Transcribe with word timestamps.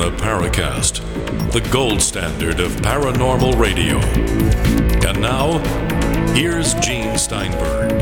The 0.00 0.12
Paracast, 0.12 1.52
the 1.52 1.60
gold 1.70 2.00
standard 2.00 2.58
of 2.58 2.72
paranormal 2.76 3.58
radio. 3.58 3.98
And 5.06 5.20
now, 5.20 5.58
here's 6.32 6.72
Gene 6.76 7.18
Steinberg. 7.18 8.00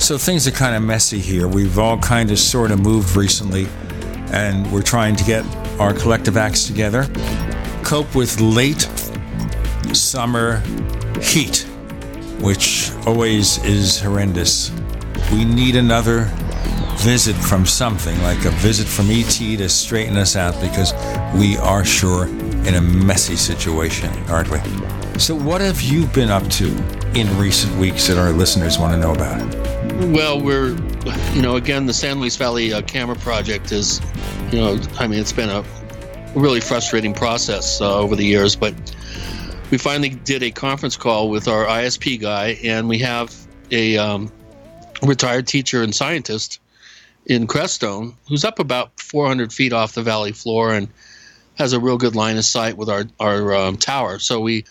So 0.00 0.16
things 0.16 0.48
are 0.48 0.52
kind 0.52 0.74
of 0.74 0.82
messy 0.82 1.18
here. 1.18 1.46
We've 1.48 1.78
all 1.78 1.98
kind 1.98 2.30
of 2.30 2.38
sort 2.38 2.70
of 2.70 2.80
moved 2.80 3.14
recently, 3.14 3.68
and 4.32 4.72
we're 4.72 4.80
trying 4.80 5.16
to 5.16 5.24
get 5.24 5.44
our 5.78 5.92
collective 5.92 6.38
acts 6.38 6.66
together, 6.66 7.06
cope 7.82 8.14
with 8.14 8.40
late 8.40 8.88
summer 9.92 10.62
heat, 11.20 11.66
which 12.40 12.90
always 13.04 13.62
is 13.64 14.00
horrendous. 14.00 14.72
We 15.30 15.44
need 15.44 15.76
another 15.76 16.32
visit 17.00 17.34
from 17.34 17.64
something, 17.64 18.20
like 18.22 18.44
a 18.44 18.50
visit 18.50 18.86
from 18.86 19.10
ET 19.10 19.30
to 19.30 19.68
straighten 19.70 20.18
us 20.18 20.36
out 20.36 20.60
because 20.60 20.92
we 21.34 21.56
are 21.56 21.82
sure 21.82 22.26
in 22.66 22.74
a 22.74 22.80
messy 22.80 23.36
situation, 23.36 24.10
aren't 24.28 24.50
we? 24.50 24.58
So, 25.18 25.34
what 25.34 25.62
have 25.62 25.80
you 25.80 26.06
been 26.08 26.28
up 26.28 26.46
to 26.48 26.66
in 27.14 27.26
recent 27.38 27.74
weeks 27.76 28.06
that 28.08 28.18
our 28.18 28.32
listeners 28.32 28.78
want 28.78 28.92
to 28.92 28.98
know 28.98 29.14
about? 29.14 29.40
Well, 30.14 30.40
we're, 30.40 30.76
you 31.32 31.40
know, 31.40 31.56
again, 31.56 31.86
the 31.86 31.94
San 31.94 32.20
Luis 32.20 32.36
Valley 32.36 32.72
uh, 32.72 32.82
camera 32.82 33.16
project 33.16 33.72
is, 33.72 34.00
you 34.52 34.58
know, 34.58 34.78
I 34.98 35.06
mean, 35.06 35.20
it's 35.20 35.32
been 35.32 35.48
a 35.48 35.64
really 36.34 36.60
frustrating 36.60 37.14
process 37.14 37.80
uh, 37.80 37.98
over 37.98 38.14
the 38.14 38.24
years, 38.24 38.56
but 38.56 38.74
we 39.70 39.78
finally 39.78 40.10
did 40.10 40.42
a 40.42 40.50
conference 40.50 40.96
call 40.96 41.30
with 41.30 41.48
our 41.48 41.64
ISP 41.64 42.20
guy, 42.20 42.58
and 42.62 42.88
we 42.88 42.98
have 42.98 43.34
a 43.70 43.96
um, 43.96 44.30
retired 45.02 45.46
teacher 45.46 45.82
and 45.82 45.94
scientist 45.94 46.60
in 47.30 47.46
Crestone 47.46 48.12
who's 48.28 48.44
up 48.44 48.58
about 48.58 48.90
400 49.00 49.52
feet 49.52 49.72
off 49.72 49.94
the 49.94 50.02
valley 50.02 50.32
floor 50.32 50.74
and 50.74 50.88
has 51.54 51.72
a 51.72 51.78
real 51.78 51.96
good 51.96 52.16
line 52.16 52.36
of 52.36 52.44
sight 52.44 52.76
with 52.76 52.88
our 52.90 53.04
our 53.18 53.54
um, 53.54 53.76
tower. 53.78 54.18
So 54.18 54.40
we. 54.40 54.64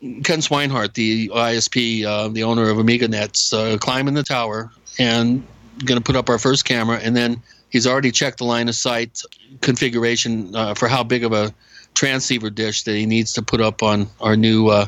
Ken 0.00 0.38
Swinehart, 0.38 0.94
the 0.94 1.26
ISP, 1.26 2.04
uh, 2.04 2.28
the 2.28 2.44
owner 2.44 2.70
of 2.70 2.78
Amigo 2.78 3.08
Nets, 3.08 3.52
uh, 3.52 3.76
climbing 3.80 4.14
the 4.14 4.22
tower 4.22 4.70
and 4.96 5.44
going 5.84 5.98
to 5.98 6.04
put 6.04 6.14
up 6.14 6.30
our 6.30 6.38
first 6.38 6.64
camera. 6.64 7.00
And 7.02 7.16
then 7.16 7.42
he's 7.68 7.84
already 7.84 8.12
checked 8.12 8.38
the 8.38 8.44
line 8.44 8.68
of 8.68 8.76
sight 8.76 9.20
configuration 9.60 10.54
uh, 10.54 10.74
for 10.74 10.86
how 10.86 11.02
big 11.02 11.24
of 11.24 11.32
a 11.32 11.52
transceiver 11.94 12.48
dish 12.48 12.84
that 12.84 12.94
he 12.94 13.06
needs 13.06 13.32
to 13.32 13.42
put 13.42 13.60
up 13.60 13.82
on 13.82 14.06
our 14.20 14.36
new 14.36 14.68
uh, 14.68 14.86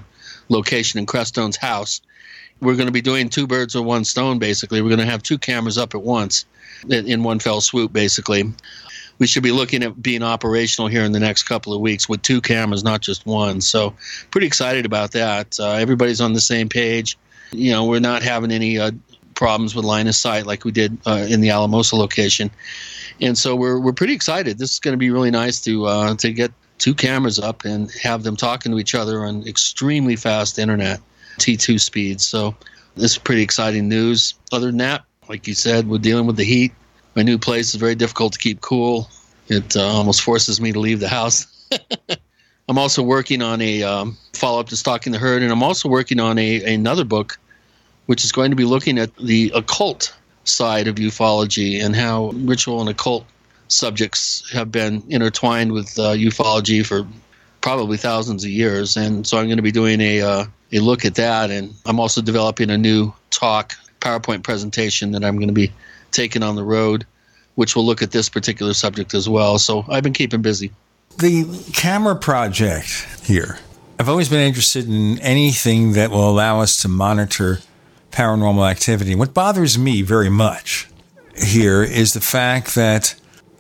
location 0.49 1.01
in 1.01 1.07
Crestone's 1.07 1.57
house. 1.57 2.01
We're 2.61 2.77
going 2.77 2.87
to 2.87 2.93
be 2.93 3.03
doing 3.03 3.31
two 3.31 3.49
birds 3.49 3.75
with 3.75 3.85
one 3.85 4.05
stone, 4.05 4.39
basically. 4.39 4.81
We're 4.81 4.91
going 4.91 5.01
to 5.01 5.07
have 5.07 5.25
two 5.25 5.39
cameras 5.39 5.77
up 5.77 5.97
at 5.97 6.03
once 6.03 6.45
in 6.89 7.23
one 7.23 7.39
fell 7.39 7.61
swoop, 7.61 7.93
basically. 7.93 8.53
We 9.19 9.27
should 9.27 9.43
be 9.43 9.53
looking 9.53 9.83
at 9.83 10.01
being 10.01 10.23
operational 10.23 10.89
here 10.89 11.05
in 11.05 11.13
the 11.13 11.21
next 11.21 11.43
couple 11.43 11.75
of 11.75 11.81
weeks 11.81 12.09
with 12.09 12.23
two 12.23 12.41
cameras, 12.41 12.83
not 12.83 13.03
just 13.03 13.27
one. 13.27 13.61
So, 13.61 13.95
pretty 14.31 14.47
excited 14.47 14.87
about 14.87 15.13
that. 15.13 15.61
Uh, 15.61 15.73
everybody's 15.73 16.23
on 16.23 16.33
the 16.33 16.41
same 16.41 16.71
page. 16.71 17.19
You 17.53 17.73
know, 17.73 17.85
we're 17.85 18.01
not 18.01 18.23
having 18.23 18.51
any 18.51 18.79
uh, 18.79 18.93
problems 19.35 19.75
with 19.75 19.85
line 19.85 20.07
of 20.07 20.15
sight 20.15 20.47
like 20.47 20.65
we 20.65 20.71
did 20.71 20.97
uh, 21.07 21.27
in 21.29 21.41
the 21.43 21.51
Alamosa 21.51 21.97
location, 21.97 22.51
and 23.21 23.37
so 23.37 23.57
we're 23.57 23.79
we're 23.79 23.93
pretty 23.93 24.15
excited. 24.15 24.59
This 24.59 24.73
is 24.73 24.79
going 24.79 24.93
to 24.93 24.99
be 24.99 25.11
really 25.11 25.31
nice 25.31 25.61
to 25.63 25.85
uh, 25.87 26.15
to 26.17 26.33
get 26.33 26.53
two 26.81 26.95
cameras 26.95 27.39
up 27.39 27.65
and 27.65 27.93
have 28.03 28.23
them 28.23 28.37
talking 28.37 28.73
to 28.73 28.79
each 28.79 28.95
other 28.95 29.25
on 29.25 29.47
extremely 29.47 30.17
fast 30.17 30.59
internet, 30.59 31.01
T2 31.39 31.79
speeds. 31.79 32.27
So 32.27 32.57
this 32.97 33.13
is 33.13 33.19
pretty 33.19 33.43
exciting 33.43 33.89
news. 33.89 34.35
Other 34.51 34.67
than 34.67 34.79
that, 34.79 35.05
like 35.31 35.47
you 35.47 35.55
said, 35.55 35.89
we're 35.89 35.99
dealing 35.99 36.27
with 36.27 36.37
the 36.37 36.45
heat. 36.45 36.73
My 37.15 37.23
new 37.23 37.39
place 37.39 37.69
is 37.69 37.77
very 37.77 37.95
difficult 37.95 38.33
to 38.33 38.39
keep 38.41 38.61
cool. 38.61 39.09
It 39.47 39.77
uh, 39.77 39.87
almost 39.87 40.23
forces 40.23 40.61
me 40.61 40.73
to 40.73 40.81
leave 40.81 40.99
the 40.99 41.09
house. 41.09 41.47
I'm 42.69 42.77
also 42.77 43.01
working 43.01 43.41
on 43.41 43.61
a 43.61 43.85
um, 43.85 44.19
follow 44.33 44.59
up 44.59 44.69
to 44.71 44.77
Stalking 44.77 45.13
the 45.13 45.21
Herd, 45.21 45.43
and 45.43 45.53
I'm 45.53 45.63
also 45.63 45.89
working 45.89 46.19
on 46.19 46.37
a 46.37 46.75
another 46.75 47.05
book, 47.05 47.39
which 48.07 48.25
is 48.25 48.33
going 48.33 48.51
to 48.51 48.57
be 48.57 48.65
looking 48.65 48.99
at 48.99 49.15
the 49.19 49.53
occult 49.55 50.13
side 50.43 50.89
of 50.89 50.97
ufology 50.97 51.81
and 51.81 51.95
how 51.95 52.31
ritual 52.31 52.81
and 52.81 52.91
occult 52.91 53.25
subjects 53.69 54.51
have 54.53 54.73
been 54.73 55.01
intertwined 55.09 55.71
with 55.71 55.97
uh, 56.01 56.15
ufology 56.15 56.85
for 56.85 57.07
probably 57.61 57.97
thousands 57.97 58.43
of 58.43 58.51
years. 58.51 58.97
And 58.97 59.25
so 59.25 59.39
I'm 59.39 59.47
going 59.47 59.59
to 59.59 59.63
be 59.63 59.71
doing 59.71 60.01
a, 60.01 60.23
uh, 60.23 60.45
a 60.73 60.81
look 60.81 61.05
at 61.05 61.15
that. 61.17 61.53
And 61.53 61.73
I'm 61.87 62.01
also 62.01 62.21
developing 62.21 62.71
a 62.71 62.79
new 62.79 63.13
talk 63.31 63.75
PowerPoint 64.01 64.43
presentation 64.43 65.13
that 65.13 65.25
I'm 65.25 65.37
going 65.37 65.49
to 65.49 65.55
be 65.55 65.73
taking 66.11 66.43
on 66.43 66.57
the 66.57 66.65
road, 66.65 67.07
which 67.55 67.77
will 67.77 67.85
look 67.85 68.03
at 68.03 68.11
this 68.11 68.29
particular 68.29 68.75
subject 68.75 69.15
as 69.15 69.29
well. 69.29 69.59
So 69.59 69.85
I've 69.89 70.03
been 70.03 70.13
keeping 70.13 70.43
busy. 70.43 70.73
The 71.19 71.45
camera 71.73 72.17
project 72.17 73.07
here. 73.23 73.59
I've 73.99 74.09
always 74.09 74.29
been 74.29 74.41
interested 74.41 74.89
in 74.89 75.19
anything 75.21 75.93
that 75.93 76.11
will 76.11 76.29
allow 76.29 76.61
us 76.61 76.81
to 76.83 76.89
monitor 76.89 77.59
paranormal 78.11 78.69
activity. 78.69 79.15
What 79.15 79.35
bothers 79.35 79.79
me 79.79 80.03
very 80.03 80.31
much 80.31 80.89
here 81.37 81.83
is 81.83 82.15
the 82.15 82.21
fact 82.21 82.75
that 82.75 83.15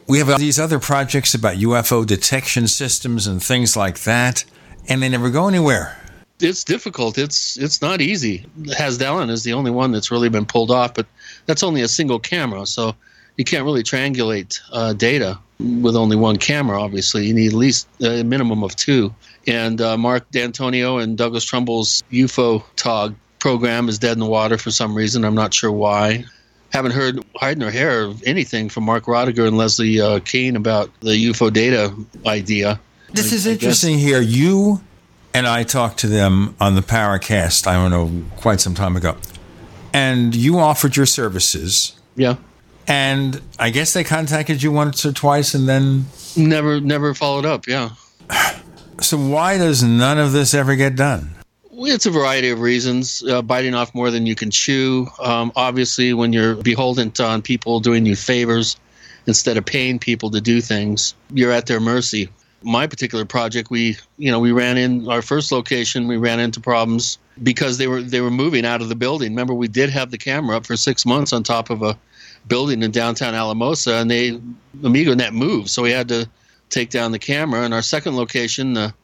we 0.08 0.18
have 0.18 0.30
all 0.30 0.38
these 0.38 0.58
other 0.58 0.78
projects 0.78 1.34
about 1.34 1.56
UFO 1.56 2.04
detection 2.06 2.66
systems 2.66 3.26
and 3.26 3.42
things 3.42 3.76
like 3.76 4.00
that, 4.00 4.44
and 4.88 5.02
they 5.02 5.08
never 5.08 5.30
go 5.30 5.46
anywhere. 5.46 5.99
It's 6.42 6.64
difficult. 6.64 7.18
It's 7.18 7.56
it's 7.56 7.82
not 7.82 8.00
easy. 8.00 8.46
Hessdalen 8.62 9.30
is 9.30 9.44
the 9.44 9.52
only 9.52 9.70
one 9.70 9.92
that's 9.92 10.10
really 10.10 10.28
been 10.28 10.46
pulled 10.46 10.70
off, 10.70 10.94
but 10.94 11.06
that's 11.46 11.62
only 11.62 11.82
a 11.82 11.88
single 11.88 12.18
camera, 12.18 12.66
so 12.66 12.94
you 13.36 13.44
can't 13.44 13.64
really 13.64 13.82
triangulate 13.82 14.60
uh, 14.72 14.92
data 14.92 15.38
with 15.58 15.96
only 15.96 16.16
one 16.16 16.36
camera. 16.36 16.80
Obviously, 16.80 17.26
you 17.26 17.34
need 17.34 17.48
at 17.48 17.58
least 17.58 17.88
a 18.02 18.22
minimum 18.22 18.62
of 18.62 18.74
two. 18.76 19.14
And 19.46 19.80
uh, 19.80 19.96
Mark 19.96 20.30
D'Antonio 20.30 20.98
and 20.98 21.16
Douglas 21.16 21.44
Trumbull's 21.44 22.02
UFO 22.12 22.62
TOG 22.76 23.14
program 23.38 23.88
is 23.88 23.98
dead 23.98 24.12
in 24.12 24.18
the 24.18 24.26
water 24.26 24.58
for 24.58 24.70
some 24.70 24.94
reason. 24.94 25.24
I'm 25.24 25.34
not 25.34 25.54
sure 25.54 25.72
why 25.72 26.24
haven't 26.70 26.92
heard 26.92 27.24
hide 27.36 27.58
nor 27.58 27.70
hair 27.70 28.02
of 28.02 28.22
anything 28.24 28.68
from 28.68 28.84
Mark 28.84 29.04
Rodeghier 29.04 29.46
and 29.46 29.56
Leslie 29.56 30.00
uh, 30.00 30.20
Kean 30.20 30.56
about 30.56 30.90
the 31.00 31.26
UFO 31.26 31.52
data 31.52 31.94
idea. 32.26 32.80
This 33.12 33.32
I, 33.32 33.36
is 33.36 33.46
interesting 33.46 33.98
here. 33.98 34.20
You 34.20 34.80
and 35.32 35.46
I 35.46 35.62
talked 35.62 35.98
to 36.00 36.08
them 36.08 36.56
on 36.60 36.74
the 36.74 36.80
Paracast, 36.80 37.66
I 37.66 37.74
don't 37.74 37.90
know, 37.90 38.24
quite 38.36 38.60
some 38.60 38.74
time 38.74 38.96
ago. 38.96 39.16
And 39.92 40.34
you 40.34 40.58
offered 40.58 40.96
your 40.96 41.06
services. 41.06 41.98
Yeah. 42.16 42.36
And 42.86 43.40
I 43.58 43.70
guess 43.70 43.92
they 43.92 44.04
contacted 44.04 44.62
you 44.62 44.72
once 44.72 45.04
or 45.06 45.12
twice 45.12 45.54
and 45.54 45.68
then 45.68 46.06
never 46.36 46.80
never 46.80 47.14
followed 47.14 47.46
up, 47.46 47.66
yeah. 47.66 47.90
So 49.00 49.16
why 49.16 49.56
does 49.56 49.82
none 49.82 50.18
of 50.18 50.32
this 50.32 50.52
ever 50.52 50.76
get 50.76 50.94
done? 50.94 51.30
It's 51.72 52.04
a 52.04 52.10
variety 52.10 52.50
of 52.50 52.60
reasons. 52.60 53.24
Uh, 53.26 53.40
biting 53.40 53.74
off 53.74 53.94
more 53.94 54.10
than 54.10 54.26
you 54.26 54.34
can 54.34 54.50
chew. 54.50 55.06
Um, 55.22 55.52
obviously, 55.56 56.12
when 56.12 56.34
you're 56.34 56.56
beholden 56.56 57.10
on 57.18 57.40
people 57.40 57.80
doing 57.80 58.04
you 58.04 58.14
favors 58.14 58.76
instead 59.26 59.56
of 59.56 59.64
paying 59.64 59.98
people 59.98 60.30
to 60.32 60.40
do 60.42 60.60
things, 60.60 61.14
you're 61.32 61.50
at 61.50 61.64
their 61.64 61.80
mercy. 61.80 62.28
My 62.62 62.86
particular 62.86 63.24
project, 63.24 63.70
we 63.70 63.96
you 64.18 64.30
know 64.30 64.38
we 64.38 64.52
ran 64.52 64.76
in 64.76 65.08
our 65.08 65.22
first 65.22 65.50
location. 65.50 66.08
We 66.08 66.16
ran 66.16 66.40
into 66.40 66.60
problems 66.60 67.18
because 67.42 67.78
they 67.78 67.86
were 67.86 68.02
they 68.02 68.20
were 68.20 68.30
moving 68.30 68.66
out 68.66 68.82
of 68.82 68.88
the 68.88 68.94
building. 68.94 69.32
Remember, 69.32 69.54
we 69.54 69.68
did 69.68 69.90
have 69.90 70.10
the 70.10 70.18
camera 70.18 70.56
up 70.56 70.66
for 70.66 70.76
six 70.76 71.06
months 71.06 71.32
on 71.32 71.42
top 71.42 71.70
of 71.70 71.82
a 71.82 71.98
building 72.48 72.82
in 72.82 72.90
downtown 72.90 73.34
Alamosa, 73.34 73.94
and 73.94 74.10
they 74.10 74.40
Amigo 74.82 75.14
Net 75.14 75.32
moved, 75.32 75.70
so 75.70 75.82
we 75.82 75.90
had 75.90 76.08
to 76.08 76.28
take 76.68 76.90
down 76.90 77.12
the 77.12 77.18
camera. 77.18 77.62
And 77.62 77.74
our 77.74 77.82
second 77.82 78.16
location, 78.16 78.74
the 78.74 78.94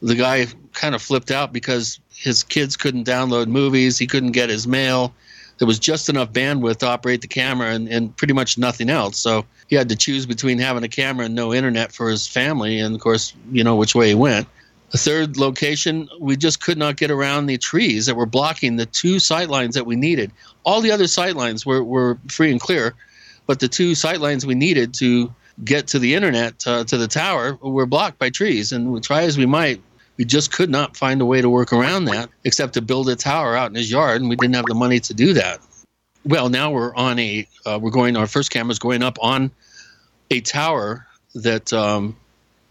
the 0.00 0.14
guy 0.16 0.46
kind 0.72 0.94
of 0.94 1.02
flipped 1.02 1.30
out 1.30 1.52
because 1.52 2.00
his 2.14 2.42
kids 2.42 2.76
couldn't 2.76 3.06
download 3.06 3.46
movies. 3.46 3.98
He 3.98 4.06
couldn't 4.06 4.32
get 4.32 4.50
his 4.50 4.66
mail. 4.66 5.14
There 5.62 5.66
was 5.68 5.78
just 5.78 6.08
enough 6.08 6.32
bandwidth 6.32 6.78
to 6.78 6.88
operate 6.88 7.20
the 7.20 7.28
camera 7.28 7.68
and, 7.68 7.86
and 7.86 8.16
pretty 8.16 8.34
much 8.34 8.58
nothing 8.58 8.90
else. 8.90 9.16
So 9.16 9.46
he 9.68 9.76
had 9.76 9.88
to 9.90 9.94
choose 9.94 10.26
between 10.26 10.58
having 10.58 10.82
a 10.82 10.88
camera 10.88 11.26
and 11.26 11.36
no 11.36 11.54
internet 11.54 11.92
for 11.92 12.10
his 12.10 12.26
family. 12.26 12.80
And 12.80 12.96
of 12.96 13.00
course, 13.00 13.32
you 13.52 13.62
know 13.62 13.76
which 13.76 13.94
way 13.94 14.08
he 14.08 14.16
went. 14.16 14.48
The 14.90 14.98
third 14.98 15.36
location, 15.36 16.08
we 16.18 16.36
just 16.36 16.60
could 16.60 16.78
not 16.78 16.96
get 16.96 17.12
around 17.12 17.46
the 17.46 17.58
trees 17.58 18.06
that 18.06 18.16
were 18.16 18.26
blocking 18.26 18.74
the 18.74 18.86
two 18.86 19.20
sight 19.20 19.50
lines 19.50 19.76
that 19.76 19.86
we 19.86 19.94
needed. 19.94 20.32
All 20.64 20.80
the 20.80 20.90
other 20.90 21.06
sight 21.06 21.36
lines 21.36 21.64
were, 21.64 21.84
were 21.84 22.18
free 22.28 22.50
and 22.50 22.60
clear, 22.60 22.96
but 23.46 23.60
the 23.60 23.68
two 23.68 23.94
sight 23.94 24.20
lines 24.20 24.44
we 24.44 24.56
needed 24.56 24.92
to 24.94 25.32
get 25.62 25.86
to 25.86 26.00
the 26.00 26.16
internet, 26.16 26.66
uh, 26.66 26.82
to 26.82 26.96
the 26.96 27.06
tower, 27.06 27.56
were 27.62 27.86
blocked 27.86 28.18
by 28.18 28.30
trees. 28.30 28.72
And 28.72 28.92
we 28.92 28.98
try 28.98 29.22
as 29.22 29.38
we 29.38 29.46
might, 29.46 29.80
we 30.16 30.24
just 30.24 30.52
could 30.52 30.70
not 30.70 30.96
find 30.96 31.20
a 31.20 31.26
way 31.26 31.40
to 31.40 31.48
work 31.48 31.72
around 31.72 32.06
that 32.06 32.28
except 32.44 32.74
to 32.74 32.82
build 32.82 33.08
a 33.08 33.16
tower 33.16 33.56
out 33.56 33.70
in 33.70 33.74
his 33.74 33.90
yard, 33.90 34.20
and 34.20 34.30
we 34.30 34.36
didn't 34.36 34.54
have 34.54 34.66
the 34.66 34.74
money 34.74 35.00
to 35.00 35.14
do 35.14 35.34
that. 35.34 35.60
Well, 36.24 36.48
now 36.48 36.70
we're 36.70 36.94
on 36.94 37.18
a 37.18 37.48
uh, 37.66 37.78
we're 37.80 37.90
going. 37.90 38.16
Our 38.16 38.26
first 38.26 38.50
camera 38.50 38.70
is 38.70 38.78
going 38.78 39.02
up 39.02 39.18
on 39.20 39.50
a 40.30 40.40
tower 40.40 41.06
that 41.34 41.72
um, 41.72 42.16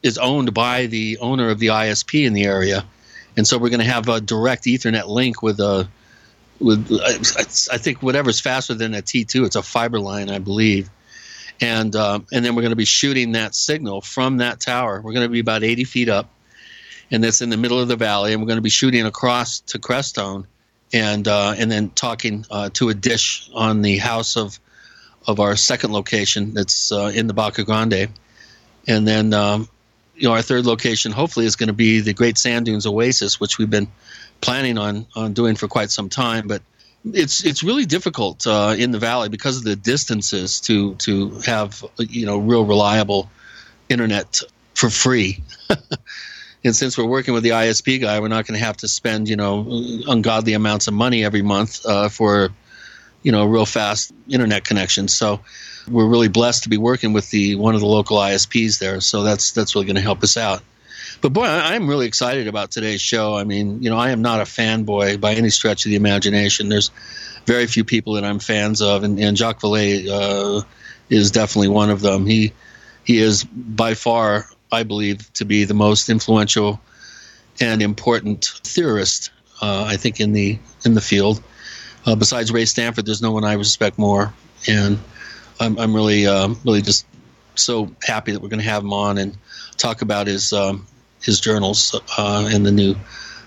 is 0.03 0.17
owned 0.17 0.53
by 0.53 0.85
the 0.85 1.17
owner 1.19 1.49
of 1.49 1.59
the 1.59 1.67
ISP 1.67 2.25
in 2.25 2.33
the 2.33 2.45
area, 2.45 2.85
and 3.35 3.45
so 3.45 3.57
we're 3.57 3.69
going 3.69 3.81
to 3.81 3.91
have 3.91 4.07
a 4.07 4.21
direct 4.21 4.63
Ethernet 4.63 5.07
link 5.07 5.41
with 5.41 5.59
a 5.59 5.87
with 6.59 6.89
I 7.71 7.77
think 7.77 8.01
whatever's 8.01 8.39
faster 8.39 8.73
than 8.73 8.93
a 8.93 9.01
T2. 9.01 9.45
It's 9.45 9.55
a 9.55 9.63
fiber 9.63 9.99
line, 9.99 10.29
I 10.29 10.39
believe 10.39 10.89
and 11.61 11.95
uh, 11.95 12.19
and 12.31 12.43
then 12.43 12.55
we're 12.55 12.63
going 12.63 12.71
to 12.71 12.75
be 12.75 12.85
shooting 12.85 13.33
that 13.33 13.53
signal 13.53 14.01
from 14.01 14.37
that 14.37 14.59
tower. 14.59 14.99
We're 14.99 15.13
going 15.13 15.25
to 15.25 15.31
be 15.31 15.39
about 15.39 15.63
80 15.63 15.83
feet 15.83 16.09
up, 16.09 16.29
and 17.11 17.23
that's 17.23 17.41
in 17.41 17.49
the 17.49 17.57
middle 17.57 17.79
of 17.79 17.87
the 17.87 17.95
valley, 17.95 18.33
and 18.33 18.41
we're 18.41 18.47
going 18.47 18.57
to 18.57 18.61
be 18.61 18.69
shooting 18.69 19.05
across 19.05 19.59
to 19.61 19.79
Crestone, 19.79 20.45
and 20.93 21.27
uh, 21.27 21.53
and 21.57 21.71
then 21.71 21.89
talking 21.89 22.45
uh, 22.49 22.69
to 22.73 22.89
a 22.89 22.93
dish 22.93 23.49
on 23.53 23.81
the 23.81 23.97
house 23.97 24.37
of 24.37 24.59
of 25.27 25.39
our 25.39 25.55
second 25.55 25.91
location 25.91 26.53
that's 26.53 26.91
uh, 26.91 27.11
in 27.13 27.27
the 27.27 27.33
Baca 27.33 27.63
Grande, 27.63 28.09
and 28.87 29.07
then 29.07 29.33
um, 29.33 29.67
you 30.15 30.27
know 30.27 30.33
our 30.33 30.41
third 30.41 30.65
location 30.65 31.11
hopefully 31.11 31.45
is 31.45 31.55
going 31.55 31.67
to 31.67 31.73
be 31.73 31.99
the 31.99 32.13
Great 32.13 32.37
Sand 32.37 32.65
Dunes 32.65 32.85
Oasis, 32.85 33.39
which 33.39 33.57
we've 33.57 33.69
been 33.69 33.87
planning 34.39 34.77
on 34.77 35.05
on 35.15 35.33
doing 35.33 35.55
for 35.55 35.67
quite 35.67 35.91
some 35.91 36.09
time, 36.09 36.47
but 36.47 36.61
it's 37.13 37.43
it's 37.43 37.63
really 37.63 37.85
difficult 37.85 38.45
uh, 38.47 38.75
in 38.77 38.91
the 38.91 38.99
valley 38.99 39.29
because 39.29 39.57
of 39.57 39.63
the 39.63 39.75
distances 39.75 40.61
to 40.61 40.95
to 40.95 41.29
have 41.45 41.83
you 41.97 42.25
know 42.25 42.37
real 42.37 42.65
reliable 42.65 43.29
internet 43.89 44.41
for 44.75 44.89
free. 44.89 45.43
and 46.63 46.75
since 46.75 46.97
we're 46.97 47.05
working 47.05 47.33
with 47.33 47.43
the 47.43 47.49
ISP 47.49 48.01
guy, 48.01 48.19
we're 48.19 48.27
not 48.27 48.45
going 48.45 48.59
to 48.59 48.65
have 48.65 48.77
to 48.77 48.87
spend 48.87 49.29
you 49.29 49.35
know 49.35 49.65
ungodly 50.07 50.53
amounts 50.53 50.87
of 50.87 50.93
money 50.93 51.23
every 51.23 51.41
month 51.41 51.85
uh, 51.85 52.09
for 52.09 52.49
you 53.23 53.31
know 53.31 53.45
real 53.45 53.65
fast 53.65 54.11
internet 54.29 54.63
connection. 54.63 55.07
So 55.07 55.41
we're 55.89 56.07
really 56.07 56.27
blessed 56.27 56.63
to 56.63 56.69
be 56.69 56.77
working 56.77 57.13
with 57.13 57.29
the 57.31 57.55
one 57.55 57.75
of 57.75 57.81
the 57.81 57.87
local 57.87 58.17
ISPs 58.17 58.79
there. 58.79 59.01
So 59.01 59.23
that's 59.23 59.51
that's 59.51 59.75
really 59.75 59.85
going 59.85 59.95
to 59.95 60.01
help 60.01 60.23
us 60.23 60.37
out. 60.37 60.61
But 61.21 61.33
boy, 61.33 61.43
I, 61.43 61.75
am 61.75 61.87
really 61.87 62.07
excited 62.07 62.47
about 62.47 62.71
today's 62.71 63.01
show. 63.01 63.35
I 63.35 63.43
mean, 63.43 63.83
you 63.83 63.89
know, 63.89 63.97
I 63.97 64.09
am 64.09 64.23
not 64.23 64.39
a 64.39 64.43
fanboy 64.43 65.19
by 65.21 65.33
any 65.33 65.49
stretch 65.49 65.85
of 65.85 65.91
the 65.91 65.95
imagination. 65.95 66.69
There's 66.69 66.89
very 67.45 67.67
few 67.67 67.83
people 67.83 68.13
that 68.13 68.23
I'm 68.23 68.39
fans 68.39 68.81
of, 68.81 69.03
and, 69.03 69.19
and 69.19 69.37
Jacques 69.37 69.59
Vallée 69.59 70.07
uh, 70.09 70.63
is 71.09 71.29
definitely 71.29 71.67
one 71.67 71.89
of 71.91 72.01
them. 72.01 72.25
He 72.25 72.53
he 73.03 73.19
is 73.19 73.43
by 73.43 73.93
far, 73.93 74.47
I 74.71 74.83
believe, 74.83 75.31
to 75.33 75.45
be 75.45 75.63
the 75.65 75.73
most 75.73 76.09
influential 76.09 76.79
and 77.59 77.81
important 77.81 78.45
theorist. 78.63 79.31
Uh, 79.61 79.85
I 79.87 79.97
think 79.97 80.19
in 80.19 80.33
the 80.33 80.57
in 80.85 80.95
the 80.95 81.01
field. 81.01 81.43
Uh, 82.05 82.15
besides 82.15 82.51
Ray 82.51 82.65
Stanford, 82.65 83.05
there's 83.05 83.21
no 83.21 83.31
one 83.31 83.43
I 83.43 83.53
respect 83.53 83.99
more, 83.99 84.33
and 84.67 84.97
I'm, 85.59 85.77
I'm 85.77 85.95
really 85.95 86.25
um, 86.25 86.59
really 86.65 86.81
just 86.81 87.05
so 87.55 87.91
happy 88.01 88.31
that 88.31 88.41
we're 88.41 88.49
going 88.49 88.61
to 88.61 88.69
have 88.69 88.83
him 88.83 88.93
on 88.93 89.17
and 89.17 89.37
talk 89.77 90.01
about 90.01 90.27
his 90.27 90.51
um, 90.51 90.87
his 91.21 91.39
journals 91.39 91.99
uh, 92.17 92.49
and 92.51 92.65
the 92.65 92.71
new 92.71 92.95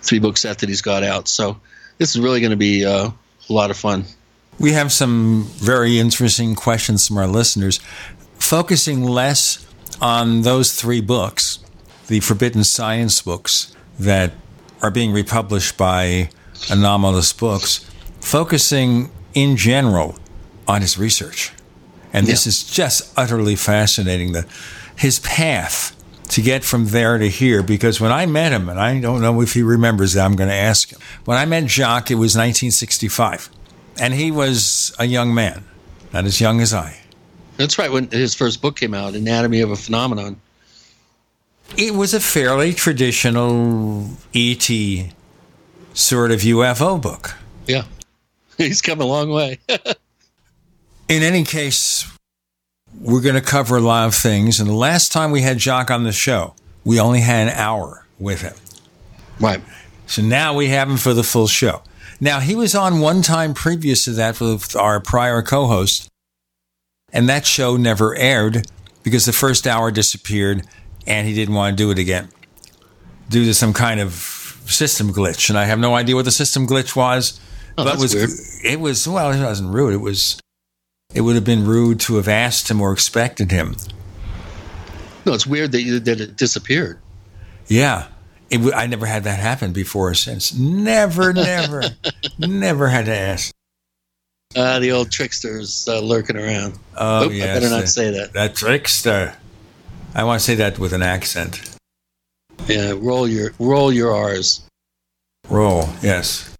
three 0.02 0.18
book 0.20 0.36
set 0.36 0.58
that 0.58 0.68
he's 0.68 0.82
got 0.82 1.02
out. 1.02 1.26
So 1.26 1.60
this 1.98 2.14
is 2.14 2.20
really 2.20 2.40
going 2.40 2.50
to 2.50 2.56
be 2.56 2.84
uh, 2.84 3.10
a 3.48 3.52
lot 3.52 3.70
of 3.70 3.76
fun. 3.76 4.04
We 4.58 4.72
have 4.72 4.92
some 4.92 5.44
very 5.56 5.98
interesting 5.98 6.54
questions 6.54 7.08
from 7.08 7.18
our 7.18 7.26
listeners, 7.26 7.80
focusing 8.38 9.02
less 9.02 9.66
on 10.00 10.42
those 10.42 10.72
three 10.72 11.00
books, 11.00 11.58
the 12.08 12.20
Forbidden 12.20 12.64
Science 12.64 13.22
books 13.22 13.74
that 13.98 14.32
are 14.82 14.90
being 14.90 15.12
republished 15.12 15.76
by 15.76 16.28
Anomalist 16.68 17.38
Books, 17.38 17.90
focusing 18.20 19.10
in 19.34 19.56
general 19.56 20.16
on 20.66 20.80
his 20.80 20.98
research. 20.98 21.52
And 22.12 22.26
this 22.26 22.46
yeah. 22.46 22.50
is 22.50 22.64
just 22.64 23.12
utterly 23.18 23.56
fascinating. 23.56 24.32
The, 24.32 24.46
his 24.96 25.18
path 25.20 25.96
to 26.30 26.40
get 26.40 26.64
from 26.64 26.86
there 26.86 27.18
to 27.18 27.28
here 27.28 27.62
because 27.62 28.00
when 28.00 28.12
I 28.12 28.26
met 28.26 28.52
him, 28.52 28.68
and 28.68 28.78
I 28.78 28.98
don't 29.00 29.20
know 29.20 29.40
if 29.40 29.54
he 29.54 29.62
remembers 29.62 30.14
that, 30.14 30.24
I'm 30.24 30.36
going 30.36 30.48
to 30.48 30.54
ask 30.54 30.90
him. 30.90 30.98
When 31.24 31.36
I 31.36 31.44
met 31.44 31.64
Jacques, 31.68 32.10
it 32.10 32.14
was 32.14 32.34
1965, 32.34 33.50
and 34.00 34.14
he 34.14 34.30
was 34.30 34.94
a 34.98 35.04
young 35.04 35.34
man, 35.34 35.64
not 36.12 36.24
as 36.24 36.40
young 36.40 36.60
as 36.60 36.72
I. 36.72 37.03
That's 37.56 37.78
right, 37.78 37.90
when 37.90 38.08
his 38.08 38.34
first 38.34 38.60
book 38.60 38.76
came 38.76 38.94
out, 38.94 39.14
Anatomy 39.14 39.60
of 39.60 39.70
a 39.70 39.76
Phenomenon. 39.76 40.40
It 41.76 41.94
was 41.94 42.14
a 42.14 42.20
fairly 42.20 42.72
traditional 42.72 44.10
ET 44.34 44.68
sort 45.94 46.30
of 46.30 46.40
UFO 46.40 47.00
book. 47.00 47.34
Yeah, 47.66 47.84
he's 48.58 48.82
come 48.82 49.00
a 49.00 49.04
long 49.04 49.30
way. 49.30 49.58
In 51.08 51.22
any 51.22 51.44
case, 51.44 52.10
we're 53.00 53.20
going 53.20 53.34
to 53.34 53.40
cover 53.40 53.76
a 53.76 53.80
lot 53.80 54.06
of 54.06 54.14
things. 54.14 54.60
And 54.60 54.68
the 54.68 54.74
last 54.74 55.12
time 55.12 55.30
we 55.30 55.42
had 55.42 55.60
Jacques 55.60 55.90
on 55.90 56.04
the 56.04 56.12
show, 56.12 56.54
we 56.84 56.98
only 56.98 57.20
had 57.20 57.48
an 57.48 57.54
hour 57.54 58.06
with 58.18 58.42
him. 58.42 58.54
Right. 59.40 59.60
So 60.06 60.22
now 60.22 60.54
we 60.54 60.68
have 60.68 60.88
him 60.88 60.96
for 60.96 61.14
the 61.14 61.22
full 61.22 61.46
show. 61.46 61.82
Now, 62.20 62.40
he 62.40 62.54
was 62.54 62.74
on 62.74 63.00
one 63.00 63.22
time 63.22 63.54
previous 63.54 64.04
to 64.04 64.12
that 64.12 64.40
with 64.40 64.76
our 64.76 65.00
prior 65.00 65.42
co 65.42 65.66
host, 65.66 66.08
and 67.14 67.28
that 67.28 67.46
show 67.46 67.76
never 67.76 68.14
aired 68.16 68.66
because 69.02 69.24
the 69.24 69.32
first 69.32 69.66
hour 69.66 69.90
disappeared 69.90 70.66
and 71.06 71.26
he 71.26 71.34
didn't 71.34 71.54
want 71.54 71.78
to 71.78 71.82
do 71.82 71.90
it 71.90 71.98
again 71.98 72.28
due 73.30 73.44
to 73.44 73.54
some 73.54 73.72
kind 73.72 74.00
of 74.00 74.12
system 74.66 75.12
glitch. 75.12 75.48
And 75.48 75.58
I 75.58 75.64
have 75.64 75.78
no 75.78 75.94
idea 75.94 76.16
what 76.16 76.24
the 76.24 76.30
system 76.30 76.66
glitch 76.66 76.96
was. 76.96 77.40
Oh, 77.78 77.84
but 77.84 77.94
it 77.94 78.00
was 78.00 78.14
weird. 78.14 78.30
it 78.64 78.80
was 78.80 79.08
well, 79.08 79.30
it 79.30 79.42
wasn't 79.42 79.72
rude. 79.72 79.94
It 79.94 79.98
was 79.98 80.38
it 81.14 81.20
would 81.20 81.36
have 81.36 81.44
been 81.44 81.64
rude 81.64 82.00
to 82.00 82.16
have 82.16 82.28
asked 82.28 82.70
him 82.70 82.80
or 82.80 82.92
expected 82.92 83.52
him. 83.52 83.76
No, 85.24 85.32
it's 85.32 85.46
weird 85.46 85.72
that 85.72 85.82
you, 85.82 86.00
that 86.00 86.20
it 86.20 86.36
disappeared. 86.36 86.98
Yeah, 87.68 88.08
it, 88.50 88.60
I 88.74 88.86
never 88.86 89.06
had 89.06 89.24
that 89.24 89.38
happen 89.38 89.72
before 89.72 90.10
or 90.10 90.14
since. 90.14 90.52
Never, 90.52 91.32
never, 91.32 91.82
never 92.38 92.88
had 92.88 93.06
to 93.06 93.16
ask. 93.16 93.54
Uh, 94.56 94.78
the 94.78 94.92
old 94.92 95.10
tricksters 95.10 95.88
uh, 95.88 96.00
lurking 96.00 96.36
around. 96.36 96.78
Oh, 96.96 97.24
Oop, 97.24 97.32
yes. 97.32 97.56
I 97.56 97.60
better 97.60 97.74
not 97.74 97.88
say 97.88 98.10
that. 98.10 98.32
That 98.34 98.54
trickster. 98.54 99.34
I 100.14 100.22
want 100.22 100.40
to 100.40 100.44
say 100.44 100.54
that 100.56 100.78
with 100.78 100.92
an 100.92 101.02
accent. 101.02 101.76
Yeah, 102.68 102.94
roll 102.96 103.26
your 103.26 103.52
roll 103.58 103.92
your 103.92 104.14
R's. 104.14 104.62
Roll, 105.48 105.88
yes. 106.02 106.56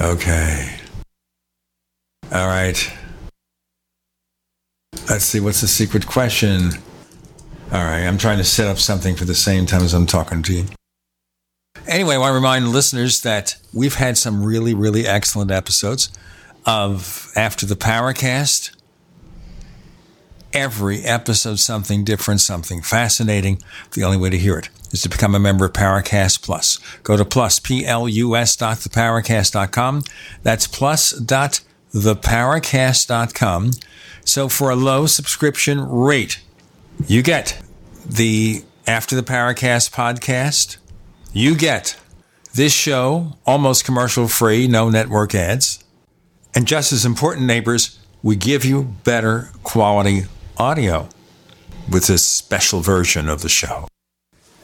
Okay. 0.00 0.76
All 2.32 2.46
right. 2.46 2.92
Let's 5.08 5.24
see, 5.24 5.40
what's 5.40 5.60
the 5.60 5.68
secret 5.68 6.06
question? 6.06 6.70
All 7.72 7.84
right, 7.84 8.04
I'm 8.04 8.18
trying 8.18 8.38
to 8.38 8.44
set 8.44 8.66
up 8.66 8.78
something 8.78 9.14
for 9.14 9.24
the 9.24 9.34
same 9.34 9.66
time 9.66 9.82
as 9.82 9.94
I'm 9.94 10.06
talking 10.06 10.42
to 10.42 10.52
you. 10.52 10.64
Anyway, 11.86 12.16
I 12.16 12.18
want 12.18 12.30
to 12.30 12.34
remind 12.34 12.68
listeners 12.68 13.20
that 13.22 13.56
we've 13.72 13.94
had 13.94 14.18
some 14.18 14.44
really, 14.44 14.74
really 14.74 15.06
excellent 15.06 15.50
episodes 15.50 16.10
of 16.66 17.30
After 17.36 17.66
the 17.66 17.76
Paracast. 17.76 18.70
Every 20.52 21.02
episode, 21.02 21.60
something 21.60 22.04
different, 22.04 22.40
something 22.40 22.82
fascinating. 22.82 23.62
The 23.92 24.02
only 24.02 24.16
way 24.16 24.30
to 24.30 24.38
hear 24.38 24.58
it 24.58 24.68
is 24.90 25.02
to 25.02 25.08
become 25.08 25.34
a 25.34 25.38
member 25.38 25.64
of 25.64 25.72
Paracast 25.72 26.42
Plus. 26.42 26.78
Go 27.02 27.16
to 27.16 27.24
plus, 27.24 27.60
P-L-U-S 27.60 28.56
dot 28.56 28.78
theparacast.com. 28.78 30.02
That's 30.42 30.66
plus 30.66 31.12
dot 31.12 31.60
theparacast.com. 31.94 33.70
So 34.24 34.48
for 34.48 34.70
a 34.70 34.76
low 34.76 35.06
subscription 35.06 35.80
rate, 35.88 36.40
you 37.06 37.22
get 37.22 37.60
the 38.04 38.64
After 38.86 39.14
the 39.16 39.22
Paracast 39.22 39.90
podcast. 39.92 40.76
You 41.32 41.54
get 41.54 41.96
this 42.54 42.72
show 42.72 43.36
almost 43.46 43.84
commercial 43.84 44.26
free, 44.26 44.66
no 44.66 44.90
network 44.90 45.34
ads. 45.34 45.79
And 46.54 46.66
just 46.66 46.92
as 46.92 47.04
important, 47.04 47.46
neighbors, 47.46 47.98
we 48.22 48.36
give 48.36 48.64
you 48.64 48.82
better 49.04 49.50
quality 49.62 50.22
audio 50.56 51.08
with 51.90 52.06
this 52.06 52.26
special 52.26 52.80
version 52.80 53.28
of 53.28 53.42
the 53.42 53.48
show. 53.48 53.88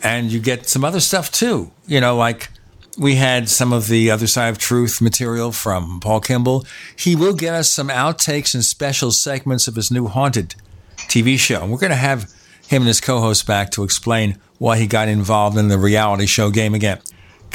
And 0.02 0.31
you 0.31 0.40
get 0.40 0.66
some 0.66 0.85
other 0.85 1.00
stuff 1.00 1.31
too, 1.33 1.71
you 1.87 2.00
know, 2.00 2.16
like 2.16 2.50
we 2.99 3.16
had 3.16 3.49
some 3.49 3.73
of 3.73 3.88
the 3.88 4.11
Other 4.11 4.26
Side 4.26 4.49
of 4.49 4.59
Truth 4.59 5.00
material 5.00 5.52
from 5.52 6.00
Paul 6.00 6.21
Kimball. 6.21 6.64
He 6.97 7.14
will 7.14 7.35
get 7.35 7.55
us 7.55 7.71
some 7.71 7.88
outtakes 7.88 8.55
and 8.55 8.64
special 8.64 9.12
segments 9.12 9.69
of 9.69 9.75
his 9.75 9.90
new 9.90 10.07
Haunted 10.07 10.55
TV 10.97 11.38
show. 11.38 11.62
And 11.62 11.73
we're 11.73 11.78
going 11.78 11.90
to 11.90 11.97
have 11.97 12.33
him 12.66 12.83
and 12.83 12.88
his 12.88 13.00
co 13.00 13.21
host 13.21 13.47
back 13.47 13.71
to 13.73 13.85
explain 13.85 14.38
why 14.59 14.78
he 14.78 14.87
got 14.87 15.09
involved 15.09 15.57
in 15.57 15.69
the 15.69 15.78
reality 15.78 16.26
show 16.26 16.50
game 16.50 16.75
again. 16.75 17.00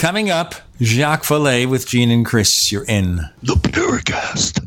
Coming 0.01 0.31
up, 0.31 0.55
Jacques 0.81 1.25
Vallée 1.25 1.70
with 1.70 1.86
Gene 1.86 2.10
and 2.10 2.25
Chris. 2.25 2.72
You're 2.72 2.86
in 2.86 3.17
the 3.43 3.53
Paracast. 3.53 4.58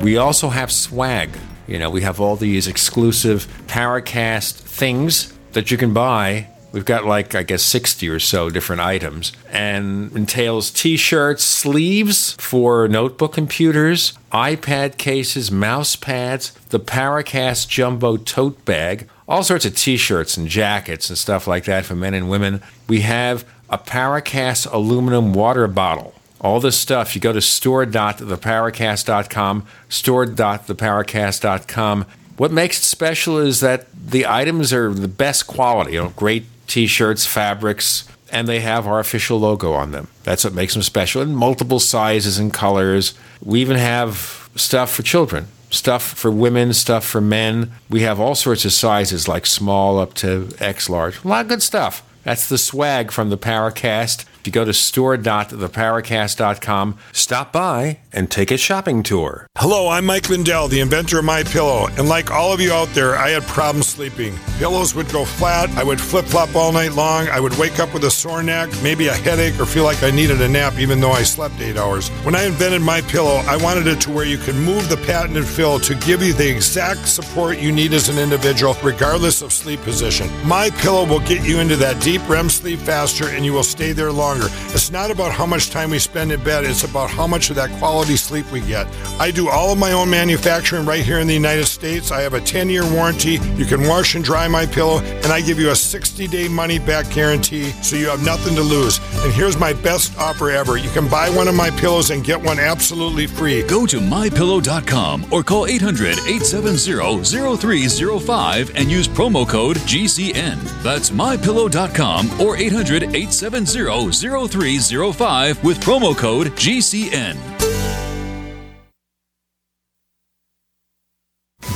We 0.00 0.16
also 0.18 0.50
have 0.50 0.70
swag. 0.70 1.30
You 1.66 1.80
know, 1.80 1.90
we 1.90 2.02
have 2.02 2.20
all 2.20 2.36
these 2.36 2.68
exclusive 2.68 3.48
Paracast 3.66 4.52
things 4.52 5.32
that 5.50 5.72
you 5.72 5.76
can 5.76 5.92
buy. 5.92 6.46
We've 6.72 6.84
got 6.84 7.04
like, 7.04 7.34
I 7.34 7.42
guess, 7.42 7.62
60 7.62 8.08
or 8.08 8.18
so 8.18 8.50
different 8.50 8.82
items 8.82 9.32
and 9.50 10.10
entails 10.16 10.70
t 10.70 10.96
shirts, 10.96 11.44
sleeves 11.44 12.32
for 12.32 12.88
notebook 12.88 13.34
computers, 13.34 14.14
iPad 14.32 14.96
cases, 14.96 15.50
mouse 15.50 15.96
pads, 15.96 16.52
the 16.70 16.80
Paracast 16.80 17.68
Jumbo 17.68 18.16
tote 18.16 18.64
bag, 18.64 19.08
all 19.32 19.42
sorts 19.42 19.64
of 19.64 19.74
T-shirts 19.74 20.36
and 20.36 20.46
jackets 20.46 21.08
and 21.08 21.16
stuff 21.16 21.46
like 21.46 21.64
that 21.64 21.86
for 21.86 21.94
men 21.94 22.12
and 22.12 22.28
women. 22.28 22.60
We 22.86 23.00
have 23.00 23.46
a 23.70 23.78
Paracast 23.78 24.70
aluminum 24.70 25.32
water 25.32 25.66
bottle. 25.66 26.12
All 26.40 26.60
this 26.60 26.78
stuff, 26.78 27.14
you 27.14 27.20
go 27.20 27.32
to 27.32 27.40
store.theparacast.com, 27.40 29.66
store.theparacast.com. 29.88 32.06
What 32.36 32.52
makes 32.52 32.78
it 32.78 32.82
special 32.82 33.38
is 33.38 33.60
that 33.60 33.86
the 33.94 34.26
items 34.26 34.70
are 34.72 34.92
the 34.92 35.08
best 35.08 35.46
quality, 35.46 35.92
you 35.92 36.02
know, 36.02 36.10
great 36.10 36.44
t-shirts, 36.72 37.26
fabrics, 37.26 38.08
and 38.30 38.48
they 38.48 38.60
have 38.60 38.86
our 38.86 38.98
official 38.98 39.38
logo 39.38 39.74
on 39.74 39.92
them. 39.92 40.08
That's 40.22 40.42
what 40.42 40.54
makes 40.54 40.72
them 40.72 40.82
special 40.82 41.20
in 41.20 41.34
multiple 41.34 41.78
sizes 41.78 42.38
and 42.38 42.52
colors. 42.52 43.12
We 43.42 43.60
even 43.60 43.76
have 43.76 44.48
stuff 44.56 44.90
for 44.90 45.02
children, 45.02 45.48
stuff 45.68 46.02
for 46.02 46.30
women, 46.30 46.72
stuff 46.72 47.04
for 47.04 47.20
men. 47.20 47.72
We 47.90 48.00
have 48.02 48.18
all 48.18 48.34
sorts 48.34 48.64
of 48.64 48.72
sizes 48.72 49.28
like 49.28 49.44
small 49.44 49.98
up 49.98 50.14
to 50.14 50.48
X 50.60 50.88
large. 50.88 51.22
A 51.22 51.28
lot 51.28 51.44
of 51.44 51.48
good 51.48 51.62
stuff. 51.62 52.02
That's 52.24 52.48
the 52.48 52.56
swag 52.56 53.10
from 53.10 53.28
the 53.28 53.36
Paracast. 53.36 54.24
If 54.42 54.48
you 54.48 54.52
go 54.52 54.64
to 54.64 54.74
store.theparacast.com, 54.74 56.98
stop 57.12 57.52
by 57.52 58.00
and 58.12 58.28
take 58.28 58.50
a 58.50 58.56
shopping 58.56 59.04
tour. 59.04 59.46
Hello, 59.56 59.88
I'm 59.88 60.04
Mike 60.04 60.28
Lindell, 60.28 60.66
the 60.66 60.80
inventor 60.80 61.20
of 61.20 61.24
My 61.24 61.44
Pillow, 61.44 61.86
and 61.96 62.08
like 62.08 62.32
all 62.32 62.52
of 62.52 62.60
you 62.60 62.72
out 62.72 62.88
there, 62.88 63.14
I 63.14 63.28
had 63.28 63.44
problems 63.44 63.86
sleeping. 63.86 64.36
Pillows 64.58 64.96
would 64.96 65.08
go 65.10 65.24
flat, 65.24 65.70
I 65.78 65.84
would 65.84 66.00
flip-flop 66.00 66.56
all 66.56 66.72
night 66.72 66.94
long, 66.94 67.28
I 67.28 67.38
would 67.38 67.56
wake 67.56 67.78
up 67.78 67.94
with 67.94 68.02
a 68.02 68.10
sore 68.10 68.42
neck, 68.42 68.68
maybe 68.82 69.06
a 69.06 69.14
headache, 69.14 69.60
or 69.60 69.64
feel 69.64 69.84
like 69.84 70.02
I 70.02 70.10
needed 70.10 70.42
a 70.42 70.48
nap 70.48 70.76
even 70.76 71.00
though 71.00 71.12
I 71.12 71.22
slept 71.22 71.60
8 71.60 71.76
hours. 71.76 72.08
When 72.24 72.34
I 72.34 72.42
invented 72.42 72.82
My 72.82 73.00
Pillow, 73.02 73.44
I 73.46 73.56
wanted 73.62 73.86
it 73.86 74.00
to 74.00 74.10
where 74.10 74.26
you 74.26 74.38
could 74.38 74.56
move 74.56 74.88
the 74.88 74.96
patented 74.96 75.46
fill 75.46 75.78
to 75.78 75.94
give 75.94 76.20
you 76.20 76.32
the 76.32 76.50
exact 76.50 77.06
support 77.06 77.58
you 77.58 77.70
need 77.70 77.92
as 77.92 78.08
an 78.08 78.18
individual 78.18 78.74
regardless 78.82 79.40
of 79.40 79.52
sleep 79.52 79.80
position. 79.82 80.28
My 80.44 80.70
Pillow 80.70 81.06
will 81.06 81.20
get 81.20 81.46
you 81.46 81.60
into 81.60 81.76
that 81.76 82.02
deep 82.02 82.28
REM 82.28 82.50
sleep 82.50 82.80
faster 82.80 83.28
and 83.28 83.44
you 83.44 83.52
will 83.52 83.62
stay 83.62 83.92
there 83.92 84.10
longer 84.10 84.31
longer. 84.32 84.48
It's 84.68 84.90
not 84.90 85.10
about 85.10 85.32
how 85.32 85.46
much 85.46 85.70
time 85.70 85.90
we 85.90 85.98
spend 85.98 86.32
in 86.32 86.42
bed, 86.42 86.64
it's 86.64 86.84
about 86.84 87.10
how 87.10 87.26
much 87.26 87.50
of 87.50 87.56
that 87.56 87.70
quality 87.78 88.16
sleep 88.16 88.50
we 88.50 88.60
get. 88.60 88.86
I 89.18 89.30
do 89.30 89.48
all 89.48 89.72
of 89.72 89.78
my 89.78 89.92
own 89.92 90.10
manufacturing 90.10 90.86
right 90.86 91.04
here 91.04 91.18
in 91.18 91.26
the 91.26 91.34
United 91.34 91.66
States. 91.66 92.10
I 92.10 92.20
have 92.22 92.34
a 92.34 92.40
10 92.40 92.68
year 92.68 92.84
warranty. 92.92 93.38
You 93.56 93.64
can 93.64 93.86
wash 93.86 94.14
and 94.14 94.24
dry 94.24 94.48
my 94.48 94.66
pillow, 94.66 95.00
and 95.00 95.26
I 95.26 95.40
give 95.40 95.58
you 95.58 95.70
a 95.70 95.76
60 95.76 96.28
day 96.28 96.48
money 96.48 96.78
back 96.78 97.10
guarantee 97.10 97.70
so 97.82 97.96
you 97.96 98.08
have 98.08 98.24
nothing 98.24 98.54
to 98.56 98.62
lose. 98.62 99.00
And 99.24 99.32
here's 99.32 99.58
my 99.58 99.72
best 99.72 100.16
offer 100.18 100.50
ever 100.50 100.76
you 100.76 100.90
can 100.90 101.08
buy 101.08 101.28
one 101.30 101.48
of 101.48 101.54
my 101.54 101.70
pillows 101.70 102.10
and 102.10 102.24
get 102.24 102.40
one 102.40 102.58
absolutely 102.58 103.26
free. 103.26 103.62
Go 103.64 103.86
to 103.86 103.98
mypillow.com 103.98 105.26
or 105.30 105.42
call 105.42 105.66
800 105.66 106.18
870 106.18 107.22
0305 107.22 108.72
and 108.76 108.90
use 108.90 109.08
promo 109.08 109.48
code 109.48 109.76
GCN. 109.78 110.58
That's 110.82 111.10
mypillow.com 111.10 112.40
or 112.40 112.56
800 112.56 113.02
870 113.02 114.21
0305 114.22 115.64
with 115.64 115.80
promo 115.80 116.16
code 116.16 116.48
GCN. 116.48 117.36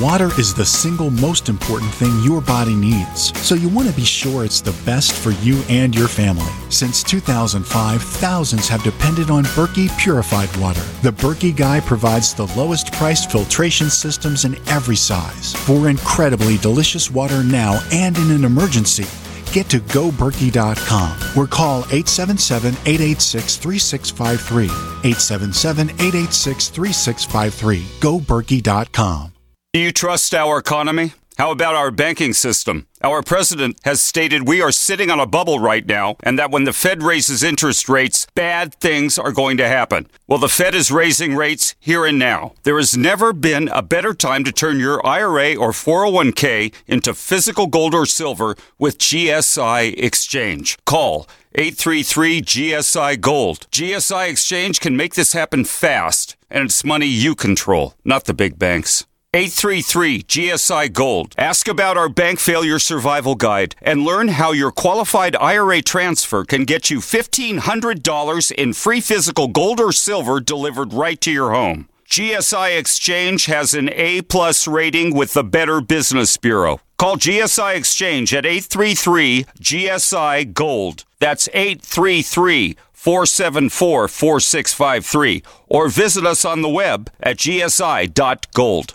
Water 0.00 0.29
is 0.38 0.55
the 0.55 0.65
single 0.65 1.11
most 1.11 1.49
important 1.49 1.91
thing 1.91 2.12
your 2.23 2.43
body 2.43 2.75
needs, 2.75 3.37
so 3.41 3.55
you 3.55 3.69
want 3.71 3.88
to 3.88 3.97
be 3.97 4.05
sure 4.05 4.45
it's 4.45 4.61
the 4.61 4.76
best 4.85 5.12
for 5.12 5.31
you 5.43 5.62
and 5.71 5.95
your 5.95 6.07
family. 6.07 6.53
Since 6.69 7.03
2005, 7.03 8.03
thousands 8.03 8.69
have 8.69 8.83
depended 8.85 9.31
on 9.31 9.45
Berkey 9.45 9.88
purified 9.99 10.55
water. 10.59 10.83
The 11.03 11.12
Berkey 11.12 11.57
Guy 11.57 11.81
provides 11.81 12.35
the 12.35 12.47
lowest 12.59 12.93
priced 12.93 13.33
filtration 13.33 13.88
systems 13.88 14.45
in 14.45 14.57
every 14.69 14.97
size 14.97 15.55
for 15.55 15.88
incredibly 15.88 16.59
delicious 16.59 17.11
water 17.11 17.43
now 17.43 17.81
and 17.91 18.17
in 18.19 18.31
an 18.31 18.45
emergency 18.45 19.07
get 19.53 19.69
to 19.71 19.81
goberkey.com 19.81 21.19
or 21.37 21.47
call 21.47 21.83
877-886-3653. 21.85 24.69
877-886-3653. 25.03 27.83
goberkey.com. 28.00 29.33
Do 29.73 29.81
you 29.81 29.93
trust 29.93 30.35
our 30.35 30.59
economy? 30.59 31.12
How 31.37 31.50
about 31.50 31.75
our 31.75 31.90
banking 31.90 32.33
system? 32.33 32.87
Our 33.02 33.23
president 33.23 33.78
has 33.85 34.00
stated 34.00 34.49
we 34.49 34.62
are 34.62 34.73
sitting 34.73 35.11
on 35.11 35.21
a 35.21 35.26
bubble 35.26 35.59
right 35.59 35.85
now 35.85 36.16
and 36.23 36.38
that 36.38 36.50
when 36.50 36.64
the 36.64 36.73
Fed 36.73 37.02
raises 37.02 37.43
interest 37.43 37.90
rates, 37.90 38.26
bad 38.35 38.75
things 38.76 39.19
are 39.19 39.33
going 39.33 39.59
to 39.59 39.69
happen. 39.69 40.07
Well, 40.26 40.38
the 40.38 40.49
Fed 40.49 40.75
is 40.75 40.90
raising 40.90 41.37
rates 41.37 41.75
here 41.78 42.07
and 42.07 42.19
now. 42.19 42.55
There 42.62 42.78
has 42.78 42.97
never 42.97 43.35
been 43.35 43.69
a 43.69 43.83
better 43.83 44.14
time 44.14 44.45
to 44.45 44.52
turn 44.52 44.81
your 44.81 45.07
IRA 45.07 45.57
or 45.57 45.73
401k 45.73 46.73
into 46.87 47.12
physical 47.12 47.66
gold 47.66 47.95
or 47.95 48.07
silver 48.07 48.57
with 48.78 48.97
GSI 48.97 49.93
Exchange. 50.02 50.78
Call 50.87 51.28
833 51.55 52.40
GSI 52.40 53.21
Gold. 53.21 53.66
GSI 53.71 54.31
Exchange 54.31 54.81
can 54.81 54.97
make 54.97 55.14
this 55.14 55.35
happen 55.35 55.66
fast, 55.66 56.35
and 56.50 56.64
it's 56.64 56.83
money 56.83 57.07
you 57.07 57.35
control, 57.35 57.93
not 58.07 58.25
the 58.25 58.35
big 58.35 58.59
banks. 58.59 59.05
833 59.37 60.23
GSI 60.23 60.90
Gold. 60.95 61.35
Ask 61.37 61.68
about 61.68 61.99
our 61.99 62.09
bank 62.09 62.38
failure 62.40 62.78
survival 62.78 63.35
guide 63.35 63.76
and 63.83 64.02
learn 64.02 64.28
how 64.28 64.52
your 64.52 64.71
qualified 64.71 65.37
IRA 65.37 65.83
transfer 65.83 66.42
can 66.42 66.64
get 66.64 66.88
you 66.88 67.00
$1,500 67.00 68.52
in 68.52 68.73
free 68.73 69.02
physical 69.02 69.49
gold 69.49 69.78
or 69.78 69.92
silver 69.92 70.40
delivered 70.40 70.95
right 70.95 71.21
to 71.21 71.30
your 71.30 71.50
home. 71.50 71.87
GSI 72.09 72.78
Exchange 72.78 73.45
has 73.45 73.75
an 73.75 73.90
A 73.92 74.23
plus 74.23 74.66
rating 74.66 75.14
with 75.14 75.35
the 75.35 75.45
Better 75.45 75.83
Business 75.83 76.38
Bureau. 76.38 76.80
Call 76.97 77.18
GSI 77.18 77.76
Exchange 77.76 78.33
at 78.33 78.47
833 78.47 79.45
GSI 79.61 80.54
Gold. 80.54 81.04
That's 81.21 81.47
833 81.52 82.76
474 82.95 84.09
4653 84.09 85.42
or 85.68 85.90
visit 85.90 86.25
us 86.25 86.47
on 86.47 86.62
the 86.62 86.71
web 86.71 87.11
at 87.21 87.37
gsi.gold. 87.37 88.95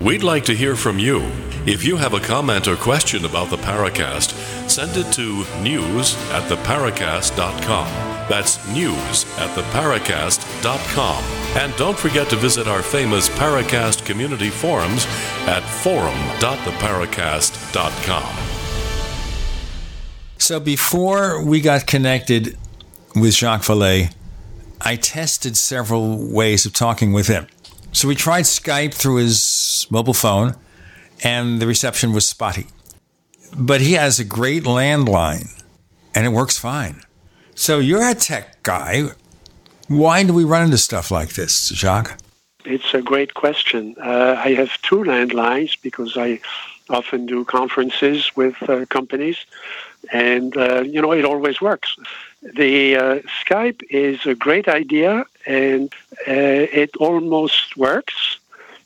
We'd 0.00 0.22
like 0.22 0.44
to 0.44 0.54
hear 0.54 0.76
from 0.76 0.98
you. 0.98 1.22
If 1.66 1.84
you 1.84 1.96
have 1.96 2.14
a 2.14 2.20
comment 2.20 2.68
or 2.68 2.76
question 2.76 3.24
about 3.24 3.50
the 3.50 3.56
Paracast, 3.58 4.30
send 4.70 4.96
it 4.96 5.12
to 5.14 5.44
news 5.60 6.14
at 6.30 6.48
theparacast.com. 6.48 7.88
That's 8.28 8.64
news 8.68 9.24
at 9.38 9.50
theparacast.com. 9.56 11.24
And 11.60 11.74
don't 11.76 11.98
forget 11.98 12.30
to 12.30 12.36
visit 12.36 12.68
our 12.68 12.82
famous 12.82 13.28
Paracast 13.28 14.06
community 14.06 14.50
forums 14.50 15.06
at 15.46 15.62
forum.theparacast.com. 15.62 18.36
So 20.38 20.60
before 20.60 21.44
we 21.44 21.60
got 21.60 21.86
connected 21.86 22.56
with 23.14 23.34
Jacques 23.34 23.62
Vallée, 23.62 24.14
I 24.80 24.96
tested 24.96 25.56
several 25.56 26.32
ways 26.32 26.64
of 26.64 26.72
talking 26.72 27.12
with 27.12 27.26
him. 27.26 27.48
So 27.98 28.06
we 28.06 28.14
tried 28.14 28.44
Skype 28.44 28.94
through 28.94 29.16
his 29.16 29.88
mobile 29.90 30.14
phone, 30.14 30.54
and 31.24 31.60
the 31.60 31.66
reception 31.66 32.12
was 32.12 32.28
spotty. 32.28 32.68
But 33.56 33.80
he 33.80 33.94
has 33.94 34.20
a 34.20 34.24
great 34.24 34.62
landline, 34.62 35.60
and 36.14 36.24
it 36.24 36.28
works 36.28 36.56
fine. 36.56 37.02
So 37.56 37.80
you're 37.80 38.08
a 38.08 38.14
tech 38.14 38.62
guy. 38.62 39.08
Why 39.88 40.22
do 40.22 40.32
we 40.32 40.44
run 40.44 40.66
into 40.66 40.78
stuff 40.78 41.10
like 41.10 41.30
this, 41.30 41.70
Jacques? 41.70 42.16
It's 42.64 42.94
a 42.94 43.02
great 43.02 43.34
question. 43.34 43.96
Uh, 44.00 44.40
I 44.44 44.54
have 44.54 44.80
two 44.82 44.98
landlines 45.02 45.76
because 45.82 46.16
I 46.16 46.38
often 46.90 47.26
do 47.26 47.44
conferences 47.44 48.30
with 48.36 48.54
uh, 48.68 48.86
companies, 48.86 49.44
and 50.12 50.56
uh, 50.56 50.82
you 50.82 51.02
know 51.02 51.12
it 51.12 51.24
always 51.24 51.60
works. 51.60 51.96
The 52.42 52.96
uh, 52.96 53.18
Skype 53.44 53.82
is 53.90 54.26
a 54.26 54.34
great 54.34 54.68
idea, 54.68 55.24
and 55.46 55.92
uh, 56.26 56.66
it 56.82 56.96
almost 56.96 57.76
works. 57.76 58.38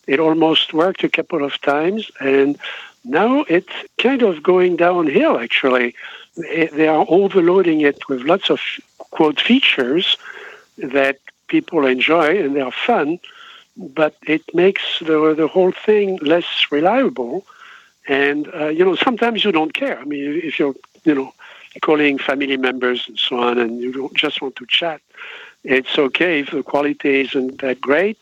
It 0.06 0.18
almost 0.21 0.73
worked 0.73 1.04
a 1.04 1.09
couple 1.09 1.44
of 1.44 1.61
times, 1.61 2.11
and 2.21 2.59
now 3.04 3.44
it's 3.49 3.73
kind 3.99 4.23
of 4.23 4.42
going 4.42 4.76
downhill. 4.76 5.38
Actually, 5.38 5.94
they 6.37 6.88
are 6.88 7.06
overloading 7.09 7.80
it 7.82 8.09
with 8.09 8.23
lots 8.23 8.50
of 8.50 8.61
quote 9.11 9.40
features 9.40 10.16
that 10.78 11.18
people 11.49 11.87
enjoy 11.87 12.38
and 12.42 12.56
they 12.56 12.61
are 12.61 12.73
fun. 12.73 13.18
but 13.76 14.14
it 14.26 14.42
makes 14.54 14.82
the 15.00 15.35
the 15.35 15.49
whole 15.49 15.73
thing 15.87 16.18
less 16.23 16.49
reliable. 16.71 17.44
And 18.09 18.49
uh, 18.54 18.68
you 18.68 18.85
know, 18.85 18.97
sometimes 18.97 19.44
you 19.44 19.52
don't 19.52 19.75
care. 19.75 19.99
I 19.99 20.04
mean, 20.04 20.40
if 20.42 20.59
you're 20.59 20.75
you 21.04 21.14
know 21.14 21.32
calling 21.80 22.18
family 22.18 22.56
members 22.56 23.04
and 23.08 23.18
so 23.18 23.38
on, 23.38 23.58
and 23.58 23.80
you 23.80 23.92
don't 23.92 24.14
just 24.14 24.42
want 24.42 24.56
to 24.56 24.66
chat, 24.68 25.00
it's 25.64 25.98
okay 25.98 26.40
if 26.40 26.50
the 26.50 26.62
quality 26.62 27.20
isn't 27.20 27.60
that 27.60 27.80
great. 27.80 28.18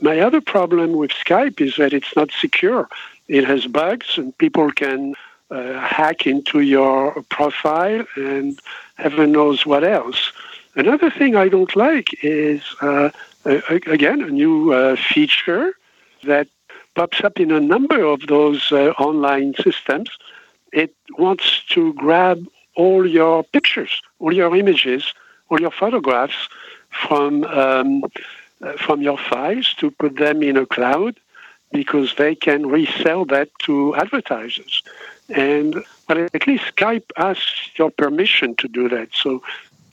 My 0.00 0.20
other 0.20 0.40
problem 0.40 0.92
with 0.92 1.10
Skype 1.10 1.60
is 1.60 1.76
that 1.76 1.92
it's 1.92 2.14
not 2.14 2.30
secure. 2.30 2.88
It 3.28 3.44
has 3.44 3.66
bugs, 3.66 4.18
and 4.18 4.36
people 4.38 4.70
can 4.70 5.14
uh, 5.50 5.78
hack 5.78 6.26
into 6.26 6.60
your 6.60 7.22
profile 7.28 8.04
and 8.16 8.58
heaven 8.96 9.32
knows 9.32 9.64
what 9.64 9.84
else. 9.84 10.32
Another 10.74 11.10
thing 11.10 11.36
I 11.36 11.48
don't 11.48 11.74
like 11.76 12.08
is, 12.22 12.62
uh, 12.80 13.10
again, 13.44 14.22
a 14.22 14.30
new 14.30 14.72
uh, 14.72 14.96
feature 14.96 15.74
that 16.24 16.48
pops 16.94 17.22
up 17.22 17.38
in 17.38 17.50
a 17.50 17.60
number 17.60 18.02
of 18.02 18.26
those 18.26 18.72
uh, 18.72 18.90
online 18.98 19.54
systems. 19.54 20.10
It 20.72 20.94
wants 21.18 21.64
to 21.70 21.92
grab 21.94 22.46
all 22.76 23.06
your 23.06 23.44
pictures, 23.44 24.02
all 24.18 24.32
your 24.32 24.54
images, 24.56 25.12
all 25.48 25.60
your 25.60 25.70
photographs 25.70 26.48
from 26.90 27.44
um, 27.44 28.04
uh, 28.62 28.72
from 28.74 29.02
your 29.02 29.18
files 29.18 29.74
to 29.74 29.90
put 29.90 30.16
them 30.16 30.42
in 30.42 30.56
a 30.56 30.66
cloud 30.66 31.18
because 31.72 32.14
they 32.14 32.34
can 32.34 32.66
resell 32.66 33.24
that 33.24 33.48
to 33.58 33.94
advertisers. 33.96 34.82
And 35.28 35.74
well, 36.08 36.28
at 36.32 36.46
least 36.46 36.64
Skype 36.76 37.10
asks 37.16 37.70
your 37.76 37.90
permission 37.90 38.54
to 38.56 38.68
do 38.68 38.88
that, 38.90 39.08
so 39.12 39.42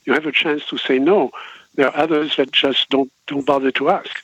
you 0.04 0.12
have 0.12 0.26
a 0.26 0.32
chance 0.32 0.64
to 0.66 0.78
say 0.78 0.98
no. 0.98 1.30
There 1.74 1.88
are 1.88 1.96
others 1.96 2.36
that 2.36 2.52
just 2.52 2.88
don't 2.90 3.10
don't 3.26 3.46
bother 3.46 3.72
to 3.72 3.90
ask. 3.90 4.22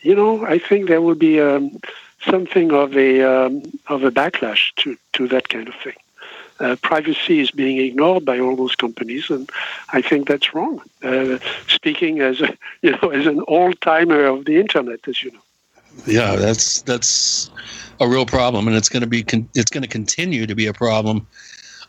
You 0.00 0.14
know, 0.14 0.44
I 0.44 0.58
think 0.58 0.88
there 0.88 1.02
will 1.02 1.14
be 1.14 1.40
um, 1.40 1.78
something 2.24 2.72
of 2.72 2.96
a 2.96 3.22
um, 3.22 3.62
of 3.86 4.04
a 4.04 4.10
backlash 4.10 4.74
to 4.76 4.96
to 5.14 5.28
that 5.28 5.48
kind 5.48 5.68
of 5.68 5.74
thing. 5.76 5.96
Uh, 6.60 6.76
privacy 6.82 7.40
is 7.40 7.50
being 7.50 7.78
ignored 7.78 8.24
by 8.24 8.38
all 8.38 8.56
those 8.56 8.74
companies, 8.74 9.30
and 9.30 9.48
I 9.92 10.02
think 10.02 10.26
that's 10.26 10.54
wrong. 10.54 10.80
Uh, 11.02 11.38
speaking 11.68 12.20
as 12.20 12.40
a, 12.40 12.56
you 12.82 12.92
know 12.92 13.10
as 13.10 13.26
an 13.26 13.42
old 13.48 13.80
timer 13.80 14.24
of 14.24 14.44
the 14.44 14.58
internet, 14.58 15.06
as 15.06 15.22
you 15.22 15.30
know. 15.30 15.40
Yeah, 16.06 16.36
that's 16.36 16.82
that's 16.82 17.50
a 18.00 18.08
real 18.08 18.26
problem, 18.26 18.68
and 18.68 18.76
it's 18.76 18.88
going 18.88 19.02
to 19.02 19.08
be 19.08 19.22
con- 19.22 19.48
it's 19.54 19.70
going 19.70 19.82
to 19.82 19.88
continue 19.88 20.46
to 20.46 20.54
be 20.54 20.66
a 20.66 20.72
problem 20.72 21.26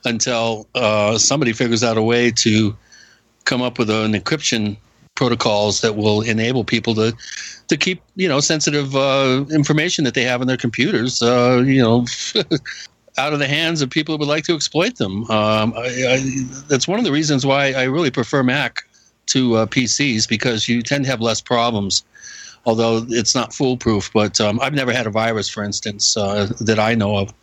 until 0.06 0.68
uh, 0.76 1.18
somebody 1.18 1.54
figures 1.54 1.84
out 1.84 1.98
a 1.98 2.02
way 2.02 2.32
to 2.32 2.76
come 3.46 3.62
up 3.62 3.80
with 3.80 3.90
an 3.90 4.14
encryption 4.14 4.78
protocols 5.16 5.82
that 5.82 5.98
will 5.98 6.22
enable 6.22 6.64
people 6.64 6.96
to 6.96 7.14
to 7.68 7.76
keep 7.76 8.02
you 8.16 8.28
know 8.28 8.40
sensitive 8.40 8.96
uh, 8.96 9.44
information 9.52 10.06
that 10.06 10.14
they 10.14 10.24
have 10.24 10.40
on 10.40 10.48
their 10.48 10.56
computers 10.56 11.22
uh, 11.22 11.62
you 11.66 11.82
know 11.82 12.06
out 13.18 13.34
of 13.34 13.39
the 13.39 13.48
hands 13.48 13.82
of 13.82 13.89
people 13.89 14.16
who 14.16 14.20
would 14.20 14.28
like 14.28 14.44
to 14.46 14.56
exploit 14.56 14.98
them. 14.98 15.24
Um, 15.30 15.74
I, 15.75 15.88
I, 16.08 16.46
that's 16.68 16.88
one 16.88 17.00
of 17.00 17.06
the 17.06 17.12
reasons 17.12 17.46
why 17.46 17.74
I 17.74 17.84
really 17.84 18.12
prefer 18.12 18.44
Mac 18.44 18.84
to 19.28 19.56
uh, 19.56 19.66
PCs 19.66 20.28
because 20.28 20.68
you 20.68 20.82
tend 20.82 21.06
to 21.06 21.12
have 21.12 21.22
less 21.22 21.42
problems 21.42 22.04
although 22.66 23.06
it's 23.10 23.36
not 23.36 23.54
foolproof. 23.54 24.12
But 24.13 24.39
um, 24.39 24.60
I've 24.62 24.74
never 24.74 24.94
had 24.94 25.08
a 25.08 25.10
virus, 25.10 25.50
for 25.50 25.63
instance, 25.63 26.16
uh, 26.16 26.51
that 26.62 26.80
I 26.80 26.96
know 26.96 27.18
of, 27.18 27.34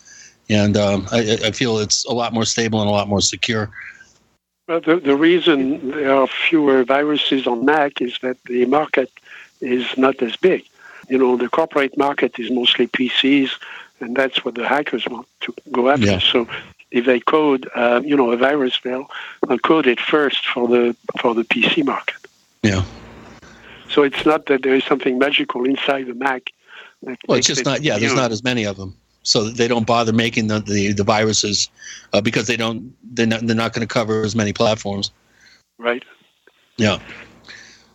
and 0.48 0.76
um, 0.76 1.06
I, 1.12 1.38
I, 1.44 1.50
feel 1.50 1.78
it's 1.78 2.04
a 2.06 2.12
lot 2.12 2.32
more 2.32 2.44
stable 2.44 2.80
and 2.80 2.88
a 2.88 2.92
lot 2.92 3.08
more 3.08 3.20
secure. 3.20 3.70
Well, 4.68 4.80
the, 4.80 4.96
the 4.96 5.16
reason 5.16 5.90
there 5.90 6.14
are 6.14 6.26
fewer 6.26 6.84
viruses 6.84 7.46
on 7.46 7.64
Mac 7.64 8.00
is 8.00 8.18
that 8.22 8.36
the 8.44 8.64
market 8.66 9.10
is 9.60 9.96
not 9.96 10.20
as 10.22 10.36
big. 10.36 10.64
You 11.08 11.18
know, 11.18 11.36
the 11.36 11.48
corporate 11.48 11.96
market 11.96 12.38
is 12.38 12.50
mostly 12.50 12.88
PCs, 12.88 13.50
and 14.00 14.16
that's 14.16 14.44
what 14.44 14.54
the 14.54 14.66
hackers 14.66 15.06
want 15.06 15.26
to 15.40 15.54
go 15.72 15.88
after. 15.90 16.06
Yeah. 16.06 16.18
So 16.18 16.48
if 16.90 17.06
they 17.06 17.20
code, 17.20 17.68
uh, 17.74 18.00
you 18.04 18.16
know, 18.16 18.30
a 18.30 18.36
virus, 18.36 18.80
they'll, 18.82 19.08
they'll 19.48 19.58
code 19.58 19.86
it 19.86 20.00
first 20.00 20.46
for 20.46 20.68
the 20.68 20.96
for 21.20 21.34
the 21.34 21.42
PC 21.42 21.84
market. 21.84 22.16
Yeah. 22.62 22.84
So 23.88 24.02
it's 24.02 24.26
not 24.26 24.46
that 24.46 24.62
there 24.62 24.74
is 24.74 24.84
something 24.84 25.18
magical 25.18 25.64
inside 25.64 26.06
the 26.06 26.14
Mac. 26.14 26.50
Well, 27.28 27.38
it's 27.38 27.46
just 27.46 27.64
not. 27.64 27.82
Yeah, 27.82 27.98
there's 27.98 28.14
know. 28.14 28.22
not 28.22 28.32
as 28.32 28.42
many 28.42 28.64
of 28.64 28.76
them, 28.76 28.96
so 29.22 29.44
they 29.44 29.68
don't 29.68 29.86
bother 29.86 30.12
making 30.12 30.48
the 30.48 30.60
the, 30.60 30.92
the 30.92 31.04
viruses 31.04 31.68
uh, 32.12 32.20
because 32.20 32.46
they 32.46 32.56
don't. 32.56 32.94
They're 33.14 33.26
not. 33.26 33.46
They're 33.46 33.56
not 33.56 33.72
going 33.72 33.86
to 33.86 33.92
cover 33.92 34.22
as 34.22 34.34
many 34.34 34.52
platforms. 34.52 35.10
Right. 35.78 36.02
Yeah. 36.78 36.98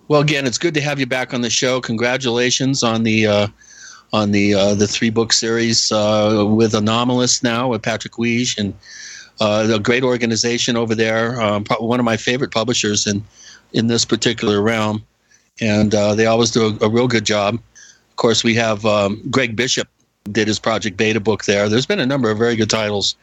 Well, 0.07 0.21
again, 0.21 0.45
it's 0.45 0.57
good 0.57 0.73
to 0.73 0.81
have 0.81 0.99
you 0.99 1.05
back 1.05 1.33
on 1.33 1.41
the 1.41 1.49
show. 1.49 1.81
Congratulations 1.81 2.83
on 2.83 3.03
the 3.03 3.27
uh, 3.27 3.47
on 4.13 4.31
the 4.31 4.53
uh, 4.53 4.75
the 4.75 4.87
three 4.87 5.09
book 5.09 5.33
series 5.33 5.91
uh, 5.91 6.45
with 6.47 6.73
Anomalist 6.73 7.43
now 7.43 7.69
with 7.69 7.81
Patrick 7.81 8.13
Huyghe 8.13 8.57
and 8.57 8.73
uh, 9.39 9.67
a 9.73 9.79
great 9.79 10.03
organization 10.03 10.75
over 10.75 10.95
there. 10.95 11.41
Um, 11.41 11.65
one 11.79 11.99
of 11.99 12.05
my 12.05 12.17
favorite 12.17 12.51
publishers 12.51 13.07
in 13.07 13.23
in 13.73 13.87
this 13.87 14.03
particular 14.05 14.61
realm 14.61 15.05
and 15.59 15.93
uh, 15.93 16.15
they 16.15 16.25
always 16.25 16.51
do 16.51 16.77
a, 16.81 16.85
a, 16.85 16.89
real 16.89 17.07
good 17.07 17.25
job. 17.25 17.55
Of 17.55 18.15
course, 18.15 18.43
we 18.43 18.55
have 18.55 18.85
um, 18.85 19.21
Greg 19.29 19.55
Bishop 19.55 19.87
did 20.31 20.47
his 20.47 20.59
Project 20.59 20.97
Beta 20.97 21.19
book 21.19 21.45
there. 21.45 21.67
There's 21.69 21.85
been 21.85 21.99
a 21.99 22.05
number 22.05 22.29
of 22.31 22.37
very 22.37 22.55
good 22.55 22.69
titles 22.69 23.15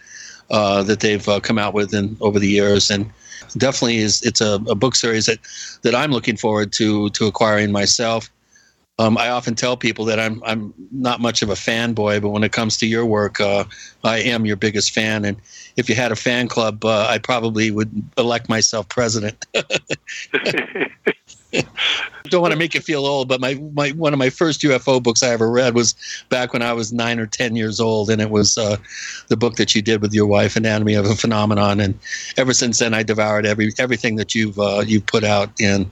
uh, 0.50 0.82
that 0.84 1.00
they've 1.00 1.26
come 1.42 1.58
out 1.58 1.74
with 1.74 1.94
in, 1.94 2.16
over 2.20 2.38
the 2.38 2.48
years, 2.48 2.90
and 2.90 3.10
definitely 3.56 3.98
is 3.98 4.22
it's 4.22 4.40
a, 4.40 4.54
a, 4.68 4.74
book 4.74 4.94
series 4.94 5.26
that 5.26 5.38
that 5.82 5.94
I'm 5.94 6.10
looking 6.10 6.36
forward 6.36 6.72
to 6.74 7.10
to 7.10 7.26
acquiring 7.26 7.72
myself. 7.72 8.30
Um, 8.98 9.16
I 9.16 9.28
often 9.28 9.54
tell 9.54 9.76
people 9.76 10.04
that 10.06 10.18
I'm 10.18 10.42
I'm 10.44 10.74
not 10.90 11.20
much 11.20 11.42
of 11.42 11.50
a 11.50 11.54
fanboy, 11.54 12.20
but 12.20 12.30
when 12.30 12.42
it 12.42 12.52
comes 12.52 12.76
to 12.78 12.86
your 12.86 13.06
work, 13.06 13.40
uh, 13.40 13.64
I 14.02 14.18
am 14.18 14.44
your 14.44 14.56
biggest 14.56 14.92
fan. 14.92 15.24
And 15.24 15.36
if 15.76 15.88
you 15.88 15.94
had 15.94 16.10
a 16.10 16.16
fan 16.16 16.48
club, 16.48 16.84
uh, 16.84 17.06
I 17.08 17.18
probably 17.18 17.70
would 17.70 17.90
elect 18.16 18.48
myself 18.48 18.88
president. 18.88 19.46
don't 22.28 22.42
want 22.42 22.52
to 22.52 22.58
make 22.58 22.74
you 22.74 22.80
feel 22.80 23.06
old, 23.06 23.28
but 23.28 23.40
my, 23.40 23.54
my 23.72 23.90
one 23.90 24.12
of 24.12 24.18
my 24.18 24.30
first 24.30 24.60
UFO 24.62 25.02
books 25.02 25.22
I 25.22 25.30
ever 25.30 25.50
read 25.50 25.74
was 25.74 25.94
back 26.28 26.52
when 26.52 26.62
I 26.62 26.72
was 26.72 26.92
nine 26.92 27.18
or 27.18 27.26
ten 27.26 27.56
years 27.56 27.80
old, 27.80 28.10
and 28.10 28.20
it 28.20 28.30
was 28.30 28.58
uh, 28.58 28.76
the 29.28 29.36
book 29.36 29.56
that 29.56 29.74
you 29.74 29.82
did 29.82 30.02
with 30.02 30.12
your 30.12 30.26
wife, 30.26 30.56
Anatomy 30.56 30.94
of 30.94 31.06
a 31.06 31.14
Phenomenon. 31.14 31.80
And 31.80 31.98
ever 32.36 32.52
since 32.52 32.78
then, 32.78 32.94
I 32.94 33.02
devoured 33.02 33.46
every 33.46 33.72
everything 33.78 34.16
that 34.16 34.34
you've 34.34 34.58
uh, 34.58 34.82
you've 34.86 35.06
put 35.06 35.24
out. 35.24 35.50
in 35.60 35.90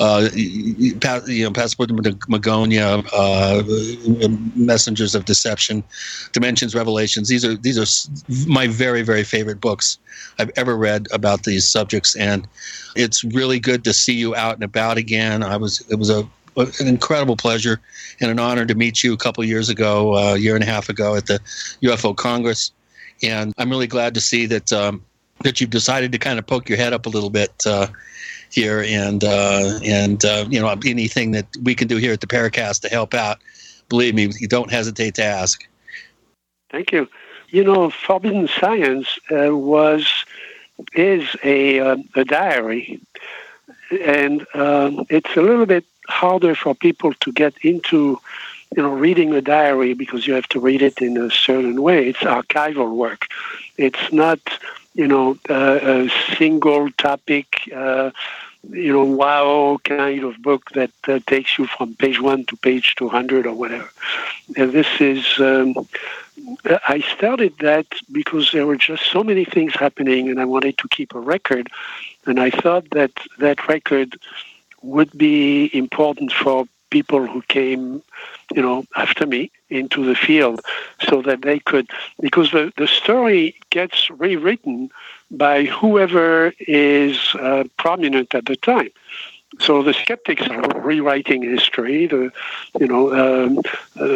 uh, 0.00 0.28
you 0.34 1.44
know, 1.44 1.50
Passport 1.50 1.88
to 1.88 1.94
Magonia, 1.94 3.06
uh, 3.12 4.28
Messengers 4.56 5.14
of 5.14 5.24
Deception, 5.24 5.84
Dimensions, 6.32 6.74
Revelations. 6.74 7.28
These 7.28 7.44
are 7.44 7.54
these 7.56 7.78
are 7.78 8.48
my 8.48 8.66
very 8.66 9.02
very 9.02 9.24
favorite 9.24 9.60
books 9.60 9.98
I've 10.38 10.50
ever 10.56 10.76
read 10.76 11.06
about 11.12 11.44
these 11.44 11.68
subjects, 11.68 12.16
and 12.16 12.46
it's 12.96 13.22
really 13.24 13.60
good 13.60 13.84
to 13.84 13.92
see 13.92 14.14
you 14.14 14.34
out 14.34 14.54
and 14.54 14.64
about 14.64 14.98
again. 14.98 15.42
I 15.42 15.56
was 15.56 15.84
it 15.90 15.96
was 15.96 16.10
a 16.10 16.26
an 16.56 16.86
incredible 16.86 17.36
pleasure 17.36 17.80
and 18.20 18.30
an 18.30 18.38
honor 18.38 18.66
to 18.66 18.74
meet 18.74 19.02
you 19.02 19.14
a 19.14 19.16
couple 19.16 19.42
years 19.42 19.68
ago, 19.68 20.14
uh, 20.14 20.34
a 20.34 20.38
year 20.38 20.54
and 20.54 20.62
a 20.62 20.66
half 20.66 20.88
ago 20.88 21.14
at 21.16 21.26
the 21.26 21.40
UFO 21.82 22.14
Congress, 22.14 22.72
and 23.22 23.54
I'm 23.58 23.70
really 23.70 23.86
glad 23.86 24.14
to 24.14 24.20
see 24.20 24.46
that 24.46 24.72
um, 24.72 25.02
that 25.42 25.60
you've 25.60 25.70
decided 25.70 26.12
to 26.12 26.18
kind 26.18 26.38
of 26.38 26.46
poke 26.46 26.68
your 26.68 26.78
head 26.78 26.92
up 26.92 27.06
a 27.06 27.08
little 27.08 27.30
bit 27.30 27.52
uh, 27.66 27.86
here, 28.54 28.84
and 28.86 29.24
uh, 29.24 29.78
and 29.84 30.24
uh, 30.24 30.46
you 30.48 30.60
know 30.60 30.68
anything 30.84 31.32
that 31.32 31.46
we 31.62 31.74
can 31.74 31.88
do 31.88 31.96
here 31.96 32.12
at 32.12 32.20
the 32.20 32.26
Paracast 32.26 32.80
to 32.82 32.88
help 32.88 33.14
out. 33.14 33.38
Believe 33.88 34.14
me, 34.14 34.30
you 34.38 34.48
don't 34.48 34.70
hesitate 34.70 35.14
to 35.16 35.24
ask. 35.24 35.66
Thank 36.70 36.92
you. 36.92 37.08
You 37.50 37.64
know, 37.64 37.90
Forbidden 37.90 38.48
Science 38.48 39.18
uh, 39.30 39.54
was 39.54 40.24
is 40.94 41.36
a, 41.44 41.80
uh, 41.80 41.96
a 42.14 42.24
diary, 42.24 43.00
and 44.00 44.46
um, 44.54 45.04
it's 45.10 45.36
a 45.36 45.42
little 45.42 45.66
bit 45.66 45.84
harder 46.08 46.54
for 46.54 46.74
people 46.74 47.12
to 47.14 47.32
get 47.32 47.54
into, 47.62 48.18
you 48.74 48.82
know, 48.82 48.92
reading 48.92 49.34
a 49.34 49.42
diary 49.42 49.92
because 49.94 50.26
you 50.26 50.34
have 50.34 50.48
to 50.48 50.60
read 50.60 50.80
it 50.80 51.02
in 51.02 51.16
a 51.18 51.30
certain 51.30 51.82
way. 51.82 52.08
It's 52.08 52.20
archival 52.20 52.94
work. 52.96 53.26
It's 53.76 54.12
not, 54.12 54.40
you 54.94 55.06
know, 55.06 55.38
uh, 55.50 55.78
a 55.82 56.08
single 56.36 56.90
topic. 56.92 57.70
Uh, 57.74 58.10
you 58.70 58.92
know, 58.92 59.04
wow 59.04 59.78
kind 59.84 60.24
of 60.24 60.40
book 60.40 60.70
that 60.72 60.92
uh, 61.08 61.18
takes 61.26 61.58
you 61.58 61.66
from 61.66 61.94
page 61.94 62.20
one 62.20 62.44
to 62.46 62.56
page 62.56 62.94
200 62.96 63.46
or 63.46 63.54
whatever. 63.54 63.90
And 64.56 64.72
this 64.72 64.88
is, 65.00 65.26
um, 65.40 65.88
I 66.64 67.04
started 67.16 67.54
that 67.60 67.86
because 68.10 68.52
there 68.52 68.66
were 68.66 68.76
just 68.76 69.10
so 69.10 69.24
many 69.24 69.44
things 69.44 69.74
happening 69.74 70.28
and 70.28 70.40
I 70.40 70.44
wanted 70.44 70.78
to 70.78 70.88
keep 70.88 71.14
a 71.14 71.20
record. 71.20 71.68
And 72.26 72.38
I 72.38 72.50
thought 72.50 72.88
that 72.90 73.12
that 73.38 73.68
record 73.68 74.16
would 74.82 75.16
be 75.16 75.70
important 75.76 76.32
for 76.32 76.66
people 76.90 77.26
who 77.26 77.42
came, 77.42 78.02
you 78.54 78.62
know, 78.62 78.84
after 78.94 79.26
me 79.26 79.50
into 79.72 80.04
the 80.04 80.14
field 80.14 80.60
so 81.08 81.22
that 81.22 81.42
they 81.42 81.58
could, 81.58 81.88
because 82.20 82.50
the, 82.50 82.72
the 82.76 82.86
story 82.86 83.54
gets 83.70 84.10
rewritten 84.10 84.90
by 85.30 85.64
whoever 85.64 86.52
is 86.58 87.34
uh, 87.34 87.64
prominent 87.78 88.34
at 88.34 88.46
the 88.46 88.56
time. 88.56 88.90
So 89.58 89.82
the 89.82 89.92
skeptics 89.92 90.48
are 90.48 90.80
rewriting 90.80 91.42
history. 91.42 92.06
The, 92.06 92.32
you 92.80 92.88
know, 92.88 93.12
um, 93.12 93.58
uh, 93.96 94.06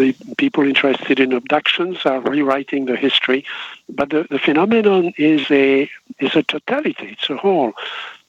the 0.00 0.14
people 0.38 0.64
interested 0.64 1.20
in 1.20 1.32
abductions 1.32 2.06
are 2.06 2.20
rewriting 2.20 2.86
the 2.86 2.96
history. 2.96 3.44
But 3.88 4.08
the, 4.08 4.26
the 4.30 4.38
phenomenon 4.38 5.12
is 5.18 5.50
a 5.50 5.90
is 6.18 6.34
a 6.34 6.42
totality. 6.42 7.08
It's 7.12 7.28
a 7.28 7.36
whole, 7.36 7.74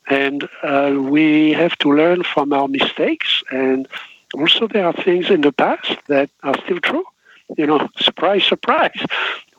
and 0.09 0.47
uh, 0.61 0.93
we 0.99 1.53
have 1.53 1.77
to 1.77 1.87
learn 1.91 2.23
from 2.23 2.51
our 2.51 2.67
mistakes. 2.67 3.43
And 3.49 3.87
also, 4.33 4.67
there 4.67 4.85
are 4.85 4.93
things 4.93 5.29
in 5.29 5.41
the 5.41 5.51
past 5.51 5.97
that 6.07 6.29
are 6.43 6.57
still 6.63 6.79
true. 6.79 7.03
You 7.57 7.67
know, 7.67 7.87
surprise, 7.97 8.43
surprise. 8.43 9.05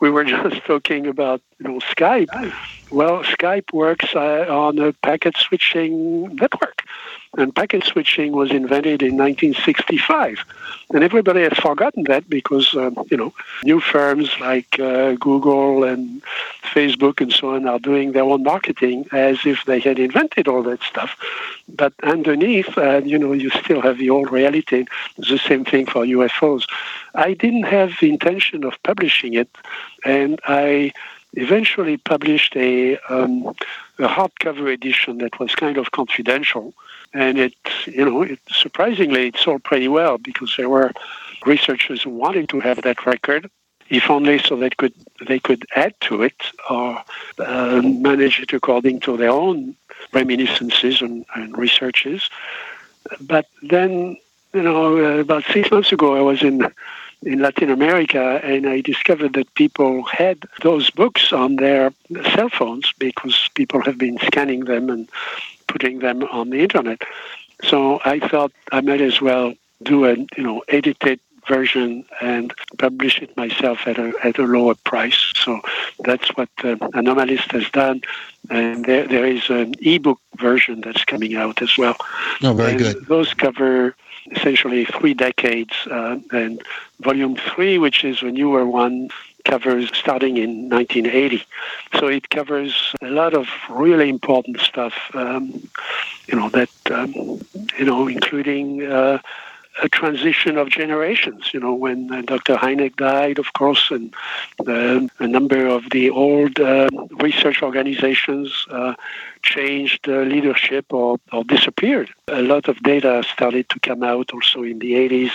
We 0.00 0.10
were 0.10 0.24
just 0.24 0.64
talking 0.66 1.06
about 1.06 1.40
you 1.58 1.68
know 1.68 1.78
Skype. 1.78 2.52
Well, 2.90 3.22
Skype 3.22 3.72
works 3.72 4.14
uh, 4.14 4.46
on 4.48 4.78
a 4.78 4.92
packet 4.94 5.36
switching 5.36 6.34
network. 6.36 6.82
And 7.36 7.54
packet 7.54 7.84
switching 7.84 8.32
was 8.32 8.50
invented 8.50 9.02
in 9.02 9.18
1965. 9.18 10.38
And 10.94 11.04
everybody 11.04 11.42
has 11.42 11.52
forgotten 11.58 12.04
that 12.04 12.28
because, 12.30 12.74
um, 12.74 12.96
you 13.10 13.18
know, 13.18 13.34
new 13.62 13.80
firms 13.80 14.30
like 14.40 14.80
uh, 14.80 15.12
Google 15.12 15.84
and 15.84 16.22
Facebook 16.62 17.20
and 17.20 17.30
so 17.30 17.54
on 17.54 17.68
are 17.68 17.78
doing 17.78 18.12
their 18.12 18.22
own 18.22 18.42
marketing 18.42 19.06
as 19.12 19.44
if 19.44 19.66
they 19.66 19.78
had 19.78 19.98
invented 19.98 20.48
all 20.48 20.62
that 20.62 20.82
stuff. 20.82 21.16
But 21.68 21.92
underneath, 22.02 22.78
uh, 22.78 23.02
you 23.04 23.18
know, 23.18 23.34
you 23.34 23.50
still 23.50 23.82
have 23.82 23.98
the 23.98 24.08
old 24.08 24.32
reality. 24.32 24.86
The 25.18 25.38
same 25.38 25.66
thing 25.66 25.84
for 25.84 26.04
UFOs. 26.04 26.64
I 27.14 27.34
didn't 27.34 27.64
have 27.64 27.92
the 28.00 28.08
intention 28.08 28.64
of 28.64 28.82
publishing 28.82 29.34
it, 29.34 29.50
and 30.04 30.40
I 30.44 30.92
eventually 31.34 31.96
published 31.96 32.56
a, 32.56 32.96
um, 33.08 33.46
a 33.98 34.08
hardcover 34.08 34.72
edition 34.72 35.18
that 35.18 35.38
was 35.38 35.54
kind 35.54 35.76
of 35.76 35.90
confidential 35.90 36.74
and 37.14 37.38
it, 37.38 37.54
you 37.86 38.04
know, 38.04 38.22
it, 38.22 38.38
surprisingly, 38.50 39.28
it 39.28 39.36
sold 39.36 39.64
pretty 39.64 39.88
well 39.88 40.18
because 40.18 40.54
there 40.56 40.68
were 40.68 40.92
researchers 41.46 42.02
who 42.02 42.10
wanted 42.10 42.48
to 42.50 42.60
have 42.60 42.82
that 42.82 43.06
record, 43.06 43.50
if 43.88 44.10
only 44.10 44.38
so 44.38 44.56
they 44.56 44.70
could 44.70 44.92
they 45.26 45.38
could 45.38 45.64
add 45.74 45.94
to 46.02 46.22
it 46.22 46.36
or 46.68 47.02
uh, 47.38 47.80
manage 47.82 48.40
it 48.40 48.52
according 48.52 49.00
to 49.00 49.16
their 49.16 49.30
own 49.30 49.74
reminiscences 50.12 51.00
and, 51.00 51.24
and 51.34 51.56
researches. 51.56 52.28
But 53.20 53.46
then, 53.62 54.18
you 54.52 54.62
know, 54.62 54.98
uh, 54.98 55.20
about 55.20 55.44
six 55.44 55.70
months 55.70 55.92
ago, 55.92 56.16
I 56.16 56.20
was 56.20 56.42
in 56.42 56.70
in 57.22 57.40
Latin 57.40 57.70
America, 57.70 58.40
and 58.44 58.68
I 58.68 58.80
discovered 58.80 59.32
that 59.34 59.52
people 59.54 60.04
had 60.04 60.44
those 60.62 60.90
books 60.90 61.32
on 61.32 61.56
their 61.56 61.92
cell 62.34 62.48
phones 62.48 62.92
because 62.98 63.48
people 63.54 63.82
have 63.82 63.98
been 63.98 64.18
scanning 64.18 64.64
them 64.64 64.88
and 64.88 65.08
putting 65.66 65.98
them 65.98 66.22
on 66.24 66.50
the 66.50 66.60
internet. 66.60 67.02
So 67.64 68.00
I 68.04 68.20
thought 68.20 68.52
I 68.72 68.80
might 68.80 69.00
as 69.00 69.20
well 69.20 69.54
do 69.82 70.04
a 70.04 70.14
you 70.36 70.42
know 70.42 70.62
edited 70.68 71.20
version 71.48 72.04
and 72.20 72.52
publish 72.78 73.20
it 73.20 73.36
myself 73.36 73.86
at 73.86 73.98
a 73.98 74.12
at 74.22 74.38
a 74.38 74.44
lower 74.44 74.74
price. 74.74 75.32
So 75.34 75.60
that's 76.00 76.28
what 76.36 76.50
uh, 76.58 76.76
Anomalist 76.94 77.50
has 77.52 77.68
done, 77.70 78.02
and 78.50 78.84
there 78.84 79.08
there 79.08 79.26
is 79.26 79.50
an 79.50 79.74
ebook 79.80 80.20
version 80.36 80.82
that's 80.82 81.04
coming 81.04 81.34
out 81.34 81.62
as 81.62 81.76
well. 81.76 81.96
Oh, 82.42 82.54
very 82.54 82.72
and 82.72 82.78
good. 82.78 83.06
Those 83.06 83.34
cover 83.34 83.96
essentially 84.32 84.84
three 84.84 85.14
decades, 85.14 85.72
uh, 85.90 86.18
and 86.32 86.62
volume 87.00 87.36
three, 87.36 87.78
which 87.78 88.04
is 88.04 88.22
a 88.22 88.30
newer 88.30 88.66
one, 88.66 89.08
covers 89.44 89.90
starting 89.96 90.36
in 90.36 90.68
1980. 90.68 91.44
So 91.98 92.06
it 92.06 92.28
covers 92.28 92.94
a 93.00 93.08
lot 93.08 93.34
of 93.34 93.48
really 93.70 94.08
important 94.08 94.60
stuff, 94.60 94.94
um, 95.14 95.68
you 96.26 96.38
know, 96.38 96.48
that, 96.50 96.70
um, 96.90 97.14
you 97.78 97.84
know, 97.84 98.08
including 98.08 98.84
uh, 98.84 99.18
a 99.82 99.88
transition 99.88 100.56
of 100.56 100.68
generations. 100.68 101.52
You 101.52 101.60
know, 101.60 101.74
when 101.74 102.12
uh, 102.12 102.22
Dr. 102.22 102.56
Hynek 102.56 102.96
died, 102.96 103.38
of 103.38 103.52
course, 103.52 103.90
and 103.90 104.14
uh, 104.66 105.06
a 105.18 105.26
number 105.26 105.66
of 105.66 105.90
the 105.90 106.10
old 106.10 106.58
uh, 106.60 106.88
research 107.20 107.62
organizations 107.62 108.66
uh, 108.70 108.94
changed 109.42 110.08
uh, 110.08 110.20
leadership 110.20 110.92
or, 110.92 111.18
or 111.32 111.44
disappeared. 111.44 112.10
A 112.28 112.42
lot 112.42 112.68
of 112.68 112.78
data 112.82 113.22
started 113.32 113.68
to 113.70 113.80
come 113.80 114.02
out 114.02 114.32
also 114.32 114.62
in 114.62 114.78
the 114.78 114.92
80s. 114.92 115.30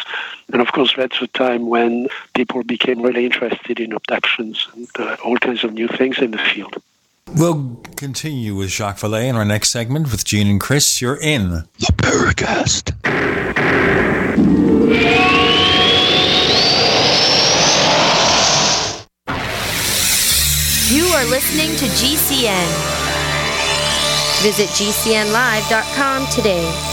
And 0.51 0.61
of 0.61 0.71
course, 0.71 0.93
that's 0.95 1.19
the 1.19 1.27
time 1.27 1.67
when 1.67 2.07
people 2.33 2.63
became 2.63 3.01
really 3.01 3.25
interested 3.25 3.79
in 3.79 3.93
abductions 3.93 4.67
and 4.73 4.87
uh, 4.99 5.17
all 5.23 5.37
kinds 5.37 5.63
of 5.63 5.73
new 5.73 5.87
things 5.87 6.19
in 6.19 6.31
the 6.31 6.37
field. 6.37 6.81
We'll 7.31 7.77
continue 7.95 8.55
with 8.55 8.69
Jacques 8.69 8.99
Vallée 8.99 9.27
in 9.27 9.35
our 9.35 9.45
next 9.45 9.69
segment 9.71 10.11
with 10.11 10.23
Gene 10.25 10.47
and 10.47 10.61
Chris. 10.61 11.01
You're 11.01 11.19
in 11.19 11.49
the 11.49 11.67
Paracast. 11.97 12.91
You 20.91 21.05
are 21.05 21.25
listening 21.25 21.75
to 21.77 21.85
GCN. 21.85 22.67
Visit 24.43 24.67
GCNlive.com 24.69 26.27
today. 26.27 26.92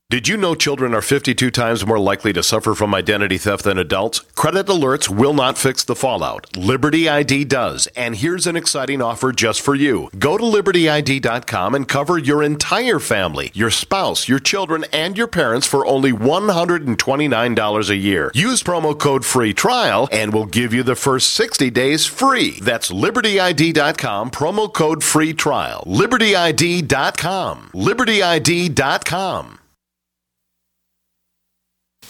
Did 0.11 0.27
you 0.27 0.35
know 0.35 0.55
children 0.55 0.93
are 0.93 1.01
52 1.01 1.51
times 1.51 1.87
more 1.87 1.97
likely 1.97 2.33
to 2.33 2.43
suffer 2.43 2.75
from 2.75 2.93
identity 2.93 3.37
theft 3.37 3.63
than 3.63 3.77
adults? 3.77 4.19
Credit 4.35 4.65
alerts 4.65 5.07
will 5.07 5.33
not 5.33 5.57
fix 5.57 5.85
the 5.85 5.95
fallout. 5.95 6.57
Liberty 6.57 7.07
ID 7.07 7.45
does. 7.45 7.87
And 7.95 8.17
here's 8.17 8.45
an 8.45 8.57
exciting 8.57 9.01
offer 9.01 9.31
just 9.31 9.61
for 9.61 9.73
you. 9.73 10.09
Go 10.19 10.37
to 10.37 10.43
libertyid.com 10.43 11.75
and 11.75 11.87
cover 11.87 12.17
your 12.17 12.43
entire 12.43 12.99
family, 12.99 13.51
your 13.53 13.69
spouse, 13.69 14.27
your 14.27 14.39
children, 14.39 14.83
and 14.91 15.17
your 15.17 15.27
parents 15.27 15.65
for 15.65 15.85
only 15.85 16.11
$129 16.11 17.89
a 17.89 17.95
year. 17.95 18.31
Use 18.33 18.61
promo 18.61 18.99
code 18.99 19.23
free 19.23 19.53
trial 19.53 20.09
and 20.11 20.33
we'll 20.33 20.45
give 20.45 20.73
you 20.73 20.83
the 20.83 20.97
first 20.97 21.29
60 21.29 21.69
days 21.69 22.05
free. 22.05 22.59
That's 22.61 22.91
libertyid.com, 22.91 24.31
promo 24.31 24.73
code 24.73 25.05
free 25.05 25.33
trial. 25.33 25.85
libertyid.com. 25.87 27.69
libertyid.com. 27.73 29.60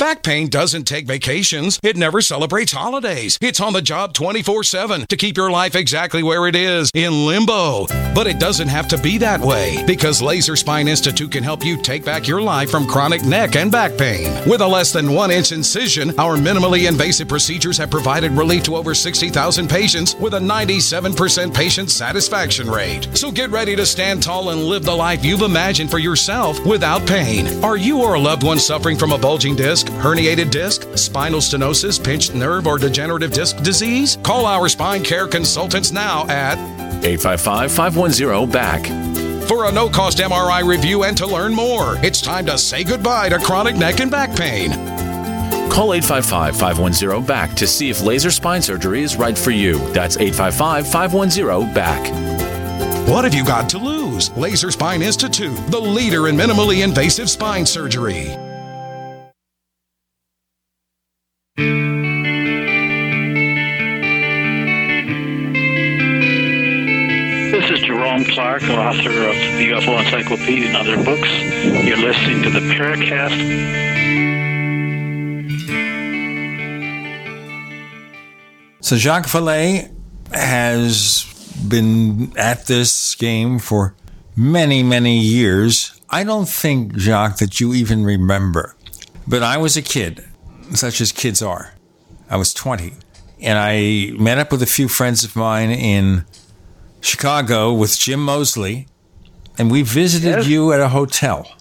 Back 0.00 0.22
pain 0.22 0.48
doesn't 0.48 0.84
take 0.84 1.06
vacations. 1.06 1.78
It 1.82 1.94
never 1.94 2.22
celebrates 2.22 2.72
holidays. 2.72 3.36
It's 3.42 3.60
on 3.60 3.74
the 3.74 3.82
job 3.82 4.14
24 4.14 4.64
7 4.64 5.04
to 5.06 5.16
keep 5.18 5.36
your 5.36 5.50
life 5.50 5.74
exactly 5.74 6.22
where 6.22 6.46
it 6.46 6.56
is 6.56 6.90
in 6.94 7.26
limbo. 7.26 7.84
But 8.14 8.26
it 8.26 8.40
doesn't 8.40 8.68
have 8.68 8.88
to 8.88 8.98
be 8.98 9.18
that 9.18 9.42
way 9.42 9.84
because 9.86 10.22
Laser 10.22 10.56
Spine 10.56 10.88
Institute 10.88 11.30
can 11.30 11.44
help 11.44 11.62
you 11.62 11.76
take 11.76 12.02
back 12.02 12.26
your 12.26 12.40
life 12.40 12.70
from 12.70 12.86
chronic 12.86 13.26
neck 13.26 13.56
and 13.56 13.70
back 13.70 13.98
pain. 13.98 14.32
With 14.48 14.62
a 14.62 14.66
less 14.66 14.90
than 14.90 15.12
one 15.12 15.30
inch 15.30 15.52
incision, 15.52 16.18
our 16.18 16.38
minimally 16.38 16.88
invasive 16.88 17.28
procedures 17.28 17.76
have 17.76 17.90
provided 17.90 18.32
relief 18.32 18.62
to 18.64 18.76
over 18.76 18.94
60,000 18.94 19.68
patients 19.68 20.14
with 20.14 20.32
a 20.32 20.40
97% 20.40 21.54
patient 21.54 21.90
satisfaction 21.90 22.70
rate. 22.70 23.06
So 23.12 23.30
get 23.30 23.50
ready 23.50 23.76
to 23.76 23.84
stand 23.84 24.22
tall 24.22 24.48
and 24.48 24.64
live 24.64 24.82
the 24.82 24.96
life 24.96 25.26
you've 25.26 25.42
imagined 25.42 25.90
for 25.90 25.98
yourself 25.98 26.58
without 26.64 27.06
pain. 27.06 27.62
Are 27.62 27.76
you 27.76 28.00
or 28.00 28.14
a 28.14 28.18
loved 28.18 28.44
one 28.44 28.58
suffering 28.58 28.96
from 28.96 29.12
a 29.12 29.18
bulging 29.18 29.54
disc? 29.54 29.89
Herniated 30.00 30.50
disc, 30.50 30.86
spinal 30.96 31.40
stenosis, 31.40 32.02
pinched 32.02 32.34
nerve, 32.34 32.66
or 32.66 32.78
degenerative 32.78 33.32
disc 33.32 33.62
disease? 33.62 34.18
Call 34.22 34.46
our 34.46 34.68
spine 34.68 35.02
care 35.02 35.26
consultants 35.26 35.92
now 35.92 36.26
at 36.28 36.58
855 37.04 37.72
510 37.72 38.50
BACK. 38.50 39.48
For 39.48 39.66
a 39.66 39.72
no 39.72 39.88
cost 39.88 40.18
MRI 40.18 40.64
review 40.64 41.04
and 41.04 41.16
to 41.16 41.26
learn 41.26 41.52
more, 41.52 41.96
it's 42.04 42.20
time 42.20 42.46
to 42.46 42.56
say 42.56 42.84
goodbye 42.84 43.28
to 43.30 43.38
chronic 43.38 43.76
neck 43.76 44.00
and 44.00 44.10
back 44.10 44.36
pain. 44.36 44.70
Call 45.70 45.94
855 45.94 46.56
510 46.56 47.24
BACK 47.26 47.54
to 47.56 47.66
see 47.66 47.90
if 47.90 48.02
laser 48.02 48.30
spine 48.30 48.62
surgery 48.62 49.02
is 49.02 49.16
right 49.16 49.36
for 49.36 49.50
you. 49.50 49.78
That's 49.92 50.16
855 50.16 50.86
510 50.86 51.74
BACK. 51.74 52.30
What 53.08 53.24
have 53.24 53.34
you 53.34 53.44
got 53.44 53.68
to 53.70 53.78
lose? 53.78 54.30
Laser 54.36 54.70
Spine 54.70 55.02
Institute, 55.02 55.56
the 55.68 55.80
leader 55.80 56.28
in 56.28 56.36
minimally 56.36 56.84
invasive 56.84 57.28
spine 57.28 57.66
surgery. 57.66 58.36
Clark, 68.58 68.62
author 68.62 69.10
of 69.10 69.36
the 69.58 69.70
UFO 69.70 70.00
Encyclopedia 70.00 70.66
and 70.70 70.76
other 70.76 70.96
books. 71.04 71.28
You're 71.86 71.98
listening 71.98 72.42
to 72.42 72.50
the 72.50 72.58
Paracast. 72.74 73.36
So 78.80 78.96
Jacques 78.96 79.26
Vallée 79.26 79.92
has 80.32 81.54
been 81.68 82.36
at 82.36 82.66
this 82.66 83.14
game 83.14 83.60
for 83.60 83.94
many, 84.34 84.82
many 84.82 85.20
years. 85.20 86.00
I 86.10 86.24
don't 86.24 86.48
think, 86.48 86.96
Jacques, 86.96 87.38
that 87.38 87.60
you 87.60 87.72
even 87.72 88.04
remember. 88.04 88.74
But 89.28 89.44
I 89.44 89.58
was 89.58 89.76
a 89.76 89.82
kid, 89.82 90.24
such 90.74 91.00
as 91.00 91.12
kids 91.12 91.40
are. 91.40 91.74
I 92.28 92.36
was 92.36 92.52
20. 92.52 92.94
And 93.42 93.58
I 93.58 94.10
met 94.20 94.38
up 94.38 94.50
with 94.50 94.62
a 94.62 94.66
few 94.66 94.88
friends 94.88 95.22
of 95.22 95.36
mine 95.36 95.70
in 95.70 96.24
Chicago 97.00 97.72
with 97.72 97.98
Jim 97.98 98.20
Moseley. 98.24 98.86
And 99.58 99.70
we 99.70 99.82
visited 99.82 100.36
Yes. 100.38 100.46
you 100.46 100.72
at 100.72 100.80
a 100.80 100.88
hotel. 100.88 101.54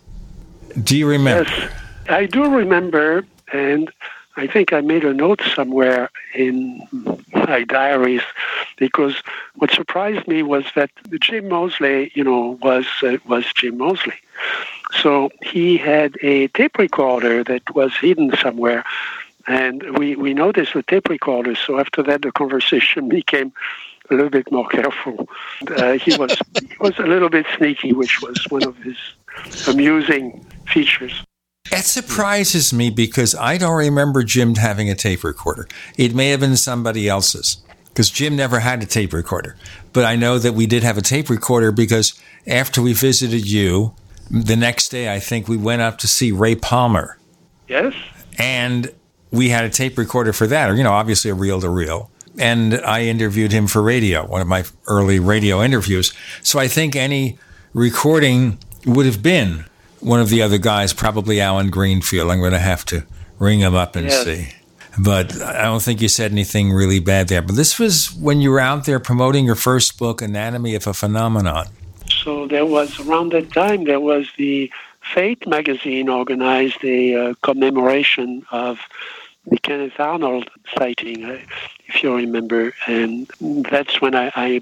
Do 0.82 0.98
you 0.98 1.08
remember? 1.10 1.50
Yes, 1.52 1.72
I 2.08 2.26
do 2.28 2.50
remember, 2.50 3.26
and 3.52 3.92
I 4.38 4.48
think 4.48 4.72
I 4.72 4.80
made 4.82 5.04
a 5.04 5.14
note 5.14 5.42
somewhere 5.54 6.10
in 6.34 6.82
my 7.34 7.64
diaries 7.64 8.22
because 8.78 9.16
what 9.56 9.72
surprised 9.72 10.28
me 10.28 10.44
was 10.44 10.64
that 10.76 10.92
Jim 11.20 11.50
Moseley, 11.50 12.12
you 12.14 12.24
know, 12.24 12.58
was 12.62 12.86
uh, 13.04 13.18
was 13.28 13.46
Jim 13.54 13.78
Moseley. 13.78 14.16
So 15.02 15.30
he 15.42 15.76
had 15.78 16.16
a 16.22 16.48
tape 16.50 16.78
recorder 16.78 17.44
that 17.44 17.76
was 17.76 17.92
hidden 17.96 18.32
somewhere, 18.38 18.86
and 19.46 19.98
we, 19.98 20.16
we 20.16 20.34
noticed 20.34 20.74
the 20.74 20.84
tape 20.84 21.10
recorder. 21.10 21.56
So 21.56 21.80
after 21.80 22.02
that, 22.04 22.22
the 22.22 22.32
conversation 22.32 23.10
became 23.20 23.52
a 24.10 24.16
little 24.16 24.30
bit 24.30 24.52
more 24.52 24.68
careful. 24.68 25.28
Uh, 25.78 25.94
he 25.94 26.16
was 26.18 26.38
he 26.60 26.76
was 26.80 26.98
a 27.00 27.04
little 27.04 27.30
bit 27.30 27.46
sneaky, 27.58 27.94
which 27.94 28.22
was 28.22 28.44
one 28.50 28.64
of 28.64 28.76
his 28.78 28.98
amusing 29.68 30.46
features. 30.68 31.24
It 31.72 31.86
surprises 31.86 32.74
me 32.74 32.90
because 32.90 33.36
I 33.36 33.58
don't 33.58 33.78
remember 33.78 34.24
Jim 34.24 34.56
having 34.56 34.90
a 34.90 34.96
tape 34.96 35.24
recorder. 35.24 35.68
It 35.98 36.16
may 36.16 36.30
have 36.30 36.40
been 36.40 36.58
somebody 36.58 37.08
else's 37.08 37.58
because 37.90 38.10
Jim 38.10 38.36
never 38.36 38.60
had 38.60 38.82
a 38.82 38.86
tape 38.86 39.14
recorder. 39.14 39.56
But 39.94 40.06
I 40.06 40.16
know 40.16 40.40
that 40.40 40.54
we 40.54 40.66
did 40.66 40.84
have 40.84 40.98
a 40.98 41.02
tape 41.02 41.30
recorder 41.30 41.72
because 41.72 42.20
after 42.48 42.82
we 42.82 42.94
visited 42.94 43.48
you, 43.48 43.94
the 44.32 44.56
next 44.56 44.90
day 44.90 45.14
I 45.14 45.20
think 45.20 45.48
we 45.48 45.58
went 45.58 45.82
up 45.82 45.98
to 46.00 46.08
see 46.08 46.32
Ray 46.32 46.56
Palmer 46.56 47.18
Yes. 47.68 47.94
and 48.38 48.92
we 49.32 49.50
had 49.50 49.64
a 49.66 49.70
tape 49.70 49.98
recorder 49.98 50.34
for 50.34 50.48
that, 50.48 50.70
or, 50.70 50.76
you 50.76 50.84
know, 50.84 50.94
obviously 50.94 51.30
a 51.30 51.36
reel 51.36 51.62
to 51.62 51.70
reel. 51.70 52.10
And 52.38 52.76
I 52.76 53.04
interviewed 53.04 53.52
him 53.52 53.68
for 53.68 53.82
radio, 53.82 54.26
one 54.26 54.42
of 54.42 54.48
my 54.48 54.64
early 54.88 55.20
radio 55.20 55.62
interviews. 55.64 56.14
So 56.42 56.60
I 56.60 56.68
think 56.68 56.96
any 56.96 57.38
recording 57.74 58.58
would 58.86 59.06
have 59.06 59.22
been 59.22 59.66
one 60.00 60.20
of 60.22 60.30
the 60.30 60.42
other 60.42 60.58
guys, 60.58 60.94
probably 60.94 61.42
Allen 61.42 61.70
Greenfield. 61.70 62.32
I'm 62.32 62.40
going 62.40 62.52
to 62.54 62.60
have 62.60 62.86
to 62.86 63.04
ring 63.40 63.60
him 63.60 63.76
up 63.76 63.96
and 63.96 64.08
Yes. 64.08 64.24
see. 64.24 64.48
But 64.98 65.42
I 65.42 65.64
don't 65.64 65.82
think 65.82 66.02
you 66.02 66.10
said 66.10 66.32
anything 66.32 66.72
really 66.74 67.00
bad 67.00 67.28
there. 67.30 67.42
But 67.42 67.56
this 67.56 67.80
was 67.80 68.12
when 68.14 68.42
you 68.42 68.52
were 68.52 68.60
out 68.60 68.86
there 68.86 69.00
promoting 69.00 69.46
your 69.46 69.56
first 69.56 69.98
book, 69.98 70.22
Anatomy 70.22 70.76
of 70.76 70.88
a 70.88 70.94
Phenomenon. 70.94 71.68
So 72.24 72.48
there 72.48 72.66
was 72.66 73.00
around 73.00 73.32
that 73.32 73.52
time 73.54 73.84
there 73.86 74.00
was 74.00 74.28
the 74.38 74.72
Fate 75.14 75.48
magazine 75.48 76.10
organized 76.10 76.84
a 76.84 77.16
uh, 77.16 77.34
commemoration 77.44 78.46
of 78.52 78.80
the 79.50 79.58
Kenneth 79.58 80.00
Arnold 80.00 80.50
sighting, 80.78 81.24
if 81.88 82.04
you 82.04 82.16
remember, 82.16 82.74
and 82.88 83.28
that's 83.70 84.00
when 84.02 84.16
I, 84.16 84.32
I 84.36 84.62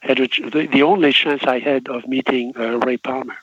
had 0.00 0.20
a, 0.20 0.26
the, 0.26 0.66
the 0.66 0.82
only 0.82 1.12
chance 1.12 1.44
I 1.44 1.58
had 1.58 1.88
of 1.88 2.06
meeting 2.06 2.52
uh, 2.56 2.78
Ray 2.78 2.96
Palmer, 2.96 3.36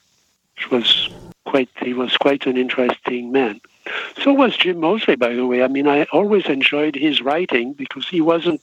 which 0.55 0.71
was 0.71 1.09
quite 1.45 1.69
he 1.81 1.93
was 1.93 2.15
quite 2.17 2.45
an 2.45 2.57
interesting 2.57 3.31
man. 3.31 3.61
So 4.21 4.33
was 4.33 4.57
Jim 4.57 4.79
Moseley, 4.79 5.15
by 5.15 5.33
the 5.33 5.45
way. 5.45 5.63
I 5.63 5.67
mean, 5.67 5.87
I 5.87 6.03
always 6.05 6.45
enjoyed 6.47 6.95
his 6.95 7.21
writing 7.21 7.73
because 7.73 8.07
he 8.07 8.21
wasn't 8.21 8.61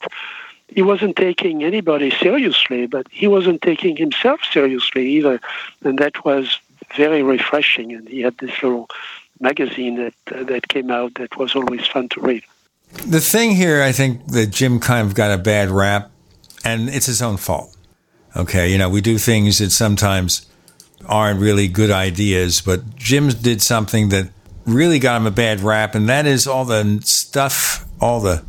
he 0.68 0.82
wasn't 0.82 1.16
taking 1.16 1.62
anybody 1.62 2.10
seriously, 2.10 2.86
but 2.86 3.06
he 3.10 3.26
wasn't 3.26 3.62
taking 3.62 3.96
himself 3.96 4.40
seriously 4.50 5.08
either, 5.10 5.40
and 5.82 5.98
that 5.98 6.24
was 6.24 6.58
very 6.96 7.22
refreshing. 7.22 7.92
And 7.92 8.08
he 8.08 8.20
had 8.20 8.36
this 8.38 8.62
little 8.62 8.88
magazine 9.40 9.96
that 9.96 10.14
uh, 10.34 10.44
that 10.44 10.68
came 10.68 10.90
out 10.90 11.14
that 11.14 11.36
was 11.36 11.54
always 11.54 11.86
fun 11.86 12.08
to 12.10 12.20
read. 12.20 12.44
The 13.06 13.20
thing 13.20 13.52
here, 13.52 13.82
I 13.82 13.92
think 13.92 14.26
that 14.28 14.50
Jim 14.50 14.78
kind 14.78 15.06
of 15.06 15.14
got 15.14 15.32
a 15.32 15.38
bad 15.38 15.70
rap, 15.70 16.10
and 16.64 16.88
it's 16.88 17.06
his 17.06 17.20
own 17.20 17.36
fault. 17.36 17.76
Okay, 18.36 18.70
you 18.70 18.78
know, 18.78 18.88
we 18.88 19.00
do 19.00 19.18
things 19.18 19.58
that 19.58 19.70
sometimes 19.70 20.46
aren't 21.06 21.40
really 21.40 21.68
good 21.68 21.90
ideas, 21.90 22.60
but 22.60 22.96
Jim 22.96 23.28
did 23.28 23.60
something 23.60 24.08
that 24.08 24.30
really 24.64 24.98
got 24.98 25.16
him 25.16 25.26
a 25.26 25.30
bad 25.30 25.60
rap, 25.60 25.94
and 25.94 26.08
that 26.08 26.26
is 26.26 26.46
all 26.46 26.64
the 26.64 27.00
stuff, 27.04 27.84
all 28.00 28.20
the 28.20 28.42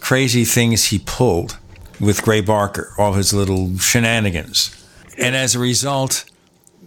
crazy 0.00 0.44
things 0.44 0.86
he 0.86 0.98
pulled 0.98 1.58
with 2.00 2.22
Gray 2.22 2.40
Barker, 2.40 2.92
all 2.98 3.12
his 3.12 3.32
little 3.32 3.76
shenanigans. 3.78 4.76
And 5.18 5.36
as 5.36 5.54
a 5.54 5.58
result, 5.58 6.24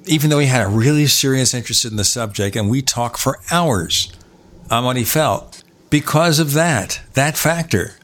even 0.06 0.30
though 0.30 0.40
he 0.40 0.48
had 0.48 0.66
a 0.66 0.70
really 0.70 1.08
serious 1.08 1.54
interest 1.54 1.86
in 1.86 1.96
the 1.96 2.04
subject, 2.04 2.56
and 2.56 2.70
we 2.70 2.82
talked 2.82 3.20
for 3.20 3.40
hours 3.52 4.12
on 4.70 4.84
what 4.84 4.98
he 4.98 5.04
felt, 5.04 5.64
because 5.90 6.40
of 6.40 6.54
that, 6.54 7.02
that 7.14 7.38
factor, 7.38 7.96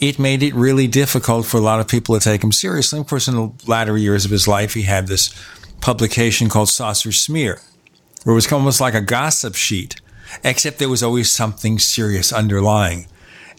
it 0.00 0.18
made 0.18 0.42
it 0.42 0.54
really 0.54 0.86
difficult 0.86 1.46
for 1.46 1.56
a 1.56 1.62
lot 1.62 1.80
of 1.80 1.88
people 1.88 2.14
to 2.14 2.20
take 2.22 2.42
him 2.42 2.52
seriously. 2.52 3.00
Of 3.00 3.06
course, 3.06 3.28
in 3.28 3.34
the 3.34 3.52
latter 3.66 3.96
years 3.96 4.24
of 4.24 4.30
his 4.30 4.48
life, 4.48 4.74
he 4.74 4.82
had 4.82 5.06
this 5.06 5.34
publication 5.80 6.48
called 6.48 6.68
Saucer 6.68 7.12
Smear, 7.12 7.60
where 8.24 8.32
it 8.32 8.34
was 8.34 8.52
almost 8.52 8.80
like 8.80 8.94
a 8.94 9.00
gossip 9.00 9.54
sheet, 9.54 10.00
except 10.42 10.78
there 10.78 10.88
was 10.88 11.02
always 11.02 11.30
something 11.30 11.78
serious 11.78 12.32
underlying. 12.32 13.06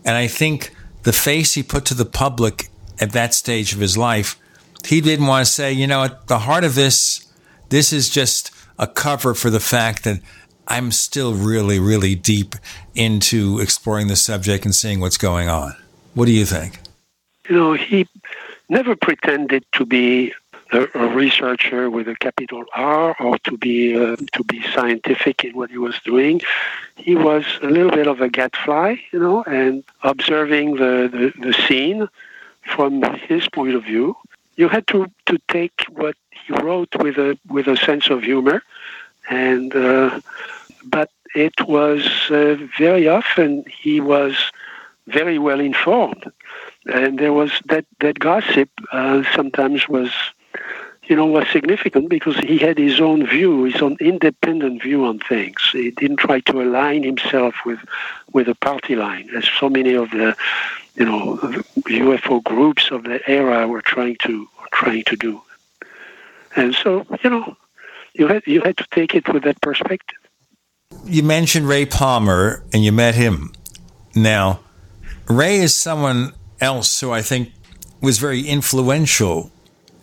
And 0.04 0.16
I 0.16 0.28
think 0.28 0.76
the 1.04 1.14
face 1.14 1.54
he 1.54 1.64
put 1.64 1.86
to 1.86 1.94
the 1.94 2.06
public 2.06 2.70
at 3.00 3.12
that 3.12 3.34
stage 3.34 3.74
of 3.74 3.80
his 3.80 3.98
life, 3.98 4.40
he 4.86 5.02
didn't 5.02 5.28
want 5.28 5.46
to 5.46 5.52
say, 5.52 5.72
you 5.72 5.88
know, 5.88 6.04
at 6.04 6.28
the 6.28 6.40
heart 6.40 6.64
of 6.64 6.76
this, 6.76 7.25
this 7.70 7.94
is 7.94 8.10
just 8.10 8.52
a 8.78 8.88
cover 8.88 9.34
for 9.34 9.50
the 9.50 9.60
fact 9.60 10.04
that 10.04 10.20
I'm 10.68 10.92
still 10.92 11.34
really, 11.34 11.80
really 11.80 12.16
deep 12.16 12.56
into 12.96 13.60
exploring 13.60 14.08
the 14.08 14.16
subject 14.16 14.66
and 14.66 14.74
seeing 14.74 15.00
what's 15.00 15.18
going 15.18 15.50
on. 15.50 15.76
What 16.14 16.26
do 16.26 16.32
you 16.32 16.46
think? 16.46 16.80
You 17.48 17.56
know, 17.56 17.74
he 17.74 18.08
never 18.70 18.96
pretended 18.96 19.64
to 19.74 19.86
be 19.86 20.34
a, 20.72 20.88
a 20.96 21.08
researcher 21.08 21.90
with 21.90 22.08
a 22.08 22.16
capital 22.16 22.64
R 22.74 23.16
or 23.20 23.38
to 23.40 23.58
be 23.58 23.96
uh, 23.96 24.16
to 24.34 24.44
be 24.46 24.64
scientific 24.74 25.44
in 25.44 25.56
what 25.56 25.70
he 25.70 25.78
was 25.78 26.00
doing. 26.04 26.42
He 26.96 27.16
was 27.16 27.46
a 27.62 27.68
little 27.68 27.92
bit 27.92 28.08
of 28.08 28.22
a 28.22 28.30
gadfly, 28.30 28.96
you 29.12 29.20
know, 29.20 29.44
and 29.44 29.84
observing 30.02 30.78
the, 30.78 31.10
the, 31.12 31.48
the 31.48 31.54
scene 31.54 32.08
from 32.64 33.04
his 33.28 33.48
point 33.50 33.76
of 33.76 33.84
view. 33.84 34.16
You 34.56 34.70
had 34.70 34.88
to, 34.88 35.12
to 35.28 35.38
take 35.50 35.86
what 35.92 36.16
he 36.46 36.54
wrote 36.54 36.96
with 36.96 37.18
a 37.18 37.38
with 37.48 37.68
a 37.68 37.78
sense 37.78 38.10
of 38.10 38.24
humor, 38.24 38.64
and 39.30 39.76
uh, 39.76 40.20
but 40.86 41.10
it 41.36 41.68
was 41.68 42.06
uh, 42.30 42.58
very 42.78 43.08
often 43.08 43.66
he 43.84 44.00
was 44.00 44.36
very 45.08 45.38
well 45.38 45.60
informed, 45.60 46.32
and 46.86 47.20
there 47.20 47.34
was 47.34 47.52
that 47.66 47.86
that 48.00 48.20
gossip 48.20 48.70
uh, 48.92 49.24
sometimes 49.36 49.88
was 49.88 50.12
you 51.08 51.16
know, 51.16 51.26
was 51.26 51.48
significant 51.50 52.10
because 52.10 52.38
he 52.40 52.58
had 52.58 52.78
his 52.78 53.00
own 53.00 53.26
view, 53.26 53.64
his 53.66 53.82
own 53.82 53.98
independent 54.00 54.82
view 54.82 55.06
on 55.06 55.20
things. 55.20 55.58
He 55.72 55.92
didn't 55.92 56.18
try 56.18 56.40
to 56.42 56.62
align 56.62 57.04
himself 57.04 57.56
with 57.66 57.80
with 58.34 58.48
a 58.48 58.56
party 58.56 58.96
line, 58.96 59.30
as 59.36 59.46
so 59.60 59.70
many 59.70 59.94
of 59.94 60.10
the, 60.12 60.36
you 60.96 61.06
know, 61.06 61.38
UFO 61.88 62.44
groups 62.44 62.92
of 62.92 63.04
the 63.04 63.22
era 63.30 63.68
were 63.68 63.82
trying 63.82 64.18
to 64.24 64.48
trying 64.72 65.04
to 65.04 65.16
do. 65.16 65.42
And 66.56 66.74
so, 66.74 67.06
you 67.24 67.30
know, 67.30 67.56
you 68.14 68.28
had 68.28 68.44
you 68.46 68.62
had 68.62 68.78
to 68.78 68.86
take 68.92 69.14
it 69.16 69.28
with 69.32 69.44
that 69.44 69.62
perspective. 69.62 70.18
You 71.06 71.24
mentioned 71.24 71.68
Ray 71.68 71.86
Palmer, 71.86 72.64
and 72.74 72.84
you 72.84 72.92
met 72.92 73.16
him. 73.16 73.54
Now, 74.16 74.62
Ray 75.28 75.58
is 75.58 75.76
someone 75.76 76.34
else 76.62 77.00
who 77.00 77.12
I 77.12 77.22
think 77.22 77.52
was 78.02 78.18
very 78.18 78.42
influential 78.42 79.52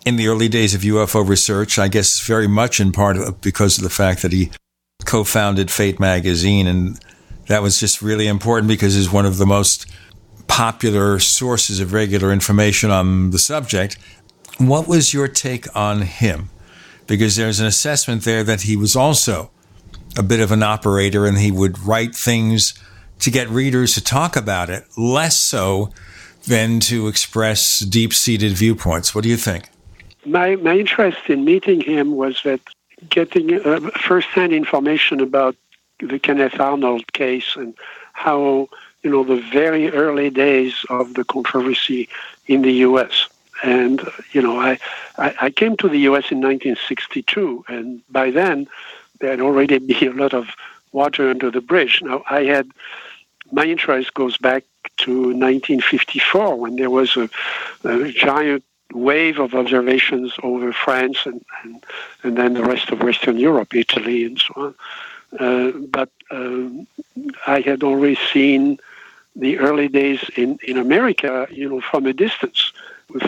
in 0.05 0.17
the 0.17 0.29
early 0.29 0.49
days 0.49 0.75
of 0.75 0.83
UFO 0.83 1.27
research, 1.27 1.79
I 1.79 1.89
guess 1.89 2.21
very 2.21 2.49
much 2.49 2.81
in 2.81 2.93
part 2.93 3.41
because 3.41 3.79
of 3.79 3.85
the 3.85 3.91
fact 3.91 4.23
that 4.23 4.33
he 4.33 4.51
co 5.05 5.25
founded 5.25 5.71
Fate 5.71 6.01
magazine. 6.01 6.67
And 6.67 6.99
that 7.47 7.63
was 7.63 7.79
just 7.79 8.03
really 8.03 8.27
important 8.27 8.69
because 8.69 8.95
he's 8.95 9.11
one 9.11 9.27
of 9.27 9.39
the 9.39 9.47
most 9.47 9.87
popular 10.49 11.19
sources 11.19 11.81
of 11.81 11.93
regular 11.93 12.33
information 12.33 12.91
on 12.91 13.31
the 13.31 13.39
subject. 13.39 13.97
What 14.59 14.87
was 14.87 15.13
your 15.13 15.29
take 15.29 15.75
on 15.77 16.03
him? 16.03 16.51
Because 17.07 17.37
there's 17.37 17.61
an 17.61 17.67
assessment 17.67 18.23
there 18.23 18.45
that 18.45 18.63
he 18.63 18.77
was 18.77 18.95
also 18.95 19.51
a 20.17 20.23
bit 20.23 20.41
of 20.41 20.53
an 20.53 20.63
operator 20.63 21.27
and 21.27 21.39
he 21.39 21.51
would 21.51 21.79
write 21.81 22.15
things 22.15 22.75
to 23.21 23.31
get 23.31 23.49
readers 23.49 23.95
to 23.95 24.05
talk 24.05 24.37
about 24.37 24.71
it, 24.71 24.85
less 24.97 25.39
so 25.39 25.91
than 26.47 26.81
to 26.81 27.09
express 27.09 27.81
deep 27.81 28.13
seated 28.13 28.53
viewpoints. 28.53 29.15
What 29.15 29.25
do 29.25 29.31
you 29.31 29.37
think? 29.37 29.69
my, 30.25 30.57
my 30.57 30.79
interest 30.79 31.19
in 31.29 31.45
meeting 31.45 31.81
him 31.81 32.17
was 32.17 32.43
that 32.45 32.61
getting 33.09 33.61
uh, 33.67 33.81
first-hand 34.01 34.53
information 34.53 35.21
about 35.21 35.57
the 35.99 36.19
Kenneth 36.19 36.61
Arnold 36.61 37.13
case 37.13 37.57
and 37.57 37.75
how 38.13 38.69
you 39.03 39.11
know 39.11 39.25
the 39.25 39.41
very 39.53 39.91
early 39.91 40.31
days 40.31 40.85
of 40.89 41.15
the 41.15 41.25
controversy 41.25 42.09
in 42.47 42.63
the 42.63 42.73
U.S. 42.87 43.29
And 43.63 44.03
you 44.33 44.43
know, 44.43 44.61
I, 44.61 44.79
I, 45.19 45.35
I 45.41 45.51
came 45.51 45.77
to 45.79 45.89
the 45.89 45.99
U.S. 46.01 46.31
in 46.31 46.41
1962, 46.41 47.65
and 47.69 48.03
by 48.11 48.31
then 48.31 48.67
there 49.21 49.31
had 49.31 49.41
already 49.41 49.79
been 49.79 50.09
a 50.19 50.23
lot 50.23 50.35
of 50.35 50.49
water 50.93 51.31
under 51.31 51.51
the 51.51 51.61
bridge. 51.61 52.03
Now 52.03 52.23
I 52.29 52.45
had 52.45 52.71
my 53.51 53.65
interest 53.65 54.15
goes 54.15 54.37
back 54.39 54.65
to 54.99 55.13
1954 55.13 56.57
when 56.57 56.77
there 56.77 56.91
was 56.91 57.17
a, 57.17 57.29
a 57.85 58.11
giant 58.11 58.65
wave 58.93 59.39
of 59.39 59.55
observations 59.55 60.35
over 60.43 60.73
France 60.73 61.19
and, 61.25 61.45
and, 61.63 61.85
and 62.23 62.37
then 62.37 62.55
the 62.55 62.65
rest 62.65 62.91
of 62.91 63.03
Western 63.03 63.39
Europe, 63.39 63.75
Italy, 63.75 64.25
and 64.25 64.39
so 64.39 64.55
on. 64.57 64.75
Uh, 65.39 65.71
but 65.79 66.11
uh, 66.31 66.69
I 67.47 67.61
had 67.61 67.83
already 67.83 68.19
seen 68.33 68.79
the 69.35 69.59
early 69.59 69.89
days 69.89 70.23
in, 70.37 70.59
in 70.63 70.77
America, 70.77 71.47
you 71.51 71.69
know, 71.69 71.81
from 71.81 72.07
a 72.07 72.13
distance, 72.13 72.73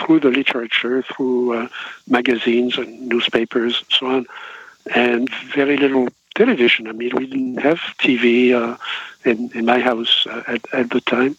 through 0.00 0.20
the 0.20 0.30
literature, 0.30 1.02
through 1.02 1.54
uh, 1.54 1.68
magazines 2.08 2.78
and 2.78 3.08
newspapers 3.08 3.78
and 3.78 3.90
so 3.90 4.06
on, 4.06 4.26
and 4.94 5.30
very 5.54 5.76
little 5.76 6.08
television. 6.34 6.88
I 6.88 6.92
mean, 6.92 7.12
we 7.14 7.26
didn't 7.26 7.58
have 7.58 7.78
TV 7.98 8.52
uh, 8.52 8.76
in, 9.24 9.50
in 9.54 9.64
my 9.64 9.78
house 9.78 10.26
uh, 10.26 10.42
at, 10.46 10.62
at 10.72 10.90
the 10.90 11.00
time. 11.00 11.37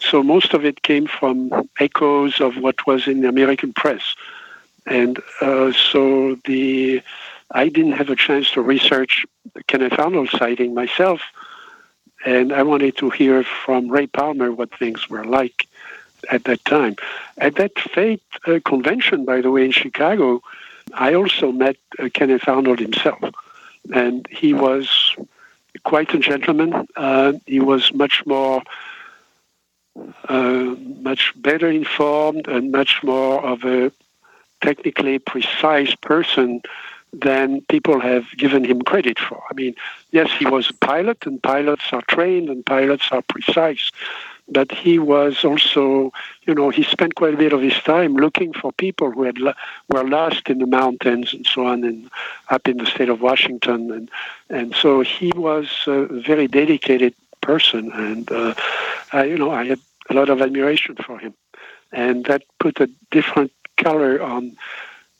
So 0.00 0.22
most 0.22 0.52
of 0.52 0.64
it 0.64 0.82
came 0.82 1.06
from 1.06 1.68
echoes 1.78 2.40
of 2.40 2.56
what 2.56 2.86
was 2.86 3.06
in 3.06 3.20
the 3.20 3.28
American 3.28 3.72
press. 3.72 4.02
And 4.86 5.20
uh, 5.40 5.72
so 5.72 6.36
the 6.44 7.02
I 7.52 7.68
didn't 7.68 7.92
have 7.92 8.08
a 8.08 8.16
chance 8.16 8.50
to 8.52 8.62
research 8.62 9.26
the 9.54 9.62
Kenneth 9.64 9.98
Arnold 9.98 10.30
sighting 10.30 10.74
myself, 10.74 11.20
and 12.24 12.52
I 12.52 12.62
wanted 12.62 12.96
to 12.96 13.10
hear 13.10 13.44
from 13.44 13.88
Ray 13.90 14.06
Palmer 14.06 14.50
what 14.50 14.76
things 14.78 15.08
were 15.10 15.24
like 15.24 15.68
at 16.30 16.44
that 16.44 16.64
time. 16.64 16.96
At 17.38 17.56
that 17.56 17.78
Fate 17.78 18.22
uh, 18.46 18.60
convention, 18.64 19.24
by 19.24 19.40
the 19.40 19.50
way, 19.50 19.64
in 19.64 19.72
Chicago, 19.72 20.42
I 20.94 21.14
also 21.14 21.52
met 21.52 21.76
uh, 21.98 22.08
Kenneth 22.12 22.48
Arnold 22.48 22.78
himself, 22.78 23.22
and 23.92 24.26
he 24.30 24.52
was 24.52 25.16
quite 25.84 26.12
a 26.14 26.18
gentleman. 26.18 26.86
Uh, 26.96 27.34
he 27.46 27.60
was 27.60 27.92
much 27.92 28.24
more 28.26 28.62
uh, 30.28 30.74
much 31.00 31.32
better 31.36 31.68
informed 31.68 32.48
and 32.48 32.72
much 32.72 33.02
more 33.02 33.44
of 33.44 33.64
a 33.64 33.92
technically 34.62 35.18
precise 35.18 35.94
person 35.96 36.62
than 37.12 37.60
people 37.68 38.00
have 38.00 38.24
given 38.38 38.64
him 38.64 38.80
credit 38.80 39.18
for. 39.18 39.42
I 39.50 39.54
mean, 39.54 39.74
yes, 40.12 40.30
he 40.38 40.46
was 40.46 40.70
a 40.70 40.74
pilot, 40.74 41.26
and 41.26 41.42
pilots 41.42 41.84
are 41.92 42.02
trained, 42.08 42.48
and 42.48 42.64
pilots 42.64 43.08
are 43.10 43.22
precise. 43.22 43.90
But 44.48 44.72
he 44.72 44.98
was 44.98 45.44
also, 45.44 46.12
you 46.46 46.54
know, 46.54 46.70
he 46.70 46.82
spent 46.82 47.14
quite 47.14 47.34
a 47.34 47.36
bit 47.36 47.52
of 47.52 47.62
his 47.62 47.74
time 47.74 48.14
looking 48.14 48.52
for 48.52 48.72
people 48.72 49.10
who 49.10 49.22
had 49.22 49.38
were 49.38 50.04
lost 50.04 50.48
in 50.48 50.58
the 50.58 50.66
mountains 50.66 51.32
and 51.32 51.46
so 51.46 51.66
on, 51.66 51.84
and 51.84 52.10
up 52.48 52.68
in 52.68 52.78
the 52.78 52.86
state 52.86 53.08
of 53.08 53.20
Washington, 53.20 53.90
and 53.90 54.10
and 54.50 54.74
so 54.74 55.00
he 55.00 55.32
was 55.34 55.68
a 55.86 56.06
very 56.06 56.48
dedicated 56.48 57.14
person, 57.40 57.92
and 57.92 58.30
uh, 58.32 58.54
I, 59.12 59.24
you 59.24 59.38
know, 59.38 59.50
I 59.50 59.64
had 59.64 59.80
a 60.10 60.14
lot 60.14 60.28
of 60.28 60.42
admiration 60.42 60.96
for 60.96 61.18
him, 61.18 61.34
and 61.92 62.24
that 62.26 62.42
put 62.58 62.80
a 62.80 62.90
different 63.10 63.52
color 63.76 64.20
on 64.20 64.56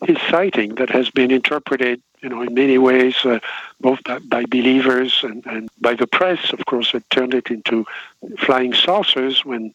his 0.05 0.19
sighting 0.31 0.75
that 0.77 0.91
has 0.91 1.11
been 1.11 1.31
interpreted, 1.31 2.03
you 2.23 2.29
know, 2.29 2.43
in 2.43 2.55
many 2.55 2.79
ways, 2.79 3.17
uh, 3.25 3.41
both 3.81 4.01
by, 4.05 4.45
believers 4.47 5.21
and, 5.23 5.45
and 5.47 5.69
by 5.81 5.95
the 5.95 6.07
press. 6.07 6.53
Of 6.53 6.65
course, 6.67 6.95
it 6.95 7.09
turned 7.11 7.35
it 7.35 7.51
into 7.51 7.85
flying 8.39 8.73
saucers 8.75 9.45
when 9.45 9.75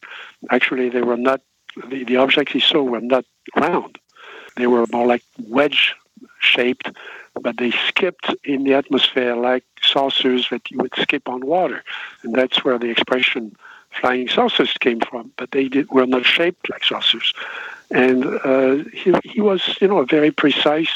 actually 0.50 0.90
they 0.90 1.02
were 1.02 1.18
not. 1.18 1.42
The, 1.90 2.04
the 2.06 2.18
objects 2.18 2.54
he 2.54 2.60
saw 2.60 2.82
were 2.82 3.02
not 3.02 3.26
round; 3.56 4.00
they 4.56 4.66
were 4.66 4.86
more 4.92 5.06
like 5.06 5.24
wedge 5.38 5.94
shaped 6.40 6.90
but 7.42 7.58
they 7.58 7.72
skipped 7.72 8.34
in 8.44 8.64
the 8.64 8.74
atmosphere 8.74 9.36
like 9.36 9.64
saucers 9.82 10.48
that 10.50 10.70
you 10.72 10.78
would 10.80 10.94
skip 10.98 11.28
on 11.28 11.46
water. 11.46 11.84
And 12.24 12.34
that's 12.34 12.64
where 12.64 12.78
the 12.78 12.90
expression 12.90 13.56
flying 13.92 14.28
saucers 14.28 14.74
came 14.80 15.00
from, 15.00 15.32
but 15.38 15.52
they 15.52 15.68
did, 15.68 15.90
were 15.90 16.06
not 16.06 16.26
shaped 16.26 16.70
like 16.70 16.84
saucers. 16.84 17.34
And 17.90 18.26
uh, 18.26 18.84
he, 18.94 19.14
he 19.24 19.42
was, 19.42 19.78
you 19.82 19.88
know, 19.88 20.00
a 20.00 20.06
very 20.06 20.32
precise 20.32 20.92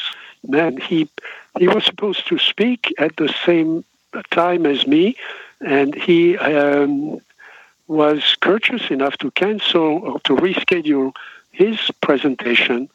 man. 0.47 0.77
He, 0.77 1.09
he 1.57 1.67
was 1.67 1.85
supposed 1.85 2.27
to 2.27 2.37
speak 2.37 2.93
at 2.97 3.15
the 3.17 3.33
same 3.45 3.83
time 4.31 4.65
as 4.65 4.87
me, 4.87 5.15
and 5.59 5.93
he 5.95 6.37
um, 6.37 7.19
was 7.87 8.35
courteous 8.41 8.89
enough 8.91 9.17
to 9.17 9.31
cancel 9.31 9.99
or 10.03 10.19
to 10.21 10.35
reschedule 10.35 11.15
his 11.51 11.77
presentation 12.01 12.89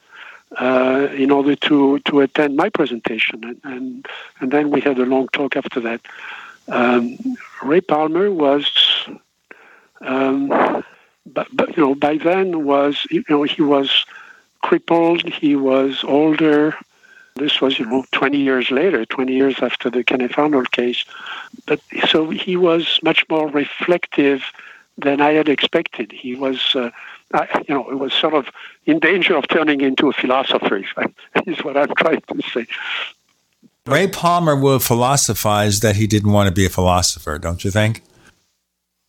uh, 0.58 1.08
in 1.12 1.30
order 1.30 1.56
to, 1.56 1.98
to 2.00 2.20
attend 2.20 2.56
my 2.56 2.68
presentation. 2.68 3.44
And, 3.44 3.60
and, 3.64 4.06
and 4.40 4.50
then 4.50 4.70
we 4.70 4.80
had 4.80 4.98
a 4.98 5.04
long 5.04 5.28
talk 5.28 5.56
after 5.56 5.80
that. 5.80 6.00
Um, 6.68 7.18
Ray 7.62 7.80
Palmer 7.80 8.30
was 8.30 8.66
Um, 10.00 10.48
but, 11.26 11.48
but 11.52 11.76
you 11.76 11.82
know, 11.82 11.94
by 11.94 12.18
then 12.18 12.64
was 12.64 13.06
you 13.10 13.24
know 13.28 13.42
he 13.42 13.62
was 13.62 14.04
crippled. 14.62 15.22
He 15.24 15.56
was 15.56 16.04
older. 16.04 16.76
This 17.36 17.60
was, 17.60 17.78
you 17.78 17.86
know, 17.86 18.04
20 18.12 18.38
years 18.38 18.70
later, 18.70 19.04
20 19.04 19.32
years 19.32 19.56
after 19.62 19.90
the 19.90 20.02
Kenneth 20.02 20.38
Arnold 20.38 20.72
case. 20.72 21.04
But 21.66 21.80
so 22.08 22.30
he 22.30 22.56
was 22.56 22.98
much 23.02 23.24
more 23.28 23.48
reflective 23.48 24.42
than 24.98 25.20
I 25.20 25.32
had 25.32 25.48
expected. 25.48 26.12
He 26.12 26.34
was, 26.34 26.74
uh, 26.74 26.90
I, 27.34 27.62
you 27.68 27.74
know, 27.74 27.90
it 27.90 27.98
was 27.98 28.14
sort 28.14 28.34
of 28.34 28.46
in 28.86 28.98
danger 28.98 29.36
of 29.36 29.46
turning 29.48 29.82
into 29.82 30.08
a 30.08 30.12
philosopher, 30.12 30.82
is 31.46 31.62
what 31.62 31.76
I'm 31.76 31.94
trying 31.94 32.22
to 32.22 32.42
say. 32.52 32.66
Ray 33.86 34.08
Palmer 34.08 34.56
will 34.56 34.78
philosophize 34.78 35.80
that 35.80 35.96
he 35.96 36.06
didn't 36.06 36.32
want 36.32 36.48
to 36.48 36.54
be 36.54 36.66
a 36.66 36.70
philosopher, 36.70 37.38
don't 37.38 37.64
you 37.64 37.70
think? 37.70 38.02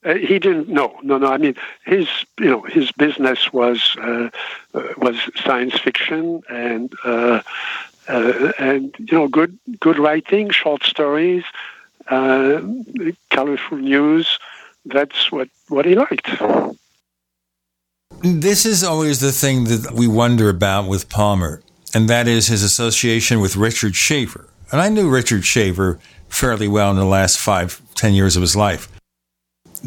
Uh, 0.05 0.13
he 0.13 0.37
didn't. 0.37 0.69
No, 0.69 0.95
no, 1.01 1.17
no. 1.17 1.27
I 1.27 1.37
mean, 1.37 1.55
his 1.85 2.07
you 2.39 2.49
know 2.49 2.61
his 2.61 2.91
business 2.91 3.51
was 3.51 3.95
uh, 3.99 4.29
uh 4.73 4.83
was 4.97 5.17
science 5.35 5.77
fiction 5.79 6.43
and 6.49 6.93
uh, 7.03 7.09
uh, 7.09 7.41
and 8.07 8.95
you 8.99 9.17
know 9.17 9.27
good 9.27 9.57
good 9.79 9.99
writing, 9.99 10.49
short 10.49 10.83
stories, 10.83 11.43
uh, 12.09 12.61
colorful 13.29 13.77
news. 13.77 14.39
That's 14.85 15.31
what 15.31 15.49
what 15.69 15.85
he 15.85 15.95
liked. 15.95 16.29
This 18.21 18.65
is 18.65 18.83
always 18.83 19.19
the 19.19 19.31
thing 19.31 19.65
that 19.65 19.91
we 19.93 20.07
wonder 20.07 20.49
about 20.49 20.87
with 20.87 21.09
Palmer, 21.09 21.61
and 21.93 22.09
that 22.09 22.27
is 22.27 22.47
his 22.47 22.63
association 22.63 23.39
with 23.41 23.55
Richard 23.55 23.95
Shaver. 23.95 24.49
And 24.71 24.81
I 24.81 24.89
knew 24.89 25.09
Richard 25.09 25.45
Shaver 25.45 25.99
fairly 26.27 26.67
well 26.67 26.91
in 26.91 26.97
the 26.97 27.05
last 27.05 27.37
five, 27.37 27.81
ten 27.95 28.13
years 28.13 28.35
of 28.35 28.41
his 28.41 28.55
life. 28.55 28.89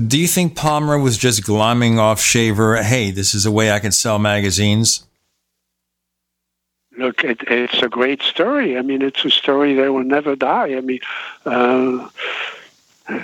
Do 0.06 0.18
you 0.18 0.28
think 0.28 0.54
Palmer 0.54 0.98
was 0.98 1.18
just 1.18 1.42
glomming 1.42 1.98
off 1.98 2.20
Shaver? 2.20 2.82
Hey, 2.82 3.10
this 3.10 3.34
is 3.34 3.44
a 3.44 3.50
way 3.50 3.72
I 3.72 3.80
can 3.80 3.92
sell 3.92 4.18
magazines. 4.18 5.04
Look, 7.00 7.24
it, 7.24 7.40
it's 7.48 7.82
a 7.82 7.88
great 7.88 8.20
story. 8.20 8.76
I 8.76 8.82
mean, 8.82 9.00
it's 9.00 9.24
a 9.24 9.30
story 9.30 9.72
that 9.74 9.90
will 9.90 10.04
never 10.04 10.36
die. 10.36 10.74
I 10.76 10.82
mean, 10.82 11.00
uh, 11.46 12.10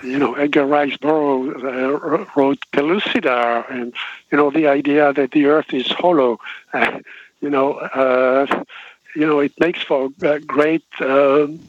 you 0.02 0.18
know, 0.18 0.32
Edgar 0.34 0.64
Rice 0.64 0.96
Burroughs 0.96 1.62
uh, 1.62 2.24
wrote 2.34 2.58
Pellucidar, 2.72 3.70
and 3.70 3.92
you 4.32 4.38
know, 4.38 4.50
the 4.50 4.66
idea 4.66 5.12
that 5.12 5.32
the 5.32 5.44
Earth 5.46 5.74
is 5.74 5.88
hollow. 5.88 6.40
Uh, 6.72 7.00
you 7.42 7.50
know, 7.50 7.74
uh, 7.74 8.46
you 9.14 9.26
know, 9.26 9.40
it 9.40 9.52
makes 9.60 9.82
for 9.82 10.08
great 10.46 10.84
um, 11.00 11.60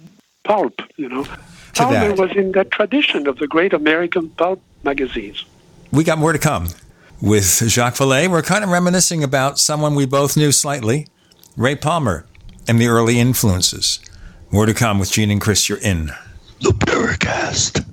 pulp. 0.45 0.81
You 0.95 1.09
know, 1.09 1.25
Palmer 1.73 2.15
was 2.15 2.31
in 2.37 2.53
that 2.53 2.71
tradition 2.71 3.27
of 3.27 3.37
the 3.37 3.47
great 3.47 3.73
American 3.73 4.29
pulp 4.29 4.61
magazines. 4.83 5.43
We 5.91 6.05
got 6.05 6.17
more 6.17 6.31
to 6.31 6.39
come. 6.39 6.69
With 7.19 7.63
Jacques 7.67 7.95
Vallée, 7.95 8.29
we're 8.29 8.43
kind 8.43 8.63
of 8.63 8.69
reminiscing 8.69 9.23
about 9.23 9.57
someone 9.57 9.95
we 9.95 10.05
both 10.05 10.37
knew 10.37 10.51
slightly, 10.51 11.07
Ray 11.57 11.75
Palmer, 11.75 12.27
and 12.67 12.79
the 12.79 12.87
early 12.87 13.19
influences. 13.19 13.99
More 14.51 14.67
to 14.67 14.75
come 14.75 14.99
with 14.99 15.11
Gene 15.11 15.31
and 15.31 15.41
Chris. 15.41 15.67
You're 15.67 15.79
in 15.79 16.11
the 16.61 16.69
Paracast. 16.69 17.83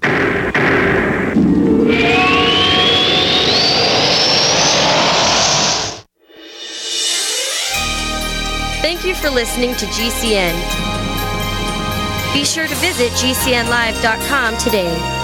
Thank 8.82 9.06
you 9.06 9.14
for 9.14 9.30
listening 9.30 9.74
to 9.76 9.86
GCN. 9.86 10.52
Be 12.34 12.44
sure 12.44 12.66
to 12.66 12.74
visit 12.74 13.10
GCNlive.com 13.12 14.58
today. 14.58 15.23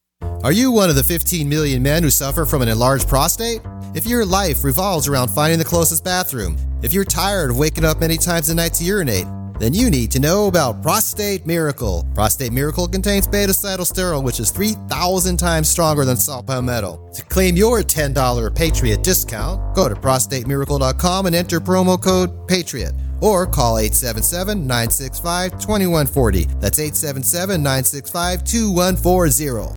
Are 0.43 0.51
you 0.51 0.71
one 0.71 0.89
of 0.89 0.95
the 0.95 1.03
15 1.03 1.47
million 1.47 1.83
men 1.83 2.01
who 2.01 2.09
suffer 2.09 2.45
from 2.45 2.63
an 2.63 2.67
enlarged 2.67 3.07
prostate? 3.07 3.61
If 3.93 4.07
your 4.07 4.25
life 4.25 4.63
revolves 4.63 5.07
around 5.07 5.29
finding 5.29 5.59
the 5.59 5.65
closest 5.65 6.03
bathroom, 6.03 6.57
if 6.81 6.93
you're 6.93 7.05
tired 7.05 7.51
of 7.51 7.59
waking 7.59 7.85
up 7.85 7.99
many 7.99 8.17
times 8.17 8.49
a 8.49 8.55
night 8.55 8.73
to 8.75 8.83
urinate, 8.83 9.27
then 9.59 9.75
you 9.75 9.91
need 9.91 10.09
to 10.11 10.19
know 10.19 10.47
about 10.47 10.81
Prostate 10.81 11.45
Miracle. 11.45 12.07
Prostate 12.15 12.51
Miracle 12.51 12.87
contains 12.87 13.27
beta 13.27 13.51
sitosterol, 13.51 14.23
which 14.23 14.39
is 14.39 14.49
3,000 14.49 15.37
times 15.37 15.69
stronger 15.69 16.05
than 16.05 16.17
saw 16.17 16.41
palmetto. 16.41 17.07
To 17.13 17.23
claim 17.25 17.55
your 17.55 17.81
$10 17.81 18.55
Patriot 18.55 19.03
discount, 19.03 19.75
go 19.75 19.87
to 19.87 19.93
prostatemiracle.com 19.93 21.27
and 21.27 21.35
enter 21.35 21.59
promo 21.59 22.01
code 22.01 22.47
PATRIOT 22.47 22.93
or 23.21 23.45
call 23.45 23.77
877 23.77 24.65
965 24.65 25.51
2140. 25.51 26.45
That's 26.59 26.79
877 26.79 27.61
965 27.61 28.43
2140. 28.43 29.75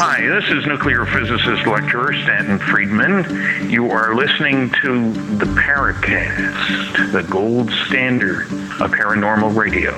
Hi, 0.00 0.20
this 0.20 0.48
is 0.50 0.64
nuclear 0.64 1.04
physicist 1.06 1.66
lecturer 1.66 2.12
Stanton 2.12 2.60
Friedman. 2.60 3.68
You 3.68 3.90
are 3.90 4.14
listening 4.14 4.70
to 4.80 5.12
the 5.38 5.44
Paracast, 5.44 7.10
the 7.10 7.24
gold 7.24 7.68
standard 7.88 8.42
of 8.80 8.92
paranormal 8.92 9.56
radio. 9.56 9.90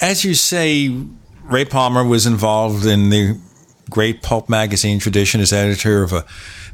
As 0.00 0.24
you 0.24 0.32
say, 0.32 0.88
Ray 1.44 1.66
Palmer 1.66 2.02
was 2.02 2.24
involved 2.24 2.86
in 2.86 3.10
the 3.10 3.38
great 3.90 4.22
pulp 4.22 4.48
magazine 4.48 4.98
tradition 4.98 5.42
as 5.42 5.52
editor 5.52 6.02
of 6.02 6.24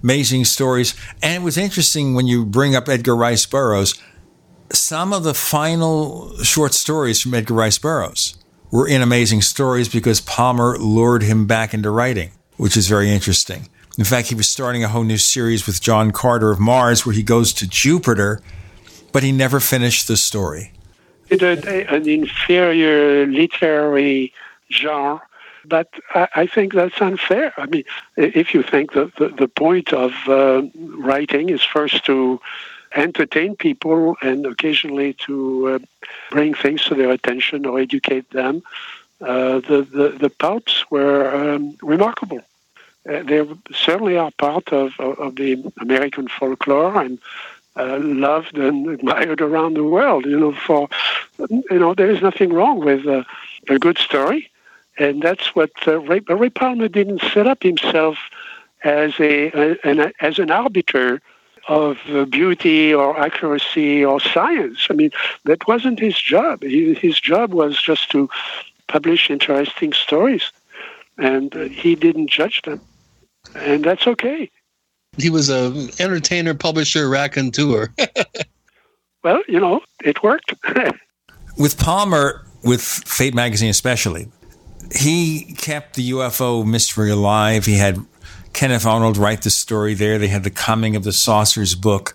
amazing 0.00 0.44
stories. 0.44 0.94
And 1.20 1.42
it 1.42 1.44
was 1.44 1.58
interesting 1.58 2.14
when 2.14 2.28
you 2.28 2.44
bring 2.44 2.76
up 2.76 2.88
Edgar 2.88 3.16
Rice 3.16 3.46
Burroughs 3.46 4.00
some 4.72 5.12
of 5.12 5.22
the 5.22 5.34
final 5.34 6.36
short 6.42 6.74
stories 6.74 7.20
from 7.20 7.34
Edgar 7.34 7.54
Rice 7.54 7.78
Burroughs 7.78 8.36
were 8.70 8.88
in 8.88 9.02
Amazing 9.02 9.42
Stories 9.42 9.88
because 9.88 10.20
Palmer 10.20 10.78
lured 10.78 11.22
him 11.22 11.46
back 11.46 11.74
into 11.74 11.90
writing, 11.90 12.30
which 12.56 12.76
is 12.76 12.88
very 12.88 13.10
interesting. 13.10 13.68
In 13.98 14.04
fact, 14.04 14.28
he 14.28 14.34
was 14.34 14.48
starting 14.48 14.82
a 14.82 14.88
whole 14.88 15.04
new 15.04 15.18
series 15.18 15.66
with 15.66 15.82
John 15.82 16.10
Carter 16.10 16.50
of 16.50 16.58
Mars 16.58 17.04
where 17.04 17.14
he 17.14 17.22
goes 17.22 17.52
to 17.54 17.68
Jupiter, 17.68 18.40
but 19.12 19.22
he 19.22 19.32
never 19.32 19.60
finished 19.60 20.08
the 20.08 20.16
story. 20.16 20.72
It's 21.28 21.42
an 21.42 22.08
inferior 22.08 23.26
literary 23.26 24.32
genre, 24.70 25.22
but 25.66 25.88
I, 26.14 26.46
think 26.46 26.72
that's 26.72 27.00
unfair. 27.00 27.52
I 27.58 27.66
mean, 27.66 27.84
if 28.16 28.54
you 28.54 28.62
think 28.62 28.92
that 28.94 29.14
the, 29.16 29.28
the 29.28 29.48
point 29.48 29.92
of 29.92 30.12
uh, 30.26 30.62
writing 30.74 31.50
is 31.50 31.62
first 31.62 32.04
to 32.06 32.40
entertain 32.94 33.56
people 33.56 34.16
and 34.22 34.46
occasionally 34.46 35.14
to 35.14 35.68
uh, 35.68 35.78
bring 36.30 36.54
things 36.54 36.84
to 36.84 36.94
their 36.94 37.10
attention 37.10 37.66
or 37.66 37.78
educate 37.78 38.30
them. 38.30 38.62
Uh, 39.20 39.60
the, 39.60 39.86
the, 39.90 40.08
the 40.18 40.30
pulps 40.30 40.90
were 40.90 41.34
um, 41.34 41.76
remarkable. 41.82 42.40
Uh, 43.08 43.22
they 43.22 43.46
certainly 43.72 44.16
are 44.16 44.30
part 44.32 44.72
of, 44.72 44.92
of, 44.98 45.18
of 45.18 45.36
the 45.36 45.72
American 45.80 46.28
folklore 46.28 47.00
and 47.00 47.18
uh, 47.76 47.98
loved 48.00 48.56
and 48.58 48.88
admired 48.96 49.40
around 49.40 49.74
the 49.74 49.84
world. 49.84 50.26
You 50.26 50.38
know, 50.38 50.52
for 50.52 50.88
you 51.38 51.78
know, 51.78 51.94
there 51.94 52.10
is 52.10 52.22
nothing 52.22 52.52
wrong 52.52 52.80
with 52.80 53.06
a 53.06 53.24
good 53.78 53.98
story, 53.98 54.50
and 54.98 55.22
that's 55.22 55.54
what 55.54 55.70
uh, 55.86 56.00
Ray, 56.00 56.20
Ray 56.28 56.50
Palmer 56.50 56.88
didn't 56.88 57.22
set 57.32 57.46
up 57.46 57.62
himself 57.62 58.18
as 58.84 59.12
a, 59.20 59.50
a 59.52 59.76
an, 59.84 60.12
as 60.20 60.38
an 60.38 60.50
arbiter 60.50 61.20
of 61.68 61.98
beauty 62.30 62.92
or 62.92 63.18
accuracy 63.18 64.04
or 64.04 64.20
science. 64.20 64.86
I 64.90 64.94
mean, 64.94 65.10
that 65.44 65.66
wasn't 65.68 66.00
his 66.00 66.20
job. 66.20 66.62
He, 66.62 66.94
his 66.94 67.20
job 67.20 67.52
was 67.52 67.80
just 67.80 68.10
to 68.10 68.28
publish 68.88 69.30
interesting 69.30 69.92
stories, 69.92 70.50
and 71.18 71.54
uh, 71.56 71.64
he 71.64 71.94
didn't 71.94 72.30
judge 72.30 72.62
them, 72.62 72.80
and 73.54 73.84
that's 73.84 74.06
okay. 74.06 74.50
He 75.18 75.30
was 75.30 75.50
an 75.50 75.90
entertainer, 75.98 76.54
publisher, 76.54 77.08
raconteur. 77.08 77.92
well, 79.24 79.42
you 79.46 79.60
know, 79.60 79.80
it 80.02 80.22
worked. 80.22 80.54
with 81.58 81.78
Palmer, 81.78 82.46
with 82.64 82.82
Fate 82.82 83.34
magazine 83.34 83.70
especially, 83.70 84.28
he 84.94 85.54
kept 85.58 85.96
the 85.96 86.10
UFO 86.12 86.66
mystery 86.66 87.10
alive. 87.10 87.66
He 87.66 87.76
had 87.76 87.98
Kenneth 88.52 88.86
Arnold 88.86 89.16
write 89.16 89.42
the 89.42 89.50
story 89.50 89.94
there. 89.94 90.18
They 90.18 90.28
had 90.28 90.44
the 90.44 90.50
Coming 90.50 90.94
of 90.96 91.04
the 91.04 91.12
Saucers 91.12 91.74
book. 91.74 92.14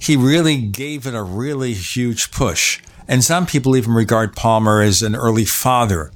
He 0.00 0.16
really 0.16 0.60
gave 0.60 1.06
it 1.06 1.14
a 1.14 1.22
really 1.22 1.72
huge 1.72 2.30
push. 2.30 2.80
And 3.06 3.24
some 3.24 3.46
people 3.46 3.76
even 3.76 3.92
regard 3.92 4.36
Palmer 4.36 4.80
as 4.82 5.02
an 5.02 5.14
early 5.14 5.44
father 5.44 6.10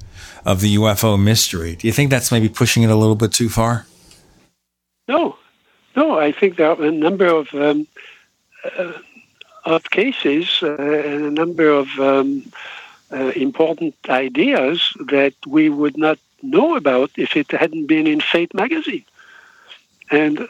of 0.45 0.61
the 0.61 0.75
UFO 0.75 1.21
mystery. 1.21 1.75
Do 1.75 1.87
you 1.87 1.93
think 1.93 2.09
that's 2.09 2.31
maybe 2.31 2.49
pushing 2.49 2.83
it 2.83 2.89
a 2.89 2.95
little 2.95 3.15
bit 3.15 3.31
too 3.31 3.49
far? 3.49 3.85
No, 5.07 5.37
no. 5.95 6.19
I 6.19 6.31
think 6.31 6.57
there 6.57 6.71
are 6.71 6.83
a 6.83 6.91
number 6.91 7.25
of 7.25 7.53
um, 7.53 7.87
uh, 8.77 8.93
of 9.65 9.89
cases 9.89 10.59
uh, 10.61 10.75
and 10.75 11.25
a 11.25 11.31
number 11.31 11.69
of 11.69 11.87
um, 11.99 12.51
uh, 13.11 13.31
important 13.35 13.95
ideas 14.09 14.93
that 15.07 15.33
we 15.47 15.69
would 15.69 15.97
not 15.97 16.19
know 16.41 16.75
about 16.75 17.11
if 17.17 17.35
it 17.35 17.51
hadn't 17.51 17.87
been 17.87 18.07
in 18.07 18.21
Fate 18.21 18.53
magazine 18.53 19.05
and 20.11 20.47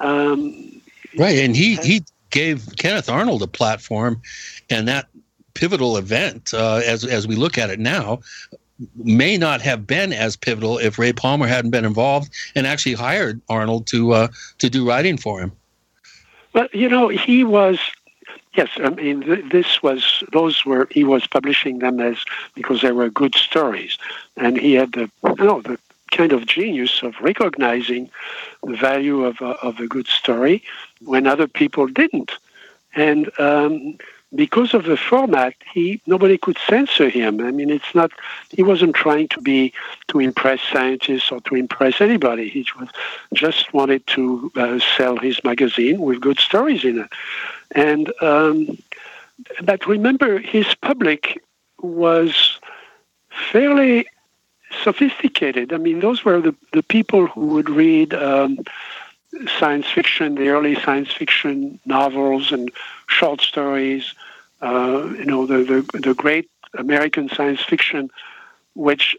um, 0.00 0.80
right, 1.18 1.38
and 1.38 1.56
he 1.56 1.76
he 1.76 2.02
gave 2.30 2.76
Kenneth 2.76 3.08
Arnold 3.08 3.42
a 3.42 3.46
platform, 3.46 4.20
and 4.70 4.88
that 4.88 5.08
pivotal 5.54 5.96
event, 5.96 6.52
uh, 6.54 6.80
as 6.84 7.04
as 7.04 7.26
we 7.26 7.36
look 7.36 7.58
at 7.58 7.70
it 7.70 7.78
now, 7.78 8.20
may 8.96 9.36
not 9.36 9.60
have 9.60 9.86
been 9.86 10.12
as 10.12 10.36
pivotal 10.36 10.78
if 10.78 10.98
Ray 10.98 11.12
Palmer 11.12 11.46
hadn't 11.46 11.70
been 11.70 11.84
involved 11.84 12.32
and 12.54 12.66
actually 12.66 12.94
hired 12.94 13.40
Arnold 13.48 13.86
to 13.88 14.12
uh, 14.12 14.28
to 14.58 14.68
do 14.68 14.86
writing 14.86 15.16
for 15.16 15.40
him. 15.40 15.52
But 16.52 16.74
you 16.74 16.88
know, 16.88 17.08
he 17.08 17.44
was 17.44 17.78
Yes, 18.54 18.68
I 18.76 18.90
mean 18.90 19.22
th- 19.22 19.50
this 19.50 19.82
was 19.82 20.22
those 20.32 20.66
were 20.66 20.86
he 20.90 21.04
was 21.04 21.26
publishing 21.26 21.78
them 21.78 22.00
as 22.00 22.18
because 22.54 22.82
they 22.82 22.92
were 22.92 23.08
good 23.08 23.34
stories, 23.34 23.96
and 24.36 24.58
he 24.58 24.74
had 24.74 24.92
the 24.92 25.10
you 25.38 25.44
know 25.44 25.62
the 25.62 25.78
kind 26.12 26.32
of 26.32 26.46
genius 26.46 27.02
of 27.02 27.14
recognizing 27.20 28.10
the 28.62 28.76
value 28.76 29.24
of 29.24 29.40
a, 29.40 29.52
of 29.68 29.80
a 29.80 29.88
good 29.88 30.06
story 30.06 30.62
when 31.00 31.26
other 31.26 31.48
people 31.48 31.86
didn't. 31.86 32.32
And 32.94 33.30
um, 33.40 33.96
because 34.34 34.74
of 34.74 34.84
the 34.84 34.96
format, 34.96 35.54
he 35.72 36.00
nobody 36.06 36.38
could 36.38 36.58
censor 36.68 37.08
him. 37.08 37.40
I 37.40 37.50
mean, 37.50 37.70
it's 37.70 37.94
not 37.94 38.10
he 38.50 38.62
wasn't 38.62 38.94
trying 38.94 39.28
to 39.28 39.40
be 39.40 39.72
to 40.08 40.20
impress 40.20 40.60
scientists 40.72 41.30
or 41.30 41.40
to 41.42 41.54
impress 41.54 42.00
anybody. 42.00 42.48
He 42.48 42.66
just 43.34 43.72
wanted 43.74 44.06
to 44.08 44.52
uh, 44.56 44.78
sell 44.96 45.16
his 45.16 45.42
magazine 45.44 46.00
with 46.00 46.20
good 46.20 46.38
stories 46.38 46.84
in 46.84 47.00
it. 47.00 47.10
And 47.74 48.12
um, 48.22 48.78
but 49.62 49.86
remember, 49.86 50.38
his 50.38 50.74
public 50.76 51.42
was 51.80 52.58
fairly 53.50 54.06
sophisticated. 54.82 55.72
I 55.72 55.76
mean, 55.76 56.00
those 56.00 56.24
were 56.24 56.40
the, 56.40 56.54
the 56.72 56.82
people 56.82 57.26
who 57.26 57.46
would 57.48 57.70
read 57.70 58.14
um, 58.14 58.58
science 59.58 59.86
fiction, 59.86 60.34
the 60.34 60.48
early 60.48 60.74
science 60.74 61.12
fiction 61.12 61.78
novels 61.86 62.52
and 62.52 62.70
short 63.08 63.40
stories, 63.40 64.14
uh, 64.60 65.08
you 65.18 65.24
know, 65.24 65.46
the, 65.46 65.58
the, 65.64 65.98
the 65.98 66.14
great 66.14 66.48
American 66.74 67.28
science 67.28 67.62
fiction, 67.62 68.10
which 68.74 69.16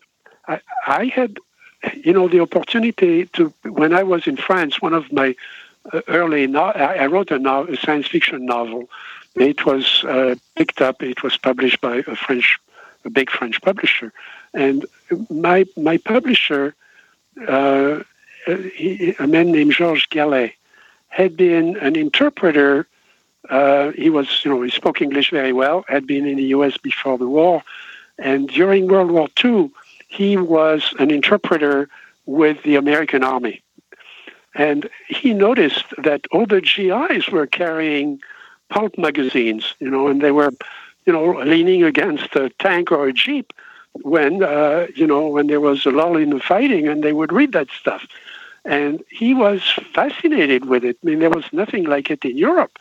I, 0.47 0.59
I 0.87 1.05
had, 1.05 1.37
you 1.95 2.13
know, 2.13 2.27
the 2.27 2.39
opportunity 2.39 3.25
to, 3.27 3.53
when 3.63 3.93
I 3.93 4.03
was 4.03 4.27
in 4.27 4.37
France, 4.37 4.81
one 4.81 4.93
of 4.93 5.11
my 5.11 5.35
uh, 5.91 6.01
early, 6.07 6.47
no- 6.47 6.63
I 6.63 7.05
wrote 7.07 7.31
a, 7.31 7.39
no- 7.39 7.67
a 7.67 7.75
science 7.77 8.07
fiction 8.07 8.45
novel. 8.45 8.89
It 9.35 9.65
was 9.65 10.03
uh, 10.03 10.35
picked 10.55 10.81
up, 10.81 11.01
it 11.01 11.23
was 11.23 11.37
published 11.37 11.81
by 11.81 11.97
a 12.07 12.15
French, 12.15 12.59
a 13.03 13.09
big 13.09 13.29
French 13.29 13.61
publisher. 13.61 14.13
And 14.53 14.85
my, 15.29 15.65
my 15.75 15.97
publisher, 15.97 16.75
uh, 17.47 18.01
he, 18.45 19.15
a 19.19 19.27
man 19.27 19.51
named 19.51 19.73
Georges 19.73 20.05
Gallet, 20.07 20.53
had 21.09 21.37
been 21.37 21.77
an 21.77 21.95
interpreter 21.95 22.87
uh, 23.49 23.91
he 23.91 24.09
was, 24.09 24.43
you 24.43 24.51
know, 24.51 24.61
he 24.61 24.69
spoke 24.69 25.01
English 25.01 25.31
very 25.31 25.53
well, 25.53 25.83
had 25.87 26.07
been 26.07 26.25
in 26.25 26.37
the 26.37 26.45
U.S. 26.55 26.77
before 26.77 27.17
the 27.17 27.27
war. 27.27 27.63
And 28.17 28.47
during 28.47 28.87
World 28.87 29.11
War 29.11 29.27
II, 29.43 29.71
he 30.07 30.37
was 30.37 30.93
an 30.99 31.11
interpreter 31.11 31.89
with 32.25 32.63
the 32.63 32.75
American 32.75 33.23
Army. 33.23 33.61
And 34.55 34.89
he 35.07 35.33
noticed 35.33 35.85
that 35.97 36.25
all 36.31 36.45
the 36.45 36.61
GIs 36.61 37.29
were 37.29 37.47
carrying 37.47 38.21
pulp 38.69 38.97
magazines, 38.97 39.73
you 39.79 39.89
know, 39.89 40.07
and 40.07 40.21
they 40.21 40.31
were, 40.31 40.51
you 41.05 41.11
know, 41.11 41.41
leaning 41.41 41.83
against 41.83 42.35
a 42.35 42.49
tank 42.59 42.91
or 42.91 43.07
a 43.07 43.13
jeep 43.13 43.51
when, 44.01 44.43
uh, 44.43 44.87
you 44.95 45.07
know, 45.07 45.27
when 45.27 45.47
there 45.47 45.61
was 45.61 45.85
a 45.85 45.91
lull 45.91 46.17
in 46.17 46.31
the 46.31 46.39
fighting, 46.39 46.87
and 46.87 47.03
they 47.03 47.13
would 47.13 47.31
read 47.31 47.51
that 47.53 47.69
stuff. 47.69 48.07
And 48.65 49.03
he 49.09 49.33
was 49.33 49.61
fascinated 49.93 50.65
with 50.65 50.83
it. 50.85 50.97
I 51.03 51.07
mean, 51.07 51.19
there 51.19 51.29
was 51.29 51.45
nothing 51.51 51.83
like 51.83 52.09
it 52.09 52.23
in 52.23 52.37
Europe. 52.37 52.79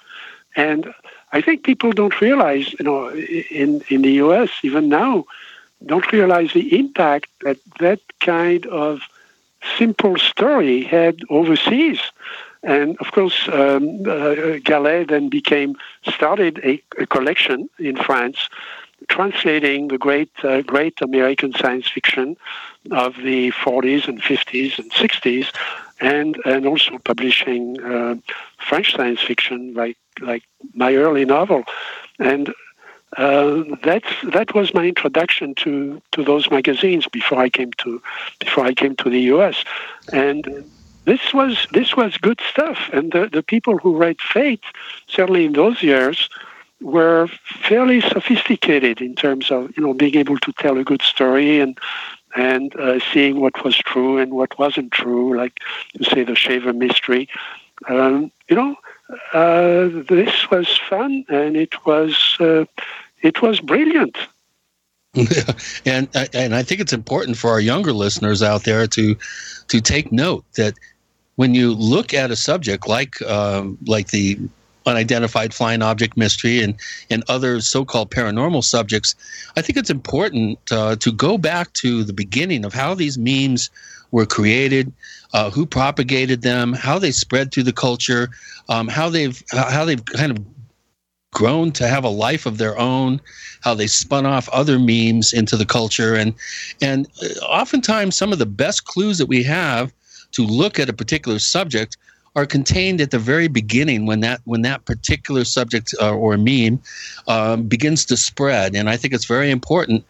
And 0.54 0.94
I 1.32 1.40
think 1.40 1.64
people 1.64 1.92
don't 1.92 2.20
realize, 2.20 2.72
you 2.74 2.84
know, 2.84 3.08
in, 3.10 3.82
in 3.88 4.02
the 4.02 4.12
US, 4.24 4.50
even 4.62 4.88
now, 4.88 5.24
don't 5.84 6.12
realize 6.12 6.52
the 6.52 6.78
impact 6.78 7.28
that 7.40 7.58
that 7.80 8.00
kind 8.20 8.66
of 8.66 9.00
simple 9.78 10.16
story 10.18 10.82
had 10.82 11.20
overseas. 11.30 12.00
And 12.62 12.96
of 12.98 13.10
course, 13.10 13.48
um, 13.52 14.02
uh, 14.06 14.58
then 15.08 15.28
became 15.28 15.76
started 16.04 16.60
a, 16.62 16.80
a, 16.98 17.06
collection 17.06 17.68
in 17.78 17.96
France, 17.96 18.48
translating 19.12 19.88
the 19.88 19.98
great 19.98 20.32
uh, 20.42 20.62
great 20.62 20.96
American 21.02 21.52
science 21.52 21.86
fiction 21.96 22.28
of 22.90 23.14
the 23.16 23.50
40s 23.64 24.08
and 24.08 24.22
50s 24.22 24.78
and 24.78 24.90
60s, 24.90 25.46
and 26.00 26.30
and 26.46 26.66
also 26.66 26.98
publishing 27.10 27.62
uh, 27.82 28.14
French 28.68 28.88
science 28.96 29.20
fiction 29.20 29.74
like 29.74 29.98
like 30.20 30.44
my 30.74 30.94
early 30.94 31.26
novel, 31.36 31.62
and 32.18 32.54
uh, 33.18 33.62
that's 33.88 34.12
that 34.36 34.54
was 34.54 34.72
my 34.72 34.86
introduction 34.86 35.54
to 35.62 36.00
to 36.12 36.24
those 36.24 36.50
magazines 36.50 37.06
before 37.18 37.38
I 37.46 37.50
came 37.50 37.72
to 37.84 38.00
before 38.40 38.64
I 38.64 38.72
came 38.72 38.94
to 38.96 39.10
the 39.10 39.24
U.S. 39.34 39.56
and 40.12 40.42
this 41.04 41.34
was 41.34 41.66
this 41.72 41.96
was 41.96 42.16
good 42.16 42.40
stuff. 42.52 42.78
And 42.92 43.12
the 43.12 43.28
the 43.36 43.42
people 43.42 43.76
who 43.82 43.96
write 44.00 44.20
Fate, 44.20 44.64
certainly 45.06 45.44
in 45.44 45.52
those 45.52 45.82
years, 45.82 46.28
were 46.82 47.28
fairly 47.44 48.00
sophisticated 48.00 49.00
in 49.00 49.14
terms 49.14 49.50
of 49.50 49.70
you 49.76 49.82
know 49.82 49.94
being 49.94 50.16
able 50.16 50.38
to 50.38 50.52
tell 50.58 50.78
a 50.78 50.84
good 50.84 51.02
story 51.02 51.60
and 51.60 51.78
and 52.34 52.74
uh, 52.76 52.98
seeing 53.12 53.40
what 53.40 53.62
was 53.64 53.76
true 53.76 54.18
and 54.18 54.32
what 54.32 54.58
wasn't 54.58 54.90
true, 54.92 55.36
like 55.36 55.60
you 55.92 56.04
say 56.04 56.24
the 56.24 56.34
Shaver 56.34 56.72
mystery. 56.72 57.28
Um, 57.88 58.32
you 58.48 58.56
know, 58.56 58.76
uh, 59.34 59.88
this 60.08 60.50
was 60.50 60.78
fun 60.88 61.24
and 61.28 61.56
it 61.56 61.84
was 61.84 62.36
uh, 62.40 62.64
it 63.22 63.42
was 63.42 63.60
brilliant. 63.60 64.16
and 65.84 66.08
and 66.32 66.54
I 66.54 66.62
think 66.62 66.80
it's 66.80 66.94
important 66.94 67.36
for 67.36 67.50
our 67.50 67.60
younger 67.60 67.92
listeners 67.92 68.42
out 68.42 68.64
there 68.64 68.86
to 68.86 69.16
to 69.68 69.80
take 69.80 70.10
note 70.10 70.44
that 70.56 70.74
when 71.36 71.54
you 71.54 71.72
look 71.72 72.14
at 72.14 72.30
a 72.30 72.36
subject 72.36 72.88
like 72.88 73.20
um, 73.22 73.76
like 73.86 74.08
the 74.08 74.38
unidentified 74.86 75.54
flying 75.54 75.82
object 75.82 76.16
mystery 76.16 76.60
and 76.62 76.74
and 77.10 77.24
other 77.28 77.60
so-called 77.60 78.10
paranormal 78.10 78.64
subjects, 78.64 79.14
I 79.56 79.62
think 79.62 79.76
it's 79.76 79.90
important 79.90 80.58
uh, 80.70 80.96
to 80.96 81.12
go 81.12 81.38
back 81.38 81.72
to 81.74 82.04
the 82.04 82.12
beginning 82.12 82.64
of 82.64 82.74
how 82.74 82.94
these 82.94 83.18
memes 83.18 83.70
were 84.10 84.26
created, 84.26 84.92
uh, 85.32 85.50
who 85.50 85.66
propagated 85.66 86.42
them, 86.42 86.72
how 86.74 86.98
they 86.98 87.10
spread 87.10 87.50
through 87.50 87.62
the 87.64 87.72
culture, 87.72 88.30
um, 88.68 88.88
how 88.88 89.08
they've 89.08 89.42
how 89.50 89.84
they've 89.84 90.04
kind 90.04 90.30
of 90.30 90.44
grown 91.32 91.72
to 91.72 91.88
have 91.88 92.04
a 92.04 92.08
life 92.08 92.44
of 92.44 92.58
their 92.58 92.78
own, 92.78 93.20
how 93.62 93.74
they 93.74 93.86
spun 93.86 94.26
off 94.26 94.48
other 94.50 94.78
memes 94.78 95.32
into 95.32 95.56
the 95.56 95.66
culture, 95.66 96.14
and 96.14 96.34
and 96.80 97.08
uh, 97.22 97.44
oftentimes 97.44 98.16
some 98.16 98.32
of 98.32 98.38
the 98.38 98.46
best 98.46 98.84
clues 98.84 99.18
that 99.18 99.26
we 99.26 99.42
have 99.42 99.92
to 100.32 100.46
look 100.46 100.78
at 100.78 100.88
a 100.88 100.94
particular 100.94 101.38
subject 101.38 101.96
are 102.34 102.46
contained 102.46 103.00
at 103.00 103.10
the 103.10 103.18
very 103.18 103.48
beginning 103.48 104.06
when 104.06 104.20
that 104.20 104.40
when 104.44 104.62
that 104.62 104.84
particular 104.84 105.44
subject 105.44 105.94
uh, 106.00 106.14
or 106.14 106.36
meme 106.38 106.80
um, 107.28 107.64
begins 107.64 108.04
to 108.06 108.16
spread. 108.16 108.74
And 108.74 108.88
I 108.88 108.96
think 108.96 109.12
it's 109.12 109.26
very 109.26 109.50
important 109.50 110.04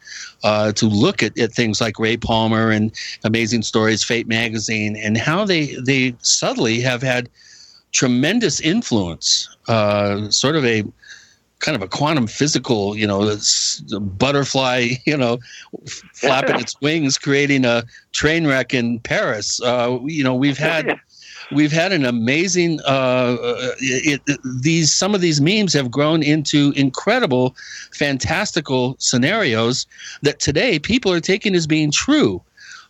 uh, 0.44 0.72
to 0.72 0.86
look 0.86 1.22
at, 1.22 1.36
at 1.38 1.52
things 1.52 1.80
like 1.80 1.98
Ray 1.98 2.16
Palmer 2.16 2.70
and 2.70 2.92
Amazing 3.24 3.62
Stories, 3.62 4.04
Fate 4.04 4.28
magazine, 4.28 4.96
and 4.96 5.18
how 5.18 5.44
they 5.44 5.74
they 5.84 6.14
subtly 6.22 6.80
have 6.80 7.02
had 7.02 7.28
tremendous 7.90 8.60
influence. 8.60 9.48
Uh, 9.68 10.30
sort 10.30 10.56
of 10.56 10.64
a 10.64 10.84
kind 11.62 11.76
of 11.76 11.82
a 11.82 11.88
quantum 11.88 12.26
physical, 12.26 12.96
you 12.96 13.06
know, 13.06 13.36
butterfly, 14.00 14.90
you 15.06 15.16
know, 15.16 15.38
flapping 16.14 16.56
its 16.60 16.78
wings, 16.80 17.16
creating 17.18 17.64
a 17.64 17.84
train 18.12 18.46
wreck 18.46 18.74
in 18.74 18.98
Paris. 19.00 19.60
Uh, 19.62 19.98
you 20.04 20.22
know, 20.22 20.34
we've 20.34 20.58
had 20.58 21.00
we've 21.54 21.72
had 21.72 21.92
an 21.92 22.04
amazing 22.04 22.80
uh, 22.86 23.36
it, 23.78 24.20
it, 24.26 24.40
these 24.62 24.94
some 24.94 25.14
of 25.14 25.20
these 25.20 25.40
memes 25.40 25.72
have 25.72 25.90
grown 25.90 26.22
into 26.22 26.72
incredible 26.76 27.54
fantastical 27.92 28.96
scenarios 28.98 29.86
that 30.22 30.40
today 30.40 30.78
people 30.78 31.12
are 31.12 31.20
taking 31.20 31.54
as 31.54 31.66
being 31.66 31.90
true 31.90 32.42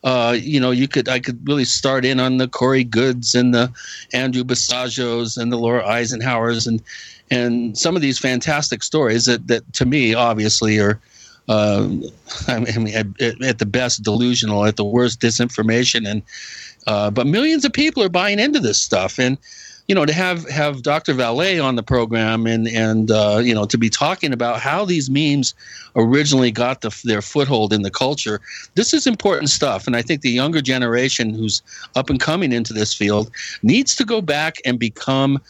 uh, 0.04 0.36
you 0.38 0.58
know, 0.58 0.72
you 0.72 0.88
could 0.88 1.08
I 1.08 1.20
could 1.20 1.46
really 1.46 1.64
start 1.64 2.04
in 2.04 2.18
on 2.18 2.38
the 2.38 2.48
Corey 2.48 2.82
Goodes 2.82 3.34
and 3.34 3.54
the 3.54 3.72
Andrew 4.12 4.42
Basiagos 4.42 5.40
and 5.40 5.52
the 5.52 5.58
Laura 5.58 5.84
Eisenhowers 5.84 6.66
and 6.66 6.82
and 7.30 7.78
some 7.78 7.94
of 7.94 8.02
these 8.02 8.18
fantastic 8.18 8.82
stories 8.82 9.26
that 9.26 9.46
that 9.46 9.72
to 9.74 9.84
me 9.84 10.14
obviously 10.14 10.78
are. 10.78 11.00
Uh, 11.48 11.88
I 12.48 12.60
mean, 12.60 12.94
at, 12.94 13.42
at, 13.42 13.58
the 13.58 13.66
best 13.66 14.04
delusional, 14.04 14.64
at 14.64 14.76
the 14.76 14.84
worst 14.84 15.20
disinformation, 15.20 16.08
and 16.08 16.22
uh, 16.86 17.10
but 17.10 17.26
millions 17.26 17.64
of 17.64 17.72
people 17.72 18.02
are 18.02 18.08
buying 18.08 18.38
into 18.38 18.60
this 18.60 18.80
stuff, 18.80 19.18
and 19.18 19.38
you 19.88 19.94
know 19.94 20.06
to 20.06 20.12
have 20.12 20.48
have 20.48 20.82
Dr. 20.82 21.14
Vallée 21.14 21.62
on 21.62 21.76
the 21.76 21.82
program 21.82 22.46
and 22.46 22.68
and 22.68 23.10
uh, 23.10 23.40
you 23.42 23.54
know 23.54 23.64
to 23.66 23.78
be 23.78 23.90
talking 23.90 24.32
about 24.32 24.60
how 24.60 24.84
these 24.84 25.10
memes 25.10 25.54
originally 25.96 26.50
got 26.50 26.80
the, 26.80 26.96
their 27.04 27.22
foothold 27.22 27.72
in 27.72 27.82
the 27.82 27.90
culture. 27.90 28.40
This 28.74 28.94
is 28.94 29.06
important 29.06 29.50
stuff, 29.50 29.86
and 29.86 29.96
I 29.96 30.02
think 30.02 30.22
the 30.22 30.30
younger 30.30 30.60
generation 30.60 31.34
who's 31.34 31.62
up 31.94 32.10
and 32.10 32.20
coming 32.20 32.52
into 32.52 32.72
this 32.72 32.94
field 32.94 33.30
needs 33.62 33.94
to 33.96 34.04
go 34.04 34.20
back 34.20 34.56
and 34.64 34.78
become 34.78 35.40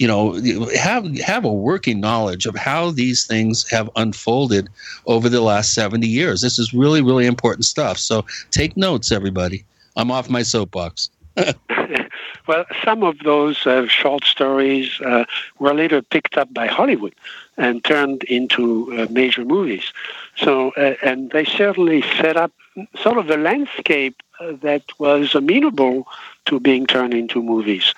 you 0.00 0.08
know 0.08 0.32
have 0.74 1.16
have 1.18 1.44
a 1.44 1.52
working 1.52 2.00
knowledge 2.00 2.46
of 2.46 2.56
how 2.56 2.90
these 2.90 3.26
things 3.26 3.68
have 3.70 3.88
unfolded 3.96 4.68
over 5.06 5.28
the 5.28 5.42
last 5.42 5.74
70 5.74 6.08
years 6.08 6.40
this 6.40 6.58
is 6.58 6.72
really 6.72 7.02
really 7.02 7.26
important 7.26 7.66
stuff 7.66 7.98
so 7.98 8.24
take 8.50 8.78
notes 8.78 9.12
everybody 9.12 9.62
I'm 9.96 10.10
off 10.10 10.28
my 10.30 10.42
soapbox. 10.42 11.10
well, 12.46 12.64
some 12.84 13.02
of 13.02 13.18
those 13.20 13.66
uh, 13.66 13.86
short 13.86 14.24
stories 14.24 15.00
uh, 15.00 15.24
were 15.58 15.74
later 15.74 16.02
picked 16.02 16.36
up 16.36 16.52
by 16.52 16.66
Hollywood 16.66 17.14
and 17.56 17.84
turned 17.84 18.24
into 18.24 18.92
uh, 18.96 19.06
major 19.10 19.44
movies. 19.44 19.92
So, 20.36 20.70
uh, 20.72 20.94
and 21.02 21.30
they 21.30 21.44
certainly 21.44 22.02
set 22.02 22.36
up 22.36 22.52
sort 23.00 23.18
of 23.18 23.26
the 23.26 23.36
landscape 23.36 24.16
uh, 24.40 24.52
that 24.62 24.82
was 24.98 25.34
amenable 25.34 26.06
to 26.46 26.60
being 26.60 26.86
turned 26.86 27.14
into 27.14 27.42
movies. 27.42 27.94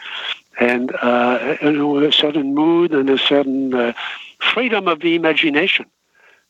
And 0.60 0.94
uh, 0.96 1.56
a 1.62 2.12
certain 2.12 2.54
mood 2.54 2.92
and 2.92 3.08
a 3.08 3.18
certain 3.18 3.94
freedom 4.38 4.86
of 4.86 5.00
the 5.00 5.14
imagination, 5.14 5.86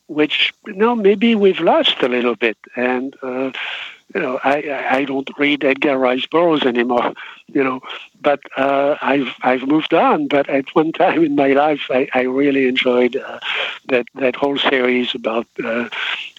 which 0.06 0.52
you 0.66 0.96
maybe 0.96 1.34
we've 1.36 1.60
lost 1.60 2.02
a 2.02 2.08
little 2.08 2.34
bit. 2.34 2.58
And 2.74 3.14
you 4.14 4.20
know, 4.20 4.40
I, 4.44 4.88
I 4.90 5.04
don't 5.04 5.30
read 5.38 5.64
Edgar 5.64 5.96
Rice 5.96 6.26
Burroughs 6.26 6.64
anymore, 6.64 7.14
you 7.46 7.64
know, 7.64 7.80
but 8.20 8.40
uh, 8.56 8.96
I've 9.00 9.34
I've 9.42 9.66
moved 9.66 9.94
on. 9.94 10.28
But 10.28 10.48
at 10.48 10.74
one 10.74 10.92
time 10.92 11.24
in 11.24 11.34
my 11.34 11.48
life, 11.48 11.86
I, 11.90 12.08
I 12.14 12.22
really 12.22 12.68
enjoyed 12.68 13.16
uh, 13.16 13.40
that 13.88 14.06
that 14.14 14.36
whole 14.36 14.58
series 14.58 15.14
about 15.14 15.46
uh, 15.62 15.88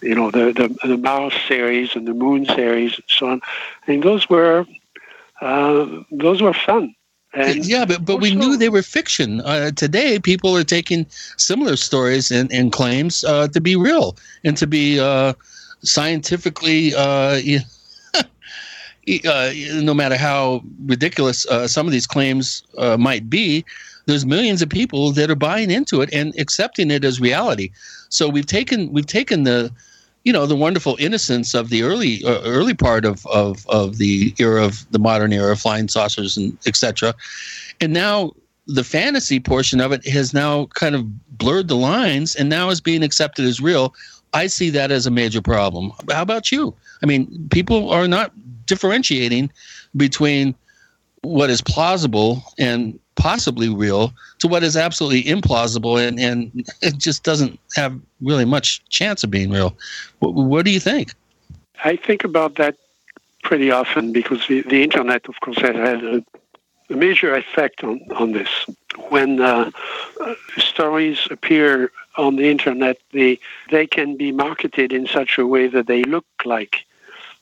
you 0.01 0.15
know 0.15 0.31
the, 0.31 0.53
the 0.53 0.87
the 0.87 0.97
Mars 0.97 1.33
series 1.47 1.95
and 1.95 2.07
the 2.07 2.13
Moon 2.13 2.45
series 2.45 2.95
and 2.95 3.03
so 3.07 3.27
on. 3.27 3.41
And 3.87 4.03
those 4.03 4.29
were 4.29 4.65
uh, 5.41 6.03
those 6.11 6.41
were 6.41 6.53
fun. 6.53 6.95
And 7.35 7.65
yeah, 7.65 7.85
but 7.85 8.05
but 8.05 8.21
we 8.21 8.35
knew 8.35 8.57
they 8.57 8.69
were 8.69 8.83
fiction. 8.83 9.41
Uh, 9.41 9.71
today, 9.71 10.19
people 10.19 10.55
are 10.55 10.63
taking 10.63 11.07
similar 11.37 11.75
stories 11.75 12.29
and, 12.29 12.51
and 12.53 12.71
claims 12.71 13.23
uh, 13.23 13.47
to 13.47 13.59
be 13.59 13.75
real 13.75 14.15
and 14.43 14.55
to 14.57 14.67
be 14.67 14.99
uh, 14.99 15.33
scientifically. 15.83 16.93
Uh, 16.95 17.39
uh, 19.27 19.51
no 19.81 19.93
matter 19.93 20.15
how 20.17 20.63
ridiculous 20.85 21.45
uh, 21.47 21.67
some 21.67 21.85
of 21.85 21.91
these 21.91 22.07
claims 22.07 22.63
might 22.97 23.29
be, 23.29 23.65
there's 24.05 24.25
millions 24.25 24.61
of 24.61 24.69
people 24.69 25.11
that 25.11 25.29
are 25.29 25.35
buying 25.35 25.71
into 25.71 26.01
it 26.01 26.09
and 26.13 26.37
accepting 26.37 26.91
it 26.91 27.03
as 27.03 27.19
reality. 27.19 27.71
So 28.09 28.27
we've 28.29 28.45
taken 28.45 28.91
we've 28.91 29.05
taken 29.05 29.43
the 29.43 29.71
you 30.23 30.31
know 30.31 30.45
the 30.45 30.55
wonderful 30.55 30.95
innocence 30.99 31.53
of 31.53 31.69
the 31.69 31.83
early 31.83 32.23
uh, 32.23 32.41
early 32.43 32.73
part 32.73 33.05
of, 33.05 33.25
of 33.27 33.65
of 33.67 33.97
the 33.97 34.33
era 34.39 34.63
of 34.63 34.89
the 34.91 34.99
modern 34.99 35.33
era, 35.33 35.51
of 35.51 35.59
flying 35.59 35.87
saucers 35.87 36.37
and 36.37 36.57
etc. 36.65 37.13
And 37.81 37.93
now 37.93 38.31
the 38.67 38.83
fantasy 38.83 39.39
portion 39.39 39.81
of 39.81 39.91
it 39.91 40.07
has 40.07 40.33
now 40.33 40.67
kind 40.67 40.95
of 40.95 41.37
blurred 41.37 41.67
the 41.67 41.75
lines, 41.75 42.35
and 42.35 42.49
now 42.49 42.69
is 42.69 42.81
being 42.81 43.03
accepted 43.03 43.45
as 43.45 43.59
real. 43.59 43.93
I 44.33 44.47
see 44.47 44.69
that 44.71 44.91
as 44.91 45.05
a 45.05 45.11
major 45.11 45.41
problem. 45.41 45.91
How 46.11 46.21
about 46.21 46.51
you? 46.51 46.73
I 47.01 47.05
mean, 47.05 47.47
people 47.51 47.91
are 47.91 48.07
not 48.07 48.31
differentiating 48.65 49.51
between 49.95 50.55
what 51.21 51.49
is 51.49 51.61
plausible 51.61 52.43
and 52.57 52.99
possibly 53.15 53.69
real 53.69 54.13
to 54.39 54.47
what 54.47 54.63
is 54.63 54.75
absolutely 54.75 55.23
implausible 55.23 56.05
and, 56.05 56.19
and 56.19 56.67
it 56.81 56.97
just 56.97 57.23
doesn't 57.23 57.59
have 57.75 57.97
really 58.21 58.45
much 58.45 58.83
chance 58.89 59.23
of 59.23 59.31
being 59.31 59.49
real. 59.49 59.77
What, 60.19 60.33
what 60.33 60.65
do 60.65 60.71
you 60.71 60.79
think? 60.79 61.13
I 61.83 61.95
think 61.95 62.23
about 62.23 62.55
that 62.55 62.75
pretty 63.43 63.71
often 63.71 64.11
because 64.11 64.47
the, 64.47 64.61
the 64.61 64.83
internet, 64.83 65.27
of 65.27 65.39
course, 65.41 65.57
has 65.59 65.75
had 65.75 66.03
a, 66.03 66.25
a 66.89 66.95
major 66.95 67.35
effect 67.35 67.83
on, 67.83 68.01
on 68.15 68.31
this. 68.31 68.49
When 69.09 69.41
uh, 69.41 69.71
uh, 70.21 70.35
stories 70.57 71.27
appear 71.29 71.91
on 72.17 72.35
the 72.35 72.49
internet, 72.49 72.97
they, 73.11 73.39
they 73.71 73.87
can 73.87 74.17
be 74.17 74.31
marketed 74.31 74.93
in 74.93 75.07
such 75.07 75.37
a 75.37 75.47
way 75.47 75.67
that 75.67 75.87
they 75.87 76.03
look 76.03 76.25
like 76.45 76.85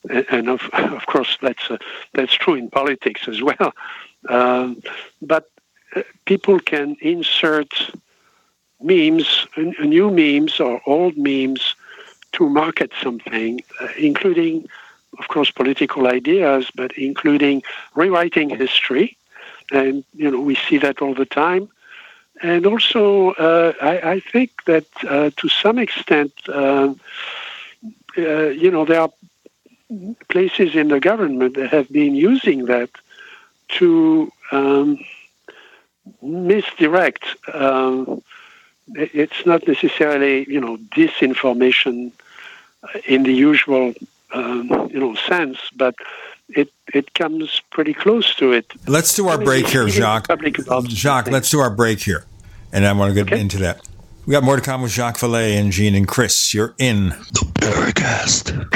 and 0.10 0.50
of, 0.50 0.70
of 0.74 1.06
course 1.06 1.38
that's 1.42 1.70
uh, 1.70 1.78
that's 2.14 2.34
true 2.34 2.56
in 2.56 2.70
politics 2.70 3.28
as 3.28 3.42
well. 3.42 3.74
Um, 4.30 4.84
but 5.24 5.50
people 6.26 6.60
can 6.60 6.96
insert 7.02 7.74
memes, 8.80 9.48
new 9.58 10.12
memes 10.12 10.60
or 10.60 10.80
old 10.86 11.18
memes 11.18 11.76
to 12.34 12.48
market 12.48 12.92
something, 13.02 13.62
uh, 13.80 13.88
including, 13.98 14.68
of 15.18 15.28
course, 15.28 15.50
political 15.50 16.08
ideas, 16.08 16.70
but 16.76 16.96
including 17.00 17.64
rewriting 17.96 18.52
history. 18.52 19.18
And, 19.72 20.04
you 20.14 20.30
know, 20.30 20.40
we 20.40 20.54
see 20.54 20.78
that 20.78 21.02
all 21.02 21.16
the 21.16 21.26
time. 21.26 21.68
And 22.42 22.66
also, 22.66 23.32
uh, 23.32 23.74
I, 23.82 24.12
I, 24.14 24.20
think 24.20 24.66
that 24.66 24.86
uh, 25.08 25.30
to 25.38 25.48
some 25.48 25.78
extent, 25.78 26.34
uh, 26.48 26.94
you 28.16 28.72
know, 28.72 28.84
there 28.84 29.02
are 29.02 29.12
places 30.30 30.76
in 30.76 30.88
the 30.88 31.00
government 31.00 31.56
that 31.56 31.70
have 31.70 31.90
been 31.92 32.16
using 32.16 32.66
that 32.66 32.90
to 33.80 34.32
um, 34.52 34.98
misdirect. 36.22 37.24
Um, 37.54 38.22
it's 38.96 39.46
not 39.46 39.68
necessarily, 39.68 40.46
you 40.50 40.60
know, 40.60 40.78
disinformation 40.78 42.12
in 43.06 43.24
the 43.24 43.34
usual, 43.34 43.94
um, 44.34 44.90
you 44.92 45.00
know, 45.00 45.16
sense, 45.16 45.60
but 45.76 45.96
it 46.56 46.72
it 46.94 47.14
comes 47.14 47.62
pretty 47.72 47.94
close 47.94 48.36
to 48.36 48.52
it. 48.52 48.72
Let's 48.88 49.16
do 49.16 49.28
our 49.28 49.38
break 49.38 49.68
here, 49.68 49.88
Jacques. 49.88 50.28
Jacques, 50.88 51.30
let's 51.30 51.50
do 51.50 51.60
our 51.60 51.70
break 51.70 52.00
here, 52.00 52.26
and 52.72 52.86
I 52.86 52.94
want 52.94 53.10
to 53.12 53.16
get 53.16 53.32
okay. 53.32 53.42
into 53.42 53.58
that. 53.60 53.88
We 54.26 54.32
got 54.32 54.44
more 54.44 54.56
to 54.56 54.62
come 54.62 54.82
with 54.82 54.92
Jacques 54.92 55.18
Vallée 55.18 55.60
and 55.60 55.72
Gene 55.72 55.96
and 55.96 56.08
Chris. 56.08 56.54
You're 56.54 56.76
in 56.78 57.10
the 57.10 57.52
Paracast. 57.56 58.70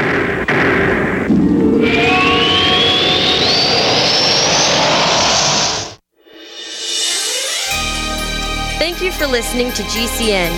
Thank 8.79 9.01
you 9.01 9.11
for 9.11 9.27
listening 9.27 9.71
to 9.73 9.83
GCN. 9.83 10.51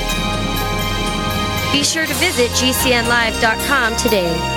Be 1.74 1.84
sure 1.84 2.05
to 2.05 2.13
visit 2.13 2.49
GCNlive.com 2.51 3.97
today. 3.97 4.57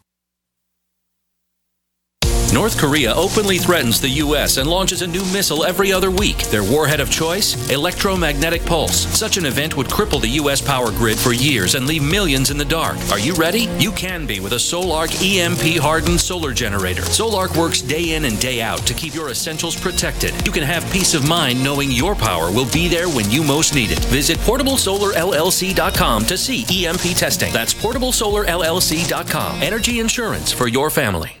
North 2.53 2.77
Korea 2.77 3.13
openly 3.13 3.57
threatens 3.57 4.01
the 4.01 4.09
U.S. 4.09 4.57
and 4.57 4.69
launches 4.69 5.01
a 5.01 5.07
new 5.07 5.23
missile 5.31 5.63
every 5.63 5.93
other 5.93 6.11
week. 6.11 6.37
Their 6.49 6.63
warhead 6.63 6.99
of 6.99 7.09
choice? 7.09 7.55
Electromagnetic 7.71 8.65
pulse. 8.65 9.07
Such 9.17 9.37
an 9.37 9.45
event 9.45 9.77
would 9.77 9.87
cripple 9.87 10.19
the 10.19 10.27
U.S. 10.27 10.61
power 10.61 10.91
grid 10.91 11.17
for 11.17 11.31
years 11.31 11.75
and 11.75 11.87
leave 11.87 12.03
millions 12.03 12.51
in 12.51 12.57
the 12.57 12.65
dark. 12.65 12.97
Are 13.09 13.19
you 13.19 13.33
ready? 13.35 13.69
You 13.79 13.91
can 13.93 14.25
be 14.25 14.41
with 14.41 14.51
a 14.51 14.57
Solark 14.57 15.11
EMP 15.23 15.81
hardened 15.81 16.19
solar 16.19 16.53
generator. 16.53 17.03
Solark 17.03 17.57
works 17.57 17.81
day 17.81 18.15
in 18.15 18.25
and 18.25 18.39
day 18.39 18.61
out 18.61 18.79
to 18.79 18.93
keep 18.93 19.15
your 19.15 19.29
essentials 19.29 19.79
protected. 19.79 20.33
You 20.45 20.51
can 20.51 20.63
have 20.63 20.83
peace 20.91 21.13
of 21.13 21.27
mind 21.27 21.63
knowing 21.63 21.89
your 21.89 22.15
power 22.15 22.51
will 22.51 22.69
be 22.71 22.89
there 22.89 23.07
when 23.07 23.31
you 23.31 23.43
most 23.43 23.73
need 23.73 23.91
it. 23.91 23.99
Visit 24.05 24.37
portablesolarllc.com 24.39 26.25
to 26.25 26.37
see 26.37 26.85
EMP 26.85 27.17
testing. 27.17 27.53
That's 27.53 27.73
portablesolarllc.com. 27.73 29.63
Energy 29.63 29.99
insurance 29.99 30.51
for 30.51 30.67
your 30.67 30.89
family. 30.89 31.40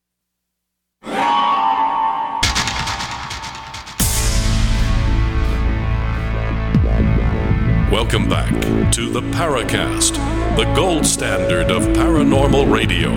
Welcome 7.91 8.29
back 8.29 8.49
to 8.93 9.09
the 9.09 9.19
Paracast, 9.19 10.13
the 10.55 10.63
gold 10.73 11.05
standard 11.05 11.69
of 11.69 11.83
paranormal 11.87 12.71
radio. 12.71 13.09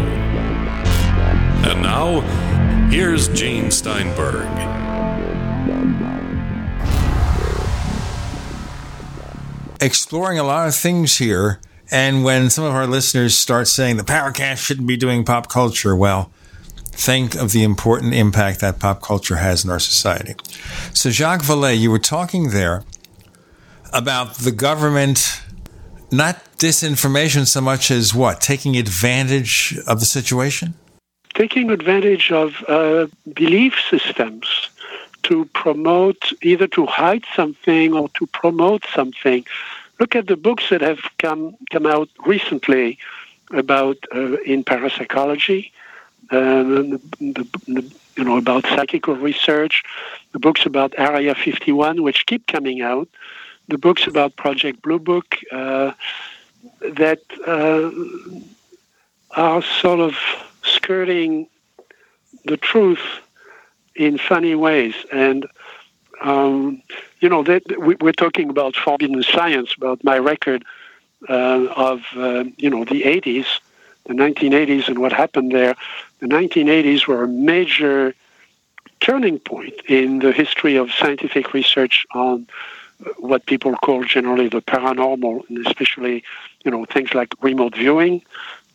And 1.63 1.81
now, 1.81 2.23
here's 2.91 3.29
Gene 3.29 3.71
Steinberg. 3.71 4.49
Exploring 9.81 10.41
a 10.41 10.43
lot 10.43 10.67
of 10.67 10.75
things 10.75 11.19
here, 11.19 11.61
and 11.93 12.25
when 12.25 12.51
some 12.51 12.65
of 12.65 12.75
our 12.75 12.89
listeners 12.89 13.39
start 13.39 13.69
saying 13.69 13.97
the 13.97 14.03
Paracast 14.03 14.57
shouldn't 14.57 14.89
be 14.89 14.97
doing 14.97 15.25
pop 15.25 15.49
culture, 15.49 15.95
well, 15.95 16.33
think 16.87 17.37
of 17.37 17.53
the 17.53 17.63
important 17.63 18.13
impact 18.13 18.59
that 18.59 18.81
pop 18.81 19.01
culture 19.01 19.37
has 19.37 19.65
in 19.65 19.71
our 19.71 19.79
society. 19.79 20.35
So, 20.93 21.11
Jacques 21.11 21.43
Vallée, 21.43 21.79
you 21.79 21.93
were 21.93 22.01
talking 22.01 22.51
there 22.51 22.83
about 23.95 24.35
the 24.39 24.53
government 24.53 25.41
not 26.11 26.37
disinformation 26.59 27.47
so 27.47 27.61
much 27.61 27.91
as 27.91 28.15
what? 28.15 28.41
Taking 28.41 28.77
advantage 28.77 29.79
of 29.87 30.01
the 30.01 30.07
situation? 30.07 30.75
Taking 31.35 31.71
advantage 31.71 32.31
of 32.31 32.63
uh, 32.69 33.07
belief 33.33 33.75
systems 33.91 34.69
to 35.25 35.47
promote, 35.47 36.33
either 36.43 36.67
to 36.69 36.87
hide 36.87 37.25
something 37.35 37.95
or 37.95 38.09
to 38.11 38.27
promote 38.27 38.85
something. 38.95 39.45
Look 39.99 40.15
at 40.15 40.27
the 40.27 40.37
books 40.37 40.69
that 40.71 40.81
have 40.81 41.01
come 41.19 41.57
come 41.71 41.87
out 41.87 42.09
recently 42.27 42.99
about 43.51 43.97
uh, 44.15 44.37
in 44.43 44.65
parapsychology, 44.65 45.73
uh, 46.31 46.39
the, 46.39 47.01
the, 47.21 47.45
the, 47.69 47.95
you 48.17 48.25
know 48.25 48.37
about 48.37 48.67
psychical 48.67 49.17
research, 49.17 49.83
the 50.33 50.39
books 50.39 50.67
about 50.67 50.95
Area 50.99 51.35
51, 51.35 52.03
which 52.03 52.27
keep 52.27 52.47
coming 52.47 52.83
out, 52.83 53.09
the 53.69 53.79
books 53.79 54.07
about 54.07 54.37
Project 54.37 54.83
Blue 54.83 54.99
Book 54.99 55.37
uh, 55.53 55.93
that 56.81 57.21
uh, 57.47 57.91
are 59.31 59.63
sort 59.63 60.01
of 60.01 60.17
skirting 60.63 61.47
the 62.45 62.57
truth 62.57 63.03
in 63.95 64.19
funny 64.19 64.55
ways. 64.55 64.95
And, 65.13 65.47
um, 66.21 66.83
you 67.21 67.29
know, 67.29 67.43
that 67.45 67.63
we, 67.79 67.97
are 68.09 68.13
talking 68.13 68.51
about 68.51 68.77
forbidden 68.77 69.23
science, 69.23 69.75
about 69.77 70.05
my 70.05 70.19
record 70.19 70.65
uh, 71.29 71.67
of, 71.77 72.03
uh, 72.17 72.45
you 72.57 72.69
know, 72.69 72.85
the 72.85 73.03
80s, 73.03 73.47
the 74.05 74.15
1980s 74.15 74.89
and 74.89 74.99
what 74.99 75.13
happened 75.13 75.53
there. 75.53 75.75
The 76.21 76.27
1980s 76.27 77.07
were 77.07 77.25
a 77.25 77.29
major 77.29 78.15
turning 79.01 79.39
point 79.39 79.75
in 79.89 80.21
the 80.21 80.33
history 80.33 80.77
of 80.77 80.91
scientific 80.93 81.53
research 81.53 82.07
on 82.15 82.47
what 83.19 83.47
people 83.47 83.75
call 83.77 84.05
generally 84.05 84.49
the 84.49 84.63
paranormal, 84.63 85.49
and 85.49 85.67
especially, 85.67 86.25
you 86.65 86.71
know, 86.71 86.85
things 86.85 87.15
like 87.15 87.35
remote 87.43 87.75
viewing, 87.75 88.23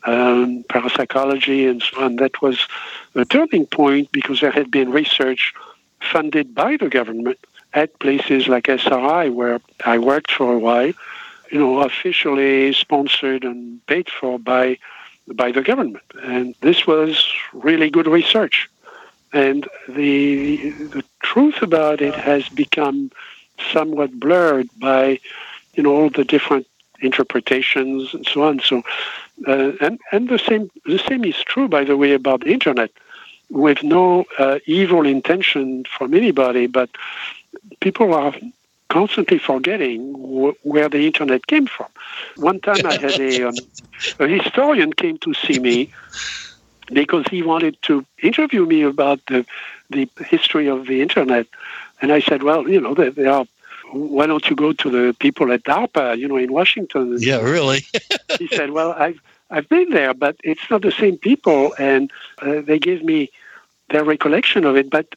um, 0.06 0.64
parapsychology, 0.70 1.66
and 1.66 1.82
so 1.82 2.02
on. 2.02 2.18
That 2.18 2.42
was 2.42 2.68
a 3.16 3.26
turning 3.26 3.66
point 3.66 4.12
because 4.12 4.42
there 4.42 4.52
had 4.52 4.72
been 4.72 4.92
research 4.92 5.54
funded 6.00 6.56
by 6.56 6.78
the 6.78 6.90
government 6.90 7.40
at 7.74 7.98
places 8.00 8.48
like 8.48 8.68
SRI, 8.70 9.30
where 9.30 9.60
I 9.86 9.98
worked 10.00 10.32
for 10.32 10.54
a 10.54 10.60
while, 10.60 10.94
you 11.52 11.60
know, 11.60 11.80
officially 11.82 12.74
sponsored 12.74 13.44
and 13.44 13.86
paid 13.88 14.10
for 14.10 14.40
by 14.40 14.78
by 15.28 15.52
the 15.52 15.62
government. 15.62 16.04
And 16.24 16.56
this 16.62 16.88
was 16.88 17.24
really 17.54 17.90
good 17.90 18.08
research. 18.08 18.68
And 19.32 19.68
the 19.88 20.72
the 20.72 21.04
truth 21.22 21.62
about 21.62 22.02
it 22.02 22.16
has 22.16 22.50
become 22.50 23.12
somewhat 23.72 24.20
blurred 24.20 24.70
by, 24.80 25.20
you 25.74 25.84
know, 25.84 25.94
all 25.96 26.10
the 26.10 26.24
different 26.24 26.68
interpretations 27.02 28.14
and 28.14 28.26
so 28.26 28.44
on. 28.44 28.60
So, 28.60 28.84
uh, 29.48 29.72
and 29.82 30.00
and 30.12 30.30
the 30.30 30.40
same 30.40 30.70
the 30.86 31.00
same 31.00 31.24
is 31.26 31.36
true, 31.44 31.68
by 31.68 31.84
the 31.84 31.98
way, 31.98 32.14
about 32.14 32.42
the 32.42 32.52
internet, 32.52 32.92
with 33.50 33.84
no 33.84 34.26
uh, 34.38 34.60
evil 34.66 35.06
intention 35.06 35.86
from 35.86 36.14
anybody, 36.14 36.68
but 36.68 36.90
people 37.82 38.14
are 38.14 38.34
constantly 38.90 39.38
forgetting 39.38 40.14
wh- 40.14 40.66
where 40.66 40.90
the 40.90 41.06
internet 41.06 41.46
came 41.48 41.66
from. 41.68 41.88
One 42.36 42.60
time, 42.60 42.86
I 42.86 42.96
had 42.96 43.20
a, 43.20 43.44
um, 43.44 43.58
a 44.20 44.28
historian 44.28 44.94
came 44.94 45.18
to 45.20 45.34
see 45.34 45.60
me 45.60 45.90
because 46.92 47.26
he 47.30 47.42
wanted 47.44 47.78
to 47.84 48.06
interview 48.22 48.66
me 48.66 48.82
about 48.84 49.20
the 49.28 49.46
the 49.90 50.08
history 50.30 50.68
of 50.68 50.86
the 50.88 51.02
internet 51.02 51.48
and 52.02 52.12
I 52.12 52.20
said, 52.20 52.44
well, 52.44 52.68
you 52.68 52.80
know, 52.80 52.94
they, 52.94 53.10
they 53.10 53.26
are. 53.26 53.46
Why 53.92 54.28
don't 54.28 54.48
you 54.50 54.56
go 54.56 54.72
to 54.72 54.90
the 54.90 55.16
people 55.20 55.52
at 55.52 55.64
DARPA, 55.64 56.18
you 56.18 56.28
know, 56.28 56.38
in 56.38 56.54
Washington? 56.54 57.18
Yeah, 57.20 57.42
really. 57.42 57.86
he 58.40 58.48
said, 58.48 58.72
well, 58.72 58.92
I've 58.92 59.20
I've 59.50 59.68
been 59.68 59.90
there, 59.90 60.14
but 60.14 60.36
it's 60.44 60.70
not 60.70 60.84
the 60.84 60.92
same 60.92 61.18
people, 61.18 61.74
and 61.80 62.12
uh, 62.40 62.62
they 62.62 62.78
gave 62.78 63.04
me 63.04 63.32
their 63.90 64.04
recollection 64.04 64.64
of 64.64 64.76
it. 64.76 64.92
But 64.92 65.08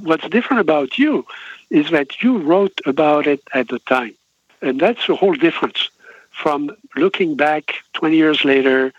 what's 0.00 0.26
different 0.28 0.60
about 0.60 0.98
you 0.98 1.26
is 1.68 1.90
that 1.90 2.22
you 2.22 2.38
wrote 2.38 2.80
about 2.86 3.26
it 3.26 3.42
at 3.52 3.68
the 3.68 3.78
time, 3.80 4.14
and 4.62 4.80
that's 4.80 5.06
a 5.10 5.14
whole 5.14 5.34
difference 5.34 5.90
from 6.30 6.74
looking 6.96 7.36
back 7.36 7.74
20 7.92 8.16
years 8.16 8.44
later 8.44 8.92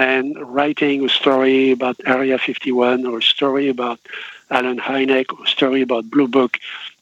and 0.00 0.34
writing 0.54 1.04
a 1.04 1.10
story 1.10 1.72
about 1.72 2.00
Area 2.06 2.38
51 2.38 3.04
or 3.04 3.18
a 3.18 3.22
story 3.22 3.68
about 3.68 4.00
Allen 4.50 4.78
Hynek, 4.78 5.38
or 5.38 5.44
a 5.44 5.46
story 5.46 5.82
about 5.82 6.10
Blue 6.10 6.26
Book, 6.26 6.56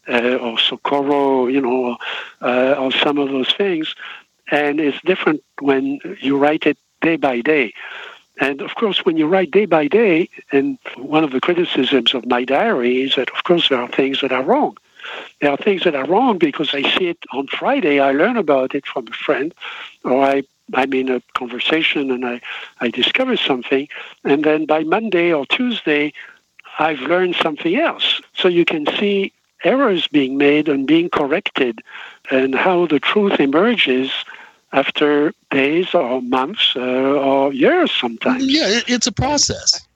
uh, 0.08 0.34
or 0.34 0.58
Socorro, 0.58 1.46
you 1.46 1.60
know, 1.60 1.96
uh, 2.42 2.74
or 2.76 2.90
some 2.90 3.18
of 3.18 3.28
those 3.28 3.52
things. 3.52 3.94
And 4.50 4.80
it's 4.80 5.00
different 5.02 5.44
when 5.60 6.00
you 6.20 6.36
write 6.38 6.66
it 6.66 6.76
day 7.00 7.14
by 7.14 7.40
day. 7.40 7.72
And 8.40 8.60
of 8.60 8.74
course, 8.74 9.04
when 9.04 9.16
you 9.16 9.28
write 9.28 9.52
day 9.52 9.66
by 9.66 9.86
day, 9.86 10.28
and 10.50 10.76
one 10.96 11.22
of 11.22 11.30
the 11.30 11.40
criticisms 11.40 12.14
of 12.14 12.26
my 12.26 12.42
diary 12.44 13.02
is 13.02 13.14
that, 13.14 13.30
of 13.30 13.44
course, 13.44 13.68
there 13.68 13.80
are 13.80 13.88
things 13.88 14.22
that 14.22 14.32
are 14.32 14.42
wrong. 14.42 14.76
There 15.40 15.52
are 15.52 15.56
things 15.56 15.84
that 15.84 15.94
are 15.94 16.06
wrong 16.06 16.38
because 16.38 16.74
I 16.74 16.82
see 16.82 17.06
it 17.14 17.18
on 17.32 17.46
Friday, 17.46 18.00
I 18.00 18.10
learn 18.10 18.36
about 18.36 18.74
it 18.74 18.86
from 18.86 19.06
a 19.06 19.12
friend, 19.12 19.54
or 20.02 20.24
I 20.24 20.42
I'm 20.74 20.92
in 20.92 21.08
a 21.08 21.22
conversation 21.34 22.10
and 22.10 22.26
I, 22.26 22.40
I 22.80 22.88
discover 22.90 23.36
something, 23.36 23.88
and 24.24 24.44
then 24.44 24.66
by 24.66 24.84
Monday 24.84 25.32
or 25.32 25.46
Tuesday, 25.46 26.12
I've 26.78 27.00
learned 27.00 27.36
something 27.36 27.76
else. 27.76 28.20
So 28.34 28.48
you 28.48 28.64
can 28.64 28.86
see 28.98 29.32
errors 29.64 30.06
being 30.06 30.36
made 30.38 30.68
and 30.68 30.86
being 30.86 31.10
corrected, 31.10 31.80
and 32.30 32.54
how 32.54 32.86
the 32.86 33.00
truth 33.00 33.40
emerges 33.40 34.12
after 34.72 35.32
days 35.50 35.94
or 35.94 36.20
months 36.22 36.74
uh, 36.76 36.80
or 36.80 37.52
years 37.52 37.90
sometimes. 37.90 38.46
Yeah, 38.46 38.80
it's 38.86 39.06
a 39.06 39.12
process. 39.12 39.87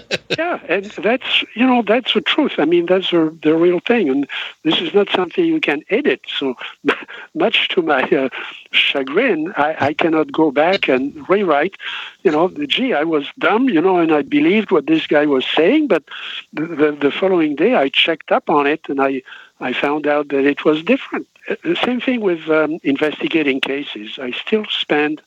yeah, 0.38 0.60
and 0.68 0.84
that's 1.02 1.44
you 1.54 1.66
know 1.66 1.82
that's 1.82 2.14
the 2.14 2.20
truth. 2.20 2.54
I 2.58 2.64
mean 2.64 2.86
that's 2.86 3.10
the, 3.10 3.36
the 3.42 3.54
real 3.56 3.80
thing, 3.80 4.08
and 4.08 4.28
this 4.64 4.80
is 4.80 4.94
not 4.94 5.08
something 5.10 5.44
you 5.44 5.60
can 5.60 5.82
edit. 5.90 6.20
So 6.38 6.54
much 7.34 7.68
to 7.68 7.82
my 7.82 8.02
uh, 8.02 8.28
chagrin, 8.70 9.52
I, 9.56 9.88
I 9.88 9.92
cannot 9.94 10.32
go 10.32 10.50
back 10.50 10.88
and 10.88 11.28
rewrite. 11.28 11.76
You 12.22 12.30
know, 12.32 12.48
gee, 12.66 12.94
I 12.94 13.04
was 13.04 13.26
dumb, 13.38 13.68
you 13.68 13.80
know, 13.80 13.98
and 13.98 14.12
I 14.12 14.22
believed 14.22 14.70
what 14.70 14.86
this 14.86 15.06
guy 15.06 15.26
was 15.26 15.44
saying, 15.54 15.88
but 15.88 16.04
the 16.52 16.66
the, 16.66 16.92
the 16.92 17.10
following 17.10 17.54
day 17.56 17.74
I 17.74 17.88
checked 17.88 18.30
up 18.32 18.48
on 18.50 18.66
it, 18.66 18.88
and 18.88 19.00
I 19.00 19.22
I 19.60 19.72
found 19.72 20.06
out 20.06 20.28
that 20.28 20.44
it 20.44 20.64
was 20.64 20.82
different. 20.82 21.26
Uh, 21.48 21.74
same 21.84 22.00
thing 22.00 22.20
with 22.20 22.48
um, 22.50 22.78
investigating 22.82 23.60
cases. 23.60 24.18
I 24.18 24.32
still 24.32 24.64
spend 24.70 25.22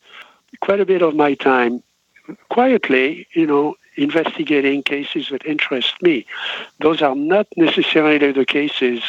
quite 0.61 0.79
a 0.79 0.85
bit 0.85 1.01
of 1.01 1.15
my 1.15 1.33
time 1.33 1.83
quietly, 2.49 3.27
you 3.33 3.45
know, 3.45 3.75
investigating 3.95 4.83
cases 4.83 5.29
that 5.29 5.45
interest 5.45 6.01
me. 6.01 6.25
Those 6.79 7.01
are 7.01 7.15
not 7.15 7.47
necessarily 7.55 8.31
the 8.31 8.45
cases. 8.45 9.03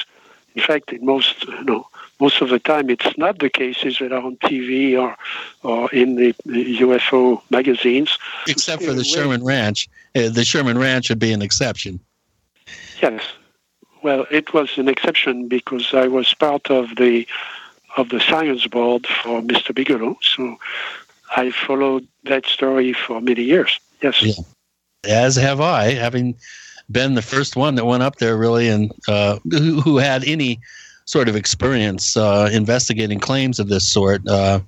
In 0.55 0.63
fact, 0.63 0.93
in 0.93 1.05
most, 1.05 1.45
you 1.45 1.65
know, 1.65 1.87
most 2.21 2.41
of 2.41 2.51
the 2.51 2.59
time, 2.59 2.91
it's 2.91 3.17
not 3.17 3.39
the 3.39 3.51
cases 3.51 3.99
that 3.99 4.13
are 4.13 4.23
on 4.23 4.37
TV 4.37 5.01
or, 5.01 5.17
or 5.63 5.91
in 5.93 6.17
the, 6.17 6.35
the 6.45 6.79
UFO 6.81 7.43
magazines. 7.51 8.19
Except 8.47 8.83
for 8.83 8.93
the 8.93 9.05
Sherman 9.05 9.43
Ranch. 9.45 9.89
Uh, 10.15 10.29
the 10.29 10.45
Sherman 10.45 10.79
Ranch 10.79 11.09
would 11.09 11.19
be 11.19 11.33
an 11.33 11.43
exception. 11.43 11.99
Yes. 13.01 13.23
Well, 14.03 14.27
it 14.31 14.53
was 14.53 14.79
an 14.79 14.89
exception 14.89 15.49
because 15.49 15.95
I 15.95 16.09
was 16.09 16.35
part 16.35 16.71
of 16.71 16.97
the 16.97 17.27
of 17.99 18.09
the 18.09 18.21
science 18.21 18.67
board 18.67 19.07
for 19.07 19.43
Mr. 19.43 19.75
Bigelow, 19.75 20.17
so 20.23 20.57
I 21.37 21.51
followed 21.51 22.09
that 22.25 22.47
story 22.47 22.95
for 22.95 23.21
many 23.21 23.43
years. 23.43 23.79
Yes. 24.01 24.23
Yeah 24.23 24.43
as 25.05 25.37
have 25.37 25.61
I, 25.61 25.93
having 25.93 26.37
been 26.91 27.15
the 27.15 27.23
first 27.23 27.57
one 27.57 27.75
that 27.77 27.85
went 27.85 28.03
up 28.03 28.17
there 28.17 28.37
really 28.37 28.69
and 28.69 28.93
uh, 29.09 29.39
who, 29.51 29.81
who, 29.81 29.97
had 29.99 30.25
any 30.25 30.61
sort 31.05 31.29
of 31.29 31.37
experience 31.37 32.17
uh, 32.17 32.49
investigating 32.53 33.19
claims 33.19 33.59
of 33.59 33.69
this 33.69 33.87
sort. 33.87 34.27
Uh, 34.29 34.61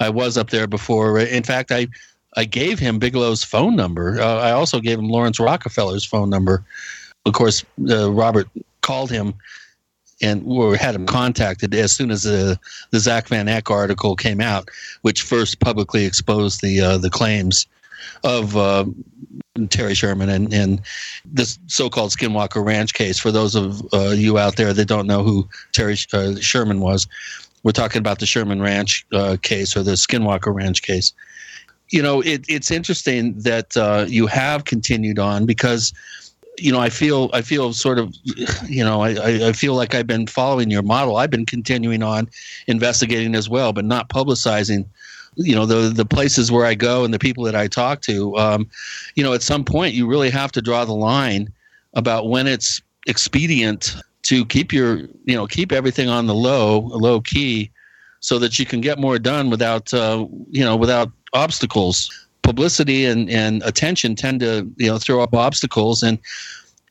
I 0.00 0.08
was 0.10 0.36
up 0.36 0.50
there 0.50 0.66
before. 0.66 1.18
In 1.18 1.42
fact, 1.42 1.70
I 1.70 1.88
I 2.36 2.44
gave 2.44 2.78
him 2.78 2.98
Bigelow's 2.98 3.42
phone 3.42 3.76
number. 3.76 4.20
Uh, 4.20 4.38
I 4.38 4.52
also 4.52 4.80
gave 4.80 4.98
him 4.98 5.08
Laurance 5.08 5.40
Rockefeller's 5.40 6.04
phone 6.04 6.30
number. 6.30 6.64
Of 7.26 7.32
course, 7.32 7.64
uh, 7.88 8.10
Robert 8.12 8.48
called 8.82 9.10
him 9.10 9.34
and 10.22 10.42
or 10.46 10.76
had 10.76 10.94
him 10.94 11.06
contacted 11.06 11.74
as 11.74 11.92
soon 11.92 12.10
as 12.10 12.22
the 12.22 12.58
the 12.90 13.00
Zack 13.00 13.28
Van 13.28 13.48
Eyck 13.48 13.70
article 13.70 14.16
came 14.16 14.40
out, 14.40 14.68
which 15.02 15.22
first 15.22 15.60
publicly 15.60 16.04
exposed 16.04 16.60
the 16.60 16.80
uh, 16.80 16.98
the 16.98 17.10
claims 17.10 17.66
of 18.24 18.56
uh, 18.56 18.84
Terry 19.68 19.94
Sherman 19.94 20.28
and, 20.28 20.52
and 20.54 20.80
this 21.24 21.58
so-called 21.66 22.10
Skinwalker 22.10 22.64
Ranch 22.64 22.94
case. 22.94 23.18
For 23.18 23.30
those 23.32 23.54
of 23.54 23.82
uh, 23.92 24.10
you 24.10 24.38
out 24.38 24.56
there 24.56 24.72
that 24.72 24.86
don't 24.86 25.06
know 25.06 25.22
who 25.22 25.48
Terry 25.72 25.96
uh, 26.12 26.36
Sherman 26.36 26.80
was, 26.80 27.06
we're 27.62 27.72
talking 27.72 27.98
about 27.98 28.18
the 28.18 28.26
Sherman 28.26 28.62
Ranch 28.62 29.06
uh, 29.12 29.36
case 29.42 29.76
or 29.76 29.82
the 29.82 29.92
Skinwalker 29.92 30.54
Ranch 30.54 30.82
case. 30.82 31.12
you 31.90 32.02
know, 32.02 32.20
it, 32.20 32.44
it's 32.48 32.70
interesting 32.70 33.38
that 33.40 33.76
uh, 33.76 34.06
you 34.08 34.26
have 34.26 34.64
continued 34.64 35.18
on 35.18 35.44
because, 35.44 35.92
you 36.58 36.70
know, 36.72 36.78
I 36.78 36.88
feel 36.88 37.30
I 37.32 37.42
feel 37.42 37.72
sort 37.72 37.98
of, 37.98 38.14
you 38.66 38.84
know, 38.84 39.02
I, 39.02 39.48
I 39.48 39.52
feel 39.52 39.74
like 39.74 39.94
I've 39.94 40.06
been 40.06 40.26
following 40.26 40.70
your 40.70 40.82
model. 40.82 41.16
I've 41.16 41.30
been 41.30 41.46
continuing 41.46 42.02
on 42.02 42.28
investigating 42.66 43.34
as 43.34 43.48
well, 43.48 43.72
but 43.72 43.84
not 43.84 44.08
publicizing. 44.08 44.86
You 45.36 45.54
know, 45.54 45.66
the 45.66 45.88
the 45.88 46.04
places 46.04 46.50
where 46.50 46.66
I 46.66 46.74
go 46.74 47.04
and 47.04 47.14
the 47.14 47.18
people 47.18 47.44
that 47.44 47.54
I 47.54 47.66
talk 47.66 48.02
to. 48.02 48.36
Um, 48.36 48.68
you 49.14 49.22
know, 49.22 49.32
at 49.32 49.42
some 49.42 49.64
point, 49.64 49.94
you 49.94 50.06
really 50.06 50.30
have 50.30 50.52
to 50.52 50.62
draw 50.62 50.84
the 50.84 50.94
line 50.94 51.52
about 51.94 52.28
when 52.28 52.46
it's 52.46 52.82
expedient 53.06 53.96
to 54.22 54.44
keep 54.44 54.72
your, 54.72 54.98
you 55.24 55.34
know, 55.34 55.46
keep 55.46 55.72
everything 55.72 56.08
on 56.08 56.26
the 56.26 56.34
low, 56.34 56.80
low 56.80 57.20
key, 57.20 57.70
so 58.20 58.38
that 58.38 58.58
you 58.58 58.66
can 58.66 58.80
get 58.80 58.98
more 58.98 59.18
done 59.18 59.50
without, 59.50 59.92
uh, 59.94 60.26
you 60.50 60.64
know, 60.64 60.76
without 60.76 61.10
obstacles. 61.32 62.10
Publicity 62.42 63.04
and, 63.04 63.30
and 63.30 63.62
attention 63.62 64.16
tend 64.16 64.40
to 64.40 64.68
you 64.76 64.88
know 64.88 64.98
throw 64.98 65.20
up 65.20 65.34
obstacles 65.34 66.02
and 66.02 66.18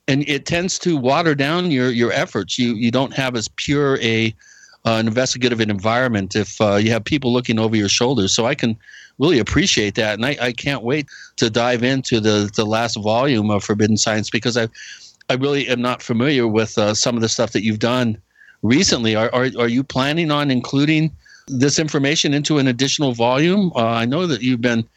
and 0.07 0.27
it 0.27 0.45
tends 0.45 0.79
to 0.79 0.97
water 0.97 1.35
down 1.35 1.69
your 1.71 1.91
your 1.91 2.11
efforts. 2.11 2.57
You 2.57 2.73
you 2.73 2.91
don't 2.91 3.13
have 3.13 3.35
as 3.35 3.47
pure 3.47 3.99
a 3.99 4.33
uh, 4.86 4.97
an 4.99 5.07
investigative 5.07 5.59
environment 5.61 6.36
if 6.36 6.59
uh, 6.61 6.75
you 6.75 6.91
have 6.91 7.03
people 7.03 7.34
looking 7.34 7.59
over 7.59 7.75
your 7.75 7.89
shoulders. 7.89 8.34
So 8.34 8.45
I 8.45 8.55
can 8.55 8.77
really 9.17 9.39
appreciate 9.39 9.95
that, 9.95 10.15
and 10.15 10.25
I, 10.25 10.38
I 10.41 10.51
can't 10.53 10.84
wait 10.84 11.07
to 11.38 11.49
dive 11.49 11.84
into 11.84 12.19
the 12.19 12.49
the 12.55 12.65
last 12.65 12.95
volume 12.95 13.49
of 13.51 13.63
Forbidden 13.63 13.97
Science 13.97 14.30
because 14.30 14.57
I 14.57 14.67
I 15.30 15.36
really 15.36 15.67
am 15.67 15.82
not 15.82 16.01
familiar 16.01 16.47
with 16.47 16.77
uh, 16.77 16.93
some 16.93 17.15
of 17.15 17.21
the 17.21 17.30
stuff 17.30 17.51
that 17.51 17.63
you've 17.63 17.80
done 17.80 18.17
recently. 18.61 19.15
Are, 19.15 19.34
are 19.34 19.49
are 19.59 19.67
you 19.67 19.84
planning 19.84 20.32
on 20.32 20.49
including 20.49 21.11
this 21.49 21.80
information 21.80 22.34
into 22.34 22.57
an 22.57 22.67
additional 22.67 23.13
volume? 23.13 23.71
Uh, 23.75 23.86
I 23.86 24.05
know 24.05 24.27
that 24.27 24.41
you've 24.41 24.61
been, 24.61 24.88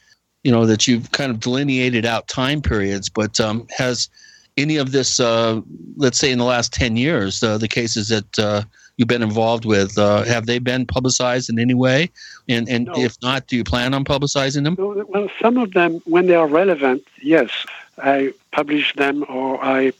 you 0.44 0.52
know, 0.52 0.66
that 0.66 0.86
you've 0.86 1.10
kind 1.12 1.30
of 1.30 1.40
delineated 1.40 2.06
out 2.06 2.28
time 2.28 2.60
periods, 2.60 3.08
but 3.08 3.40
um, 3.40 3.66
has 3.76 4.08
any 4.56 4.76
of 4.76 4.92
this, 4.92 5.18
uh, 5.18 5.60
let's 5.96 6.18
say 6.18 6.30
in 6.30 6.38
the 6.38 6.44
last 6.44 6.72
10 6.72 6.96
years, 6.96 7.42
uh, 7.42 7.56
the 7.56 7.68
cases 7.68 8.08
that 8.08 8.38
uh, 8.38 8.62
you've 9.02 9.08
been 9.08 9.22
involved 9.22 9.64
with, 9.64 9.98
uh, 9.98 10.22
have 10.22 10.46
they 10.46 10.60
been 10.60 10.86
publicized 10.86 11.50
in 11.50 11.58
any 11.58 11.74
way? 11.74 12.08
And, 12.48 12.68
and 12.68 12.86
No. 12.86 12.92
if 12.96 13.16
not, 13.20 13.48
do 13.48 13.56
you 13.56 13.64
plan 13.64 13.94
on 13.94 14.04
publicizing 14.04 14.62
them? 14.62 14.76
Well, 14.78 15.28
some 15.40 15.58
of 15.58 15.72
them, 15.72 16.00
when 16.04 16.26
they 16.28 16.36
are 16.36 16.46
relevant, 16.46 17.02
yes, 17.20 17.50
I 17.98 18.32
publish 18.52 18.94
them 18.94 19.24
or 19.28 19.62
I, 19.62 19.92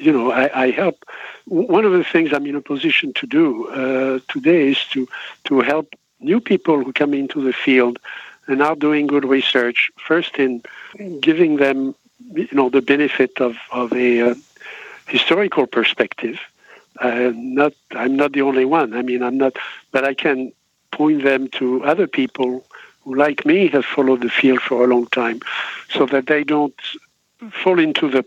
you 0.00 0.12
know, 0.12 0.32
I, 0.32 0.64
I 0.64 0.70
help. 0.70 1.04
One 1.44 1.84
of 1.84 1.92
the 1.92 2.04
things 2.04 2.32
I'm 2.32 2.46
in 2.46 2.56
a 2.56 2.62
position 2.62 3.12
to 3.20 3.26
do 3.26 3.68
uh, 3.68 4.20
today 4.34 4.70
is 4.70 4.80
to 4.92 5.06
to 5.48 5.60
help 5.60 5.86
new 6.20 6.40
people 6.40 6.76
who 6.82 6.92
come 6.92 7.12
into 7.12 7.38
the 7.42 7.52
field 7.52 7.98
and 8.46 8.62
are 8.62 8.76
doing 8.76 9.06
good 9.08 9.26
research. 9.38 9.90
First, 10.08 10.32
in 10.38 10.62
giving 11.20 11.56
them, 11.56 11.94
you 12.34 12.48
know, 12.58 12.70
the 12.70 12.82
benefit 12.94 13.32
of 13.40 13.52
of 13.70 13.92
a 13.92 14.30
uh, 14.30 14.34
historical 15.06 15.66
perspective. 15.66 16.38
Not, 17.34 17.72
I'm 17.92 18.16
not 18.16 18.32
the 18.32 18.42
only 18.42 18.64
one. 18.64 18.94
I 18.94 19.02
mean, 19.02 19.22
I'm 19.22 19.38
not, 19.38 19.56
but 19.90 20.04
I 20.04 20.14
can 20.14 20.52
point 20.90 21.22
them 21.24 21.48
to 21.48 21.84
other 21.84 22.06
people 22.06 22.64
who, 23.02 23.14
like 23.14 23.44
me, 23.44 23.68
have 23.68 23.84
followed 23.84 24.20
the 24.22 24.28
field 24.28 24.60
for 24.60 24.84
a 24.84 24.86
long 24.86 25.06
time, 25.08 25.40
so 25.90 26.06
that 26.06 26.26
they 26.26 26.44
don't 26.44 26.74
fall 27.50 27.78
into 27.78 28.08
the 28.08 28.24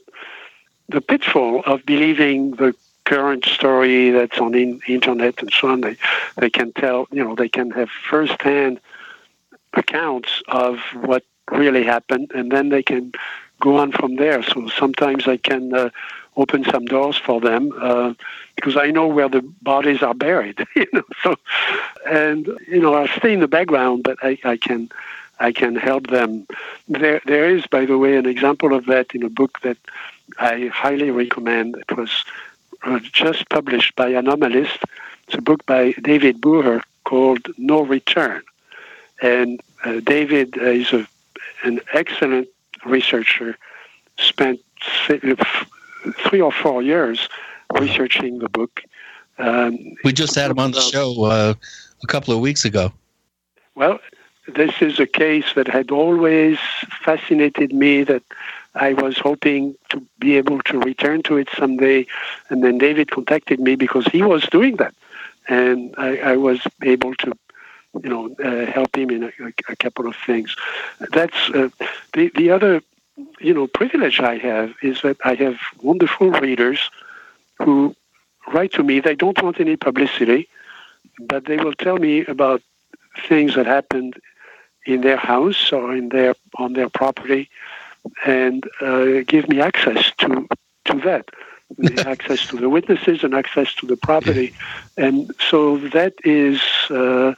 the 0.90 1.02
pitfall 1.02 1.64
of 1.66 1.86
believing 1.86 2.52
the 2.52 2.76
current 3.06 3.46
story 3.46 4.12
that's 4.12 4.38
on 4.40 4.52
the 4.52 4.80
internet 4.88 5.40
and 5.42 5.52
so 5.52 5.70
on. 5.70 5.82
They 5.82 5.96
they 6.38 6.50
can 6.50 6.74
tell, 6.74 7.08
you 7.12 7.24
know, 7.24 7.36
they 7.36 7.50
can 7.50 7.72
have 7.72 7.90
firsthand 7.90 8.80
accounts 9.74 10.42
of 10.48 10.80
what 11.02 11.24
really 11.52 11.84
happened, 11.84 12.32
and 12.36 12.52
then 12.52 12.70
they 12.70 12.84
can 12.84 13.14
go 13.60 13.78
on 13.78 13.92
from 13.92 14.16
there. 14.16 14.44
So 14.44 14.68
sometimes 14.70 15.28
I 15.28 15.38
can 15.38 15.74
uh, 15.74 15.90
open 16.38 16.64
some 16.66 16.86
doors 16.86 17.18
for 17.18 17.40
them 17.40 17.72
uh, 17.80 18.14
because 18.56 18.78
I 18.78 18.92
know 18.92 19.08
where 19.08 19.30
the 19.30 19.42
bodies 19.62 20.02
are 20.02 20.14
buried. 20.14 20.66
You 20.76 20.88
know, 20.94 21.04
so 21.24 21.36
and 22.06 22.48
you 22.68 22.80
know 22.80 22.94
I 22.96 23.08
stay 23.18 23.34
in 23.34 23.40
the 23.40 23.48
background, 23.48 24.04
but 24.04 24.18
I, 24.22 24.38
I 24.44 24.58
can 24.58 24.90
I 25.40 25.52
can 25.52 25.76
help 25.76 26.08
them. 26.08 26.46
There 26.88 27.22
there 27.26 27.50
is, 27.50 27.66
by 27.68 27.86
the 27.86 27.98
way, 27.98 28.18
an 28.18 28.26
example 28.26 28.74
of 28.74 28.86
that 28.86 29.16
in 29.16 29.24
a 29.24 29.30
book 29.30 29.60
that 29.62 29.78
I 30.40 30.68
highly 30.68 31.12
recommend. 31.12 31.76
It 31.78 31.98
was 31.98 32.12
uh, 32.84 33.00
just 33.00 33.50
published 33.50 33.96
by 33.96 34.12
Anomalist. 34.12 34.80
It's 35.28 35.38
a 35.38 35.42
book 35.42 35.66
by 35.66 35.94
David 36.04 36.42
Booher 36.42 36.82
called 37.04 37.48
No 37.58 37.82
Return. 37.82 38.42
And 39.22 39.62
uh, 39.84 40.02
David 40.02 40.58
uh, 40.58 40.66
is 40.66 40.92
a, 40.94 41.08
an 41.64 41.80
excellent 41.94 42.48
researcher, 42.86 43.58
spent 44.18 44.60
f- 45.10 45.70
three 46.14 46.42
or 46.42 46.52
four 46.52 46.82
years 46.82 47.30
researching 47.80 48.40
the 48.40 48.50
book. 48.50 48.84
Um, 49.38 49.78
We 50.04 50.14
just 50.14 50.36
had 50.36 50.52
him 50.52 50.60
on 50.60 50.72
the 50.72 50.82
show 50.82 51.24
uh, 51.24 51.54
a 52.04 52.08
couple 52.08 52.34
of 52.34 52.40
weeks 52.40 52.66
ago. 52.66 52.94
well, 53.76 54.00
this 54.48 54.82
is 54.82 55.00
a 55.00 55.08
case 55.08 55.54
that 55.56 55.68
had 55.68 55.90
always 55.92 56.60
fascinated 57.04 57.74
me 57.74 58.04
that 58.04 58.24
I 58.76 58.94
was 58.94 59.18
hoping 59.18 59.76
to 59.90 60.02
be 60.20 60.38
able 60.38 60.60
to 60.64 60.80
return 60.80 61.24
to 61.24 61.38
it 61.38 61.50
someday. 61.58 62.06
And 62.50 62.64
then 62.64 62.78
David 62.78 63.10
contacted 63.10 63.60
me 63.60 63.76
because 63.76 64.06
he 64.06 64.22
was 64.22 64.44
doing 64.44 64.76
that. 64.78 64.94
And 65.48 65.96
I, 65.98 66.18
I 66.18 66.36
was 66.38 66.60
able 66.84 67.16
to, 67.16 67.34
you 68.04 68.10
know, 68.10 68.36
uh, 68.44 68.72
help 68.72 68.96
him 68.96 69.10
in 69.10 69.24
a, 69.24 69.32
a 69.70 69.76
couple 69.76 70.08
of 70.08 70.16
things. 70.26 70.56
That's 71.12 71.50
uh, 71.54 71.70
the, 72.14 72.32
the 72.36 72.52
other, 72.52 72.82
you 73.40 73.54
know, 73.54 73.68
privilege 73.68 74.20
I 74.20 74.38
have 74.38 74.74
is 74.82 75.02
that 75.02 75.18
I 75.24 75.36
have 75.36 75.58
wonderful 75.82 76.32
readers 76.32 76.90
who 77.60 77.96
write 78.54 78.74
to 78.74 78.84
me. 78.84 79.00
They 79.00 79.16
don't 79.16 79.42
want 79.42 79.60
any 79.60 79.76
publicity, 79.76 80.50
but 81.20 81.46
they 81.46 81.58
will 81.58 81.74
tell 81.74 81.98
me 81.98 82.26
about 82.26 82.62
things 83.28 83.56
that 83.56 83.66
happened 83.66 84.20
in 84.86 85.02
their 85.02 85.18
house 85.18 85.72
or 85.72 85.96
in 85.96 86.10
their 86.10 86.36
on 86.58 86.74
their 86.74 86.90
property, 86.90 87.50
and 88.26 88.68
uh, 88.82 89.22
give 89.26 89.48
me 89.48 89.62
access 89.62 90.12
to 90.18 90.48
to 90.86 91.00
that, 91.02 91.30
access 92.06 92.46
to 92.48 92.58
the 92.58 92.70
witnesses 92.70 93.24
and 93.24 93.34
access 93.34 93.74
to 93.76 93.86
the 93.86 93.98
property, 93.98 94.54
and 94.98 95.34
so 95.50 95.78
that 95.78 96.14
is. 96.24 96.62
Uh, 96.90 97.34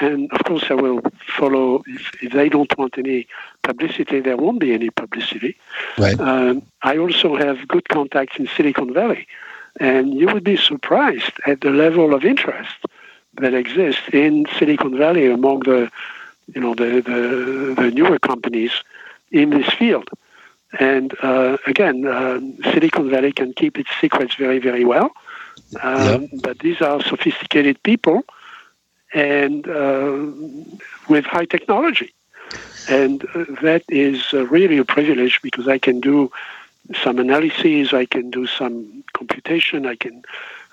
and 0.00 0.32
of 0.32 0.44
course, 0.44 0.64
I 0.70 0.74
will 0.74 1.00
follow. 1.38 1.82
If, 1.86 2.22
if 2.22 2.32
they 2.32 2.48
don't 2.48 2.76
want 2.76 2.98
any 2.98 3.26
publicity, 3.62 4.20
there 4.20 4.36
won't 4.36 4.60
be 4.60 4.72
any 4.72 4.90
publicity. 4.90 5.56
Right. 5.98 6.18
Um, 6.18 6.62
I 6.82 6.98
also 6.98 7.36
have 7.36 7.68
good 7.68 7.88
contacts 7.88 8.38
in 8.38 8.48
Silicon 8.56 8.92
Valley, 8.92 9.26
and 9.80 10.14
you 10.14 10.26
would 10.26 10.44
be 10.44 10.56
surprised 10.56 11.32
at 11.46 11.60
the 11.60 11.70
level 11.70 12.14
of 12.14 12.24
interest 12.24 12.76
that 13.40 13.54
exists 13.54 14.08
in 14.12 14.46
Silicon 14.58 14.96
Valley 14.96 15.26
among 15.30 15.60
the, 15.60 15.90
you 16.54 16.60
know, 16.60 16.74
the 16.74 17.00
the, 17.00 17.74
the 17.80 17.90
newer 17.90 18.18
companies 18.18 18.72
in 19.30 19.50
this 19.50 19.68
field. 19.74 20.08
And 20.80 21.14
uh, 21.22 21.56
again, 21.66 22.06
uh, 22.06 22.40
Silicon 22.72 23.08
Valley 23.08 23.32
can 23.32 23.52
keep 23.52 23.78
its 23.78 23.90
secrets 24.00 24.34
very, 24.34 24.58
very 24.58 24.84
well. 24.84 25.12
Um, 25.82 26.28
But 26.42 26.58
these 26.58 26.80
are 26.80 27.00
sophisticated 27.02 27.82
people 27.82 28.24
and 29.14 29.68
uh, 29.68 30.26
with 31.08 31.24
high 31.24 31.46
technology. 31.46 32.12
And 32.88 33.24
uh, 33.34 33.44
that 33.62 33.84
is 33.88 34.34
uh, 34.34 34.46
really 34.46 34.76
a 34.76 34.84
privilege 34.84 35.40
because 35.42 35.66
I 35.68 35.78
can 35.78 36.00
do 36.00 36.30
some 37.02 37.18
analyses, 37.18 37.94
I 37.94 38.04
can 38.04 38.30
do 38.30 38.46
some 38.46 39.04
computation, 39.14 39.86
I 39.86 39.94
can 39.94 40.22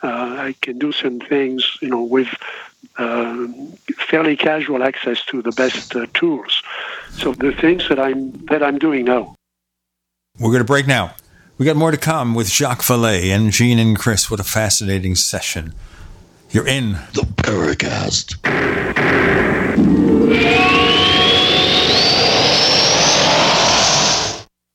uh, 0.03 0.35
I 0.39 0.55
can 0.61 0.79
do 0.79 0.91
some 0.91 1.19
things, 1.19 1.77
you 1.79 1.87
know, 1.87 2.01
with 2.01 2.27
uh, 2.97 3.47
fairly 3.97 4.35
casual 4.35 4.83
access 4.83 5.23
to 5.25 5.41
the 5.41 5.51
best 5.51 5.95
uh, 5.95 6.07
tools. 6.13 6.63
So 7.11 7.33
the 7.33 7.51
things 7.51 7.87
that 7.87 7.99
I'm 7.99 8.31
that 8.47 8.63
I'm 8.63 8.79
doing 8.79 9.05
now. 9.05 9.35
We're 10.39 10.49
going 10.49 10.59
to 10.59 10.65
break 10.65 10.87
now. 10.87 11.13
We 11.57 11.65
got 11.65 11.75
more 11.75 11.91
to 11.91 11.97
come 11.97 12.33
with 12.33 12.49
Jacques 12.49 12.81
Vallée 12.81 13.29
and 13.29 13.51
Gene 13.51 13.77
and 13.77 13.97
Chris. 13.97 14.31
What 14.31 14.39
a 14.39 14.43
fascinating 14.43 15.15
session. 15.15 15.73
You're 16.53 16.67
in 16.67 16.91
the 17.13 17.21
Paracast. 17.37 18.35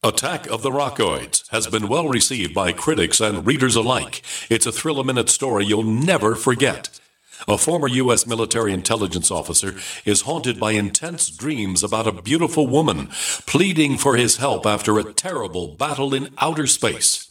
Attack 0.02 0.46
of 0.46 0.62
the 0.62 0.70
Rockoids 0.70 1.46
has 1.50 1.66
been 1.66 1.88
well 1.88 2.08
received 2.08 2.54
by 2.54 2.72
critics 2.72 3.20
and 3.20 3.46
readers 3.46 3.76
alike. 3.76 4.22
It's 4.48 4.64
a 4.64 4.72
thrill 4.72 5.00
a 5.00 5.04
minute 5.04 5.28
story 5.28 5.66
you'll 5.66 5.82
never 5.82 6.34
forget. 6.34 6.98
A 7.46 7.58
former 7.58 7.88
U.S. 7.88 8.26
military 8.26 8.72
intelligence 8.72 9.30
officer 9.30 9.74
is 10.06 10.22
haunted 10.22 10.58
by 10.58 10.72
intense 10.72 11.28
dreams 11.28 11.84
about 11.84 12.06
a 12.06 12.22
beautiful 12.22 12.66
woman 12.66 13.08
pleading 13.44 13.98
for 13.98 14.16
his 14.16 14.38
help 14.38 14.64
after 14.64 14.98
a 14.98 15.12
terrible 15.12 15.74
battle 15.74 16.14
in 16.14 16.30
outer 16.38 16.66
space. 16.66 17.30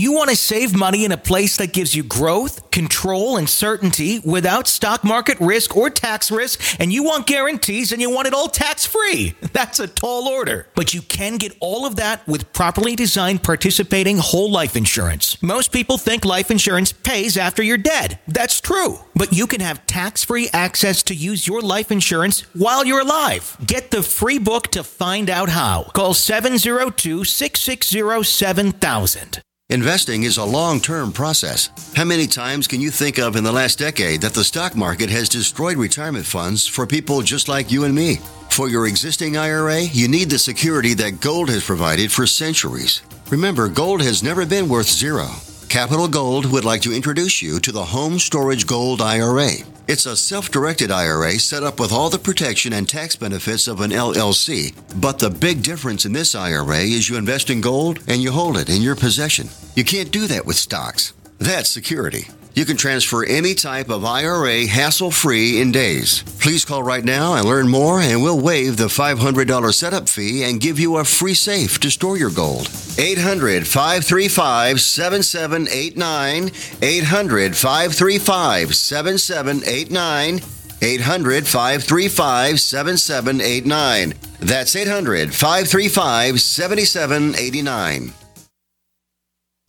You 0.00 0.12
want 0.12 0.30
to 0.30 0.36
save 0.36 0.74
money 0.74 1.04
in 1.04 1.12
a 1.12 1.18
place 1.18 1.58
that 1.58 1.74
gives 1.74 1.94
you 1.94 2.02
growth, 2.02 2.70
control, 2.70 3.36
and 3.36 3.46
certainty 3.46 4.18
without 4.20 4.66
stock 4.66 5.04
market 5.04 5.38
risk 5.40 5.76
or 5.76 5.90
tax 5.90 6.30
risk, 6.30 6.80
and 6.80 6.90
you 6.90 7.04
want 7.04 7.26
guarantees 7.26 7.92
and 7.92 8.00
you 8.00 8.08
want 8.08 8.26
it 8.26 8.32
all 8.32 8.48
tax 8.48 8.86
free. 8.86 9.34
That's 9.52 9.78
a 9.78 9.86
tall 9.86 10.26
order. 10.26 10.68
But 10.74 10.94
you 10.94 11.02
can 11.02 11.36
get 11.36 11.54
all 11.60 11.84
of 11.84 11.96
that 11.96 12.26
with 12.26 12.50
properly 12.54 12.96
designed 12.96 13.42
participating 13.42 14.16
whole 14.16 14.50
life 14.50 14.74
insurance. 14.74 15.36
Most 15.42 15.70
people 15.70 15.98
think 15.98 16.24
life 16.24 16.50
insurance 16.50 16.92
pays 16.92 17.36
after 17.36 17.62
you're 17.62 17.76
dead. 17.76 18.20
That's 18.26 18.58
true. 18.58 19.00
But 19.14 19.34
you 19.34 19.46
can 19.46 19.60
have 19.60 19.86
tax 19.86 20.24
free 20.24 20.48
access 20.54 21.02
to 21.02 21.14
use 21.14 21.46
your 21.46 21.60
life 21.60 21.92
insurance 21.92 22.40
while 22.54 22.86
you're 22.86 23.00
alive. 23.00 23.54
Get 23.66 23.90
the 23.90 24.02
free 24.02 24.38
book 24.38 24.68
to 24.68 24.82
find 24.82 25.28
out 25.28 25.50
how. 25.50 25.90
Call 25.92 26.14
702 26.14 27.24
660 27.24 28.22
7000. 28.22 29.42
Investing 29.70 30.24
is 30.24 30.36
a 30.36 30.44
long 30.44 30.80
term 30.80 31.12
process. 31.12 31.70
How 31.94 32.04
many 32.04 32.26
times 32.26 32.66
can 32.66 32.80
you 32.80 32.90
think 32.90 33.18
of 33.20 33.36
in 33.36 33.44
the 33.44 33.52
last 33.52 33.78
decade 33.78 34.20
that 34.22 34.34
the 34.34 34.42
stock 34.42 34.74
market 34.74 35.08
has 35.10 35.28
destroyed 35.28 35.76
retirement 35.76 36.26
funds 36.26 36.66
for 36.66 36.88
people 36.88 37.22
just 37.22 37.48
like 37.48 37.70
you 37.70 37.84
and 37.84 37.94
me? 37.94 38.16
For 38.50 38.68
your 38.68 38.88
existing 38.88 39.36
IRA, 39.36 39.82
you 39.82 40.08
need 40.08 40.28
the 40.28 40.40
security 40.40 40.94
that 40.94 41.20
gold 41.20 41.50
has 41.50 41.62
provided 41.62 42.10
for 42.10 42.26
centuries. 42.26 43.02
Remember, 43.30 43.68
gold 43.68 44.02
has 44.02 44.24
never 44.24 44.44
been 44.44 44.68
worth 44.68 44.88
zero. 44.88 45.28
Capital 45.70 46.08
Gold 46.08 46.46
would 46.46 46.64
like 46.64 46.82
to 46.82 46.92
introduce 46.92 47.40
you 47.40 47.60
to 47.60 47.70
the 47.70 47.84
Home 47.84 48.18
Storage 48.18 48.66
Gold 48.66 49.00
IRA. 49.00 49.52
It's 49.86 50.04
a 50.04 50.16
self 50.16 50.50
directed 50.50 50.90
IRA 50.90 51.38
set 51.38 51.62
up 51.62 51.78
with 51.78 51.92
all 51.92 52.10
the 52.10 52.18
protection 52.18 52.72
and 52.72 52.88
tax 52.88 53.14
benefits 53.14 53.68
of 53.68 53.80
an 53.80 53.92
LLC. 53.92 54.74
But 55.00 55.20
the 55.20 55.30
big 55.30 55.62
difference 55.62 56.04
in 56.04 56.12
this 56.12 56.34
IRA 56.34 56.80
is 56.80 57.08
you 57.08 57.16
invest 57.16 57.50
in 57.50 57.60
gold 57.60 58.00
and 58.08 58.20
you 58.20 58.32
hold 58.32 58.56
it 58.56 58.68
in 58.68 58.82
your 58.82 58.96
possession. 58.96 59.48
You 59.76 59.84
can't 59.84 60.10
do 60.10 60.26
that 60.26 60.44
with 60.44 60.56
stocks. 60.56 61.12
That's 61.38 61.70
security. 61.70 62.26
You 62.60 62.66
can 62.66 62.76
transfer 62.76 63.24
any 63.24 63.54
type 63.54 63.88
of 63.88 64.04
IRA 64.04 64.66
hassle 64.66 65.10
free 65.10 65.62
in 65.62 65.72
days. 65.72 66.22
Please 66.40 66.62
call 66.62 66.82
right 66.82 67.02
now 67.02 67.32
and 67.32 67.46
learn 67.46 67.68
more, 67.68 68.02
and 68.02 68.22
we'll 68.22 68.38
waive 68.38 68.76
the 68.76 68.88
$500 68.88 69.72
setup 69.72 70.10
fee 70.10 70.44
and 70.44 70.60
give 70.60 70.78
you 70.78 70.98
a 70.98 71.04
free 71.04 71.32
safe 71.32 71.80
to 71.80 71.90
store 71.90 72.18
your 72.18 72.28
gold. 72.28 72.68
800 72.98 73.66
535 73.66 74.78
7789. 74.78 76.50
800 76.82 77.56
535 77.56 78.74
7789. 78.74 80.40
800 80.82 81.46
535 81.46 82.60
7789. 82.60 84.14
That's 84.40 84.76
800 84.76 85.34
535 85.34 86.40
7789. 86.42 88.12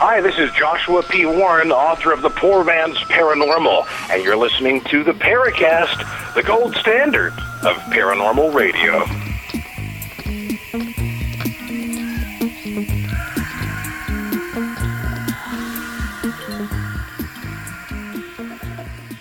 Hi, 0.00 0.20
this 0.20 0.38
is 0.38 0.52
Joshua 0.52 1.02
P. 1.02 1.26
Warren, 1.26 1.72
author 1.72 2.12
of 2.12 2.22
The 2.22 2.30
Poor 2.30 2.62
Man's 2.62 2.98
Paranormal, 2.98 3.84
and 4.12 4.22
you're 4.22 4.36
listening 4.36 4.80
to 4.84 5.02
the 5.02 5.10
Paracast, 5.10 6.34
the 6.36 6.42
gold 6.44 6.76
standard 6.76 7.32
of 7.64 7.76
paranormal 7.90 8.54
radio. 8.54 9.04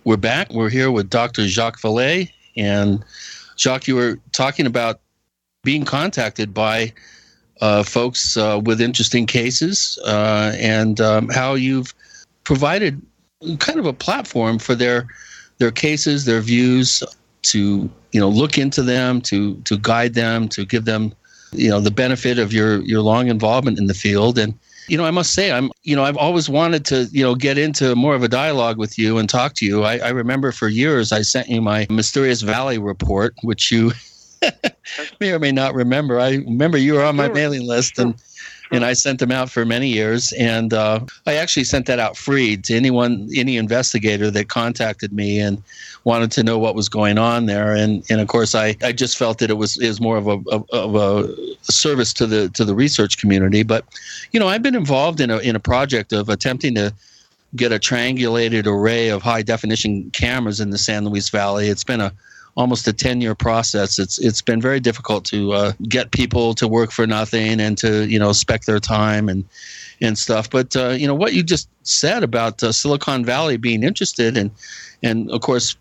We're 0.04 0.18
back. 0.18 0.54
We're 0.54 0.70
here 0.70 0.92
with 0.92 1.10
Dr. 1.10 1.48
Jacques 1.48 1.82
Vallée. 1.82 2.32
And 2.56 3.04
Jacques, 3.58 3.88
you 3.88 3.96
were 3.96 4.20
talking 4.32 4.68
about 4.68 5.00
being 5.64 5.86
contacted 5.86 6.54
by 6.54 6.94
uh, 7.62 7.84
folks 7.84 8.38
uh, 8.38 8.60
with 8.64 8.82
interesting 8.82 9.26
cases 9.26 10.00
uh, 10.06 10.54
and 10.58 11.02
um, 11.02 11.30
how 11.30 11.54
you've 11.54 11.94
provided 12.44 13.02
kind 13.60 13.80
of 13.80 13.86
a 13.86 13.94
platform 13.94 14.60
for 14.60 14.76
their 14.76 15.08
their 15.58 15.72
cases, 15.72 16.26
their 16.26 16.42
views 16.42 17.04
to 17.44 17.90
you 18.12 18.20
know 18.20 18.30
look 18.30 18.58
into 18.58 18.84
them, 18.84 19.22
to 19.22 19.56
to 19.62 19.78
guide 19.78 20.14
them, 20.14 20.48
to 20.50 20.66
give 20.66 20.86
them 20.86 21.14
you 21.52 21.70
know 21.70 21.80
the 21.80 21.92
benefit 21.92 22.40
of 22.40 22.54
your 22.54 22.82
your 22.82 23.02
long 23.02 23.28
involvement 23.28 23.80
in 23.80 23.88
the 23.88 23.94
field. 23.94 24.38
And 24.38 24.54
you 24.88 24.98
know 24.98 25.06
i 25.06 25.12
must 25.12 25.34
say 25.34 25.52
i'm 25.52 25.70
you 25.84 25.96
know 25.96 26.04
i've 26.04 26.18
always 26.18 26.50
wanted 26.50 26.86
to 26.86 27.10
you 27.12 27.22
know 27.22 27.36
get 27.36 27.58
into 27.58 27.94
more 27.96 28.16
of 28.16 28.24
a 28.24 28.28
dialogue 28.28 28.78
with 28.78 28.98
you 28.98 29.18
and 29.18 29.30
talk 29.30 29.54
to 29.56 29.66
you. 29.66 29.84
I, 29.84 29.98
I 29.98 30.10
remember 30.10 30.52
for 30.52 30.70
years 30.70 31.12
i 31.12 31.22
sent 31.22 31.50
you 31.50 31.62
my 31.62 31.86
mysterious 31.90 32.42
valley 32.42 32.78
report 32.78 33.36
which 33.44 33.72
you 33.72 33.92
may 35.20 35.32
or 35.32 35.40
may 35.40 35.52
not 35.52 35.74
remember. 35.74 36.20
I 36.20 36.36
remember 36.36 36.78
you 36.78 36.94
were 36.94 37.04
on 37.04 37.16
my 37.16 37.30
mailing 37.30 37.66
list, 37.66 38.00
and 38.00 38.16
and 38.72 38.84
I 38.84 38.94
sent 38.94 39.20
them 39.20 39.32
out 39.32 39.50
for 39.50 39.66
many 39.66 39.88
years. 39.88 40.34
And 40.34 40.74
uh, 40.74 41.02
I 41.26 41.36
actually 41.36 41.64
sent 41.64 41.86
that 41.86 42.00
out 42.00 42.18
free 42.18 42.58
to 42.58 42.76
anyone, 42.76 43.30
any 43.36 43.58
investigator 43.58 44.30
that 44.32 44.50
contacted 44.50 45.14
me 45.14 45.40
and 45.40 45.62
wanted 46.04 46.32
to 46.34 46.44
know 46.44 46.58
what 46.58 46.76
was 46.76 46.90
going 46.90 47.18
on 47.18 47.46
there. 47.46 47.74
And 47.74 48.04
and 48.10 48.22
of 48.22 48.28
course, 48.28 48.56
I, 48.56 48.76
I 48.84 48.92
just 48.92 49.18
felt 49.18 49.40
that 49.40 49.50
it 49.50 49.56
was 49.56 49.78
is 49.78 50.02
more 50.02 50.18
of 50.18 50.28
a 50.28 50.40
of, 50.50 50.70
of 50.72 50.96
a 50.96 51.36
service 51.62 52.14
to 52.14 52.26
the 52.26 52.50
to 52.50 52.66
the 52.66 52.76
research 52.76 53.18
community. 53.18 53.64
But 53.64 53.86
you 54.32 54.40
know, 54.40 54.48
I've 54.48 54.64
been 54.64 54.76
involved 54.76 55.20
in 55.22 55.30
a 55.30 55.38
in 55.40 55.56
a 55.56 55.60
project 55.60 56.14
of 56.14 56.30
attempting 56.30 56.76
to 56.76 56.94
get 57.56 57.72
a 57.72 57.80
triangulated 57.80 58.68
array 58.68 59.10
of 59.10 59.22
high 59.22 59.42
definition 59.42 60.12
cameras 60.12 60.60
in 60.60 60.70
the 60.70 60.78
San 60.78 61.06
Luis 61.06 61.30
Valley. 61.30 61.70
It's 61.70 61.84
been 61.84 62.02
a 62.02 62.12
almost 62.58 62.88
a 62.88 62.94
10 62.94 63.22
year 63.22 63.36
process. 63.36 64.00
It's 64.00 64.18
it's 64.18 64.42
been 64.42 64.60
very 64.60 64.82
difficult 64.82 65.24
to 65.26 65.54
uh, 65.54 65.72
get 65.88 66.12
people 66.12 66.54
to 66.56 66.68
work 66.68 66.92
for 66.92 67.08
nothing 67.08 67.62
and 67.62 67.78
to 67.78 68.06
you 68.08 68.20
know 68.20 68.34
spec 68.34 68.66
their 68.66 68.80
time 68.80 69.30
and 69.30 69.46
and 70.02 70.18
stuff. 70.18 70.50
But 70.50 70.76
uh, 70.76 70.90
you 70.90 71.08
know 71.08 71.16
what 71.16 71.34
you 71.34 71.44
just 71.44 71.70
said 71.84 72.24
about 72.24 72.62
uh, 72.62 72.74
Silicon 72.74 73.24
Valley 73.24 73.56
being 73.56 73.84
interested 73.84 74.36
and 74.36 74.52
and 75.04 75.32
of 75.32 75.42
course 75.42 75.78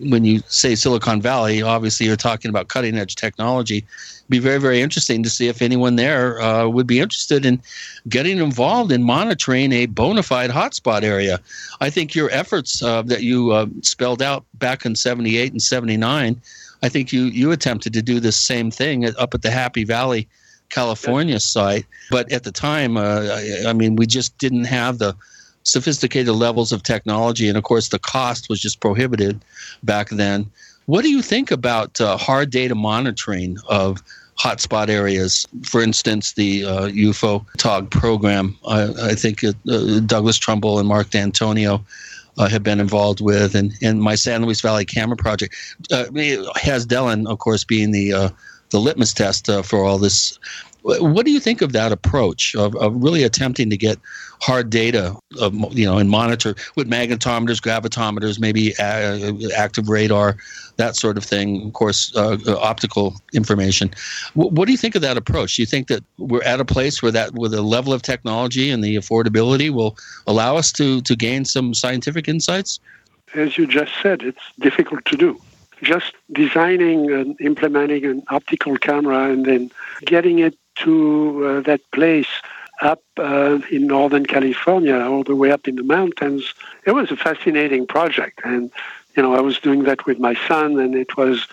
when 0.00 0.24
you 0.24 0.40
say 0.46 0.74
Silicon 0.74 1.20
Valley, 1.20 1.62
obviously 1.62 2.06
you're 2.06 2.16
talking 2.16 2.50
about 2.50 2.68
cutting 2.68 2.96
edge 2.96 3.16
technology. 3.16 3.84
Be 4.28 4.38
very, 4.38 4.58
very 4.58 4.80
interesting 4.80 5.22
to 5.22 5.30
see 5.30 5.48
if 5.48 5.62
anyone 5.62 5.96
there 5.96 6.40
uh, 6.40 6.68
would 6.68 6.86
be 6.86 7.00
interested 7.00 7.46
in 7.46 7.62
getting 8.08 8.38
involved 8.38 8.92
in 8.92 9.02
monitoring 9.02 9.72
a 9.72 9.86
bona 9.86 10.22
fide 10.22 10.50
hotspot 10.50 11.02
area. 11.02 11.40
I 11.80 11.90
think 11.90 12.14
your 12.14 12.30
efforts 12.30 12.82
uh, 12.82 13.02
that 13.02 13.22
you 13.22 13.52
uh, 13.52 13.66
spelled 13.82 14.20
out 14.20 14.44
back 14.54 14.84
in 14.84 14.96
78 14.96 15.52
and 15.52 15.62
79, 15.62 16.40
I 16.82 16.88
think 16.88 17.12
you, 17.12 17.24
you 17.24 17.52
attempted 17.52 17.92
to 17.94 18.02
do 18.02 18.20
the 18.20 18.32
same 18.32 18.70
thing 18.70 19.06
up 19.16 19.34
at 19.34 19.42
the 19.42 19.50
Happy 19.50 19.84
Valley, 19.84 20.28
California 20.68 21.40
site. 21.40 21.86
But 22.10 22.30
at 22.30 22.44
the 22.44 22.52
time, 22.52 22.96
uh, 22.96 23.28
I, 23.32 23.68
I 23.68 23.72
mean, 23.72 23.96
we 23.96 24.06
just 24.06 24.36
didn't 24.38 24.64
have 24.64 24.98
the 24.98 25.16
sophisticated 25.64 26.34
levels 26.34 26.72
of 26.72 26.82
technology, 26.82 27.48
and 27.48 27.58
of 27.58 27.64
course, 27.64 27.88
the 27.88 27.98
cost 27.98 28.48
was 28.48 28.60
just 28.60 28.80
prohibited 28.80 29.40
back 29.82 30.08
then. 30.10 30.50
What 30.88 31.02
do 31.02 31.10
you 31.10 31.20
think 31.20 31.50
about 31.50 32.00
uh, 32.00 32.16
hard 32.16 32.48
data 32.48 32.74
monitoring 32.74 33.58
of 33.68 34.02
hotspot 34.38 34.88
areas? 34.88 35.46
For 35.62 35.82
instance, 35.82 36.32
the 36.32 36.64
uh, 36.64 36.88
UFO 36.88 37.44
TOG 37.58 37.90
program. 37.90 38.56
I, 38.66 39.10
I 39.10 39.14
think 39.14 39.44
uh, 39.44 39.52
Douglas 40.06 40.38
Trumbull 40.38 40.78
and 40.78 40.88
Mark 40.88 41.10
D'Antonio 41.10 41.84
uh, 42.38 42.48
have 42.48 42.62
been 42.62 42.80
involved 42.80 43.20
with, 43.20 43.54
and, 43.54 43.74
and 43.82 44.00
my 44.00 44.14
San 44.14 44.42
Luis 44.42 44.62
Valley 44.62 44.86
camera 44.86 45.18
project 45.18 45.54
uh, 45.92 46.04
Hessdalen, 46.56 47.28
of 47.28 47.38
course, 47.38 47.64
being 47.64 47.90
the 47.90 48.14
uh, 48.14 48.30
the 48.70 48.80
litmus 48.80 49.12
test 49.12 49.50
for 49.64 49.84
all 49.84 49.98
this. 49.98 50.38
What 50.88 51.26
do 51.26 51.32
you 51.32 51.40
think 51.40 51.60
of 51.60 51.72
that 51.72 51.92
approach 51.92 52.54
of, 52.54 52.74
of 52.76 52.94
really 52.96 53.22
attempting 53.22 53.68
to 53.68 53.76
get 53.76 53.98
hard 54.40 54.70
data, 54.70 55.14
of, 55.38 55.52
you 55.76 55.84
know, 55.84 55.98
and 55.98 56.08
monitor 56.08 56.54
with 56.76 56.88
magnetometers, 56.88 57.60
gravitometers, 57.60 58.40
maybe 58.40 58.74
uh, 58.78 59.32
active 59.54 59.90
radar, 59.90 60.36
that 60.76 60.96
sort 60.96 61.18
of 61.18 61.24
thing. 61.24 61.66
Of 61.66 61.74
course, 61.74 62.14
uh, 62.16 62.38
uh, 62.46 62.56
optical 62.56 63.20
information. 63.34 63.90
W- 64.34 64.50
what 64.54 64.64
do 64.64 64.72
you 64.72 64.78
think 64.78 64.94
of 64.94 65.02
that 65.02 65.18
approach? 65.18 65.56
Do 65.56 65.62
you 65.62 65.66
think 65.66 65.88
that 65.88 66.02
we're 66.16 66.42
at 66.42 66.58
a 66.58 66.64
place 66.64 67.02
where 67.02 67.12
that, 67.12 67.34
with 67.34 67.52
a 67.52 67.62
level 67.62 67.92
of 67.92 68.00
technology 68.00 68.70
and 68.70 68.82
the 68.82 68.96
affordability, 68.96 69.70
will 69.70 69.96
allow 70.26 70.56
us 70.56 70.72
to 70.72 71.02
to 71.02 71.14
gain 71.14 71.44
some 71.44 71.74
scientific 71.74 72.28
insights? 72.28 72.80
As 73.34 73.58
you 73.58 73.66
just 73.66 73.92
said, 74.02 74.22
it's 74.22 74.40
difficult 74.58 75.04
to 75.04 75.16
do. 75.16 75.38
Just 75.82 76.14
designing 76.32 77.12
and 77.12 77.40
implementing 77.40 78.04
an 78.04 78.22
optical 78.28 78.76
camera 78.76 79.30
and 79.30 79.44
then 79.44 79.70
getting 80.06 80.38
it 80.38 80.56
to 80.84 81.46
uh, 81.46 81.60
that 81.62 81.80
place 81.92 82.28
up 82.80 83.02
uh, 83.16 83.58
in 83.70 83.86
Northern 83.86 84.24
California, 84.24 84.96
all 84.96 85.24
the 85.24 85.34
way 85.34 85.50
up 85.50 85.66
in 85.66 85.76
the 85.76 85.82
mountains. 85.82 86.54
It 86.86 86.92
was 86.92 87.10
a 87.10 87.16
fascinating 87.16 87.86
project. 87.86 88.40
And, 88.44 88.70
you 89.16 89.22
know, 89.22 89.34
I 89.34 89.40
was 89.40 89.58
doing 89.58 89.84
that 89.84 90.06
with 90.06 90.18
my 90.18 90.34
son, 90.46 90.78
and 90.78 90.94
it 90.94 91.16
was 91.16 91.46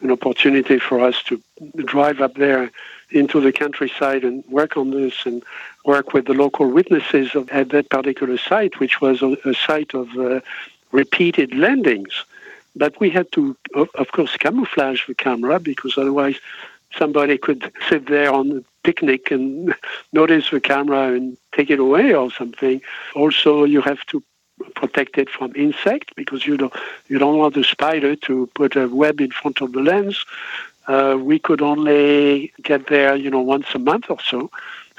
an 0.00 0.10
opportunity 0.10 0.78
for 0.78 1.00
us 1.00 1.22
to 1.24 1.40
drive 1.76 2.20
up 2.20 2.34
there 2.34 2.70
into 3.10 3.40
the 3.40 3.52
countryside 3.52 4.24
and 4.24 4.44
work 4.48 4.76
on 4.76 4.90
this 4.90 5.26
and 5.26 5.44
work 5.84 6.12
with 6.12 6.24
the 6.26 6.34
local 6.34 6.68
witnesses 6.68 7.34
of, 7.34 7.48
at 7.50 7.68
that 7.68 7.88
particular 7.90 8.38
site, 8.38 8.80
which 8.80 9.00
was 9.00 9.22
a, 9.22 9.36
a 9.44 9.54
site 9.54 9.94
of 9.94 10.16
uh, 10.18 10.40
repeated 10.90 11.54
landings. 11.54 12.24
But 12.74 12.98
we 13.00 13.10
had 13.10 13.30
to, 13.32 13.56
of, 13.74 13.90
of 13.94 14.10
course, 14.12 14.36
camouflage 14.36 15.06
the 15.06 15.14
camera 15.14 15.60
because 15.60 15.98
otherwise 15.98 16.36
somebody 16.96 17.38
could 17.38 17.70
sit 17.88 18.06
there 18.06 18.32
on 18.32 18.64
picnic 18.82 19.30
and 19.30 19.74
notice 20.12 20.50
the 20.50 20.60
camera 20.60 21.12
and 21.12 21.36
take 21.52 21.70
it 21.70 21.78
away 21.78 22.14
or 22.14 22.30
something. 22.30 22.80
Also, 23.14 23.64
you 23.64 23.80
have 23.80 24.04
to 24.06 24.22
protect 24.74 25.18
it 25.18 25.28
from 25.28 25.52
insect 25.56 26.14
because 26.14 26.46
you 26.46 26.56
don't 26.56 26.72
you 27.08 27.18
don't 27.18 27.38
want 27.38 27.54
the 27.54 27.64
spider 27.64 28.14
to 28.14 28.48
put 28.54 28.76
a 28.76 28.88
web 28.88 29.20
in 29.20 29.30
front 29.30 29.60
of 29.60 29.72
the 29.72 29.80
lens. 29.80 30.24
Uh, 30.86 31.16
we 31.20 31.38
could 31.38 31.62
only 31.62 32.52
get 32.62 32.88
there, 32.88 33.14
you 33.14 33.30
know, 33.30 33.40
once 33.40 33.66
a 33.74 33.78
month 33.78 34.06
or 34.10 34.20
so. 34.20 34.50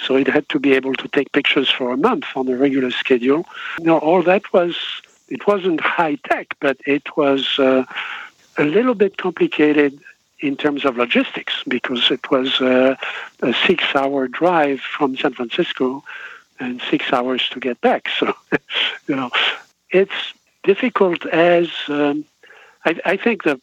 So 0.01 0.15
it 0.15 0.27
had 0.27 0.47
to 0.49 0.59
be 0.59 0.73
able 0.73 0.93
to 0.95 1.07
take 1.07 1.31
pictures 1.31 1.69
for 1.69 1.91
a 1.91 1.97
month 1.97 2.25
on 2.35 2.47
a 2.47 2.55
regular 2.55 2.91
schedule. 2.91 3.45
You 3.79 3.85
know, 3.85 3.99
all 3.99 4.21
that 4.23 4.51
was 4.53 4.75
it 5.29 5.47
wasn't 5.47 5.81
high 5.81 6.15
tech, 6.29 6.55
but 6.59 6.77
it 6.85 7.15
was 7.15 7.57
uh, 7.59 7.85
a 8.57 8.63
little 8.63 8.93
bit 8.93 9.17
complicated 9.17 9.99
in 10.43 10.57
terms 10.57 10.83
of 10.83 10.97
logistics 10.97 11.63
because 11.67 12.11
it 12.11 12.29
was 12.29 12.59
uh, 12.59 12.95
a 13.41 13.53
six 13.65 13.83
hour 13.95 14.27
drive 14.27 14.81
from 14.81 15.15
San 15.15 15.33
Francisco 15.33 16.03
and 16.59 16.81
six 16.91 17.13
hours 17.13 17.47
to 17.49 17.59
get 17.59 17.79
back. 17.81 18.09
So, 18.19 18.35
you 19.07 19.15
know, 19.15 19.31
it's 19.89 20.33
difficult 20.63 21.25
as 21.25 21.69
um, 21.87 22.25
I, 22.85 22.99
I 23.05 23.17
think 23.17 23.43
that, 23.43 23.59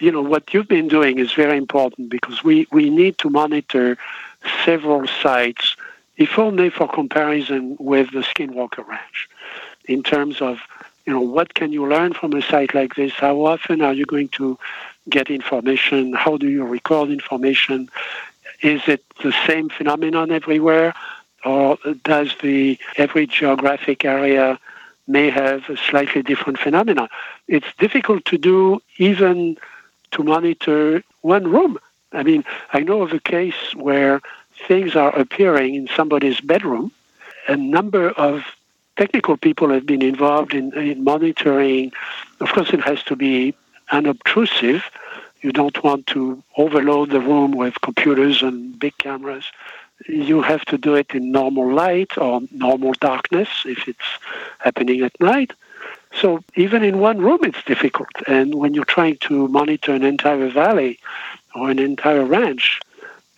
you 0.00 0.10
know, 0.10 0.22
what 0.22 0.52
you've 0.52 0.68
been 0.68 0.88
doing 0.88 1.18
is 1.18 1.32
very 1.32 1.56
important 1.56 2.10
because 2.10 2.42
we, 2.42 2.66
we 2.72 2.90
need 2.90 3.18
to 3.18 3.30
monitor 3.30 3.96
several 4.64 5.06
sites, 5.06 5.76
if 6.16 6.38
only 6.38 6.70
for 6.70 6.88
comparison 6.88 7.76
with 7.78 8.10
the 8.10 8.20
Skinwalker 8.20 8.86
Ranch, 8.86 9.28
in 9.84 10.02
terms 10.02 10.40
of, 10.40 10.58
you 11.06 11.12
know, 11.12 11.20
what 11.20 11.54
can 11.54 11.72
you 11.72 11.86
learn 11.86 12.12
from 12.12 12.32
a 12.32 12.42
site 12.42 12.74
like 12.74 12.94
this? 12.94 13.12
How 13.12 13.44
often 13.44 13.80
are 13.82 13.92
you 13.92 14.04
going 14.04 14.28
to 14.40 14.58
get 15.08 15.30
information? 15.30 16.12
How 16.12 16.36
do 16.36 16.48
you 16.48 16.64
record 16.64 17.10
information? 17.10 17.88
Is 18.62 18.82
it 18.86 19.04
the 19.22 19.32
same 19.46 19.68
phenomenon 19.68 20.30
everywhere, 20.30 20.94
or 21.44 21.78
does 22.04 22.34
the 22.42 22.78
every 22.96 23.26
geographic 23.26 24.04
area 24.04 24.58
may 25.08 25.30
have 25.30 25.68
a 25.68 25.76
slightly 25.76 26.22
different 26.22 26.58
phenomenon? 26.58 27.08
It's 27.48 27.66
difficult 27.78 28.24
to 28.26 28.38
do 28.38 28.80
even 28.98 29.56
to 30.12 30.22
monitor 30.22 31.02
one 31.22 31.50
room. 31.50 31.78
I 32.12 32.22
mean, 32.22 32.44
I 32.72 32.80
know 32.80 33.02
of 33.02 33.12
a 33.12 33.20
case 33.20 33.74
where 33.74 34.20
things 34.68 34.94
are 34.94 35.16
appearing 35.18 35.74
in 35.74 35.88
somebody's 35.88 36.40
bedroom. 36.40 36.92
A 37.48 37.56
number 37.56 38.10
of 38.10 38.44
technical 38.96 39.36
people 39.36 39.70
have 39.70 39.86
been 39.86 40.02
involved 40.02 40.54
in, 40.54 40.72
in 40.74 41.02
monitoring. 41.02 41.92
Of 42.40 42.50
course, 42.50 42.72
it 42.72 42.80
has 42.82 43.02
to 43.04 43.16
be 43.16 43.54
unobtrusive. 43.92 44.82
You 45.42 45.52
don't 45.52 45.82
want 45.84 46.06
to 46.08 46.42
overload 46.56 47.10
the 47.10 47.20
room 47.20 47.52
with 47.52 47.80
computers 47.80 48.42
and 48.42 48.78
big 48.78 48.96
cameras. 48.98 49.44
You 50.08 50.42
have 50.42 50.64
to 50.66 50.78
do 50.78 50.94
it 50.94 51.10
in 51.14 51.30
normal 51.30 51.72
light 51.72 52.18
or 52.18 52.40
normal 52.50 52.92
darkness 52.94 53.48
if 53.64 53.86
it's 53.86 54.10
happening 54.58 55.02
at 55.02 55.18
night. 55.20 55.52
So 56.20 56.42
even 56.56 56.82
in 56.82 56.98
one 56.98 57.18
room, 57.18 57.40
it's 57.42 57.62
difficult. 57.64 58.10
And 58.26 58.54
when 58.54 58.74
you're 58.74 58.84
trying 58.84 59.16
to 59.28 59.48
monitor 59.48 59.92
an 59.92 60.02
entire 60.02 60.48
valley 60.48 60.98
or 61.54 61.70
an 61.70 61.78
entire 61.78 62.24
ranch, 62.24 62.80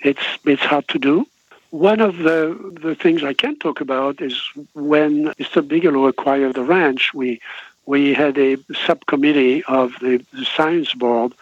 it's 0.00 0.24
it's 0.44 0.62
hard 0.62 0.88
to 0.88 0.98
do. 0.98 1.26
One 1.70 2.00
of 2.00 2.18
the 2.18 2.38
the 2.82 2.94
things 2.94 3.22
I 3.22 3.34
can 3.34 3.56
talk 3.58 3.80
about 3.80 4.20
is 4.20 4.40
when 4.74 5.26
Mr. 5.34 5.66
Bigelow 5.66 6.06
acquired 6.06 6.54
the 6.54 6.64
ranch, 6.64 7.14
we 7.14 7.40
we 7.86 8.14
had 8.14 8.38
a 8.38 8.56
subcommittee 8.86 9.64
of 9.64 9.92
the, 10.00 10.24
the 10.32 10.44
science 10.44 10.94
board 10.94 11.32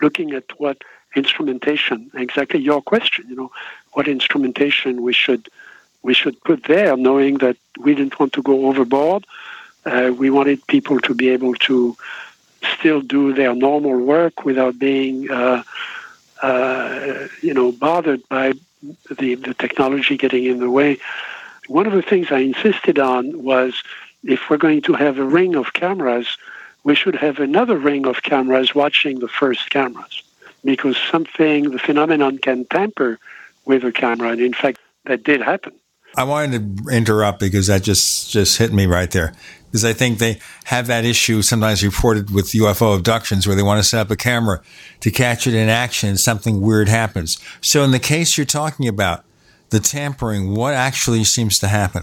looking 0.00 0.32
at 0.32 0.44
what 0.58 0.82
instrumentation, 1.14 2.10
exactly 2.14 2.60
your 2.60 2.82
question, 2.82 3.26
you 3.28 3.36
know, 3.36 3.50
what 3.92 4.08
instrumentation 4.08 5.02
we 5.02 5.12
should 5.12 5.48
we 6.02 6.14
should 6.14 6.40
put 6.42 6.64
there, 6.64 6.96
knowing 6.96 7.38
that 7.38 7.56
we 7.78 7.94
didn't 7.94 8.18
want 8.18 8.32
to 8.32 8.42
go 8.42 8.66
overboard. 8.66 9.24
Uh, 9.84 10.12
we 10.16 10.30
wanted 10.30 10.66
people 10.66 10.98
to 10.98 11.14
be 11.14 11.28
able 11.28 11.54
to 11.54 11.96
still 12.76 13.00
do 13.00 13.32
their 13.32 13.54
normal 13.54 13.96
work 13.98 14.44
without 14.44 14.78
being, 14.78 15.30
uh, 15.30 15.62
uh, 16.42 17.28
you 17.40 17.54
know, 17.54 17.70
bothered 17.70 18.28
by 18.28 18.52
the, 19.18 19.36
the 19.36 19.54
technology 19.54 20.16
getting 20.16 20.44
in 20.44 20.58
the 20.58 20.70
way. 20.70 20.98
One 21.68 21.86
of 21.86 21.92
the 21.92 22.02
things 22.02 22.32
I 22.32 22.38
insisted 22.38 22.98
on 22.98 23.42
was 23.42 23.82
if 24.24 24.48
we're 24.48 24.56
going 24.56 24.82
to 24.82 24.94
have 24.94 25.18
a 25.18 25.24
ring 25.24 25.54
of 25.54 25.72
cameras, 25.72 26.36
we 26.84 26.94
should 26.94 27.16
have 27.16 27.38
another 27.38 27.76
ring 27.76 28.06
of 28.06 28.22
cameras 28.22 28.74
watching 28.74 29.20
the 29.20 29.28
first 29.28 29.70
cameras 29.70 30.22
because 30.64 30.96
something, 30.96 31.70
the 31.70 31.78
phenomenon 31.78 32.38
can 32.38 32.64
tamper 32.66 33.18
with 33.64 33.84
a 33.84 33.92
camera. 33.92 34.30
And 34.30 34.40
in 34.40 34.52
fact, 34.52 34.78
that 35.04 35.24
did 35.24 35.40
happen. 35.40 35.72
I 36.16 36.24
wanted 36.24 36.78
to 36.78 36.90
interrupt 36.90 37.40
because 37.40 37.68
that 37.68 37.82
just, 37.82 38.30
just 38.30 38.58
hit 38.58 38.72
me 38.72 38.86
right 38.86 39.10
there. 39.10 39.32
Because 39.66 39.84
I 39.84 39.94
think 39.94 40.18
they 40.18 40.38
have 40.64 40.86
that 40.88 41.06
issue 41.06 41.40
sometimes 41.40 41.82
reported 41.82 42.30
with 42.30 42.48
UFO 42.48 42.96
abductions 42.96 43.46
where 43.46 43.56
they 43.56 43.62
want 43.62 43.82
to 43.82 43.88
set 43.88 44.00
up 44.00 44.10
a 44.10 44.16
camera 44.16 44.60
to 45.00 45.10
catch 45.10 45.46
it 45.46 45.54
in 45.54 45.70
action 45.70 46.10
and 46.10 46.20
something 46.20 46.60
weird 46.60 46.88
happens. 46.88 47.38
So 47.62 47.82
in 47.82 47.90
the 47.90 47.98
case 47.98 48.36
you're 48.36 48.44
talking 48.44 48.86
about, 48.86 49.24
the 49.70 49.80
tampering, 49.80 50.54
what 50.54 50.74
actually 50.74 51.24
seems 51.24 51.58
to 51.60 51.68
happen? 51.68 52.02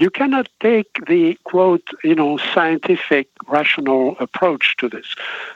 You 0.00 0.08
cannot 0.08 0.48
take 0.60 1.04
the 1.08 1.38
quote, 1.44 1.86
you 2.02 2.14
know, 2.14 2.38
scientific 2.54 3.28
rational 3.46 4.16
approach 4.18 4.74
to 4.78 4.88
this. 4.88 5.14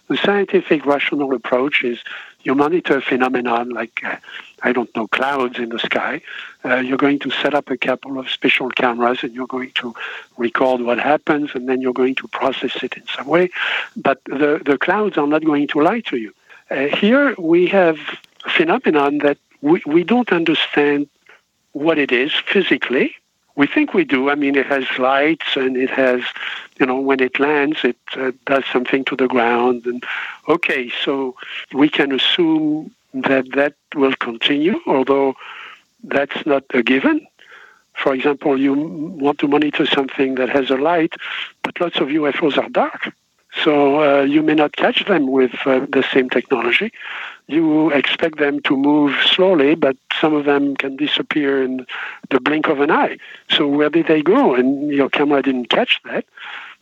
The 0.09 0.19
scientific 0.19 0.85
rational 0.85 1.33
approach 1.33 1.83
is 1.83 1.99
you 2.43 2.55
monitor 2.55 2.99
a 2.99 3.01
phenomenon 3.01 3.71
like, 3.71 4.03
uh, 4.05 4.17
I 4.63 4.75
don't 4.75 4.95
know, 4.95 5.07
clouds 5.07 5.59
in 5.59 5.71
the 5.71 5.79
sky. 5.79 6.21
Uh, 6.63 6.77
you're 6.77 6.99
going 6.99 7.21
to 7.21 7.31
set 7.31 7.55
up 7.55 7.71
a 7.71 7.79
couple 7.79 8.19
of 8.19 8.29
special 8.29 8.69
cameras 8.69 9.23
and 9.23 9.33
you're 9.33 9.47
going 9.47 9.73
to 9.77 9.95
record 10.37 10.83
what 10.83 10.99
happens 10.99 11.53
and 11.55 11.67
then 11.67 11.81
you're 11.81 11.95
going 11.95 12.17
to 12.17 12.29
process 12.29 12.83
it 12.83 12.99
in 12.99 13.07
some 13.17 13.27
way. 13.27 13.49
But 13.97 14.23
the, 14.27 14.61
the 14.63 14.77
clouds 14.77 15.17
are 15.17 15.27
not 15.27 15.43
going 15.43 15.69
to 15.69 15.81
lie 15.81 16.01
to 16.01 16.19
you. 16.19 16.35
Uh, 16.71 16.89
here 16.89 17.35
we 17.39 17.67
have 17.69 17.97
a 18.45 18.51
phenomenon 18.51 19.19
that 19.19 19.39
we, 19.63 19.81
we 19.87 20.05
don't 20.05 20.31
understand 20.33 21.09
what 21.73 21.97
it 21.97 22.13
is 22.13 22.31
physically 22.35 23.17
we 23.57 23.67
think 23.67 23.95
we 23.95 24.05
do. 24.05 24.31
I 24.31 24.35
mean, 24.35 24.57
it 24.57 24.67
has 24.67 24.85
lights 24.99 25.57
and 25.57 25.77
it 25.77 25.91
has, 25.91 26.23
you 26.79 26.87
know, 26.87 26.99
when 26.99 27.21
it 27.21 27.39
lands, 27.39 27.85
it 27.85 27.97
uh, 28.17 28.33
does 28.47 28.65
something 28.73 29.05
to 29.07 29.17
the 29.17 29.29
ground. 29.29 29.87
And 29.87 30.03
okay, 30.49 30.91
so 31.05 31.37
we 31.73 31.89
can 31.89 32.13
assume 32.13 32.93
that 33.13 33.53
that 33.53 33.75
will 33.95 34.15
continue, 34.17 34.81
although 34.87 35.35
that's 36.03 36.45
not 36.47 36.65
a 36.71 36.83
given. 36.83 37.27
For 37.95 38.13
example, 38.13 38.61
you 38.61 38.75
want 38.75 39.39
to 39.39 39.49
monitor 39.49 39.87
something 39.87 40.35
that 40.35 40.49
has 40.49 40.69
a 40.71 40.77
light, 40.77 41.15
but 41.63 41.81
lots 41.81 41.99
of 41.99 42.09
UFOs 42.09 42.59
are 42.59 42.69
dark. 42.69 43.13
So 43.63 44.03
uh, 44.03 44.23
you 44.23 44.43
may 44.43 44.55
not 44.55 44.73
catch 44.77 45.05
them 45.07 45.31
with 45.31 45.53
uh, 45.65 45.87
the 45.89 46.05
same 46.13 46.29
technology 46.29 46.93
you 47.47 47.91
expect 47.91 48.39
them 48.39 48.61
to 48.63 48.77
move 48.77 49.15
slowly, 49.27 49.75
but 49.75 49.97
some 50.21 50.35
of 50.35 50.45
them 50.45 50.77
can 50.77 50.97
disappear 50.97 51.63
in 51.63 51.87
the 52.31 52.41
blink 52.41 52.69
of 52.69 52.81
an 52.81 52.91
eye. 52.91 53.19
So 53.51 53.69
where 53.69 53.91
did 53.91 54.07
they 54.07 54.23
go? 54.23 54.55
And 54.55 54.91
your 54.91 55.11
camera 55.11 55.43
didn't 55.43 55.67
catch 55.67 56.01
that. 56.05 56.25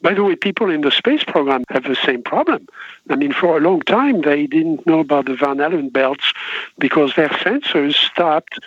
By 0.02 0.14
the 0.14 0.24
way, 0.24 0.36
people 0.36 0.70
in 0.70 0.80
the 0.80 0.90
space 0.90 1.24
program 1.24 1.64
have 1.68 1.84
the 1.84 1.96
same 1.96 2.22
problem. 2.22 2.68
I 3.08 3.16
mean, 3.16 3.32
for 3.32 3.56
a 3.56 3.60
long 3.60 3.80
time, 3.82 4.22
they 4.22 4.46
didn't 4.46 4.86
know 4.86 5.00
about 5.00 5.26
the 5.26 5.36
Van 5.36 5.60
Allen 5.60 5.88
belts 5.90 6.32
because 6.78 7.14
their 7.14 7.28
sensors 7.28 7.94
stopped 7.94 8.58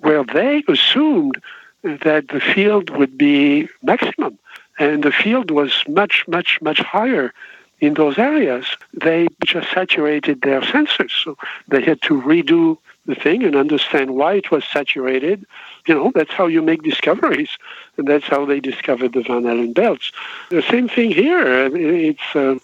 where 0.00 0.24
they 0.24 0.62
assumed 0.68 1.40
that 1.82 2.28
the 2.28 2.40
field 2.40 2.90
would 2.90 3.18
be 3.18 3.68
maximum. 3.82 4.38
And 4.82 5.04
the 5.04 5.12
field 5.12 5.48
was 5.52 5.72
much, 5.86 6.24
much, 6.26 6.50
much 6.60 6.80
higher 6.80 7.32
in 7.80 7.94
those 7.94 8.16
areas, 8.16 8.66
they 8.94 9.28
just 9.44 9.70
saturated 9.72 10.42
their 10.42 10.60
sensors. 10.60 11.12
So 11.22 11.36
they 11.68 11.82
had 11.82 12.00
to 12.02 12.20
redo 12.22 12.78
the 13.06 13.16
thing 13.16 13.44
and 13.44 13.54
understand 13.56 14.14
why 14.14 14.34
it 14.34 14.50
was 14.50 14.64
saturated. 14.64 15.44
You 15.86 15.94
know, 15.94 16.12
that's 16.14 16.32
how 16.32 16.46
you 16.46 16.62
make 16.62 16.82
discoveries. 16.82 17.50
And 17.96 18.06
that's 18.08 18.26
how 18.26 18.44
they 18.44 18.60
discovered 18.60 19.12
the 19.12 19.22
Van 19.22 19.46
Allen 19.46 19.72
belts. 19.72 20.12
The 20.50 20.62
same 20.62 20.88
thing 20.88 21.10
here. 21.10 21.44
It's. 21.76 22.28
Uh, 22.34 22.58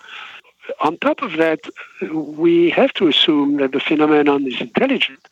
on 0.81 0.99
top 0.99 1.23
of 1.23 1.33
that, 1.39 1.61
we 2.13 2.69
have 2.71 2.93
to 2.95 3.09
assume 3.09 3.57
that 3.57 3.73
the 3.73 3.81
phenomenon 3.81 4.47
is 4.47 4.61
intelligent. 4.61 5.23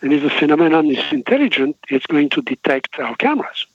And 0.00 0.14
if 0.14 0.22
the 0.22 0.30
phenomenon 0.30 0.86
is 0.86 1.12
intelligent, 1.12 1.76
it's 1.90 2.06
going 2.06 2.30
to 2.30 2.40
detect 2.40 2.98
our 2.98 3.14
cameras. 3.16 3.66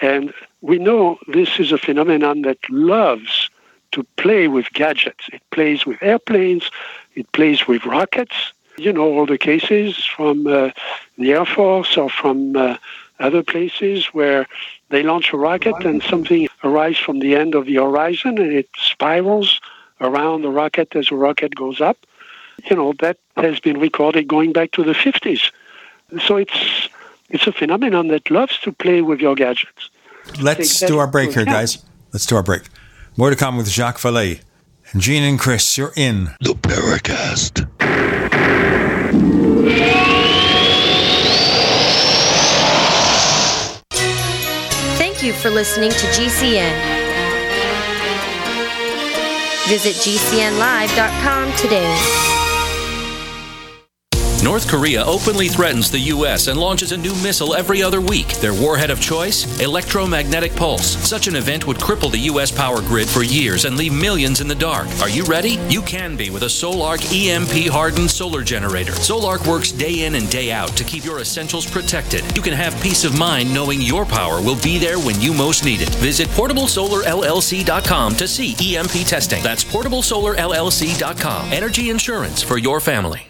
And 0.00 0.32
we 0.60 0.78
know 0.78 1.18
this 1.28 1.58
is 1.58 1.72
a 1.72 1.78
phenomenon 1.78 2.42
that 2.42 2.58
loves 2.70 3.50
to 3.92 4.04
play 4.16 4.48
with 4.48 4.72
gadgets. 4.72 5.28
It 5.32 5.42
plays 5.50 5.84
with 5.84 6.02
airplanes, 6.02 6.70
it 7.14 7.30
plays 7.32 7.66
with 7.66 7.84
rockets. 7.84 8.52
You 8.78 8.92
know, 8.92 9.12
all 9.12 9.26
the 9.26 9.38
cases 9.38 10.04
from 10.04 10.46
uh, 10.46 10.70
the 11.18 11.32
Air 11.32 11.44
Force 11.44 11.96
or 11.96 12.08
from 12.08 12.56
uh, 12.56 12.76
other 13.18 13.42
places 13.42 14.06
where 14.06 14.46
they 14.88 15.02
launch 15.02 15.32
a 15.32 15.36
rocket 15.36 15.84
and 15.84 16.02
something 16.02 16.48
arrives 16.64 16.98
from 16.98 17.18
the 17.18 17.34
end 17.36 17.54
of 17.54 17.66
the 17.66 17.76
horizon 17.76 18.38
and 18.38 18.52
it 18.52 18.68
spirals 18.76 19.60
around 20.00 20.42
the 20.42 20.50
rocket 20.50 20.96
as 20.96 21.08
the 21.08 21.16
rocket 21.16 21.54
goes 21.54 21.80
up. 21.80 21.98
You 22.70 22.76
know, 22.76 22.94
that 23.00 23.18
has 23.36 23.60
been 23.60 23.78
recorded 23.78 24.28
going 24.28 24.52
back 24.52 24.70
to 24.72 24.84
the 24.84 24.92
50s. 24.92 25.52
So 26.26 26.36
it's 26.36 26.88
it's 27.30 27.46
a 27.46 27.52
phenomenon 27.52 28.08
that 28.08 28.30
loves 28.30 28.58
to 28.60 28.72
play 28.72 29.02
with 29.02 29.20
your 29.20 29.34
gadgets. 29.34 29.90
Let's 30.40 30.80
do 30.80 30.98
our 30.98 31.06
break 31.06 31.32
here, 31.32 31.44
guys. 31.44 31.84
Let's 32.12 32.26
do 32.26 32.36
our 32.36 32.42
break. 32.42 32.62
More 33.16 33.30
to 33.30 33.36
come 33.36 33.56
with 33.56 33.68
Jacques 33.68 33.98
Vallée. 33.98 34.40
And 34.92 35.00
Gene 35.00 35.22
and 35.22 35.38
Chris, 35.38 35.78
you're 35.78 35.92
in 35.96 36.24
the 36.40 36.54
Paracast. 36.54 37.68
Thank 44.98 45.22
you 45.22 45.32
for 45.32 45.50
listening 45.50 45.90
to 45.90 46.06
GCN. 46.06 47.00
Visit 49.68 49.94
GCNlive.com 49.94 51.52
today. 51.56 52.39
North 54.42 54.68
Korea 54.68 55.04
openly 55.04 55.48
threatens 55.48 55.90
the 55.90 55.98
U.S. 55.98 56.46
and 56.46 56.58
launches 56.58 56.92
a 56.92 56.96
new 56.96 57.14
missile 57.16 57.54
every 57.54 57.82
other 57.82 58.00
week. 58.00 58.28
Their 58.36 58.54
warhead 58.54 58.90
of 58.90 58.98
choice? 58.98 59.60
Electromagnetic 59.60 60.56
pulse. 60.56 60.96
Such 61.06 61.28
an 61.28 61.36
event 61.36 61.66
would 61.66 61.76
cripple 61.76 62.10
the 62.10 62.20
U.S. 62.20 62.50
power 62.50 62.80
grid 62.80 63.06
for 63.06 63.22
years 63.22 63.66
and 63.66 63.76
leave 63.76 63.92
millions 63.92 64.40
in 64.40 64.48
the 64.48 64.54
dark. 64.54 64.88
Are 65.02 65.10
you 65.10 65.24
ready? 65.24 65.58
You 65.68 65.82
can 65.82 66.16
be 66.16 66.30
with 66.30 66.44
a 66.44 66.46
Solark 66.46 67.04
EMP 67.12 67.70
hardened 67.70 68.10
solar 68.10 68.42
generator. 68.42 68.92
Solark 68.92 69.46
works 69.46 69.72
day 69.72 70.04
in 70.06 70.14
and 70.14 70.30
day 70.30 70.50
out 70.52 70.70
to 70.70 70.84
keep 70.84 71.04
your 71.04 71.20
essentials 71.20 71.70
protected. 71.70 72.24
You 72.34 72.40
can 72.40 72.54
have 72.54 72.74
peace 72.80 73.04
of 73.04 73.18
mind 73.18 73.52
knowing 73.52 73.82
your 73.82 74.06
power 74.06 74.40
will 74.40 74.60
be 74.62 74.78
there 74.78 74.98
when 74.98 75.20
you 75.20 75.34
most 75.34 75.66
need 75.66 75.82
it. 75.82 75.94
Visit 75.96 76.28
portablesolarllc.com 76.28 78.16
to 78.16 78.26
see 78.26 78.76
EMP 78.76 79.06
testing. 79.06 79.42
That's 79.42 79.64
portablesolarllc.com. 79.64 81.52
Energy 81.52 81.90
insurance 81.90 82.42
for 82.42 82.56
your 82.56 82.80
family. 82.80 83.29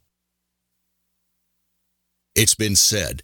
It's 2.33 2.55
been 2.55 2.77
said 2.77 3.23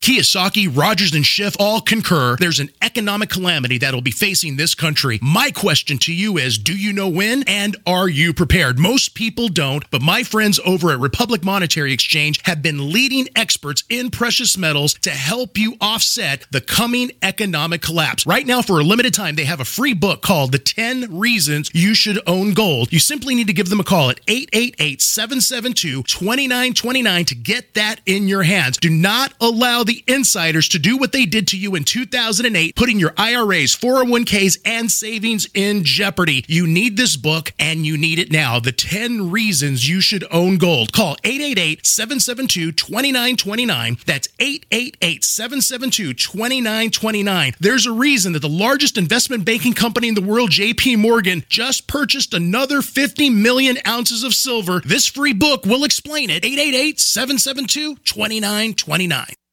Kiyosaki, 0.00 0.68
Rogers, 0.74 1.14
and 1.14 1.26
Schiff 1.26 1.56
all 1.58 1.80
concur 1.80 2.36
there's 2.36 2.60
an 2.60 2.70
economic 2.80 3.28
calamity 3.28 3.78
that'll 3.78 4.02
be 4.02 4.12
facing 4.12 4.56
this 4.56 4.74
country. 4.74 5.18
My 5.20 5.50
question 5.50 5.98
to 5.98 6.14
you 6.14 6.38
is 6.38 6.58
do 6.58 6.76
you 6.76 6.92
know 6.92 7.08
when 7.08 7.42
and 7.48 7.76
are 7.86 8.08
you 8.08 8.32
prepared? 8.32 8.78
Most 8.78 9.14
people 9.14 9.48
don't, 9.48 9.88
but 9.90 10.02
my 10.02 10.22
friends 10.22 10.60
over 10.64 10.92
at 10.92 11.00
Republic 11.00 11.44
Monetary 11.44 11.92
Exchange 11.92 12.40
have 12.44 12.62
been 12.62 12.92
leading 12.92 13.26
experts 13.34 13.82
in 13.88 14.10
precious 14.10 14.56
metals 14.56 14.94
to 14.94 15.10
help 15.10 15.58
you 15.58 15.76
offset 15.80 16.46
the 16.52 16.60
coming 16.60 17.10
economic 17.22 17.82
collapse. 17.82 18.26
Right 18.26 18.46
now, 18.46 18.62
for 18.62 18.78
a 18.78 18.84
limited 18.84 19.14
time, 19.14 19.34
they 19.34 19.44
have 19.44 19.60
a 19.60 19.64
free 19.64 19.94
book 19.94 20.22
called 20.22 20.52
The 20.52 20.58
10 20.58 21.18
Reasons 21.18 21.70
You 21.74 21.94
Should 21.94 22.20
Own 22.28 22.54
Gold. 22.54 22.92
You 22.92 23.00
simply 23.00 23.34
need 23.34 23.48
to 23.48 23.52
give 23.52 23.70
them 23.70 23.80
a 23.80 23.84
call 23.84 24.10
at 24.10 24.20
888 24.28 25.02
772 25.02 26.04
2929 26.04 27.24
to 27.24 27.34
get 27.34 27.74
that 27.74 28.00
in 28.06 28.28
your 28.28 28.44
hands. 28.44 28.76
Do 28.76 28.90
not 28.90 29.32
allow 29.40 29.82
the 29.86 30.04
insiders 30.06 30.68
to 30.68 30.78
do 30.78 30.96
what 30.96 31.12
they 31.12 31.24
did 31.24 31.48
to 31.48 31.58
you 31.58 31.74
in 31.74 31.84
2008, 31.84 32.76
putting 32.76 32.98
your 32.98 33.14
IRAs, 33.16 33.74
401ks, 33.74 34.58
and 34.64 34.90
savings 34.90 35.48
in 35.54 35.84
jeopardy. 35.84 36.44
You 36.48 36.66
need 36.66 36.96
this 36.96 37.16
book 37.16 37.52
and 37.58 37.86
you 37.86 37.96
need 37.96 38.18
it 38.18 38.30
now. 38.30 38.60
The 38.60 38.72
10 38.72 39.30
reasons 39.30 39.88
you 39.88 40.00
should 40.00 40.24
own 40.30 40.58
gold. 40.58 40.92
Call 40.92 41.16
888 41.24 41.86
772 41.86 42.72
2929. 42.72 43.98
That's 44.04 44.28
888 44.38 45.24
772 45.24 46.14
2929. 46.14 47.54
There's 47.60 47.86
a 47.86 47.92
reason 47.92 48.32
that 48.32 48.42
the 48.42 48.48
largest 48.48 48.98
investment 48.98 49.44
banking 49.44 49.72
company 49.72 50.08
in 50.08 50.14
the 50.14 50.20
world, 50.20 50.50
JP 50.50 50.98
Morgan, 50.98 51.44
just 51.48 51.86
purchased 51.86 52.34
another 52.34 52.82
50 52.82 53.30
million 53.30 53.78
ounces 53.86 54.24
of 54.24 54.34
silver. 54.34 54.80
This 54.80 55.06
free 55.06 55.32
book 55.32 55.64
will 55.64 55.84
explain 55.84 56.30
it. 56.30 56.44
888 56.44 57.00
772 57.00 57.96
2929. 57.96 59.45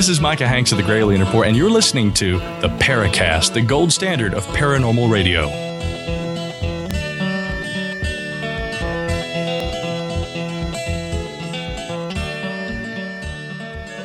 This 0.00 0.08
is 0.08 0.18
Micah 0.18 0.48
Hanks 0.48 0.72
of 0.72 0.78
the 0.78 0.84
Gralien 0.84 1.22
Report, 1.22 1.46
and 1.46 1.54
you're 1.54 1.68
listening 1.68 2.10
to 2.14 2.38
the 2.62 2.74
Paracast, 2.80 3.52
the 3.52 3.60
gold 3.60 3.92
standard 3.92 4.32
of 4.32 4.46
paranormal 4.46 5.12
radio. 5.12 5.44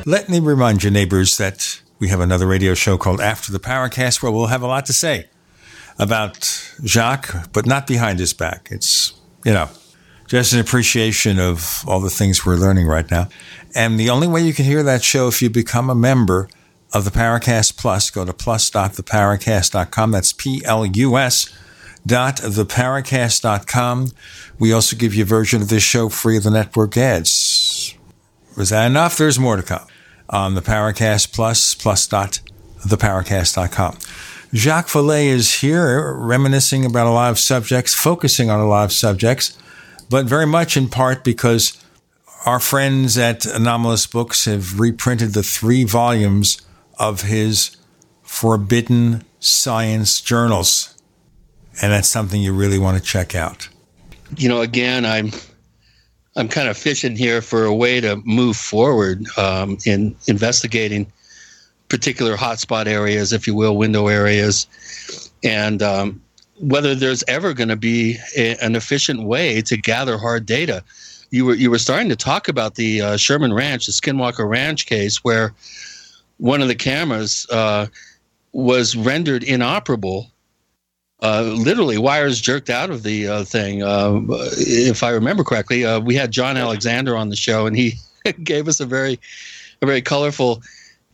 Let 0.06 0.28
me 0.28 0.42
remind 0.42 0.84
you, 0.84 0.92
neighbors, 0.92 1.38
that 1.38 1.82
we 2.00 2.10
have 2.10 2.20
another 2.20 2.46
radio 2.46 2.74
show 2.74 2.98
called 2.98 3.22
After 3.22 3.54
the 3.54 3.60
Paracast 3.60 4.22
where 4.22 4.34
we'll 4.34 4.48
have 4.48 4.64
a 4.64 4.68
lot 4.68 4.86
to 4.88 4.94
say 4.94 5.30
about 5.98 6.74
Jacques, 6.84 7.54
but 7.54 7.66
not 7.66 7.88
behind 7.88 8.20
his 8.20 8.34
back. 8.34 8.68
It's, 8.70 9.14
you 9.46 9.54
know, 9.54 9.70
just 10.28 10.52
an 10.52 10.60
appreciation 10.60 11.40
of 11.40 11.86
all 11.88 12.02
the 12.02 12.10
things 12.10 12.46
we're 12.46 12.56
learning 12.56 12.88
right 12.88 13.10
now. 13.10 13.30
And 13.76 14.00
the 14.00 14.10
only 14.10 14.28
way 14.28 14.42
you 14.42 14.54
can 14.54 14.66
hear 14.66 14.82
that 14.84 15.04
show 15.04 15.28
if 15.28 15.42
you 15.42 15.50
become 15.50 15.90
a 15.90 15.96
member 15.96 16.48
of 16.94 17.04
the 17.04 17.12
Paracast 17.12 17.78
Plus, 17.78 18.10
go 18.10 18.24
to 18.24 18.32
plus.theparacast.com. 18.32 20.12
That's 20.12 20.32
P 20.32 20.62
L 20.64 20.86
U 20.86 21.18
S 21.18 21.54
dot 22.08 22.38
theparacast.com. 22.38 24.12
We 24.58 24.72
also 24.72 24.96
give 24.96 25.14
you 25.14 25.24
a 25.24 25.26
version 25.26 25.62
of 25.62 25.68
this 25.68 25.84
show 25.84 26.08
free 26.08 26.38
of 26.38 26.44
the 26.44 26.52
network 26.52 26.96
ads. 26.96 27.94
Was 28.56 28.70
that 28.70 28.86
enough? 28.86 29.18
There's 29.18 29.38
more 29.38 29.58
to 29.58 29.64
come 29.64 29.86
on 30.30 30.56
the 30.56 30.62
Paracast 30.62 31.34
Plus, 31.34 31.76
dot 32.08 32.40
plus.theparacast.com. 32.80 33.98
Jacques 34.54 34.88
Vallée 34.88 35.26
is 35.26 35.56
here 35.56 36.14
reminiscing 36.14 36.86
about 36.86 37.08
a 37.08 37.12
lot 37.12 37.32
of 37.32 37.40
subjects, 37.40 37.94
focusing 37.94 38.50
on 38.50 38.62
a 38.62 38.68
lot 38.68 38.86
of 38.86 38.94
subjects, 38.94 39.58
but 40.10 40.26
very 40.26 40.48
much 40.48 40.78
in 40.78 40.88
part 40.88 41.26
because 41.26 41.78
our 42.46 42.60
friends 42.60 43.18
at 43.18 43.42
Anomalist 43.42 44.12
Books 44.12 44.46
have 44.46 44.80
reprinted 44.80 45.34
the 45.34 45.44
three 45.44 45.84
volumes 45.84 46.62
of 47.00 47.22
his 47.22 47.76
Forbidden 48.22 49.24
Science 49.40 50.22
journals. 50.22 50.96
And 51.82 51.92
that's 51.92 52.08
something 52.08 52.42
you 52.42 52.54
really 52.54 52.80
want 52.80 52.98
to 52.98 53.04
check 53.04 53.36
out. 53.36 53.68
You 54.38 54.48
know, 54.48 54.62
again, 54.62 55.06
I'm 55.06 55.32
I'm 56.38 56.48
kind 56.48 56.68
of 56.68 56.78
fishing 56.78 57.16
here 57.16 57.42
for 57.42 57.66
a 57.66 57.74
way 57.74 58.02
to 58.02 58.22
move 58.26 58.58
forward 58.58 59.26
um, 59.38 59.78
in 59.86 60.16
investigating 60.28 61.12
particular 61.88 62.36
hotspot 62.36 62.88
areas, 62.88 63.32
if 63.32 63.48
you 63.48 63.56
will, 63.56 63.78
window 63.78 64.08
areas, 64.08 64.68
and 65.44 65.82
um, 65.82 66.22
whether 66.60 66.96
there's 66.96 67.24
ever 67.28 67.54
going 67.54 67.70
to 67.70 67.76
be 67.76 68.18
a, 68.36 68.56
an 68.58 68.76
efficient 68.76 69.24
way 69.24 69.62
to 69.62 69.78
gather 69.78 70.18
hard 70.18 70.46
data. 70.46 70.84
You 71.36 71.44
were 71.44 71.56
you 71.56 71.70
were 71.70 71.80
starting 71.80 72.08
to 72.08 72.16
talk 72.16 72.48
about 72.48 72.76
the 72.76 73.02
uh, 73.02 73.18
Sherman 73.18 73.54
Ranch, 73.54 73.88
the 73.88 73.92
Skinwalker 73.92 74.48
Ranch 74.48 74.86
case, 74.86 75.22
where 75.22 75.54
one 76.38 76.62
of 76.62 76.70
the 76.70 76.76
cameras 76.76 77.46
uh, 77.52 77.88
was 78.54 78.96
rendered 78.96 79.44
inoperable. 79.44 80.32
Uh, 81.22 81.42
literally, 81.42 81.98
wires 81.98 82.40
jerked 82.40 82.70
out 82.70 82.90
of 82.90 83.04
the 83.04 83.28
uh, 83.28 83.44
thing. 83.44 83.84
Uh, 83.84 84.22
if 84.30 85.04
I 85.04 85.10
remember 85.10 85.44
correctly, 85.44 85.84
uh, 85.84 86.00
we 86.00 86.16
had 86.16 86.32
John 86.32 86.56
Alexander 86.56 87.18
on 87.18 87.28
the 87.28 87.36
show, 87.36 87.68
and 87.68 87.76
he 87.76 87.96
gave 88.46 88.70
us 88.70 88.80
a 88.80 88.86
very, 88.86 89.20
a 89.82 89.86
very 89.86 90.02
colorful 90.02 90.64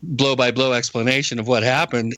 blow 0.03 0.35
by 0.35 0.51
blow 0.51 0.73
explanation 0.73 1.39
of 1.39 1.47
what 1.47 1.63
happened. 1.63 2.15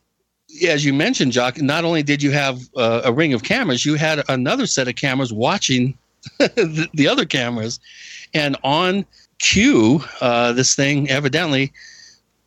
As 0.67 0.83
you 0.83 0.93
mentioned, 0.93 1.31
Jacques, 1.31 1.61
not 1.61 1.85
only 1.85 2.03
did 2.03 2.21
you 2.21 2.31
have 2.31 2.59
a 2.75 3.13
ring 3.13 3.31
of 3.31 3.43
cameras, 3.43 3.85
you 3.85 3.95
had 3.95 4.25
another 4.27 4.67
set 4.67 4.89
of 4.89 4.95
cameras 4.95 5.31
watching 5.31 5.97
the, 6.39 6.89
the, 6.93 7.07
other 7.07 7.25
cameras. 7.25 7.79
And 8.33 8.55
on 8.63 9.05
cue, 9.39 10.01
uh, 10.21 10.53
this 10.53 10.75
thing 10.75 11.09
evidently 11.09 11.71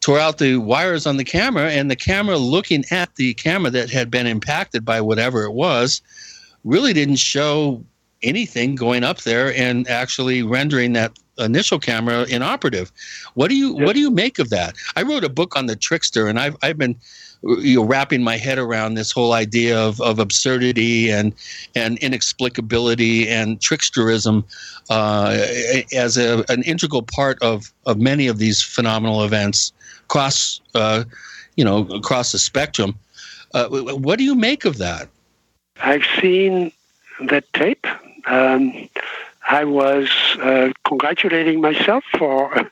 tore 0.00 0.18
out 0.18 0.38
the 0.38 0.56
wires 0.56 1.06
on 1.06 1.16
the 1.16 1.24
camera, 1.24 1.70
and 1.70 1.90
the 1.90 1.96
camera 1.96 2.36
looking 2.36 2.84
at 2.90 3.14
the 3.16 3.34
camera 3.34 3.70
that 3.70 3.90
had 3.90 4.10
been 4.10 4.26
impacted 4.26 4.84
by 4.84 5.00
whatever 5.00 5.42
it 5.44 5.52
was 5.52 6.00
really 6.64 6.92
didn't 6.92 7.16
show 7.16 7.84
anything 8.22 8.74
going 8.74 9.04
up 9.04 9.22
there 9.22 9.54
and 9.54 9.88
actually 9.88 10.42
rendering 10.42 10.92
that 10.94 11.12
initial 11.38 11.78
camera 11.78 12.24
inoperative. 12.24 12.92
What 13.34 13.48
do 13.48 13.56
you 13.56 13.74
what 13.74 13.94
do 13.94 14.00
you 14.00 14.10
make 14.10 14.38
of 14.38 14.50
that? 14.50 14.74
I 14.96 15.02
wrote 15.02 15.24
a 15.24 15.28
book 15.28 15.56
on 15.56 15.66
the 15.66 15.76
trickster, 15.76 16.28
and 16.28 16.38
I've 16.38 16.56
I've 16.62 16.78
been 16.78 16.96
you 17.60 17.76
know 17.76 17.84
wrapping 17.84 18.22
my 18.22 18.36
head 18.36 18.58
around 18.58 18.94
this 18.94 19.12
whole 19.12 19.32
idea 19.32 19.78
of, 19.78 20.00
of 20.00 20.18
absurdity 20.18 21.10
and 21.10 21.32
and 21.74 21.98
inexplicability 22.00 23.26
and 23.26 23.58
tricksterism 23.60 24.44
uh, 24.90 25.36
as 25.94 26.16
a, 26.16 26.44
an 26.48 26.62
integral 26.62 27.02
part 27.02 27.40
of 27.42 27.72
of 27.86 27.98
many 27.98 28.26
of 28.26 28.38
these 28.38 28.62
phenomenal 28.62 29.22
events 29.22 29.72
across 30.04 30.60
uh, 30.74 31.04
you 31.56 31.64
know 31.64 31.86
across 31.88 32.32
the 32.32 32.38
spectrum. 32.38 32.98
Uh, 33.54 33.68
what 33.68 34.18
do 34.18 34.24
you 34.24 34.34
make 34.34 34.64
of 34.64 34.78
that? 34.78 35.08
I've 35.80 36.04
seen 36.20 36.72
that 37.20 37.50
tape. 37.52 37.86
Um, 38.26 38.88
I 39.48 39.64
was 39.64 40.10
uh, 40.40 40.72
congratulating 40.84 41.60
myself 41.60 42.04
for 42.18 42.70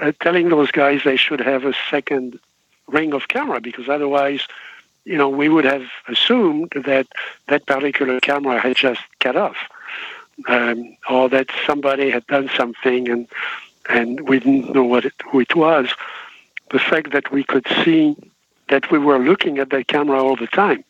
uh, 0.00 0.12
telling 0.20 0.50
those 0.50 0.70
guys 0.70 1.02
they 1.04 1.16
should 1.16 1.40
have 1.40 1.64
a 1.64 1.72
second 1.90 2.38
ring 2.92 3.12
of 3.14 3.28
camera 3.28 3.60
because 3.60 3.88
otherwise, 3.88 4.42
you 5.04 5.16
know, 5.16 5.28
we 5.28 5.48
would 5.48 5.64
have 5.64 5.86
assumed 6.08 6.72
that 6.84 7.06
that 7.48 7.66
particular 7.66 8.20
camera 8.20 8.58
had 8.60 8.76
just 8.76 9.02
cut 9.20 9.36
off. 9.36 9.56
um, 10.48 10.96
or 11.08 11.28
that 11.28 11.48
somebody 11.66 12.10
had 12.10 12.26
done 12.26 12.50
something 12.56 13.08
and 13.08 13.28
and 13.88 14.28
we 14.28 14.38
didn't 14.38 14.72
know 14.72 14.84
what 14.84 15.04
it, 15.04 15.12
who 15.28 15.40
it 15.40 15.56
was. 15.56 15.88
The 16.70 16.78
fact 16.78 17.10
that 17.12 17.32
we 17.32 17.42
could 17.42 17.66
see 17.84 18.16
that 18.68 18.90
we 18.92 18.98
were 18.98 19.18
looking 19.18 19.58
at 19.58 19.70
that 19.70 19.88
camera 19.88 20.22
all 20.22 20.36
the 20.36 20.46
time 20.46 20.84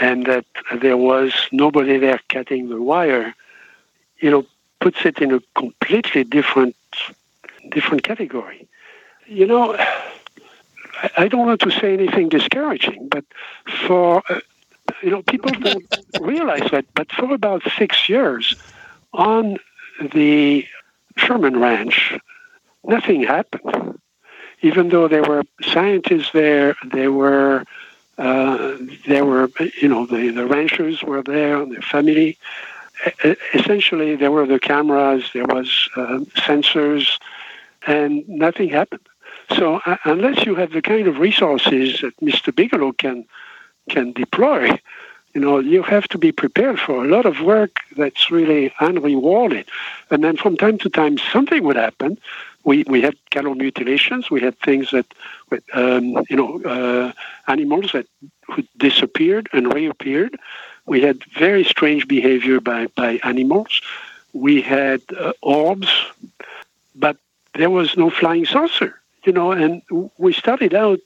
and 0.00 0.26
that 0.26 0.44
there 0.80 0.96
was 0.96 1.32
nobody 1.52 1.96
there 1.98 2.20
cutting 2.28 2.68
the 2.68 2.82
wire, 2.82 3.34
you 4.18 4.30
know, 4.30 4.44
puts 4.80 5.04
it 5.06 5.18
in 5.20 5.32
a 5.32 5.40
completely 5.54 6.24
different 6.24 6.76
different 7.70 8.02
category. 8.02 8.66
You 9.26 9.46
know, 9.46 9.76
I 11.16 11.28
don't 11.28 11.46
want 11.46 11.60
to 11.60 11.70
say 11.70 11.92
anything 11.94 12.28
discouraging, 12.28 13.08
but 13.08 13.24
for 13.86 14.22
uh, 14.28 14.40
you 15.02 15.10
know, 15.10 15.22
people 15.22 15.50
don't 15.50 15.84
realize 16.20 16.70
that, 16.70 16.86
but 16.94 17.10
for 17.12 17.32
about 17.32 17.62
six 17.76 18.08
years 18.08 18.54
on 19.12 19.58
the 20.12 20.66
Sherman 21.16 21.58
Ranch, 21.58 22.18
nothing 22.84 23.22
happened. 23.22 24.00
Even 24.60 24.88
though 24.88 25.06
there 25.06 25.22
were 25.22 25.44
scientists 25.62 26.32
there, 26.32 26.74
there 26.84 27.12
were 27.12 27.64
uh, 28.16 28.76
there 29.06 29.24
were 29.24 29.48
you 29.80 29.88
know 29.88 30.04
the, 30.06 30.30
the 30.30 30.46
ranchers 30.46 31.02
were 31.02 31.22
there, 31.22 31.62
and 31.62 31.72
their 31.72 31.82
family. 31.82 32.36
Essentially, 33.54 34.16
there 34.16 34.32
were 34.32 34.46
the 34.46 34.58
cameras, 34.58 35.30
there 35.32 35.44
was 35.44 35.88
uh, 35.94 36.18
sensors, 36.34 37.16
and 37.86 38.28
nothing 38.28 38.68
happened. 38.70 39.06
So 39.50 39.80
uh, 39.86 39.96
unless 40.04 40.44
you 40.44 40.54
have 40.56 40.72
the 40.72 40.82
kind 40.82 41.06
of 41.06 41.18
resources 41.18 42.00
that 42.00 42.16
Mr. 42.18 42.54
Bigelow 42.54 42.92
can 42.92 43.24
can 43.88 44.12
deploy, 44.12 44.78
you 45.34 45.40
know, 45.40 45.58
you 45.58 45.82
have 45.82 46.06
to 46.08 46.18
be 46.18 46.32
prepared 46.32 46.78
for 46.78 47.04
a 47.04 47.08
lot 47.08 47.26
of 47.26 47.40
work 47.40 47.80
that's 47.96 48.30
really 48.30 48.72
unrewarded. 48.80 49.66
And 50.10 50.22
then 50.22 50.36
from 50.36 50.56
time 50.56 50.78
to 50.78 50.90
time, 50.90 51.18
something 51.18 51.62
would 51.64 51.76
happen. 51.76 52.18
We, 52.64 52.84
we 52.86 53.00
had 53.00 53.16
cattle 53.30 53.54
mutilations. 53.54 54.30
We 54.30 54.40
had 54.40 54.58
things 54.58 54.90
that, 54.90 55.06
um, 55.72 56.22
you 56.28 56.36
know, 56.36 56.62
uh, 56.64 57.12
animals 57.46 57.92
that 57.92 58.06
disappeared 58.76 59.48
and 59.52 59.72
reappeared. 59.72 60.36
We 60.86 61.00
had 61.02 61.24
very 61.34 61.64
strange 61.64 62.08
behavior 62.08 62.60
by, 62.60 62.86
by 62.88 63.20
animals. 63.22 63.80
We 64.32 64.60
had 64.62 65.02
uh, 65.18 65.32
orbs, 65.42 65.88
but 66.94 67.16
there 67.54 67.70
was 67.70 67.96
no 67.96 68.10
flying 68.10 68.46
saucer, 68.46 68.97
you 69.28 69.34
know, 69.34 69.52
and 69.52 69.82
we 70.16 70.32
started 70.32 70.72
out 70.72 71.00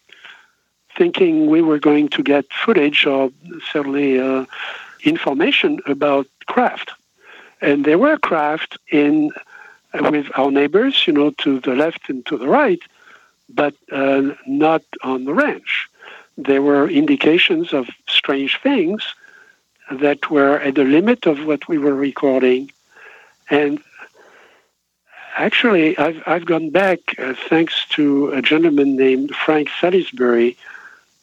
thinking 0.97 1.49
we 1.49 1.61
were 1.61 1.81
going 1.81 2.07
to 2.11 2.23
get 2.23 2.45
footage 2.53 3.05
or 3.05 3.33
certainly 3.73 4.21
uh, 4.21 4.45
information 5.03 5.81
about 5.87 6.29
craft. 6.47 6.93
And 7.61 7.85
there 7.85 7.99
were 7.99 8.17
craft 8.19 8.79
in 8.93 9.33
uh, 9.93 10.09
with 10.13 10.29
our 10.39 10.53
neighbors, 10.53 11.05
you 11.05 11.13
know, 11.13 11.31
to 11.43 11.59
the 11.59 11.75
left 11.75 12.09
and 12.09 12.25
to 12.27 12.39
the 12.39 12.47
right, 12.47 12.83
but 13.49 13.75
uh, 13.91 14.23
not 14.47 14.85
on 15.03 15.25
the 15.25 15.35
ranch. 15.35 15.89
There 16.39 16.63
were 16.63 16.89
indications 16.89 17.73
of 17.73 17.89
strange 18.07 18.61
things 18.63 19.03
that 19.91 20.31
were 20.31 20.61
at 20.61 20.77
the 20.77 20.85
limit 20.85 21.27
of 21.27 21.45
what 21.45 21.67
we 21.67 21.77
were 21.77 21.97
recording. 21.97 22.71
And 23.51 23.83
actually, 25.37 25.97
I've, 25.99 26.23
I've 26.27 26.45
gone 26.45 26.71
back 26.71 27.01
uh, 27.19 27.35
thanks 27.49 27.87
to 27.91 28.31
a 28.31 28.43
gentleman 28.43 28.97
named 28.97 29.35
Frank 29.35 29.69
Salisbury, 29.81 30.57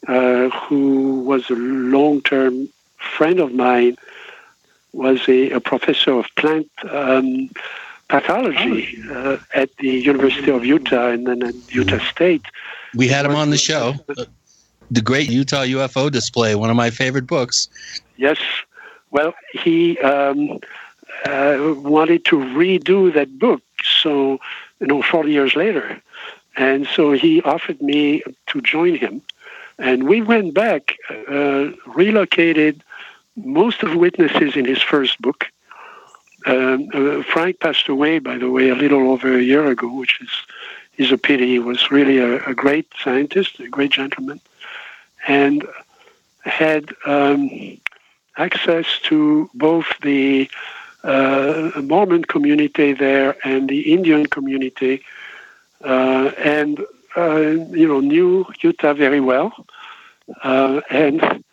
uh, 0.08 0.50
who 0.50 1.22
was 1.22 1.50
a 1.50 1.56
long-term 1.56 2.70
friend 2.98 3.40
of 3.40 3.54
mine, 3.54 3.98
was 4.94 5.28
a, 5.28 5.52
a 5.52 5.60
professor 5.60 6.14
of 6.14 6.26
plant 6.36 6.70
um, 6.90 7.50
pathology 8.08 8.98
uh, 9.12 9.38
at 9.54 9.76
the 9.78 9.90
University 9.90 10.52
of 10.52 10.66
Utah 10.66 11.10
and 11.10 11.28
then 11.28 11.44
at 11.44 11.56
Utah 11.74 12.04
State. 12.10 12.46
We 12.96 13.08
had 13.08 13.26
him 13.26 13.36
on 13.36 13.52
the 13.52 13.58
show. 13.58 13.94
The 14.92 15.02
Great 15.02 15.30
Utah 15.30 15.64
UFO 15.64 16.12
Display, 16.12 16.56
one 16.56 16.72
of 16.72 16.76
my 16.76 16.90
favorite 16.90 17.28
books. 17.28 17.70
Yes. 18.18 18.40
Well, 19.12 19.34
he 19.54 20.00
um, 20.00 20.60
uh, 21.26 21.76
wanted 21.78 22.26
to 22.26 22.38
redo 22.38 23.14
that 23.14 23.38
book, 23.38 23.62
so, 23.86 24.40
you 24.80 24.88
know, 24.88 25.02
40 25.02 25.32
years 25.32 25.56
later. 25.56 26.02
And 26.56 26.88
so 26.88 27.12
he 27.12 27.42
offered 27.42 27.82
me 27.82 28.24
to 28.48 28.62
join 28.62 28.96
him. 28.96 29.22
And 29.78 30.08
we 30.08 30.22
went 30.22 30.54
back, 30.54 30.98
uh, 31.10 31.70
relocated 31.86 32.84
most 33.38 33.82
of 33.84 33.92
the 33.92 33.98
witnesses 33.98 34.56
in 34.58 34.66
his 34.66 34.82
first 34.82 35.22
book. 35.22 35.46
Um, 36.46 36.90
uh, 36.94 37.24
Frank 37.24 37.60
passed 37.60 37.88
away, 37.88 38.20
by 38.20 38.38
the 38.38 38.50
way, 38.50 38.70
a 38.70 38.76
little 38.76 39.12
over 39.12 39.38
a 39.38 39.42
year 39.42 39.68
ago, 39.68 39.88
which 39.94 40.20
is 40.22 40.30
is 40.98 41.12
a 41.14 41.18
pity. 41.18 41.48
He 41.48 41.60
was 41.60 41.92
really 41.92 42.18
a, 42.18 42.44
a 42.46 42.54
great 42.54 42.88
scientist, 43.02 43.60
a 43.62 43.70
great 43.70 43.92
gentleman, 43.92 44.42
and 45.28 45.66
had 46.44 46.94
um, 47.06 47.50
access 48.38 48.86
to 49.04 49.50
both 49.54 49.88
the 50.02 50.50
Mormon 51.04 52.26
community 52.26 52.94
there 52.94 53.36
and 53.44 53.70
the 53.70 53.94
Indian 53.94 54.26
community, 54.26 55.02
uh, 55.84 56.32
and 56.38 56.86
uh, 57.18 57.40
you 57.72 57.88
know, 57.88 58.00
knew 58.00 58.46
Utah 58.62 58.94
very 58.94 59.20
well. 59.20 59.66
Uh, 60.44 60.82
and, 60.90 61.44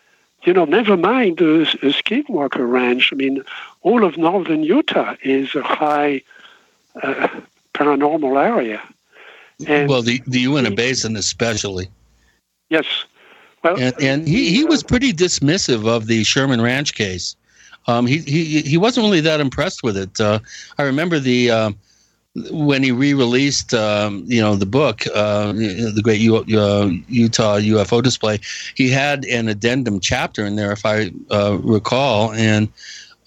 you 0.44 0.52
know, 0.52 0.64
never 0.64 0.97
mind 0.97 1.40
a, 1.40 1.59
the 1.64 1.93
Skinwalker 1.93 2.70
Ranch. 2.70 3.12
I 3.12 3.16
mean, 3.16 3.43
all 3.82 4.05
of 4.05 4.16
northern 4.16 4.62
Utah 4.62 5.14
is 5.23 5.55
a 5.55 5.62
high 5.62 6.23
uh, 7.02 7.28
paranormal 7.74 8.43
area. 8.43 8.82
And 9.66 9.89
well, 9.89 10.02
the, 10.02 10.23
the 10.27 10.40
Uinta 10.40 10.70
Basin 10.70 11.16
especially. 11.16 11.89
Yes. 12.68 12.85
Well, 13.62 13.81
and, 13.81 13.94
and 14.01 14.28
he, 14.28 14.51
he 14.51 14.64
was 14.64 14.82
pretty 14.82 15.12
dismissive 15.12 15.89
of 15.89 16.06
the 16.06 16.23
Sherman 16.24 16.60
Ranch 16.60 16.94
case. 16.94 17.35
Um, 17.86 18.06
he, 18.06 18.18
he 18.18 18.62
he 18.62 18.76
wasn't 18.76 19.04
really 19.04 19.20
that 19.20 19.40
impressed 19.40 19.82
with 19.82 19.96
it. 19.96 20.20
Uh, 20.20 20.40
I 20.78 20.82
remember 20.82 21.18
the 21.18 21.50
uh, 21.50 21.70
when 22.50 22.82
he 22.82 22.92
re-released, 22.92 23.72
um, 23.72 24.24
you 24.26 24.40
know, 24.40 24.56
the 24.56 24.66
book, 24.66 25.06
uh, 25.14 25.52
the 25.52 26.00
Great 26.02 26.20
U- 26.20 26.36
uh, 26.36 26.90
Utah 27.08 27.58
UFO 27.58 28.02
Display, 28.02 28.40
he 28.74 28.90
had 28.90 29.24
an 29.24 29.48
addendum 29.48 30.00
chapter 30.00 30.44
in 30.44 30.56
there, 30.56 30.72
if 30.72 30.84
I 30.84 31.12
uh, 31.30 31.58
recall, 31.62 32.32
and 32.32 32.68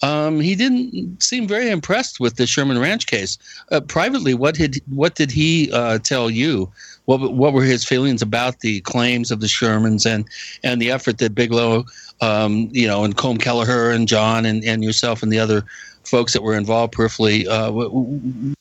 um, 0.02 0.40
he 0.40 0.54
didn't 0.54 1.22
seem 1.22 1.48
very 1.48 1.68
impressed 1.68 2.20
with 2.20 2.36
the 2.36 2.46
Sherman 2.46 2.78
Ranch 2.78 3.06
case. 3.06 3.36
Uh, 3.70 3.80
privately, 3.80 4.32
what 4.32 4.54
did 4.54 4.80
what 4.88 5.14
did 5.14 5.30
he 5.30 5.66
tell 6.02 6.30
you? 6.30 6.70
What 7.06 7.32
what 7.32 7.52
were 7.52 7.64
his 7.64 7.84
feelings 7.84 8.22
about 8.22 8.60
the 8.60 8.80
claims 8.82 9.30
of 9.30 9.40
the 9.40 9.48
Shermans 9.48 10.06
and 10.06 10.24
and 10.62 10.80
the 10.80 10.90
effort 10.90 11.18
that 11.18 11.34
Bigelow, 11.34 11.84
um, 12.20 12.68
you 12.72 12.86
know, 12.86 13.04
and 13.04 13.16
Colm 13.16 13.40
Kelleher 13.40 13.90
and 13.90 14.06
John 14.06 14.44
and, 14.44 14.64
and 14.64 14.84
yourself 14.84 15.22
and 15.22 15.32
the 15.32 15.38
other 15.38 15.64
folks 16.04 16.32
that 16.32 16.42
were 16.42 16.56
involved 16.56 16.94
peripherally. 16.94 17.46
Uh, 17.46 17.70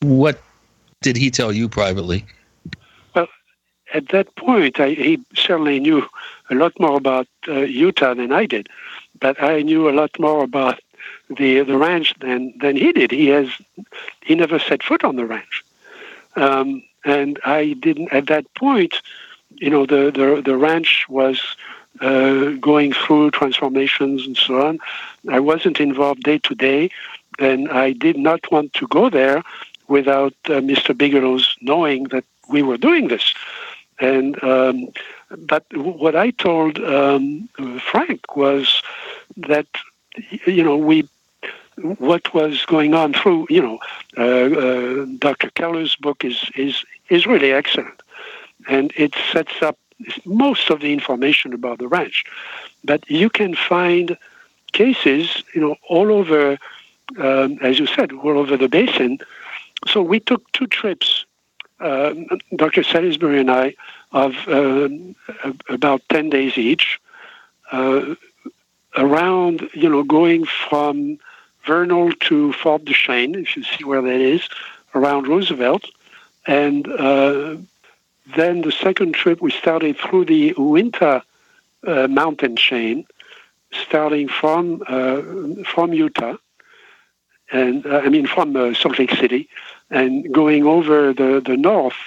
what 0.06 0.42
did 1.02 1.18
he 1.18 1.30
tell 1.32 1.52
you 1.52 1.70
privately? 1.70 2.26
Well, 3.16 3.28
at 3.94 4.10
that 4.10 4.34
point, 4.36 4.80
I, 4.80 4.90
he 4.90 5.20
certainly 5.36 5.80
knew 5.80 6.06
a 6.50 6.56
lot 6.56 6.78
more 6.80 6.98
about 6.98 7.28
uh, 7.48 7.62
Utah 7.62 8.14
than 8.14 8.32
I 8.32 8.46
did, 8.46 8.68
but 9.20 9.42
I 9.42 9.62
knew 9.62 9.90
a 9.90 9.92
lot 9.92 10.12
more 10.20 10.44
about 10.44 10.80
the 11.30 11.62
the 11.62 11.78
ranch 11.78 12.14
than 12.20 12.54
than 12.60 12.76
he 12.76 12.92
did. 12.92 13.12
He 13.12 13.28
has 13.28 13.50
he 14.22 14.36
never 14.36 14.60
set 14.60 14.84
foot 14.84 15.04
on 15.04 15.16
the 15.16 15.26
ranch, 15.26 15.64
um, 16.36 16.84
and 17.06 17.40
I 17.46 17.74
didn't 17.74 18.12
at 18.12 18.28
that 18.28 18.52
point. 18.56 18.96
You 19.56 19.70
know, 19.70 19.86
the 19.86 20.12
the 20.12 20.42
the 20.44 20.58
ranch 20.58 21.06
was 21.10 21.56
uh, 22.02 22.52
going 22.62 22.94
through 22.94 23.32
transformations 23.32 24.26
and 24.26 24.38
so 24.38 24.66
on. 24.66 24.80
I 25.30 25.40
wasn't 25.40 25.80
involved 25.80 26.24
day 26.24 26.38
to 26.40 26.56
day, 26.56 26.92
and 27.40 27.70
I 27.70 27.94
did 27.94 28.18
not 28.18 28.52
want 28.52 28.74
to 28.74 28.88
go 28.88 29.10
there 29.10 29.44
without 29.88 30.34
uh, 30.46 30.62
Mr. 30.62 30.96
Bigelow's 30.96 31.56
knowing 31.62 32.06
that 32.06 32.24
we 32.50 32.62
were 32.62 32.78
doing 32.78 33.08
this. 33.08 33.34
And 34.00 34.42
um, 34.44 34.88
but 35.38 35.66
what 35.76 36.16
I 36.16 36.32
told 36.32 36.80
um, 36.80 37.50
Frank 37.80 38.36
was 38.36 38.82
that 39.38 39.68
you 40.46 40.64
know 40.64 40.78
we 40.78 41.08
what 41.98 42.34
was 42.34 42.66
going 42.66 42.94
on 42.94 43.14
through 43.14 43.48
you 43.50 43.62
know 43.62 43.80
uh, 44.18 44.24
uh, 44.24 45.06
Dr. 45.20 45.50
Kelleher's 45.52 45.96
book 45.96 46.24
is 46.24 46.50
is 46.56 46.84
is 47.10 47.26
really 47.26 47.52
excellent, 47.52 48.02
and 48.68 48.92
it 48.96 49.14
sets 49.32 49.62
up 49.62 49.78
most 50.26 50.70
of 50.70 50.80
the 50.82 50.94
information 50.94 51.54
about 51.54 51.80
the 51.80 51.88
ranch. 51.88 52.24
But 52.84 53.10
you 53.10 53.30
can 53.30 53.56
find 53.56 54.18
cases 54.72 55.44
you 55.54 55.62
know 55.62 55.76
all 55.88 56.12
over 56.12 56.58
um, 57.18 57.58
as 57.62 57.80
you 57.80 57.88
said, 57.88 58.12
all 58.12 58.38
over 58.38 58.58
the 58.58 58.68
basin. 58.68 59.20
So 59.88 60.02
we 60.02 60.20
took 60.20 60.52
two 60.52 60.68
trips, 60.68 61.26
uh, 61.80 62.14
Dr. 62.56 62.84
Salisbury 62.84 63.40
and 63.40 63.50
I, 63.52 63.76
of 64.12 64.36
uh, 64.48 64.90
about 65.70 66.02
10 66.10 66.30
days 66.30 66.58
each, 66.58 67.00
uh, 67.72 68.16
around, 68.98 69.70
you 69.74 69.90
know, 69.90 70.04
going 70.04 70.46
from 70.46 71.20
Vernal 71.66 72.12
to 72.14 72.54
Fort 72.54 72.86
Duchesne, 72.86 73.36
if 73.36 73.56
you 73.56 73.64
see 73.64 73.84
where 73.84 74.02
that 74.02 74.20
is, 74.20 74.48
around 74.96 75.28
Roosevelt. 75.28 75.86
And 76.48 76.88
uh, 76.88 77.58
then 78.36 78.62
the 78.62 78.72
second 78.72 79.14
trip, 79.14 79.42
we 79.42 79.52
started 79.52 79.98
through 79.98 80.26
the 80.26 80.54
Uinta 80.58 81.24
uh, 81.86 82.08
mountain 82.08 82.56
chain, 82.56 83.06
starting 83.72 84.28
from 84.28 84.84
uh, 84.88 85.22
from 85.66 85.94
Utah, 85.94 86.38
and 87.52 87.86
uh, 87.86 88.02
I 88.04 88.10
mean 88.10 88.28
from 88.28 88.56
uh, 88.56 88.74
Salt 88.74 89.00
Lake 89.00 89.12
City, 89.12 89.50
and 89.90 90.32
going 90.34 90.66
over 90.66 91.14
the 91.14 91.42
the 91.44 91.58
north, 91.58 91.98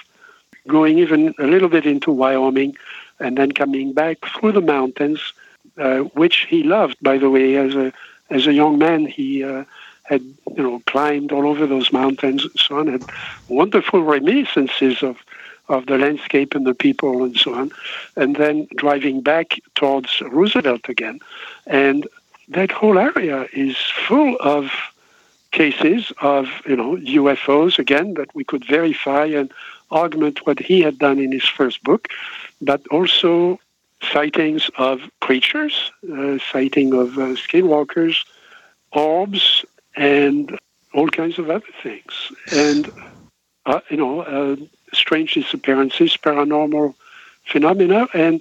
going 0.69 0.99
even 0.99 1.35
a 1.39 1.47
little 1.47 1.69
bit 1.69 1.87
into 1.87 2.11
Wyoming, 2.11 2.77
and 3.19 3.39
then 3.39 3.53
coming 3.53 3.93
back 3.93 4.19
through 4.27 4.53
the 4.53 4.61
mountains, 4.61 5.33
uh, 5.79 6.01
which 6.15 6.47
he 6.49 6.63
loved, 6.63 6.97
by 7.01 7.19
the 7.19 7.31
way, 7.31 7.57
as 7.57 7.75
a 7.75 7.93
as 8.31 8.47
a 8.47 8.53
young 8.53 8.79
man. 8.79 9.07
He 9.07 9.43
uh, 9.43 9.65
had 10.05 10.23
you 10.57 10.63
know 10.63 10.83
climbed 10.87 11.33
all 11.33 11.47
over 11.47 11.67
those 11.67 11.93
mountains 11.93 12.43
and 12.45 12.53
so 12.59 12.79
on, 12.79 12.89
had 12.89 13.05
wonderful 13.49 14.03
reminiscences 14.03 15.03
of 15.03 15.17
of 15.69 15.87
the 15.87 15.99
landscape 15.99 16.55
and 16.55 16.67
the 16.67 16.75
people 16.75 17.25
and 17.25 17.37
so 17.37 17.55
on, 17.55 17.71
and 18.17 18.37
then 18.37 18.69
driving 18.77 19.21
back 19.21 19.61
towards 19.75 20.21
Roosevelt 20.21 20.89
again, 20.89 21.21
and 21.67 22.07
that 22.49 22.71
whole 22.71 22.99
area 22.99 23.47
is 23.53 23.77
full 23.77 24.37
of 24.41 24.71
cases 25.53 26.13
of 26.21 26.49
you 26.67 26.77
know 26.77 26.97
UFOs 26.97 27.79
again 27.79 28.15
that 28.15 28.35
we 28.35 28.45
could 28.45 28.65
verify 28.65 29.27
and 29.27 29.53
augment 29.91 30.47
what 30.47 30.59
he 30.59 30.81
had 30.81 30.99
done 30.99 31.19
in 31.19 31.33
his 31.33 31.45
first 31.45 31.83
book, 31.85 32.09
but 32.61 32.87
also 32.89 33.61
sightings 34.03 34.71
of 34.79 35.01
creatures, 35.21 35.93
uh, 36.13 36.39
sighting 36.51 36.93
of 36.95 37.19
uh, 37.19 37.35
skinwalkers, 37.37 38.25
orbs, 38.93 39.65
and 39.95 40.59
all 40.95 41.09
kinds 41.09 41.39
of 41.39 41.51
other 41.51 41.73
things, 41.83 42.33
and 42.53 42.91
uh, 43.67 43.81
you 43.91 43.97
know 43.97 44.21
uh, 44.23 44.57
strange 44.93 45.35
disappearances, 45.35 46.17
paranormal 46.17 46.95
phenomena, 47.45 48.09
and 48.15 48.41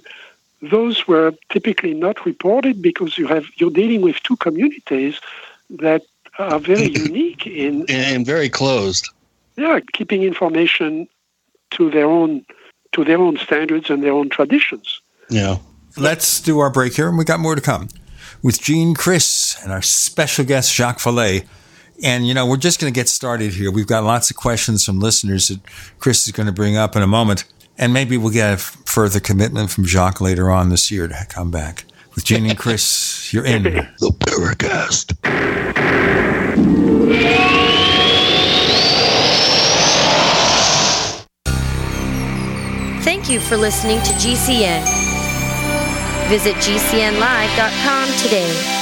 those 0.60 1.08
were 1.08 1.32
typically 1.50 1.92
not 1.92 2.24
reported 2.24 2.80
because 2.80 3.18
you 3.18 3.26
have 3.26 3.46
you're 3.56 3.70
dealing 3.70 4.00
with 4.00 4.22
two 4.22 4.36
communities 4.36 5.20
that 5.70 6.02
are 6.38 6.60
very 6.60 6.88
unique 7.06 7.46
in 7.46 7.84
and 7.88 8.24
very 8.24 8.48
closed. 8.48 9.08
Yeah, 9.56 9.80
keeping 9.92 10.22
information 10.22 11.08
to 11.72 11.90
their 11.90 12.06
own 12.06 12.44
to 12.92 13.04
their 13.04 13.18
own 13.18 13.36
standards 13.38 13.90
and 13.90 14.02
their 14.02 14.12
own 14.12 14.28
traditions. 14.28 15.00
Yeah. 15.28 15.56
Let's 15.96 16.40
do 16.40 16.58
our 16.58 16.70
break 16.70 16.94
here, 16.94 17.08
and 17.08 17.18
we 17.18 17.24
got 17.24 17.40
more 17.40 17.54
to 17.54 17.60
come 17.60 17.88
with 18.42 18.60
Gene 18.60 18.94
Chris 18.94 19.56
and 19.62 19.72
our 19.72 19.82
special 19.82 20.44
guest 20.44 20.72
Jacques 20.72 20.98
Vallée. 20.98 21.46
And 22.02 22.26
you 22.26 22.34
know, 22.34 22.46
we're 22.46 22.56
just 22.56 22.80
going 22.80 22.92
to 22.92 22.98
get 22.98 23.08
started 23.08 23.52
here. 23.52 23.70
We've 23.70 23.86
got 23.86 24.02
lots 24.04 24.30
of 24.30 24.36
questions 24.36 24.84
from 24.84 24.98
listeners 24.98 25.48
that 25.48 25.60
Chris 25.98 26.26
is 26.26 26.32
going 26.32 26.46
to 26.46 26.52
bring 26.52 26.76
up 26.76 26.96
in 26.96 27.02
a 27.02 27.06
moment, 27.06 27.44
and 27.78 27.92
maybe 27.92 28.16
we'll 28.16 28.32
get 28.32 28.54
a 28.54 28.56
further 28.56 29.20
commitment 29.20 29.70
from 29.70 29.84
Jacques 29.84 30.20
later 30.20 30.50
on 30.50 30.68
this 30.68 30.90
year 30.90 31.06
to 31.06 31.26
come 31.28 31.50
back 31.50 31.84
with 32.14 32.24
Gene 32.24 32.46
and 32.46 32.58
Chris. 32.58 33.32
You're 33.32 33.46
in 33.46 33.62
the 33.62 34.14
Paracast. 34.20 35.16
Thank 43.02 43.30
you 43.30 43.40
for 43.40 43.56
listening 43.56 43.98
to 43.98 44.12
GCN. 44.14 44.82
Visit 46.28 46.54
GCNlive.com 46.56 48.08
today. 48.18 48.81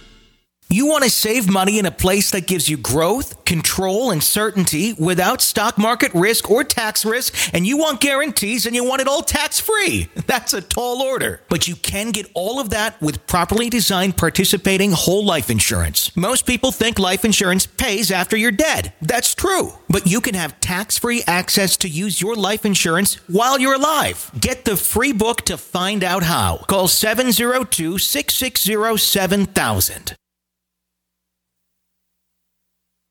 You 0.71 0.85
want 0.85 1.03
to 1.03 1.09
save 1.09 1.51
money 1.51 1.79
in 1.79 1.85
a 1.85 1.91
place 1.91 2.31
that 2.31 2.47
gives 2.47 2.69
you 2.69 2.77
growth, 2.77 3.43
control, 3.43 4.09
and 4.09 4.23
certainty 4.23 4.93
without 4.93 5.41
stock 5.41 5.77
market 5.77 6.13
risk 6.13 6.49
or 6.49 6.63
tax 6.63 7.03
risk, 7.03 7.35
and 7.53 7.67
you 7.67 7.75
want 7.75 7.99
guarantees 7.99 8.65
and 8.65 8.73
you 8.73 8.85
want 8.85 9.01
it 9.01 9.07
all 9.09 9.21
tax 9.21 9.59
free. 9.59 10.07
That's 10.27 10.53
a 10.53 10.61
tall 10.61 11.01
order. 11.01 11.41
But 11.49 11.67
you 11.67 11.75
can 11.75 12.11
get 12.11 12.31
all 12.33 12.61
of 12.61 12.69
that 12.69 13.01
with 13.01 13.27
properly 13.27 13.69
designed 13.69 14.15
participating 14.15 14.93
whole 14.93 15.25
life 15.25 15.49
insurance. 15.49 16.15
Most 16.15 16.45
people 16.45 16.71
think 16.71 16.97
life 16.97 17.25
insurance 17.25 17.65
pays 17.65 18.09
after 18.09 18.37
you're 18.37 18.51
dead. 18.53 18.93
That's 19.01 19.35
true. 19.35 19.73
But 19.89 20.07
you 20.07 20.21
can 20.21 20.35
have 20.35 20.61
tax 20.61 20.97
free 20.97 21.21
access 21.27 21.75
to 21.77 21.89
use 21.89 22.21
your 22.21 22.35
life 22.35 22.65
insurance 22.65 23.15
while 23.27 23.59
you're 23.59 23.75
alive. 23.75 24.31
Get 24.39 24.63
the 24.63 24.77
free 24.77 25.11
book 25.11 25.41
to 25.47 25.57
find 25.57 26.01
out 26.01 26.23
how. 26.23 26.63
Call 26.69 26.87
702 26.87 27.97
660 27.97 28.97
7000. 28.97 30.15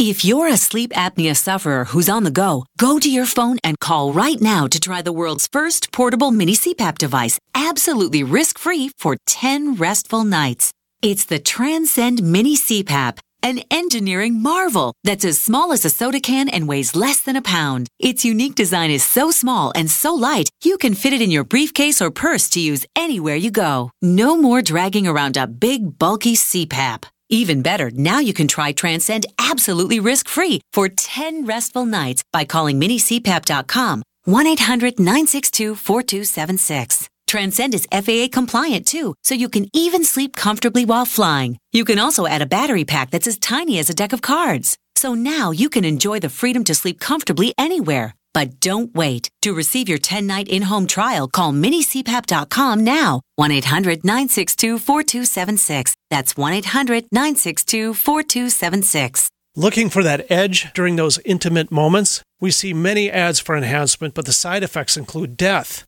If 0.00 0.24
you're 0.24 0.46
a 0.46 0.56
sleep 0.56 0.92
apnea 0.92 1.36
sufferer 1.36 1.86
who's 1.86 2.08
on 2.08 2.22
the 2.22 2.30
go, 2.30 2.66
go 2.78 3.00
to 3.00 3.10
your 3.10 3.26
phone 3.26 3.58
and 3.64 3.80
call 3.80 4.12
right 4.12 4.40
now 4.40 4.68
to 4.68 4.78
try 4.78 5.02
the 5.02 5.12
world's 5.12 5.48
first 5.48 5.90
portable 5.90 6.30
mini 6.30 6.52
CPAP 6.52 6.98
device, 6.98 7.40
absolutely 7.52 8.22
risk 8.22 8.60
free 8.60 8.92
for 8.96 9.16
10 9.26 9.74
restful 9.74 10.22
nights. 10.22 10.70
It's 11.02 11.24
the 11.24 11.40
Transcend 11.40 12.22
Mini 12.22 12.56
CPAP, 12.56 13.18
an 13.42 13.58
engineering 13.72 14.40
marvel 14.40 14.94
that's 15.02 15.24
as 15.24 15.40
small 15.40 15.72
as 15.72 15.84
a 15.84 15.90
soda 15.90 16.20
can 16.20 16.48
and 16.48 16.68
weighs 16.68 16.94
less 16.94 17.20
than 17.20 17.34
a 17.34 17.42
pound. 17.42 17.88
Its 17.98 18.24
unique 18.24 18.54
design 18.54 18.92
is 18.92 19.02
so 19.02 19.32
small 19.32 19.72
and 19.74 19.90
so 19.90 20.14
light, 20.14 20.48
you 20.62 20.78
can 20.78 20.94
fit 20.94 21.12
it 21.12 21.20
in 21.20 21.32
your 21.32 21.42
briefcase 21.42 22.00
or 22.00 22.12
purse 22.12 22.48
to 22.50 22.60
use 22.60 22.86
anywhere 22.94 23.34
you 23.34 23.50
go. 23.50 23.90
No 24.00 24.36
more 24.36 24.62
dragging 24.62 25.08
around 25.08 25.36
a 25.36 25.48
big, 25.48 25.98
bulky 25.98 26.36
CPAP. 26.36 27.02
Even 27.30 27.60
better, 27.60 27.90
now 27.90 28.20
you 28.20 28.32
can 28.32 28.48
try 28.48 28.72
Transcend 28.72 29.26
absolutely 29.38 30.00
risk 30.00 30.28
free 30.28 30.62
for 30.72 30.88
10 30.88 31.44
restful 31.44 31.84
nights 31.84 32.22
by 32.32 32.46
calling 32.46 32.80
minicpap.com 32.80 34.02
1 34.24 34.46
800 34.46 34.98
962 34.98 35.74
4276. 35.74 37.08
Transcend 37.26 37.74
is 37.74 37.86
FAA 37.92 38.28
compliant 38.32 38.86
too, 38.86 39.14
so 39.22 39.34
you 39.34 39.50
can 39.50 39.66
even 39.74 40.04
sleep 40.04 40.34
comfortably 40.34 40.86
while 40.86 41.04
flying. 41.04 41.58
You 41.72 41.84
can 41.84 41.98
also 41.98 42.26
add 42.26 42.40
a 42.40 42.46
battery 42.46 42.84
pack 42.84 43.10
that's 43.10 43.26
as 43.26 43.38
tiny 43.38 43.78
as 43.78 43.90
a 43.90 43.94
deck 43.94 44.14
of 44.14 44.22
cards. 44.22 44.78
So 44.96 45.12
now 45.12 45.50
you 45.50 45.68
can 45.68 45.84
enjoy 45.84 46.20
the 46.20 46.30
freedom 46.30 46.64
to 46.64 46.74
sleep 46.74 46.98
comfortably 46.98 47.52
anywhere. 47.58 48.14
But 48.34 48.60
don't 48.60 48.94
wait. 48.94 49.30
To 49.42 49.54
receive 49.54 49.88
your 49.88 49.98
10 49.98 50.26
night 50.26 50.48
in 50.48 50.62
home 50.62 50.86
trial, 50.86 51.28
call 51.28 51.52
minicpap.com 51.52 52.84
now. 52.84 53.22
1 53.36 53.50
800 53.50 54.04
962 54.04 54.78
4276. 54.78 55.94
That's 56.10 56.36
1 56.36 56.52
800 56.52 57.04
962 57.12 57.94
4276. 57.94 59.28
Looking 59.56 59.90
for 59.90 60.04
that 60.04 60.30
edge 60.30 60.72
during 60.72 60.96
those 60.96 61.18
intimate 61.24 61.72
moments? 61.72 62.22
We 62.40 62.52
see 62.52 62.72
many 62.72 63.10
ads 63.10 63.40
for 63.40 63.56
enhancement, 63.56 64.14
but 64.14 64.24
the 64.24 64.32
side 64.32 64.62
effects 64.62 64.96
include 64.96 65.36
death. 65.36 65.87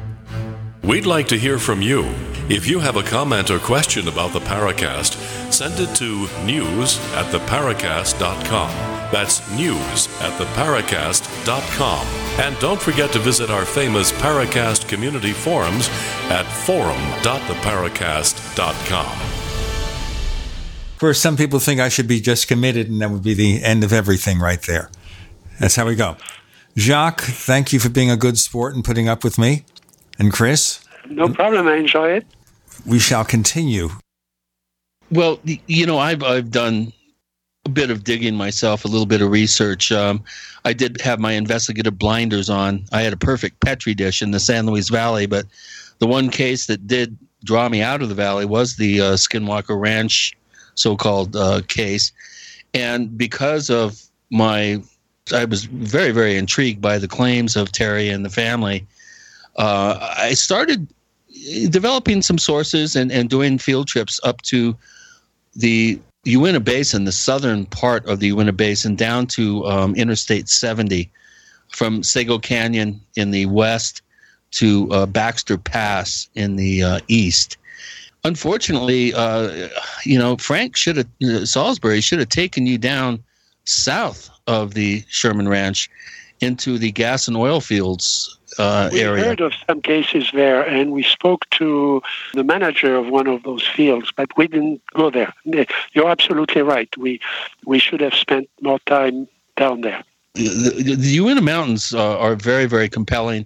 We'd 0.83 1.05
like 1.05 1.27
to 1.27 1.37
hear 1.37 1.59
from 1.59 1.83
you. 1.83 2.05
If 2.49 2.67
you 2.67 2.79
have 2.79 2.97
a 2.97 3.03
comment 3.03 3.51
or 3.51 3.59
question 3.59 4.07
about 4.07 4.33
the 4.33 4.39
Paracast, 4.39 5.13
send 5.53 5.79
it 5.79 5.95
to 5.97 6.27
news 6.43 6.97
at 7.13 7.31
theparacast.com. 7.31 8.71
That's 9.11 9.47
news 9.51 10.07
at 10.21 10.31
theparacast.com. 10.39 12.07
And 12.39 12.57
don't 12.59 12.81
forget 12.81 13.13
to 13.13 13.19
visit 13.19 13.51
our 13.51 13.63
famous 13.63 14.11
Paracast 14.13 14.89
community 14.89 15.33
forums 15.33 15.87
at 16.31 16.47
forum.theparacast.com. 16.47 19.17
Where 20.99 21.13
some 21.13 21.37
people 21.37 21.59
think 21.59 21.79
I 21.79 21.89
should 21.89 22.07
be 22.07 22.19
just 22.19 22.47
committed 22.47 22.89
and 22.89 22.99
that 23.01 23.11
would 23.11 23.21
be 23.21 23.35
the 23.35 23.61
end 23.63 23.83
of 23.83 23.93
everything 23.93 24.39
right 24.39 24.63
there. 24.63 24.89
That's 25.59 25.75
how 25.75 25.85
we 25.85 25.93
go. 25.93 26.17
Jacques, 26.75 27.21
thank 27.21 27.71
you 27.71 27.79
for 27.79 27.89
being 27.89 28.09
a 28.09 28.17
good 28.17 28.39
sport 28.39 28.73
and 28.73 28.83
putting 28.83 29.07
up 29.07 29.23
with 29.23 29.37
me. 29.37 29.63
And 30.21 30.31
Chris? 30.31 30.85
No 31.09 31.29
problem. 31.29 31.67
I 31.67 31.77
enjoy 31.77 32.11
it. 32.11 32.27
We 32.85 32.99
shall 32.99 33.25
continue. 33.25 33.89
Well, 35.09 35.39
you 35.65 35.87
know, 35.87 35.97
I've 35.97 36.21
I've 36.21 36.51
done 36.51 36.93
a 37.65 37.69
bit 37.69 37.89
of 37.89 38.03
digging 38.03 38.35
myself, 38.35 38.85
a 38.85 38.87
little 38.87 39.07
bit 39.07 39.23
of 39.23 39.31
research. 39.31 39.91
Um, 39.91 40.23
I 40.63 40.73
did 40.73 41.01
have 41.01 41.19
my 41.19 41.31
investigative 41.31 41.97
blinders 41.97 42.51
on. 42.51 42.85
I 42.91 43.01
had 43.01 43.13
a 43.13 43.17
perfect 43.17 43.61
petri 43.61 43.95
dish 43.95 44.21
in 44.21 44.29
the 44.29 44.39
San 44.39 44.67
Luis 44.67 44.89
Valley, 44.89 45.25
but 45.25 45.47
the 45.97 46.05
one 46.05 46.29
case 46.29 46.67
that 46.67 46.85
did 46.85 47.17
draw 47.43 47.67
me 47.67 47.81
out 47.81 48.03
of 48.03 48.09
the 48.09 48.13
valley 48.13 48.45
was 48.45 48.75
the 48.75 49.01
uh, 49.01 49.13
Skinwalker 49.13 49.81
Ranch 49.81 50.37
so-called 50.75 51.35
uh, 51.35 51.61
case, 51.67 52.11
and 52.75 53.17
because 53.17 53.71
of 53.71 53.99
my, 54.29 54.83
I 55.33 55.45
was 55.45 55.63
very 55.65 56.11
very 56.11 56.37
intrigued 56.37 56.79
by 56.79 56.99
the 56.99 57.07
claims 57.07 57.55
of 57.55 57.71
Terry 57.71 58.09
and 58.09 58.23
the 58.23 58.29
family 58.29 58.85
uh, 59.57 60.15
I 60.17 60.33
started 60.33 60.87
developing 61.69 62.21
some 62.21 62.37
sources 62.37 62.95
and, 62.95 63.11
and 63.11 63.29
doing 63.29 63.57
field 63.57 63.87
trips 63.87 64.19
up 64.23 64.41
to 64.43 64.75
the 65.55 65.99
Uinta 66.23 66.59
Basin, 66.59 67.05
the 67.05 67.11
southern 67.11 67.65
part 67.65 68.05
of 68.05 68.19
the 68.19 68.27
Uinta 68.27 68.53
Basin, 68.53 68.95
down 68.95 69.27
to 69.27 69.65
um, 69.65 69.95
Interstate 69.95 70.49
70, 70.49 71.09
from 71.69 72.03
Sego 72.03 72.37
Canyon 72.37 73.01
in 73.15 73.31
the 73.31 73.45
west 73.47 74.01
to 74.51 74.91
uh, 74.91 75.05
Baxter 75.05 75.57
Pass 75.57 76.29
in 76.35 76.57
the 76.57 76.83
uh, 76.83 76.99
east. 77.07 77.57
Unfortunately, 78.23 79.13
uh, 79.13 79.69
you 80.03 80.19
know, 80.19 80.37
Frank 80.37 80.77
should 80.77 80.97
have, 80.97 81.07
uh, 81.23 81.45
Salisbury 81.45 82.01
should 82.01 82.19
have 82.19 82.29
taken 82.29 82.65
you 82.65 82.77
down 82.77 83.23
south 83.65 84.29
of 84.47 84.73
the 84.73 85.03
Sherman 85.07 85.47
Ranch 85.47 85.89
into 86.41 86.77
the 86.77 86.91
gas 86.91 87.27
and 87.27 87.37
oil 87.37 87.61
fields 87.61 88.37
uh, 88.61 88.89
we 88.91 89.01
area. 89.01 89.23
heard 89.25 89.41
of 89.41 89.53
some 89.67 89.81
cases 89.81 90.29
there, 90.33 90.61
and 90.63 90.91
we 90.91 91.03
spoke 91.03 91.49
to 91.51 92.01
the 92.33 92.43
manager 92.43 92.95
of 92.95 93.07
one 93.07 93.27
of 93.27 93.43
those 93.43 93.65
fields, 93.67 94.11
but 94.15 94.29
we 94.37 94.47
didn't 94.47 94.81
go 94.93 95.09
there. 95.09 95.33
You're 95.93 96.09
absolutely 96.09 96.61
right. 96.61 96.89
We 96.97 97.19
we 97.65 97.79
should 97.79 98.01
have 98.01 98.13
spent 98.13 98.49
more 98.61 98.79
time 98.85 99.27
down 99.55 99.81
there. 99.81 100.03
The, 100.35 100.95
the, 100.97 101.09
Uinta 101.21 101.41
Mountains 101.41 101.93
uh, 101.93 102.17
are 102.17 102.35
very, 102.35 102.65
very 102.65 102.87
compelling. 102.87 103.45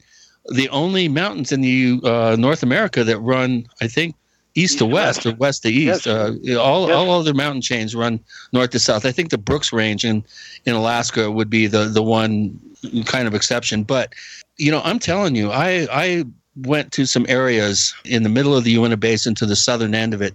The 0.53 0.69
only 0.69 1.07
mountains 1.09 1.51
in 1.51 1.61
the 1.61 1.99
uh, 2.03 2.35
North 2.37 2.61
America 2.61 3.03
that 3.03 3.17
run, 3.19 3.65
I 3.81 3.87
think, 3.87 4.15
east, 4.53 4.77
to 4.77 4.85
west, 4.85 5.25
or 5.25 5.33
west 5.35 5.63
to 5.63 5.69
east. 5.69 6.05
Yes. 6.05 6.07
Uh, 6.07 6.59
all 6.59 6.87
Yes. 6.87 6.95
all 6.95 7.09
other 7.19 7.33
mountain 7.33 7.61
chains 7.61 7.95
run 7.95 8.19
north 8.53 8.69
to 8.71 8.79
south. 8.79 9.05
I 9.05 9.11
think 9.11 9.29
the 9.31 9.37
Brooks 9.37 9.73
Range 9.73 10.05
in 10.05 10.23
in 10.65 10.73
Alaska 10.75 11.31
would 11.31 11.49
be 11.49 11.65
the 11.67 11.85
the 11.85 12.03
one 12.03 12.59
kind 13.05 13.27
of 13.27 13.33
exception. 13.33 13.83
But 13.83 14.13
you 14.57 14.71
know, 14.71 14.81
I'm 14.83 14.99
telling 14.99 15.35
you, 15.35 15.51
I 15.51 15.87
I 15.91 16.25
went 16.55 16.91
to 16.93 17.05
some 17.05 17.25
areas 17.27 17.93
in 18.05 18.23
the 18.23 18.29
middle 18.29 18.55
of 18.55 18.63
the 18.63 18.71
Uinta 18.71 18.97
Basin 18.97 19.35
to 19.35 19.45
the 19.45 19.55
southern 19.55 19.93
end 19.93 20.13
of 20.13 20.21
it, 20.21 20.33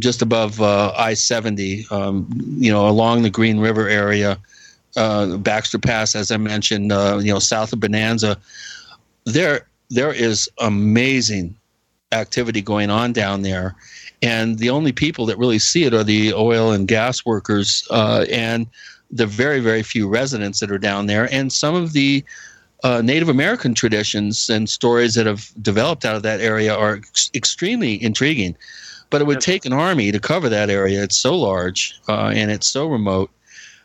just 0.00 0.22
above 0.22 0.60
uh, 0.60 0.92
I-70. 0.96 1.90
Um, 1.90 2.28
you 2.58 2.70
know, 2.70 2.88
along 2.88 3.22
the 3.22 3.30
Green 3.30 3.58
River 3.58 3.88
area, 3.88 4.38
uh, 4.96 5.36
Baxter 5.38 5.78
Pass, 5.78 6.14
as 6.14 6.30
I 6.30 6.36
mentioned. 6.36 6.92
Uh, 6.92 7.18
you 7.22 7.32
know, 7.32 7.38
south 7.38 7.72
of 7.72 7.80
Bonanza. 7.80 8.38
There 9.24 9.66
there 9.90 10.12
is 10.12 10.48
amazing 10.58 11.54
activity 12.12 12.62
going 12.62 12.90
on 12.90 13.12
down 13.12 13.42
there. 13.42 13.74
And 14.22 14.58
the 14.58 14.70
only 14.70 14.92
people 14.92 15.26
that 15.26 15.38
really 15.38 15.58
see 15.58 15.84
it 15.84 15.94
are 15.94 16.04
the 16.04 16.32
oil 16.32 16.70
and 16.70 16.86
gas 16.86 17.26
workers 17.26 17.86
uh, 17.90 18.24
and 18.30 18.66
the 19.10 19.26
very, 19.26 19.60
very 19.60 19.82
few 19.82 20.08
residents 20.08 20.60
that 20.60 20.70
are 20.70 20.78
down 20.78 21.06
there, 21.06 21.28
and 21.32 21.52
some 21.52 21.74
of 21.74 21.92
the 21.92 22.24
uh, 22.82 23.00
Native 23.02 23.28
American 23.28 23.74
traditions 23.74 24.48
and 24.50 24.68
stories 24.68 25.14
that 25.14 25.26
have 25.26 25.50
developed 25.62 26.04
out 26.04 26.16
of 26.16 26.22
that 26.22 26.40
area 26.40 26.74
are 26.74 26.96
ex- 26.96 27.30
extremely 27.34 28.02
intriguing. 28.02 28.56
But 29.10 29.20
it 29.20 29.26
would 29.26 29.40
take 29.40 29.66
an 29.66 29.74
army 29.74 30.10
to 30.10 30.18
cover 30.18 30.48
that 30.48 30.70
area. 30.70 31.02
It's 31.02 31.18
so 31.18 31.36
large 31.36 32.00
uh, 32.08 32.28
and 32.34 32.50
it's 32.50 32.66
so 32.66 32.86
remote. 32.86 33.30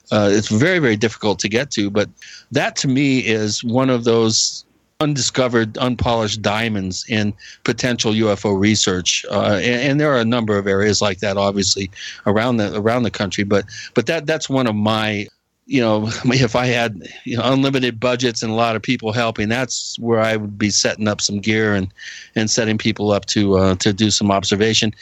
Uh, 0.09 0.29
it's 0.31 0.47
very, 0.47 0.79
very 0.79 0.95
difficult 0.95 1.37
to 1.39 1.49
get 1.49 1.69
to. 1.71 1.89
But 1.89 2.09
that 2.51 2.77
to 2.77 2.87
me 2.87 3.19
is 3.19 3.61
one 3.61 3.89
of 3.89 4.05
those 4.05 4.65
undiscovered, 4.99 5.77
unpolished 5.77 6.41
diamonds 6.41 7.05
in 7.07 7.33
potential 7.63 8.13
UFO 8.13 8.59
research, 8.59 9.25
uh, 9.29 9.59
and, 9.61 9.81
and 9.81 9.99
there 9.99 10.11
are 10.11 10.19
a 10.19 10.25
number 10.25 10.57
of 10.57 10.67
areas 10.67 11.01
like 11.01 11.19
that, 11.19 11.37
obviously 11.37 11.91
around 12.25 12.57
the 12.57 12.75
around 12.75 13.03
the 13.03 13.11
country. 13.11 13.43
But 13.43 13.65
but 13.93 14.05
that 14.07 14.25
that's 14.25 14.49
one 14.49 14.67
of 14.67 14.75
my, 14.75 15.27
you 15.67 15.81
know, 15.81 16.07
if 16.25 16.55
I 16.55 16.65
had 16.65 17.07
you 17.25 17.37
know, 17.37 17.43
unlimited 17.45 17.99
budgets 17.99 18.41
and 18.41 18.51
a 18.51 18.55
lot 18.55 18.75
of 18.75 18.81
people 18.81 19.11
helping, 19.11 19.49
that's 19.49 19.99
where 19.99 20.19
I 20.19 20.35
would 20.37 20.57
be 20.57 20.71
setting 20.71 21.07
up 21.07 21.21
some 21.21 21.39
gear 21.39 21.75
and 21.75 21.93
and 22.35 22.49
setting 22.49 22.77
people 22.77 23.11
up 23.11 23.25
to 23.27 23.57
uh, 23.57 23.75
to 23.75 23.93
do 23.93 24.09
some 24.09 24.31
observation. 24.31 24.93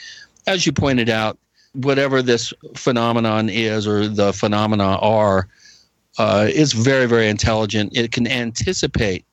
As 0.46 0.66
you 0.66 0.72
pointed 0.72 1.08
out, 1.08 1.38
whatever 1.72 2.22
this 2.22 2.52
phenomenon 2.74 3.48
is 3.48 3.86
or 3.86 4.08
the 4.08 4.32
phenomena 4.32 4.98
are, 4.98 5.48
uh, 6.18 6.50
very 6.74 7.06
very 7.06 7.28
intelligent. 7.28 7.96
It 7.96 8.12
can 8.12 8.26
anticipate 8.26 9.24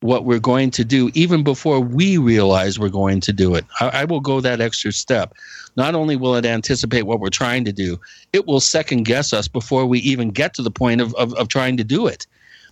what 0.00 0.24
we're 0.24 0.38
going 0.38 0.70
to 0.70 0.84
do 0.84 1.10
even 1.14 1.42
before 1.42 1.80
we 1.80 2.18
realize 2.18 2.78
we're 2.78 2.88
going 2.88 3.20
to 3.20 3.32
do 3.32 3.56
it. 3.56 3.64
I, 3.80 3.88
I 3.88 4.04
will 4.04 4.20
go 4.20 4.40
that 4.40 4.60
extra 4.60 4.92
step. 4.92 5.34
Not 5.78 5.94
only 5.94 6.16
will 6.16 6.34
it 6.34 6.44
anticipate 6.44 7.02
what 7.02 7.20
we're 7.20 7.30
trying 7.30 7.64
to 7.64 7.72
do, 7.72 8.00
it 8.32 8.46
will 8.46 8.58
second 8.58 9.04
guess 9.04 9.32
us 9.32 9.46
before 9.46 9.86
we 9.86 10.00
even 10.00 10.30
get 10.30 10.52
to 10.54 10.62
the 10.62 10.72
point 10.72 11.00
of, 11.00 11.14
of, 11.14 11.32
of 11.34 11.46
trying 11.46 11.76
to 11.76 11.84
do 11.84 12.08
it. 12.08 12.26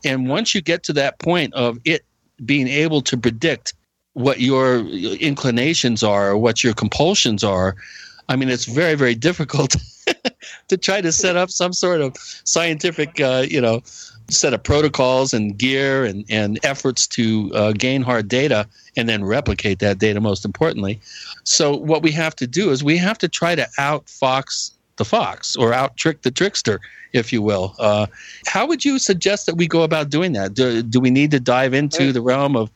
And 0.04 0.28
once 0.28 0.56
you 0.56 0.60
get 0.60 0.82
to 0.82 0.92
that 0.94 1.20
point 1.20 1.54
of 1.54 1.78
it 1.84 2.04
being 2.44 2.66
able 2.66 3.00
to 3.02 3.16
predict 3.16 3.74
what 4.14 4.40
your 4.40 4.80
inclinations 4.80 6.02
are 6.02 6.30
or 6.30 6.36
what 6.36 6.64
your 6.64 6.74
compulsions 6.74 7.44
are, 7.44 7.76
I 8.28 8.34
mean, 8.34 8.48
it's 8.48 8.64
very, 8.64 8.96
very 8.96 9.14
difficult 9.14 9.76
to 10.68 10.76
try 10.76 11.00
to 11.00 11.12
set 11.12 11.36
up 11.36 11.50
some 11.50 11.72
sort 11.72 12.00
of 12.00 12.16
scientific, 12.16 13.20
uh, 13.20 13.46
you 13.48 13.60
know, 13.60 13.82
set 14.28 14.52
of 14.52 14.64
protocols 14.64 15.32
and 15.32 15.56
gear 15.56 16.04
and, 16.04 16.24
and 16.28 16.58
efforts 16.64 17.06
to 17.06 17.52
uh, 17.54 17.70
gain 17.70 18.02
hard 18.02 18.26
data 18.26 18.66
and 18.96 19.08
then 19.08 19.24
replicate 19.24 19.78
that 19.78 19.98
data 19.98 20.20
most 20.20 20.44
importantly 20.44 20.98
so 21.46 21.76
what 21.76 22.02
we 22.02 22.10
have 22.10 22.34
to 22.36 22.46
do 22.46 22.70
is 22.70 22.82
we 22.82 22.96
have 22.96 23.18
to 23.18 23.28
try 23.28 23.54
to 23.54 23.68
outfox 23.78 24.72
the 24.96 25.04
fox 25.04 25.54
or 25.56 25.72
out 25.72 25.96
trick 25.96 26.22
the 26.22 26.30
trickster, 26.30 26.80
if 27.12 27.32
you 27.32 27.40
will. 27.40 27.74
Uh, 27.78 28.06
how 28.46 28.66
would 28.66 28.84
you 28.84 28.98
suggest 28.98 29.46
that 29.46 29.54
we 29.54 29.68
go 29.68 29.82
about 29.82 30.10
doing 30.10 30.32
that? 30.32 30.54
Do, 30.54 30.82
do 30.82 30.98
we 30.98 31.10
need 31.10 31.30
to 31.30 31.40
dive 31.40 31.72
into 31.72 32.12
the 32.12 32.20
realm 32.20 32.56
of, 32.56 32.70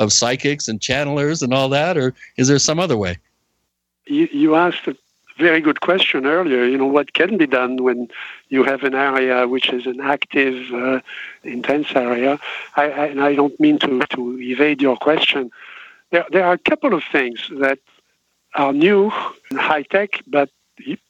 of 0.00 0.12
psychics 0.12 0.66
and 0.66 0.80
channelers 0.80 1.40
and 1.40 1.54
all 1.54 1.68
that, 1.68 1.96
or 1.96 2.14
is 2.36 2.48
there 2.48 2.58
some 2.58 2.80
other 2.80 2.96
way? 2.96 3.16
You, 4.06 4.28
you 4.32 4.54
asked 4.56 4.88
a 4.88 4.96
very 5.38 5.60
good 5.60 5.80
question 5.80 6.26
earlier. 6.26 6.64
You 6.64 6.78
know, 6.78 6.86
what 6.86 7.12
can 7.12 7.36
be 7.36 7.46
done 7.46 7.84
when 7.84 8.08
you 8.48 8.64
have 8.64 8.82
an 8.82 8.94
area 8.94 9.46
which 9.46 9.68
is 9.68 9.86
an 9.86 10.00
active, 10.00 10.72
uh, 10.74 11.00
intense 11.44 11.94
area? 11.94 12.40
I, 12.74 12.84
I, 12.84 13.06
and 13.06 13.20
I 13.20 13.34
don't 13.36 13.58
mean 13.60 13.78
to, 13.80 14.00
to 14.00 14.40
evade 14.40 14.82
your 14.82 14.96
question. 14.96 15.52
There, 16.10 16.24
there 16.32 16.44
are 16.44 16.54
a 16.54 16.58
couple 16.58 16.94
of 16.94 17.04
things 17.12 17.50
that 17.58 17.78
are 18.56 18.72
new 18.72 19.12
and 19.50 19.58
high 19.58 19.82
tech, 19.82 20.22
but 20.26 20.50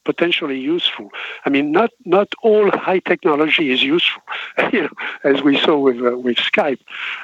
potentially 0.05 0.59
useful. 0.59 1.11
I 1.45 1.51
mean, 1.51 1.73
not 1.73 1.91
not 2.05 2.33
all 2.43 2.71
high 2.71 3.01
technology 3.01 3.71
is 3.71 3.83
useful, 3.83 4.23
you 4.73 4.83
know, 4.83 4.97
as 5.25 5.43
we 5.43 5.59
saw 5.59 5.79
with 5.79 6.01
uh, 6.05 6.17
with 6.19 6.37
Skype. 6.37 6.81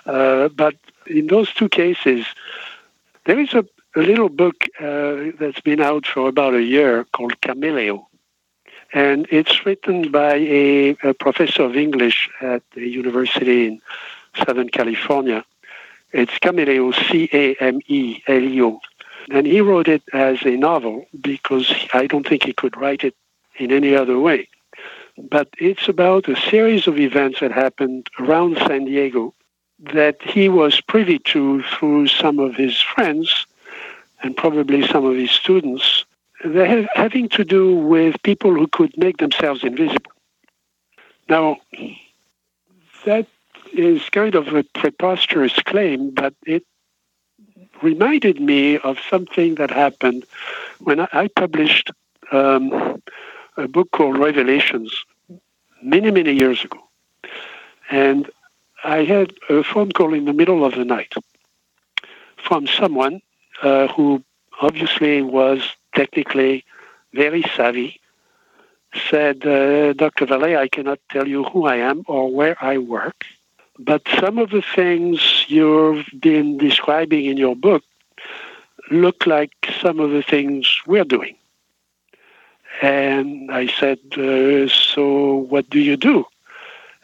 Uh, 0.07 0.49
but 0.49 0.75
in 1.07 1.27
those 1.29 1.53
two 1.53 1.69
cases, 1.69 2.27
there 3.25 3.39
is 3.39 3.55
a, 3.55 3.65
a 3.97 4.01
little 4.01 4.29
book 4.29 4.65
uh, 4.81 5.33
that's 5.39 5.61
been 5.61 5.81
out 5.81 6.07
for 6.07 6.29
about 6.29 6.55
a 6.55 6.63
year 6.63 7.05
called 7.13 7.41
Chameleo. 7.41 8.07
And 8.95 9.27
it's 9.31 9.65
written 9.65 10.11
by 10.11 10.35
a, 10.35 10.97
a 11.03 11.15
professor 11.15 11.63
of 11.63 11.77
English 11.77 12.29
at 12.43 12.63
the 12.75 12.87
university 12.87 13.67
in 13.67 13.81
Southern 14.45 14.69
California. 14.69 15.45
It's 16.13 16.33
Chameleo, 16.41 16.93
C 17.09 17.29
A 17.33 17.55
M 17.55 17.81
E 17.87 18.23
L 18.27 18.43
E 18.43 18.63
O. 18.63 18.81
And 19.31 19.47
he 19.47 19.61
wrote 19.61 19.89
it 19.89 20.03
as 20.13 20.43
a 20.45 20.57
novel 20.57 21.07
because 21.21 21.73
I 21.93 22.07
don't 22.07 22.27
think 22.27 22.45
he 22.45 22.53
could 22.53 22.77
write 22.77 23.05
it 23.05 23.15
in 23.57 23.71
any 23.71 23.95
other 23.95 24.19
way. 24.19 24.49
But 25.19 25.49
it's 25.59 25.89
about 25.89 26.29
a 26.29 26.37
series 26.51 26.87
of 26.87 26.99
events 26.99 27.41
that 27.41 27.53
happened 27.53 28.09
around 28.19 28.57
San 28.57 28.87
Diego 28.87 29.35
that 29.93 30.23
he 30.23 30.49
was 30.49 30.81
privy 30.81 31.19
to 31.19 31.63
through 31.63 32.07
some 32.07 32.39
of 32.39 32.55
his 32.55 32.81
friends 32.81 33.47
and 34.23 34.37
probably 34.37 34.87
some 34.87 35.05
of 35.05 35.17
his 35.17 35.31
students. 35.31 36.05
They're 36.45 36.89
having 36.95 37.29
to 37.31 37.45
do 37.45 37.77
with 37.77 38.23
people 38.23 38.55
who 38.55 38.67
could 38.67 38.97
make 38.97 39.19
themselves 39.19 39.65
invisible. 39.65 40.13
Now, 41.29 41.59
that 43.05 43.27
is 43.73 44.09
kind 44.11 44.35
of 44.35 44.49
a 44.49 44.65
preposterous 44.65 45.55
claim, 45.61 46.11
but 46.11 46.35
it 46.47 46.65
reminded 47.83 48.41
me 48.41 48.79
of 48.79 48.99
something 49.11 49.57
that 49.57 49.71
happened 49.71 50.25
when 50.81 51.01
I, 51.01 51.29
published 51.29 51.91
um, 52.31 53.03
a 53.57 53.69
book 53.69 53.91
called 53.91 54.19
Revelations 54.19 55.05
many, 55.83 56.11
many 56.11 56.33
years 56.33 56.65
ago. 56.65 56.79
And 57.91 58.31
I 58.85 59.05
had 59.05 59.35
a 59.49 59.63
phone 59.63 59.93
call 59.93 60.15
in 60.15 60.25
the 60.25 60.33
middle 60.33 60.65
of 60.65 60.75
the 60.75 60.85
night 60.85 61.13
from 62.37 62.67
someone 62.67 63.21
uh, 63.63 63.89
who 63.89 64.23
obviously 64.61 65.23
was 65.23 65.61
technically 65.95 66.65
very 67.13 67.43
savvy, 67.57 68.01
said, 69.11 69.47
uh, 69.47 69.93
Dr. 69.93 70.27
Vallée, 70.27 70.57
I 70.57 70.69
cannot 70.69 70.99
tell 71.11 71.29
you 71.29 71.45
who 71.45 71.67
I 71.67 71.77
am 71.77 72.05
or 72.07 72.31
where 72.33 72.57
I 72.61 72.79
work. 72.79 73.25
But 73.79 74.03
some 74.21 74.39
of 74.39 74.51
the 74.51 74.63
things 74.63 75.47
you've 75.49 76.07
been 76.21 76.59
describing 76.59 77.25
in 77.25 77.37
your 77.37 77.57
book 77.57 77.83
look 78.91 79.27
like 79.27 79.53
some 79.81 79.99
of 79.99 80.11
the 80.11 80.23
things 80.23 80.81
we're 80.87 81.05
doing. 81.05 81.37
And 82.81 83.51
I 83.51 83.67
said, 83.67 83.99
uh, 84.17 84.69
So 84.69 85.35
what 85.35 85.69
do 85.71 85.79
you 85.79 85.97
do? 85.97 86.27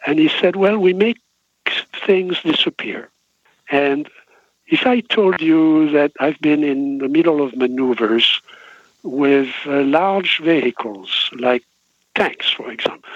And 0.05 0.19
he 0.19 0.29
said, 0.29 0.55
Well, 0.55 0.77
we 0.77 0.93
make 0.93 1.17
things 2.05 2.41
disappear. 2.41 3.09
And 3.69 4.09
if 4.67 4.85
I 4.85 4.99
told 5.01 5.41
you 5.41 5.89
that 5.91 6.11
I've 6.19 6.39
been 6.39 6.63
in 6.63 6.99
the 6.99 7.07
middle 7.07 7.41
of 7.43 7.55
maneuvers 7.55 8.41
with 9.03 9.49
uh, 9.65 9.81
large 9.81 10.39
vehicles, 10.39 11.29
like 11.33 11.63
tanks, 12.15 12.51
for 12.51 12.71
example, 12.71 13.09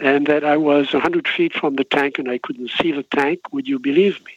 and 0.00 0.26
that 0.26 0.44
I 0.44 0.56
was 0.56 0.92
100 0.92 1.28
feet 1.28 1.52
from 1.52 1.76
the 1.76 1.84
tank 1.84 2.18
and 2.18 2.30
I 2.30 2.38
couldn't 2.38 2.70
see 2.70 2.92
the 2.92 3.02
tank, 3.02 3.40
would 3.52 3.68
you 3.68 3.78
believe 3.78 4.24
me? 4.24 4.32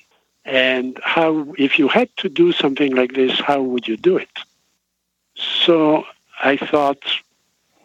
And 0.46 1.00
how, 1.04 1.54
if 1.58 1.80
you 1.80 1.88
had 1.88 2.10
to 2.18 2.30
do 2.30 2.52
something 2.52 2.96
like 2.96 3.14
this, 3.14 3.40
how 3.40 3.62
would 3.62 3.88
you 3.88 3.96
do 3.96 4.18
it? 4.18 4.30
So 5.36 6.06
I 6.44 6.58
thought, 6.58 7.04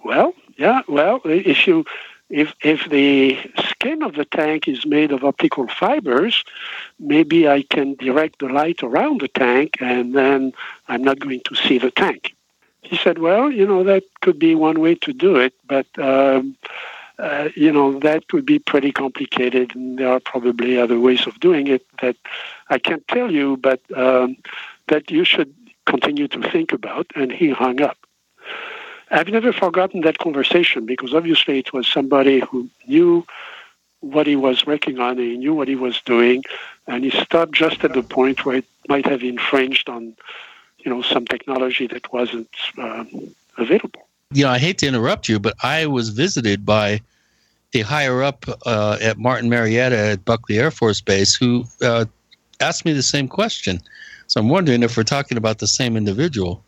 well, 0.04 0.34
yeah, 0.56 0.82
well, 0.88 1.20
if 1.24 1.66
you, 1.66 1.84
if 2.30 2.54
if 2.62 2.88
the 2.90 3.38
skin 3.70 4.02
of 4.02 4.14
the 4.14 4.24
tank 4.24 4.68
is 4.68 4.84
made 4.84 5.12
of 5.12 5.24
optical 5.24 5.66
fibers, 5.68 6.44
maybe 6.98 7.48
I 7.48 7.62
can 7.62 7.94
direct 7.94 8.40
the 8.40 8.48
light 8.48 8.82
around 8.82 9.20
the 9.20 9.28
tank, 9.28 9.76
and 9.80 10.14
then 10.14 10.52
I'm 10.88 11.02
not 11.02 11.20
going 11.20 11.40
to 11.46 11.54
see 11.54 11.78
the 11.78 11.90
tank. 11.90 12.34
He 12.82 12.96
said, 12.96 13.18
well, 13.18 13.50
you 13.50 13.66
know, 13.66 13.82
that 13.84 14.04
could 14.20 14.38
be 14.38 14.54
one 14.54 14.80
way 14.80 14.94
to 14.96 15.12
do 15.12 15.36
it, 15.36 15.54
but 15.66 15.86
um, 15.98 16.56
uh, 17.18 17.48
you 17.56 17.72
know, 17.72 17.98
that 17.98 18.24
would 18.32 18.46
be 18.46 18.58
pretty 18.58 18.92
complicated, 18.92 19.74
and 19.74 19.98
there 19.98 20.08
are 20.08 20.20
probably 20.20 20.78
other 20.78 21.00
ways 21.00 21.26
of 21.26 21.40
doing 21.40 21.66
it 21.66 21.84
that 22.00 22.16
I 22.70 22.78
can't 22.78 23.06
tell 23.08 23.32
you, 23.32 23.56
but 23.56 23.80
um, 23.96 24.36
that 24.86 25.10
you 25.10 25.24
should 25.24 25.52
continue 25.84 26.28
to 26.28 26.50
think 26.50 26.72
about. 26.72 27.06
And 27.16 27.32
he 27.32 27.50
hung 27.50 27.80
up. 27.80 27.98
I've 29.10 29.28
never 29.28 29.52
forgotten 29.52 30.02
that 30.02 30.18
conversation 30.18 30.86
because 30.86 31.14
obviously 31.14 31.58
it 31.58 31.72
was 31.72 31.86
somebody 31.86 32.40
who 32.40 32.68
knew 32.86 33.26
what 34.00 34.26
he 34.26 34.36
was 34.36 34.64
working 34.64 35.00
on, 35.00 35.18
he 35.18 35.36
knew 35.36 35.54
what 35.54 35.66
he 35.66 35.74
was 35.74 36.00
doing, 36.02 36.44
and 36.86 37.02
he 37.02 37.10
stopped 37.10 37.52
just 37.52 37.82
at 37.82 37.94
the 37.94 38.02
point 38.02 38.44
where 38.44 38.56
it 38.56 38.66
might 38.88 39.06
have 39.06 39.22
infringed 39.22 39.88
on, 39.88 40.14
you 40.78 40.90
know, 40.90 41.02
some 41.02 41.26
technology 41.26 41.88
that 41.88 42.12
wasn't 42.12 42.48
um, 42.76 43.34
available 43.56 44.07
you 44.32 44.44
know, 44.44 44.50
I 44.50 44.58
hate 44.58 44.78
to 44.78 44.86
interrupt 44.86 45.28
you, 45.28 45.38
but 45.38 45.54
I 45.62 45.86
was 45.86 46.10
visited 46.10 46.66
by 46.66 47.00
a 47.74 47.80
higher 47.80 48.22
up 48.22 48.44
uh, 48.66 48.98
at 49.00 49.18
Martin 49.18 49.48
Marietta 49.48 49.96
at 49.96 50.24
Buckley 50.24 50.58
Air 50.58 50.70
Force 50.70 51.00
Base 51.00 51.34
who 51.34 51.64
uh, 51.82 52.04
asked 52.60 52.84
me 52.84 52.92
the 52.92 53.02
same 53.02 53.28
question. 53.28 53.80
So 54.26 54.40
I'm 54.40 54.48
wondering 54.48 54.82
if 54.82 54.96
we're 54.96 55.04
talking 55.04 55.38
about 55.38 55.58
the 55.58 55.66
same 55.66 55.96
individual. 55.96 56.62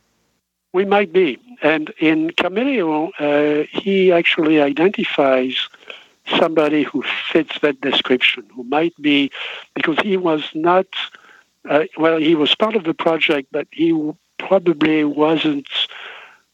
We 0.73 0.85
might 0.85 1.12
be. 1.12 1.39
And 1.62 1.93
in 1.99 2.31
Chameleo, 2.31 3.11
uh, 3.19 3.66
he 3.70 4.12
actually 4.12 4.61
identifies 4.61 5.69
somebody 6.39 6.85
who 6.85 7.03
fits 7.31 7.59
that 7.61 7.81
description, 7.81 8.45
who 8.55 8.65
might 8.65 8.95
be, 9.01 9.31
because 9.74 9.99
he 9.99 10.16
was 10.16 10.49
not, 10.55 10.87
uh, 11.69 11.85
well, 11.99 12.19
he 12.19 12.35
was 12.35 12.55
part 12.55 12.77
of 12.77 12.85
the 12.85 12.95
project, 12.95 13.49
but 13.51 13.66
he 13.73 14.12
probably 14.39 15.05
wasn't 15.05 15.69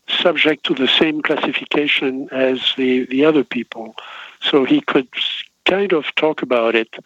subject 0.08 0.64
to 0.66 0.74
the 0.74 0.88
same 0.88 1.22
classification 1.22 2.28
as 2.30 2.74
the, 2.76 3.06
the 3.06 3.24
other 3.24 3.44
people. 3.44 3.94
So 4.40 4.64
he 4.64 4.80
could 4.80 5.08
kind 5.64 5.92
of 5.92 6.14
talk 6.14 6.42
about 6.42 6.74
it. 6.74 6.96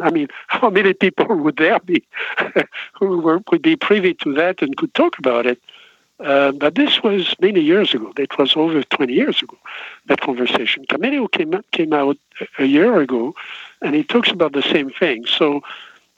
I 0.00 0.10
mean, 0.10 0.28
how 0.48 0.70
many 0.70 0.92
people 0.92 1.26
would 1.44 1.56
there 1.56 1.80
be 1.80 2.04
who 2.94 3.18
were, 3.18 3.40
would 3.50 3.62
be 3.62 3.76
privy 3.76 4.14
to 4.14 4.34
that 4.34 4.62
and 4.62 4.76
could 4.76 4.94
talk 4.94 5.18
about 5.18 5.46
it? 5.46 5.60
Uh, 6.18 6.50
but 6.52 6.76
this 6.76 7.02
was 7.02 7.34
many 7.40 7.60
years 7.60 7.92
ago. 7.92 8.10
It 8.16 8.38
was 8.38 8.56
over 8.56 8.82
20 8.82 9.12
years 9.12 9.42
ago, 9.42 9.58
that 10.06 10.22
conversation. 10.22 10.86
Chameleo 10.86 11.30
came, 11.30 11.60
came 11.72 11.92
out 11.92 12.16
a 12.58 12.64
year 12.64 13.00
ago, 13.00 13.34
and 13.82 13.94
he 13.94 14.02
talks 14.02 14.30
about 14.30 14.54
the 14.54 14.62
same 14.62 14.88
thing. 14.88 15.26
So 15.26 15.62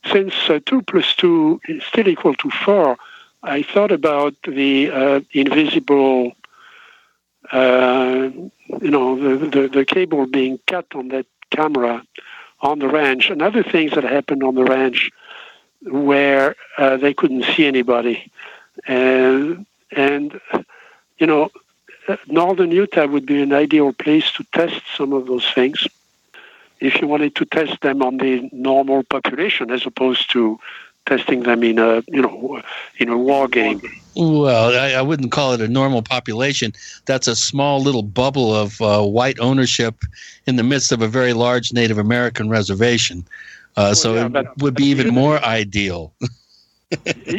since 0.07 0.35
uh, 0.49 0.61
2 0.67 0.83
plus 0.83 1.17
2 1.17 1.61
is 1.69 1.83
still 1.83 2.07
equal 2.07 2.35
to 2.35 2.51
4, 2.51 2.97
I 3.49 3.63
thought 3.63 3.93
about 3.93 4.35
the 4.47 4.91
uh, 4.91 5.21
invisible, 5.33 6.33
uh, 7.51 8.29
you 8.35 8.91
know, 8.91 9.39
the, 9.39 9.47
the, 9.47 9.69
the 9.69 9.85
cable 9.87 10.27
being 10.27 10.59
cut 10.67 10.87
on 10.95 11.09
that 11.09 11.27
camera 11.51 12.05
on 12.61 12.79
the 12.79 12.89
ranch, 12.89 13.31
and 13.31 13.41
other 13.41 13.63
things 13.63 13.93
that 13.93 14.05
happened 14.05 14.43
on 14.43 14.55
the 14.55 14.65
ranch 14.65 15.11
where 15.83 16.57
uh, 16.77 16.99
they 16.99 17.15
couldn't 17.15 17.45
see 17.45 17.67
anybody, 17.67 18.31
and 18.87 19.65
and 19.93 20.39
you 21.19 21.27
know, 21.27 21.51
northern 22.27 22.71
Utah 22.71 23.07
would 23.07 23.25
be 23.25 23.41
an 23.41 23.55
ideal 23.55 23.93
place 23.95 24.31
to 24.33 24.45
test 24.53 24.83
some 24.95 25.13
of 25.13 25.27
those 25.27 25.49
things 25.53 25.87
if 26.81 27.01
you 27.01 27.09
wanted 27.09 27.35
to 27.37 27.45
test 27.45 27.81
them 27.81 28.03
on 28.03 28.19
the 28.19 28.49
normal 28.53 29.03
population 29.03 29.71
as 29.71 29.87
opposed 29.87 30.31
to 30.31 30.59
testing 31.09 31.43
them 31.43 31.63
in 31.63 31.79
a 31.79 32.03
you 32.09 32.23
know 32.23 32.63
in 32.99 33.09
a 33.09 33.19
war 33.19 33.49
game. 33.49 33.81
Well, 34.15 34.77
I, 34.77 34.99
I 34.99 35.03
wouldn't 35.03 35.31
call 35.33 35.53
it 35.53 35.61
a 35.61 35.69
normal 35.69 36.03
population. 36.03 36.73
That's 37.07 37.29
a 37.29 37.37
small 37.37 37.81
little 37.81 38.03
bubble 38.03 38.55
of 38.55 38.81
uh, 38.81 39.03
white 39.05 39.39
ownership 39.39 40.05
in 40.47 40.57
the 40.57 40.65
midst 40.65 40.93
of 40.93 41.03
a 41.03 41.09
very 41.09 41.33
large 41.33 41.73
Native 41.73 41.99
American 41.99 42.49
reservation. 42.49 43.25
Uh, 43.77 43.81
well, 43.81 43.95
so 43.95 44.15
yeah, 44.15 44.27
it 44.27 44.33
but, 44.33 44.59
would 44.59 44.75
be 44.75 44.85
even 44.87 45.15
more 45.15 45.39
ideal. 45.45 46.13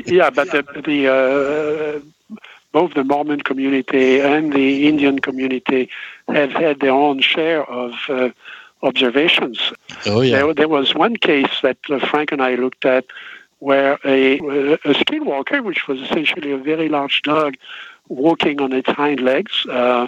yeah, 0.06 0.30
but 0.30 0.52
the, 0.52 0.64
the 0.86 1.08
uh, 1.08 2.38
both 2.72 2.94
the 2.94 3.04
Mormon 3.04 3.42
community 3.42 4.22
and 4.22 4.54
the 4.54 4.88
Indian 4.88 5.20
community 5.20 5.90
have 6.28 6.52
had 6.52 6.80
their 6.80 6.92
own 6.92 7.20
share 7.20 7.70
of 7.70 7.94
uh, 8.08 8.30
observations. 8.84 9.74
Oh, 10.06 10.22
yeah. 10.22 10.38
There, 10.38 10.54
there, 10.54 10.68
was 10.68 10.96
one 10.96 11.16
case 11.18 11.62
that 11.62 11.78
uh, 11.90 12.00
Frank 12.00 12.32
and 12.32 12.42
I 12.42 12.56
looked 12.56 12.86
at 12.86 13.06
where 13.60 14.00
a, 14.06 14.38
a 14.40 14.94
skinwalker, 14.94 15.64
which 15.64 15.88
was 15.88 16.02
essentially 16.02 16.52
a 16.52 16.58
very 16.58 16.90
large 16.90 17.22
dog 17.22 17.56
walking 18.08 18.62
on 18.62 18.74
its 18.74 18.90
hind 18.90 19.20
legs, 19.20 19.66
uh, 19.68 20.08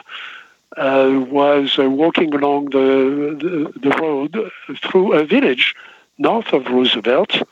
uh, 0.77 1.25
was 1.29 1.77
uh, 1.77 1.89
walking 1.89 2.33
along 2.33 2.65
the, 2.69 3.37
the, 3.39 3.89
the 3.89 3.95
road 3.97 4.51
through 4.83 5.13
a 5.13 5.25
village 5.25 5.75
north 6.17 6.53
of 6.53 6.65
Roosevelt. 6.67 7.43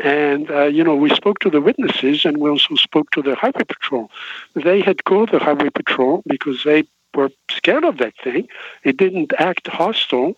And, 0.00 0.50
uh, 0.50 0.64
you 0.64 0.84
know, 0.84 0.94
we 0.94 1.10
spoke 1.10 1.40
to 1.40 1.50
the 1.50 1.60
witnesses 1.60 2.24
and 2.24 2.38
we 2.38 2.50
also 2.50 2.74
spoke 2.76 3.10
to 3.12 3.22
the 3.22 3.34
highway 3.34 3.64
patrol. 3.66 4.10
They 4.54 4.80
had 4.80 5.04
called 5.04 5.30
the 5.30 5.38
highway 5.38 5.70
patrol 5.70 6.22
because 6.26 6.62
they 6.64 6.84
were 7.14 7.30
scared 7.50 7.84
of 7.84 7.98
that 7.98 8.14
thing. 8.22 8.48
It 8.84 8.96
didn't 8.96 9.32
act 9.38 9.66
hostile. 9.66 10.36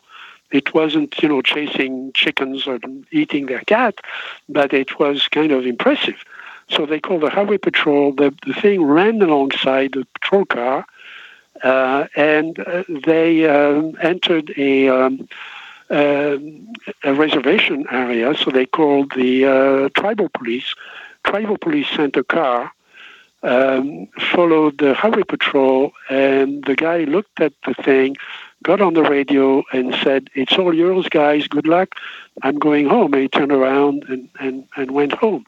It 0.50 0.74
wasn't, 0.74 1.22
you 1.22 1.28
know, 1.28 1.42
chasing 1.42 2.12
chickens 2.12 2.66
or 2.66 2.78
eating 3.10 3.46
their 3.46 3.60
cat, 3.60 4.00
but 4.48 4.72
it 4.72 4.98
was 4.98 5.28
kind 5.28 5.52
of 5.52 5.64
impressive. 5.66 6.22
So 6.68 6.86
they 6.86 7.00
called 7.00 7.22
the 7.22 7.30
highway 7.30 7.58
patrol. 7.58 8.12
The, 8.12 8.34
the 8.46 8.54
thing 8.54 8.82
ran 8.82 9.20
alongside 9.22 9.92
the 9.92 10.06
patrol 10.14 10.44
car, 10.44 10.86
uh, 11.62 12.06
and 12.16 12.58
uh, 12.60 12.84
they 12.88 13.46
um, 13.48 13.96
entered 14.00 14.52
a, 14.56 14.88
um, 14.88 15.28
uh, 15.90 16.38
a 17.02 17.14
reservation 17.14 17.86
area. 17.90 18.34
So 18.36 18.50
they 18.50 18.66
called 18.66 19.12
the 19.16 19.46
uh, 19.46 19.88
tribal 20.00 20.28
police. 20.28 20.74
Tribal 21.24 21.58
police 21.58 21.88
sent 21.88 22.16
a 22.16 22.24
car, 22.24 22.72
um, 23.42 24.06
followed 24.32 24.78
the 24.78 24.94
highway 24.94 25.22
patrol, 25.22 25.92
and 26.08 26.64
the 26.64 26.76
guy 26.76 27.04
looked 27.04 27.40
at 27.40 27.52
the 27.66 27.74
thing, 27.74 28.16
got 28.62 28.80
on 28.80 28.94
the 28.94 29.02
radio, 29.02 29.64
and 29.72 29.94
said, 30.02 30.28
"It's 30.34 30.52
all 30.58 30.74
yours, 30.74 31.08
guys. 31.08 31.48
Good 31.48 31.66
luck. 31.66 31.94
I'm 32.42 32.58
going 32.58 32.86
home." 32.88 33.14
And 33.14 33.22
he 33.22 33.28
turned 33.28 33.52
around 33.52 34.04
and, 34.08 34.28
and, 34.38 34.64
and 34.76 34.90
went 34.90 35.12
home 35.12 35.46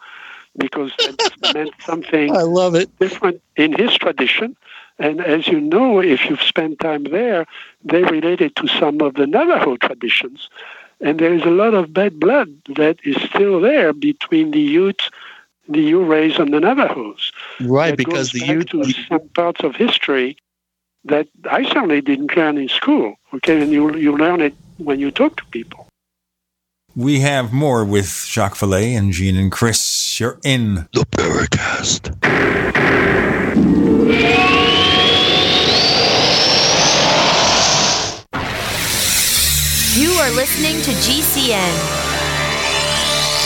because 0.56 0.92
that 0.98 1.54
meant 1.54 1.74
something 1.80 2.34
I 2.34 2.42
love 2.42 2.74
it. 2.74 2.90
different 2.98 3.42
in 3.56 3.72
his 3.72 3.94
tradition. 3.96 4.56
And 4.98 5.20
as 5.20 5.48
you 5.48 5.60
know, 5.60 6.00
if 6.00 6.28
you've 6.28 6.42
spent 6.42 6.80
time 6.80 7.04
there, 7.04 7.46
they 7.84 8.02
related 8.04 8.54
to 8.56 8.68
some 8.68 9.00
of 9.00 9.14
the 9.14 9.26
Navajo 9.26 9.76
traditions. 9.76 10.48
And 11.00 11.18
there 11.18 11.34
is 11.34 11.42
a 11.42 11.50
lot 11.50 11.74
of 11.74 11.92
bad 11.92 12.20
blood 12.20 12.50
that 12.76 12.98
is 13.04 13.16
still 13.22 13.60
there 13.60 13.92
between 13.92 14.52
the 14.52 14.60
Utes, 14.60 15.10
the 15.68 15.92
Urays, 15.92 16.38
and 16.38 16.52
the 16.52 16.60
Navajos. 16.60 17.32
Right, 17.60 17.96
because 17.96 18.32
the 18.32 18.44
Utes. 18.46 18.72
to 18.72 18.92
some 19.08 19.28
parts 19.30 19.62
of 19.62 19.76
history 19.76 20.36
that 21.04 21.28
I 21.50 21.64
certainly 21.64 22.00
didn't 22.00 22.36
learn 22.36 22.58
in 22.58 22.68
school. 22.68 23.16
Okay, 23.34 23.60
and 23.60 23.72
you, 23.72 23.94
you 23.96 24.16
learn 24.16 24.40
it 24.40 24.54
when 24.78 25.00
you 25.00 25.10
talk 25.10 25.36
to 25.36 25.44
people. 25.46 25.88
We 26.94 27.20
have 27.20 27.52
more 27.52 27.84
with 27.84 28.26
Jacques 28.26 28.56
Vallée 28.56 28.96
and 28.98 29.12
Gene 29.12 29.36
and 29.36 29.50
Chris. 29.50 30.20
You're 30.20 30.38
in 30.44 30.86
the 30.92 31.06
Paracast. 31.16 32.10
You 39.96 40.10
are 40.12 40.30
listening 40.32 40.82
to 40.82 40.90
GCN. 40.90 42.21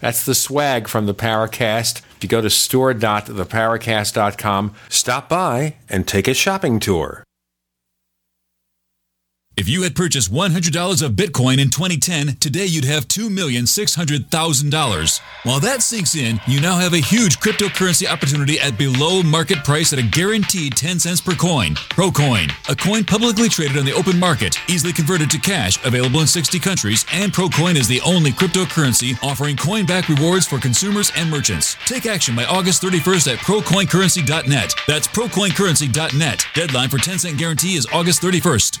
That's 0.00 0.24
the 0.24 0.34
swag 0.34 0.88
from 0.88 1.06
the 1.06 1.14
Paracast. 1.14 2.02
If 2.16 2.24
you 2.24 2.28
go 2.28 2.40
to 2.40 2.50
store.theparacast.com, 2.50 4.74
stop 4.88 5.28
by 5.28 5.76
and 5.88 6.08
take 6.08 6.28
a 6.28 6.34
shopping 6.34 6.80
tour. 6.80 7.22
If 9.60 9.68
you 9.68 9.82
had 9.82 9.94
purchased 9.94 10.32
$100 10.32 11.02
of 11.02 11.12
Bitcoin 11.12 11.58
in 11.58 11.68
2010, 11.68 12.36
today 12.36 12.64
you'd 12.64 12.86
have 12.86 13.06
$2,600,000. 13.06 15.20
While 15.42 15.60
that 15.60 15.82
sinks 15.82 16.14
in, 16.14 16.40
you 16.46 16.62
now 16.62 16.78
have 16.78 16.94
a 16.94 16.98
huge 16.98 17.40
cryptocurrency 17.40 18.10
opportunity 18.10 18.58
at 18.58 18.78
below 18.78 19.22
market 19.22 19.62
price 19.62 19.92
at 19.92 19.98
a 19.98 20.02
guaranteed 20.02 20.78
10 20.78 21.00
cents 21.00 21.20
per 21.20 21.34
coin. 21.34 21.74
Procoin, 21.74 22.50
a 22.70 22.74
coin 22.74 23.04
publicly 23.04 23.50
traded 23.50 23.76
on 23.76 23.84
the 23.84 23.92
open 23.92 24.18
market, 24.18 24.56
easily 24.66 24.94
converted 24.94 25.28
to 25.28 25.38
cash, 25.38 25.78
available 25.84 26.20
in 26.20 26.26
60 26.26 26.58
countries, 26.58 27.04
and 27.12 27.30
Procoin 27.30 27.76
is 27.76 27.86
the 27.86 28.00
only 28.00 28.30
cryptocurrency 28.30 29.22
offering 29.22 29.58
coin 29.58 29.84
back 29.84 30.08
rewards 30.08 30.46
for 30.46 30.58
consumers 30.58 31.12
and 31.18 31.30
merchants. 31.30 31.76
Take 31.84 32.06
action 32.06 32.34
by 32.34 32.46
August 32.46 32.82
31st 32.82 33.34
at 33.34 33.40
procoincurrency.net. 33.40 34.74
That's 34.88 35.06
procoincurrency.net. 35.08 36.46
Deadline 36.54 36.88
for 36.88 36.96
10 36.96 37.18
cent 37.18 37.36
guarantee 37.36 37.74
is 37.74 37.86
August 37.92 38.22
31st. 38.22 38.80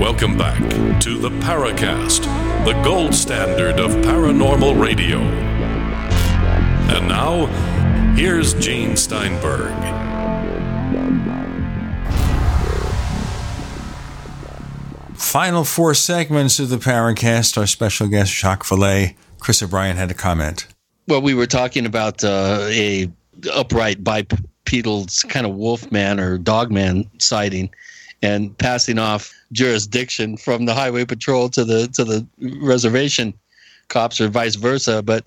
Welcome 0.00 0.36
back 0.36 0.58
to 1.00 1.18
the 1.18 1.30
Paracast, 1.30 2.24
the 2.64 2.72
gold 2.82 3.14
standard 3.14 3.78
of 3.78 3.92
paranormal 4.04 4.80
radio. 4.80 5.18
And 5.18 7.08
now, 7.08 7.46
here's 8.14 8.54
Gene 8.54 8.96
Steinberg. 8.96 9.72
Final 15.14 15.64
four 15.64 15.94
segments 15.94 16.58
of 16.58 16.68
the 16.68 16.76
Paracast. 16.76 17.56
Our 17.56 17.66
special 17.66 18.08
guest, 18.08 18.32
Jacques 18.32 18.64
Vallée. 18.64 19.14
Chris 19.40 19.62
O'Brien 19.62 19.96
had 19.96 20.10
a 20.10 20.14
comment. 20.14 20.73
Well, 21.06 21.20
we 21.20 21.34
were 21.34 21.46
talking 21.46 21.84
about 21.84 22.24
uh, 22.24 22.66
a 22.70 23.10
upright 23.52 24.02
bipedal 24.02 25.06
kind 25.28 25.46
of 25.46 25.54
wolf 25.54 25.90
man 25.92 26.18
or 26.18 26.38
dog 26.38 26.70
man 26.70 27.08
sighting 27.18 27.70
and 28.22 28.56
passing 28.56 28.98
off 28.98 29.32
jurisdiction 29.52 30.36
from 30.36 30.64
the 30.64 30.72
highway 30.72 31.04
patrol 31.04 31.50
to 31.50 31.64
the 31.64 31.88
to 31.88 32.04
the 32.04 32.26
reservation 32.60 33.34
cops 33.88 34.20
or 34.20 34.28
vice 34.28 34.54
versa. 34.54 35.02
But 35.02 35.24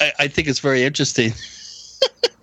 I, 0.00 0.12
I 0.20 0.28
think 0.28 0.48
it's 0.48 0.58
very 0.58 0.82
interesting. 0.82 1.32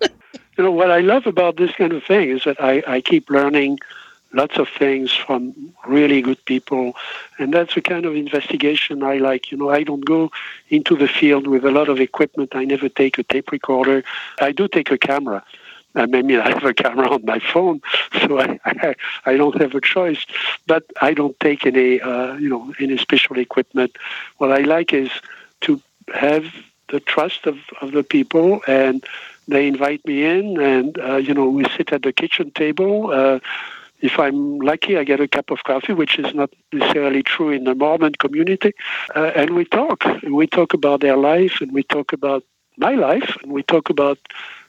you 0.00 0.64
know 0.64 0.72
what 0.72 0.90
I 0.90 1.00
love 1.00 1.26
about 1.26 1.56
this 1.56 1.72
kind 1.72 1.92
of 1.92 2.02
thing 2.04 2.30
is 2.30 2.44
that 2.44 2.60
I, 2.60 2.82
I 2.86 3.00
keep 3.00 3.28
learning 3.28 3.78
lots 4.32 4.58
of 4.58 4.68
things 4.68 5.12
from 5.12 5.74
really 5.86 6.20
good 6.20 6.44
people. 6.44 6.94
And 7.38 7.52
that's 7.52 7.74
the 7.74 7.80
kind 7.80 8.04
of 8.04 8.14
investigation 8.14 9.02
I 9.02 9.18
like. 9.18 9.50
You 9.50 9.58
know, 9.58 9.70
I 9.70 9.82
don't 9.82 10.04
go 10.04 10.30
into 10.68 10.96
the 10.96 11.08
field 11.08 11.46
with 11.46 11.64
a 11.64 11.70
lot 11.70 11.88
of 11.88 12.00
equipment. 12.00 12.54
I 12.54 12.64
never 12.64 12.88
take 12.88 13.18
a 13.18 13.22
tape 13.22 13.50
recorder. 13.50 14.04
I 14.40 14.52
do 14.52 14.68
take 14.68 14.90
a 14.90 14.98
camera. 14.98 15.44
I 15.94 16.06
mean, 16.06 16.38
I 16.38 16.50
have 16.54 16.64
a 16.64 16.74
camera 16.74 17.08
on 17.10 17.24
my 17.24 17.38
phone, 17.38 17.80
so 18.20 18.40
I, 18.40 18.60
I, 18.64 18.94
I 19.24 19.36
don't 19.36 19.60
have 19.60 19.74
a 19.74 19.80
choice. 19.80 20.24
But 20.66 20.84
I 21.00 21.14
don't 21.14 21.38
take 21.40 21.66
any, 21.66 22.00
uh, 22.00 22.34
you 22.34 22.48
know, 22.48 22.72
any 22.78 22.98
special 22.98 23.38
equipment. 23.38 23.96
What 24.36 24.52
I 24.52 24.60
like 24.60 24.92
is 24.92 25.10
to 25.62 25.80
have 26.14 26.44
the 26.88 27.00
trust 27.00 27.46
of, 27.46 27.58
of 27.80 27.92
the 27.92 28.02
people 28.02 28.62
and 28.66 29.04
they 29.46 29.66
invite 29.66 30.04
me 30.06 30.24
in 30.24 30.60
and 30.60 30.98
uh, 30.98 31.16
you 31.16 31.34
know 31.34 31.48
we 31.48 31.64
sit 31.76 31.92
at 31.92 32.02
the 32.02 32.12
kitchen 32.12 32.50
table 32.50 33.10
uh, 33.10 33.38
if 34.00 34.18
I'm 34.18 34.58
lucky, 34.58 34.96
I 34.96 35.04
get 35.04 35.20
a 35.20 35.28
cup 35.28 35.50
of 35.50 35.64
coffee, 35.64 35.92
which 35.92 36.18
is 36.18 36.34
not 36.34 36.50
necessarily 36.72 37.22
true 37.22 37.50
in 37.50 37.64
the 37.64 37.74
Mormon 37.74 38.14
community. 38.14 38.72
Uh, 39.14 39.32
and 39.34 39.54
we 39.54 39.64
talk. 39.64 40.04
And 40.04 40.34
we 40.34 40.46
talk 40.46 40.74
about 40.74 41.00
their 41.00 41.16
life, 41.16 41.60
and 41.60 41.72
we 41.72 41.82
talk 41.82 42.12
about 42.12 42.44
my 42.76 42.94
life, 42.94 43.36
and 43.42 43.52
we 43.52 43.62
talk 43.62 43.90
about 43.90 44.18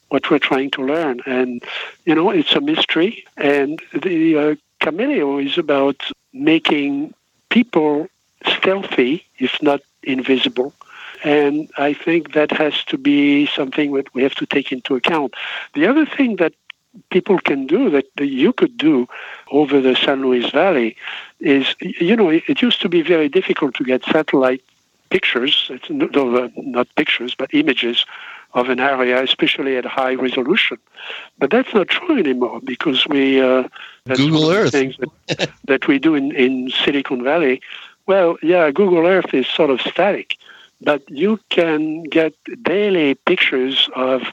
what 0.10 0.30
we're 0.30 0.40
trying 0.40 0.72
to 0.72 0.84
learn. 0.84 1.22
And, 1.26 1.64
you 2.06 2.16
know, 2.16 2.32
it's 2.32 2.54
a 2.54 2.62
mystery. 2.62 3.24
And 3.38 3.82
the 3.94 4.38
uh, 4.38 4.56
is 5.38 5.58
about 5.58 6.02
making 6.34 7.14
people 7.50 8.08
stealthy, 8.46 9.26
if 9.38 9.62
not 9.62 9.82
invisible. 10.04 10.74
And 11.24 11.70
I 11.78 11.94
think 11.94 12.34
that 12.34 12.52
has 12.52 12.84
to 12.86 12.98
be 12.98 13.46
something 13.48 13.94
that 13.94 14.14
we 14.14 14.24
have 14.24 14.36
to 14.36 14.46
take 14.46 14.72
into 14.72 14.96
account. 14.96 15.34
The 15.74 15.86
other 15.86 16.06
thing 16.06 16.38
that 16.38 16.54
people 17.10 17.40
can 17.40 17.68
do 17.68 17.90
that, 17.90 18.06
that 18.16 18.28
you 18.28 18.54
could 18.54 18.78
do 18.78 19.08
over 19.52 19.82
the 19.82 19.96
San 19.96 20.22
Luis 20.22 20.50
Valley 20.52 20.96
is, 21.40 21.76
you 21.80 22.16
know, 22.16 22.30
it, 22.30 22.62
used 22.62 22.82
to 22.82 22.90
be 22.90 23.02
very 23.02 23.30
difficult 23.30 23.76
to 23.76 23.84
get 23.84 24.04
satellite 24.06 24.64
pictures, 25.10 25.68
it's, 25.70 25.90
no, 25.90 26.52
not 26.56 26.88
pictures, 26.96 27.36
but 27.36 27.54
images 27.54 28.06
of 28.54 28.70
an 28.70 28.80
area, 28.80 29.22
especially 29.24 29.78
at 29.78 29.86
high 29.86 30.16
resolution. 30.16 30.78
But 31.38 31.52
that's 31.52 31.74
not 31.74 31.88
true 31.88 32.18
anymore 32.18 32.60
because 32.64 33.08
we 33.08 33.42
uh, 33.42 33.68
Google 34.08 34.50
Earth 34.50 34.72
things 34.72 34.98
that, 34.98 35.50
that 35.66 35.88
we 35.88 36.00
do 36.00 36.16
in, 36.16 36.36
in 36.36 36.72
Silicon 36.72 37.24
Valley. 37.24 37.62
Well, 38.08 38.38
yeah, 38.42 38.72
Google 38.72 39.06
Earth 39.06 39.34
is 39.34 39.48
sort 39.48 39.70
of 39.70 39.82
static, 39.82 40.36
but 40.82 41.08
you 41.10 41.40
can 41.50 42.04
get 42.04 42.34
daily 42.64 43.14
pictures 43.16 43.90
of 43.96 44.24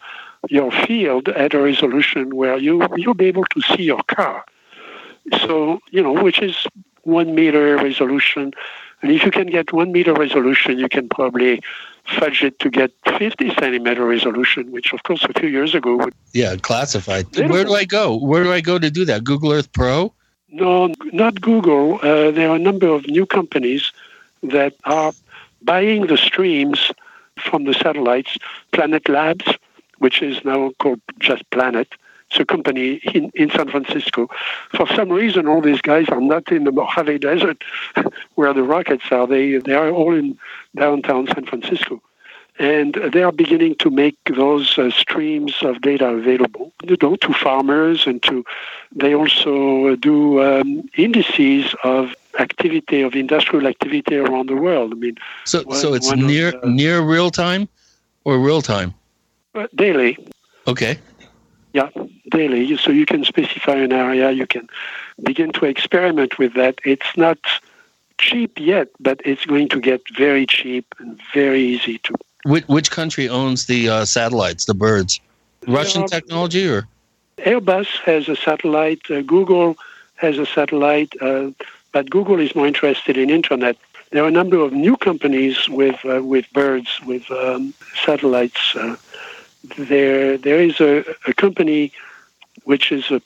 your 0.48 0.70
field 0.70 1.28
at 1.28 1.54
a 1.54 1.60
resolution 1.60 2.34
where 2.34 2.56
you 2.56 2.86
you'll 2.96 3.14
be 3.14 3.26
able 3.26 3.44
to 3.44 3.60
see 3.60 3.84
your 3.84 4.02
car. 4.04 4.44
So 5.42 5.80
you 5.90 6.02
know, 6.02 6.12
which 6.12 6.40
is 6.40 6.66
one 7.02 7.34
meter 7.34 7.76
resolution, 7.76 8.52
and 9.02 9.12
if 9.12 9.24
you 9.24 9.30
can 9.30 9.48
get 9.48 9.72
one 9.72 9.92
meter 9.92 10.14
resolution, 10.14 10.78
you 10.78 10.88
can 10.88 11.08
probably 11.08 11.62
fudge 12.04 12.42
it 12.42 12.58
to 12.60 12.70
get 12.70 12.92
50 13.18 13.54
centimeter 13.54 14.04
resolution, 14.04 14.70
which 14.70 14.92
of 14.92 15.02
course 15.02 15.24
a 15.24 15.38
few 15.38 15.48
years 15.48 15.74
ago 15.74 15.96
would 15.96 16.14
yeah 16.32 16.56
classified. 16.56 17.26
Where 17.36 17.64
do 17.64 17.74
I 17.74 17.84
go? 17.84 18.16
Where 18.16 18.44
do 18.44 18.52
I 18.52 18.60
go 18.60 18.78
to 18.78 18.90
do 18.90 19.04
that? 19.06 19.24
Google 19.24 19.52
Earth 19.52 19.72
Pro? 19.72 20.12
No, 20.48 20.94
not 21.12 21.40
Google. 21.40 21.96
Uh, 21.96 22.30
there 22.30 22.48
are 22.50 22.56
a 22.56 22.60
number 22.60 22.88
of 22.88 23.06
new 23.08 23.26
companies 23.26 23.92
that 24.42 24.74
are 24.84 25.12
buying 25.62 26.06
the 26.06 26.16
streams 26.16 26.92
from 27.38 27.64
the 27.64 27.74
satellites. 27.74 28.38
Planet 28.72 29.08
Labs 29.08 29.46
which 29.98 30.22
is 30.22 30.44
now 30.44 30.72
called 30.78 31.00
just 31.18 31.48
Planet. 31.50 31.88
It's 32.30 32.40
a 32.40 32.44
company 32.44 32.94
in, 33.14 33.30
in 33.34 33.50
San 33.50 33.68
Francisco. 33.68 34.28
For 34.70 34.86
some 34.88 35.10
reason, 35.10 35.46
all 35.46 35.60
these 35.60 35.80
guys 35.80 36.08
are 36.08 36.20
not 36.20 36.50
in 36.50 36.64
the 36.64 36.72
Mojave 36.72 37.18
Desert 37.30 37.62
where 38.34 38.52
the 38.52 38.62
rockets 38.62 39.04
are. 39.10 39.26
They, 39.26 39.58
they 39.58 39.74
are 39.74 39.90
all 39.90 40.14
in 40.14 40.36
downtown 40.74 41.28
San 41.28 41.46
Francisco. 41.46 42.02
And 42.58 42.94
they 43.12 43.22
are 43.22 43.32
beginning 43.32 43.76
to 43.76 43.90
make 43.90 44.16
those 44.24 44.78
uh, 44.78 44.90
streams 44.90 45.54
of 45.60 45.82
data 45.82 46.08
available 46.08 46.72
you 46.84 46.96
know, 47.02 47.16
to 47.16 47.32
farmers 47.34 48.06
and 48.06 48.22
to, 48.22 48.44
they 48.92 49.14
also 49.14 49.94
do 49.96 50.42
um, 50.42 50.88
indices 50.96 51.74
of 51.84 52.14
activity, 52.38 53.02
of 53.02 53.14
industrial 53.14 53.66
activity 53.66 54.16
around 54.16 54.48
the 54.48 54.56
world. 54.56 54.92
I 54.92 54.96
mean, 54.96 55.16
so, 55.44 55.62
one, 55.64 55.76
so 55.76 55.92
it's 55.92 56.10
near, 56.12 56.52
the, 56.52 56.66
near 56.66 57.02
real 57.02 57.30
time 57.30 57.68
or 58.24 58.38
real 58.38 58.62
time? 58.62 58.94
Uh, 59.56 59.66
daily. 59.74 60.18
Okay. 60.66 60.98
Yeah, 61.72 61.88
daily. 62.30 62.76
So 62.76 62.90
you 62.90 63.06
can 63.06 63.24
specify 63.24 63.76
an 63.76 63.92
area. 63.92 64.30
You 64.30 64.46
can 64.46 64.68
begin 65.22 65.52
to 65.52 65.64
experiment 65.64 66.38
with 66.38 66.54
that. 66.54 66.78
It's 66.84 67.16
not 67.16 67.38
cheap 68.18 68.58
yet, 68.58 68.88
but 69.00 69.20
it's 69.24 69.46
going 69.46 69.68
to 69.70 69.80
get 69.80 70.02
very 70.14 70.46
cheap 70.46 70.94
and 70.98 71.18
very 71.32 71.62
easy 71.62 71.98
to. 71.98 72.14
Which, 72.44 72.66
which 72.68 72.90
country 72.90 73.28
owns 73.28 73.66
the 73.66 73.88
uh, 73.88 74.04
satellites, 74.04 74.66
the 74.66 74.74
birds? 74.74 75.20
Russian 75.66 76.06
technology 76.06 76.68
or? 76.68 76.86
Airbus 77.38 77.88
has 78.04 78.28
a 78.28 78.36
satellite. 78.36 79.10
Uh, 79.10 79.22
Google 79.22 79.76
has 80.16 80.38
a 80.38 80.46
satellite, 80.46 81.12
uh, 81.20 81.50
but 81.92 82.10
Google 82.10 82.40
is 82.40 82.54
more 82.54 82.66
interested 82.66 83.16
in 83.16 83.30
internet. 83.30 83.76
There 84.12 84.22
are 84.22 84.28
a 84.28 84.30
number 84.30 84.58
of 84.58 84.72
new 84.72 84.96
companies 84.96 85.68
with 85.68 86.02
uh, 86.04 86.22
with 86.22 86.50
birds 86.52 87.00
with 87.04 87.28
um, 87.30 87.74
satellites 88.04 88.74
uh, 88.76 88.96
there 89.76 90.38
there 90.38 90.60
is 90.60 90.80
a, 90.80 91.04
a 91.26 91.34
company 91.34 91.92
which 92.64 92.92
is 92.92 93.10
a 93.10 93.20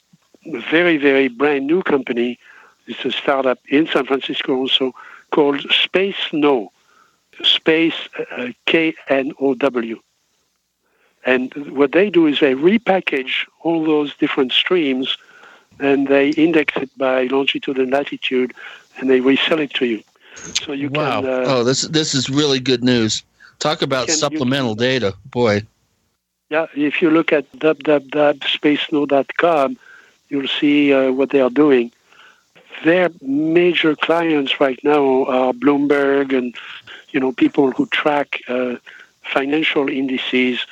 very 0.45 0.97
very 0.97 1.27
brand 1.27 1.67
new 1.67 1.83
company. 1.83 2.39
It's 2.87 3.05
a 3.05 3.11
startup 3.11 3.59
in 3.69 3.87
San 3.87 4.05
Francisco 4.05 4.55
also 4.55 4.93
called 5.31 5.61
SpaceKnow, 5.69 6.69
Space 7.43 8.09
uh, 8.37 8.47
K 8.65 8.93
N 9.07 9.33
O 9.39 9.53
W. 9.53 9.99
And 11.25 11.53
what 11.69 11.91
they 11.91 12.09
do 12.09 12.25
is 12.25 12.39
they 12.39 12.55
repackage 12.55 13.45
all 13.61 13.85
those 13.85 14.15
different 14.17 14.51
streams 14.51 15.17
and 15.79 16.07
they 16.07 16.29
index 16.31 16.75
it 16.77 16.89
by 16.97 17.25
longitude 17.25 17.77
and 17.77 17.91
latitude 17.91 18.53
and 18.97 19.09
they 19.09 19.21
resell 19.21 19.59
it 19.59 19.73
to 19.75 19.85
you. 19.85 20.03
So 20.63 20.73
you 20.73 20.89
wow. 20.89 21.21
can. 21.21 21.29
Uh, 21.29 21.43
oh, 21.47 21.63
this 21.63 21.83
this 21.83 22.13
is 22.13 22.29
really 22.29 22.59
good 22.59 22.83
news. 22.83 23.23
Talk 23.59 23.81
about 23.81 24.09
supplemental 24.09 24.73
data, 24.73 25.13
boy. 25.25 25.61
Yeah, 26.51 26.67
if 26.75 27.01
you 27.01 27.09
look 27.09 27.31
at 27.31 27.49
www.spaceknow.com, 27.53 29.77
you'll 30.27 30.49
see 30.49 30.93
uh, 30.93 31.13
what 31.13 31.29
they 31.29 31.39
are 31.39 31.49
doing. 31.49 31.93
Their 32.83 33.09
major 33.21 33.95
clients 33.95 34.59
right 34.59 34.77
now 34.83 35.23
are 35.27 35.53
Bloomberg 35.53 36.37
and 36.37 36.53
you 37.11 37.21
know 37.21 37.31
people 37.31 37.71
who 37.71 37.85
track 37.87 38.41
uh, 38.49 38.75
financial 39.21 39.87
indices, 39.87 40.65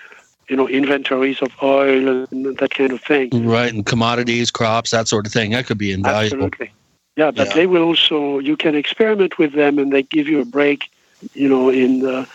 you 0.49 0.57
know 0.57 0.67
inventories 0.67 1.41
of 1.41 1.53
oil 1.63 2.27
and 2.29 2.57
that 2.57 2.71
kind 2.71 2.91
of 2.91 3.01
thing. 3.01 3.29
Right, 3.45 3.73
and 3.73 3.85
commodities, 3.85 4.51
crops, 4.51 4.91
that 4.91 5.07
sort 5.07 5.25
of 5.25 5.31
thing. 5.31 5.51
That 5.51 5.65
could 5.65 5.77
be 5.77 5.93
invaluable. 5.93 6.43
Absolutely. 6.43 6.71
Yeah, 7.15 7.31
but 7.31 7.47
Yeah. 7.47 7.53
they 7.53 7.67
will 7.67 7.83
also 7.83 8.39
you 8.39 8.57
can 8.57 8.75
experiment 8.75 9.37
with 9.37 9.53
them 9.53 9.79
and 9.79 9.93
they 9.93 10.03
give 10.03 10.27
you 10.27 10.41
a 10.41 10.45
break, 10.45 10.91
you 11.33 11.47
know, 11.47 11.69
in 11.69 12.05
uh, 12.05 12.25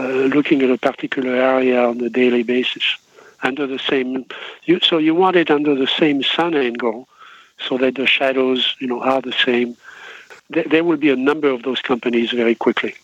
looking 0.00 0.62
at 0.62 0.70
a 0.70 0.78
particular 0.78 1.34
area 1.34 1.82
on 1.82 2.00
a 2.00 2.08
daily 2.08 2.42
basis 2.42 2.96
under 3.42 3.66
the 3.66 3.78
same. 3.78 4.26
You, 4.64 4.80
so 4.80 4.98
you 4.98 5.14
want 5.14 5.36
it 5.36 5.50
under 5.50 5.74
the 5.74 5.86
same 5.86 6.22
sun 6.22 6.54
angle, 6.54 7.08
so 7.58 7.78
that 7.78 7.94
the 7.94 8.06
shadows, 8.06 8.74
you 8.80 8.86
know, 8.86 9.00
are 9.02 9.20
the 9.20 9.32
same. 9.32 9.76
There, 10.50 10.64
there 10.64 10.84
will 10.84 10.96
be 10.96 11.10
a 11.10 11.16
number 11.16 11.48
of 11.48 11.62
those 11.62 11.80
companies 11.80 12.30
very 12.32 12.54
quickly. 12.54 12.94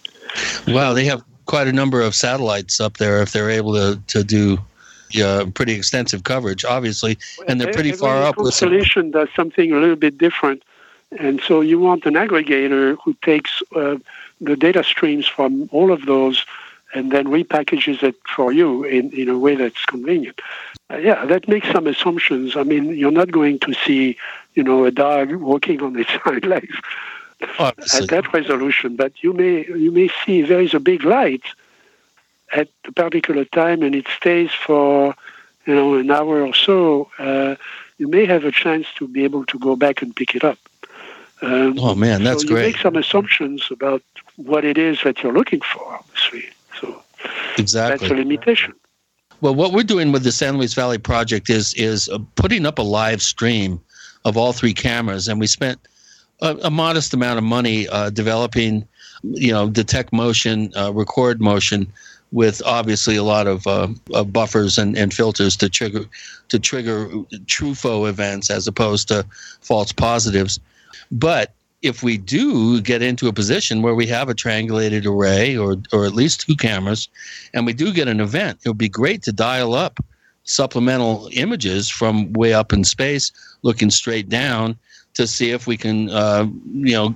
Wow, 0.67 0.93
they 0.93 1.05
have 1.05 1.23
quite 1.47 1.67
a 1.67 1.73
number 1.73 2.01
of 2.01 2.15
satellites 2.15 2.81
up 2.81 2.99
there 2.99 3.23
if 3.23 3.33
they're 3.33 3.51
able 3.51 3.75
to, 3.75 4.01
to 4.09 4.25
do 4.25 4.59
yeah, 5.13 5.45
pretty 5.55 5.73
extensive 5.73 6.25
coverage, 6.25 6.65
obviously, 6.65 7.19
and 7.49 7.61
they're 7.61 7.73
pretty 7.73 7.91
Every 7.91 8.01
far 8.01 8.23
up 8.23 8.39
with 8.39 8.55
some. 8.55 8.71
does 9.11 9.29
something 9.35 9.73
a 9.73 9.77
little 9.77 9.97
bit 9.97 10.19
different, 10.19 10.63
and 11.19 11.41
so 11.41 11.61
you 11.61 11.81
want 11.81 12.07
an 12.07 12.15
aggregator 12.15 12.97
who 13.05 13.17
takes 13.23 13.63
uh, 13.75 13.97
the 14.41 14.57
data 14.57 14.85
streams 14.85 15.27
from 15.27 15.69
all 15.73 15.91
of 15.91 16.07
those 16.07 16.47
and 16.95 17.13
then 17.13 17.27
repackages 17.27 18.03
it 18.03 18.17
for 18.27 18.53
you 18.53 18.85
in, 18.85 19.11
in 19.13 19.29
a 19.29 19.39
way 19.39 19.55
that's 19.55 19.85
convenient. 19.87 20.41
Uh, 20.91 20.97
yeah, 20.97 21.25
that 21.25 21.49
makes 21.49 21.71
some 21.71 21.87
assumptions. 21.87 22.57
I 22.57 22.65
mean, 22.65 22.97
you're 22.97 23.11
not 23.11 23.31
going 23.31 23.59
to 23.61 23.75
see, 23.75 24.17
you 24.55 24.63
know, 24.65 24.85
a 24.85 24.91
dog 24.91 25.33
walking 25.35 25.83
on 25.83 25.99
its 25.99 26.11
hind 26.11 26.45
legs 26.45 26.77
Obviously. 27.59 28.03
at 28.03 28.11
that 28.11 28.33
resolution, 28.33 28.97
but 28.97 29.23
you 29.23 29.33
may 29.33 29.67
you 29.67 29.91
may 29.91 30.11
see 30.25 30.43
there 30.43 30.61
is 30.61 30.75
a 30.75 30.81
big 30.81 31.05
light 31.05 31.43
at 32.53 32.69
a 32.85 32.93
particular 32.93 33.45
time, 33.45 33.83
and 33.83 33.95
it 33.95 34.07
stays 34.17 34.51
for 34.51 35.15
you 35.67 35.75
know 35.75 35.95
an 35.95 36.11
hour 36.11 36.45
or 36.45 36.55
so. 36.55 37.11
Uh, 37.19 37.57
you 37.99 38.09
may 38.09 38.27
have 38.27 38.45
a 38.45 38.53
chance 38.53 38.87
to 38.97 39.07
be 39.07 39.25
able 39.25 39.45
to 39.47 39.59
go 39.59 39.77
back 39.77 40.03
and 40.03 40.17
pick 40.17 40.35
it 40.35 40.45
up. 40.45 40.59
Um, 41.43 41.79
Oh, 41.79 41.95
man, 41.95 42.25
that's 42.25 42.43
so 42.43 42.49
great. 42.49 42.61
You 42.61 42.67
make 42.73 42.79
some 42.79 42.97
assumptions 42.97 43.69
about 43.71 44.03
what 44.37 44.65
it 44.65 44.79
is 44.79 45.03
that 45.03 45.23
you're 45.23 45.33
looking 45.33 45.61
for, 45.61 45.95
obviously. 45.95 46.51
Exactly. 47.59 48.09
that's 48.09 48.13
a 48.13 48.15
limitation. 48.15 48.75
Well, 49.41 49.55
what 49.55 49.73
we're 49.73 49.83
doing 49.85 50.13
with 50.13 50.23
the 50.23 50.33
San 50.33 50.59
Luis 50.59 50.75
Valley 50.75 50.99
project 50.99 51.49
is 51.49 51.73
is 51.75 52.09
uh, 52.09 52.19
putting 52.35 52.67
up 52.67 52.79
a 52.79 52.83
live 52.83 53.23
stream 53.23 53.81
of 54.25 54.37
all 54.37 54.53
three 54.53 54.75
cameras, 54.75 55.29
and 55.29 55.41
we 55.41 55.47
spent 55.47 55.81
a, 56.43 56.57
a 56.65 56.71
modest 56.71 57.15
amount 57.15 57.39
of 57.39 57.45
money 57.45 57.89
uh, 57.89 58.11
developing, 58.11 58.87
you 59.23 59.53
know, 59.53 59.71
detect 59.71 60.13
motion, 60.13 60.73
uh, 60.77 60.93
record 60.93 61.41
motion, 61.41 61.91
with 62.33 62.63
obviously 62.65 63.17
a 63.17 63.23
lot 63.23 63.47
of, 63.47 63.67
uh, 63.67 63.89
of 64.15 64.33
buffers 64.33 64.79
and, 64.79 64.97
and 64.97 65.13
filters 65.13 65.57
to 65.57 65.69
trigger 65.69 66.05
to 66.49 66.59
trigger 66.59 67.09
trufo 67.47 68.09
events 68.09 68.51
as 68.51 68.67
opposed 68.67 69.09
to 69.09 69.25
false 69.61 69.93
positives. 69.93 70.61
But 71.11 71.55
if 71.83 72.03
we 72.03 72.19
do 72.19 72.81
get 72.81 73.03
into 73.03 73.29
a 73.29 73.33
position 73.33 73.83
where 73.83 73.95
we 73.95 74.07
have 74.07 74.29
a 74.29 74.35
triangulated 74.35 75.07
array 75.07 75.57
or, 75.57 75.77
or 75.93 76.05
at 76.05 76.13
least 76.13 76.41
two 76.47 76.57
cameras 76.57 77.09
and 77.55 77.65
we 77.65 77.73
do 77.73 77.93
get 77.93 78.09
an 78.09 78.21
event, 78.21 78.59
it 78.65 78.69
would 78.69 78.79
be 78.79 78.89
great 78.89 79.23
to 79.23 79.33
dial 79.33 79.75
up 79.75 79.99
supplemental 80.45 81.29
images 81.33 81.89
from 81.89 82.33
way 82.33 82.53
up 82.53 82.73
in 82.73 82.85
space 82.85 83.33
looking 83.63 83.91
straight 83.91 84.29
down 84.29 84.77
to 85.15 85.27
see 85.27 85.51
if 85.51 85.67
we 85.67 85.77
can, 85.77 86.11
uh, 86.11 86.47
you 86.73 86.93
know, 86.93 87.15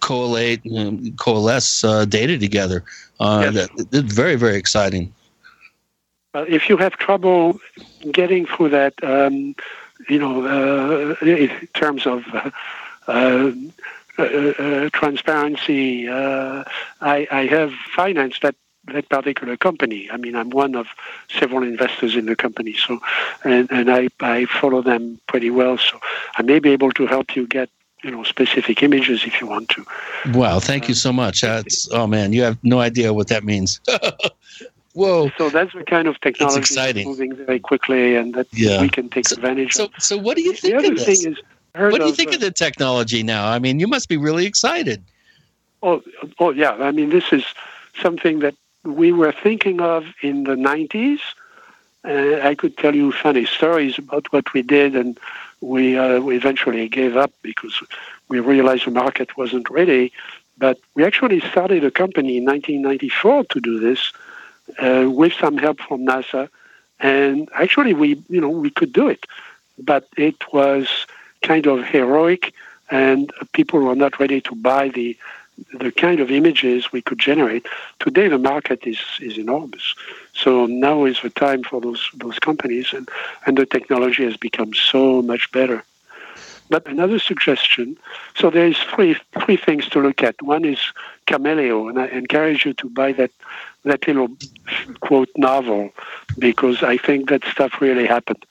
collate, 0.00 0.60
um, 0.76 1.12
coalesce 1.16 1.84
uh, 1.84 2.04
data 2.04 2.38
together. 2.38 2.84
Uh, 3.20 3.50
Yes. 3.52 3.68
that, 3.76 3.90
that's 3.90 4.14
very, 4.14 4.36
very 4.36 4.56
exciting. 4.56 5.12
Uh, 6.34 6.44
if 6.48 6.68
you 6.68 6.76
have 6.76 6.92
trouble 6.98 7.58
getting 8.12 8.46
through 8.46 8.68
that, 8.68 8.92
um, 9.02 9.54
you 10.08 10.18
know, 10.18 10.44
uh, 10.44 11.14
in 11.24 11.50
terms 11.72 12.06
of 12.06 12.24
uh, 12.34 12.50
uh, 13.08 13.52
transparency, 14.92 16.08
uh, 16.08 16.64
I, 17.00 17.26
I 17.30 17.46
have 17.46 17.72
financed 17.94 18.42
that 18.42 18.54
that 18.92 19.08
particular 19.08 19.56
company. 19.56 20.08
I 20.12 20.16
mean, 20.16 20.36
I'm 20.36 20.50
one 20.50 20.76
of 20.76 20.86
several 21.28 21.64
investors 21.64 22.14
in 22.14 22.26
the 22.26 22.36
company, 22.36 22.72
so 22.72 23.00
and, 23.44 23.68
and 23.72 23.90
I, 23.90 24.08
I 24.20 24.44
follow 24.46 24.80
them 24.80 25.18
pretty 25.26 25.50
well. 25.50 25.76
So 25.76 25.98
I 26.36 26.42
may 26.42 26.60
be 26.60 26.70
able 26.70 26.92
to 26.92 27.06
help 27.06 27.34
you 27.34 27.46
get 27.48 27.68
you 28.04 28.10
know 28.12 28.22
specific 28.22 28.82
images 28.84 29.24
if 29.24 29.40
you 29.40 29.48
want 29.48 29.70
to. 29.70 29.84
Wow, 30.32 30.60
thank 30.60 30.86
you 30.88 30.94
so 30.94 31.12
much. 31.12 31.40
That's 31.40 31.88
oh 31.92 32.06
man, 32.06 32.32
you 32.32 32.42
have 32.42 32.58
no 32.62 32.78
idea 32.78 33.12
what 33.12 33.26
that 33.28 33.42
means. 33.44 33.80
Whoa! 34.94 35.30
So 35.36 35.50
that's 35.50 35.72
the 35.74 35.84
kind 35.84 36.08
of 36.08 36.18
technology 36.20 36.60
that's 36.60 36.70
exciting. 36.70 37.06
moving 37.06 37.34
very 37.34 37.58
quickly, 37.58 38.16
and 38.16 38.34
that 38.34 38.46
Yeah. 38.52 38.80
we 38.80 38.88
can 38.88 39.08
take 39.10 39.30
advantage 39.30 39.74
So, 39.74 39.84
of. 39.84 39.90
so 39.98 40.16
what 40.16 40.36
do 40.36 40.42
you 40.42 40.52
think? 40.54 40.72
The 40.72 40.78
other 40.78 40.92
of 40.92 40.98
this? 41.04 41.22
thing 41.22 41.32
is, 41.32 41.38
heard 41.76 41.92
what 41.92 42.00
do 42.00 42.06
you 42.06 42.14
think 42.14 42.30
uh, 42.30 42.34
of 42.34 42.40
the 42.40 42.50
technology 42.50 43.22
now? 43.22 43.48
I 43.48 43.58
mean, 43.58 43.78
you 43.78 43.86
must 43.86 44.08
be 44.08 44.16
really 44.16 44.46
excited. 44.46 45.02
Oh, 45.82 46.02
oh 46.38 46.50
yeah. 46.50 46.72
I 46.72 46.90
mean, 46.90 47.10
this 47.10 47.32
is 47.32 47.44
something 48.00 48.40
that 48.40 48.54
we 48.84 49.12
were 49.12 49.32
thinking 49.32 49.80
of 49.80 50.06
in 50.22 50.44
the 50.44 50.54
90s. 50.54 51.20
Uh, 52.04 52.46
I 52.46 52.54
could 52.54 52.76
tell 52.76 52.94
you 52.94 53.12
funny 53.12 53.46
stories 53.46 53.98
about 53.98 54.32
what 54.32 54.52
we 54.52 54.62
did, 54.62 54.94
and 54.94 55.18
we, 55.60 55.98
uh, 55.98 56.20
we 56.20 56.36
eventually 56.36 56.88
gave 56.88 57.16
up 57.16 57.32
because 57.42 57.82
we 58.28 58.40
realized 58.40 58.86
the 58.86 58.90
market 58.92 59.36
wasn't 59.36 59.68
ready. 59.70 60.12
But 60.58 60.78
we 60.94 61.04
actually 61.04 61.40
started 61.40 61.84
a 61.84 61.90
company 61.90 62.38
in 62.38 62.44
1994 62.44 63.44
to 63.44 63.60
do 63.60 63.78
this 63.78 64.12
uh, 64.78 65.10
with 65.10 65.32
some 65.34 65.58
help 65.58 65.80
from 65.80 66.06
NASA. 66.06 66.48
And 67.00 67.48
actually, 67.54 67.92
we, 67.92 68.22
you 68.28 68.40
know, 68.40 68.48
we 68.48 68.70
could 68.70 68.92
do 68.92 69.08
it, 69.08 69.26
but 69.78 70.08
it 70.16 70.36
was 70.52 71.06
kind 71.42 71.66
of 71.66 71.84
heroic, 71.84 72.52
and 72.90 73.32
people 73.52 73.80
were 73.80 73.96
not 73.96 74.18
ready 74.20 74.40
to 74.42 74.54
buy 74.54 74.88
the 74.88 75.16
the 75.72 75.90
kind 75.90 76.20
of 76.20 76.30
images 76.30 76.92
we 76.92 77.00
could 77.00 77.18
generate. 77.18 77.66
Today, 77.98 78.28
the 78.28 78.38
market 78.38 78.86
is, 78.86 79.00
is 79.20 79.38
enormous. 79.38 79.94
So 80.34 80.66
now 80.66 81.06
is 81.06 81.22
the 81.22 81.30
time 81.30 81.62
for 81.62 81.80
those 81.80 82.10
those 82.14 82.38
companies, 82.38 82.92
and, 82.92 83.08
and 83.46 83.56
the 83.56 83.66
technology 83.66 84.24
has 84.24 84.36
become 84.36 84.74
so 84.74 85.22
much 85.22 85.50
better. 85.52 85.82
But 86.68 86.86
another 86.86 87.18
suggestion. 87.18 87.96
So 88.34 88.50
there 88.50 88.66
is 88.66 88.76
three 88.78 89.16
three 89.44 89.56
things 89.56 89.88
to 89.90 90.00
look 90.00 90.22
at. 90.22 90.40
One 90.42 90.64
is 90.64 90.80
Chameleo, 91.26 91.88
and 91.88 91.98
I 91.98 92.06
encourage 92.08 92.66
you 92.66 92.74
to 92.74 92.90
buy 92.90 93.12
that 93.12 93.30
that 93.84 94.06
little 94.06 94.28
quote 95.00 95.30
novel 95.36 95.90
because 96.38 96.82
I 96.82 96.96
think 96.98 97.30
that 97.30 97.44
stuff 97.44 97.80
really 97.80 98.06
happened, 98.06 98.44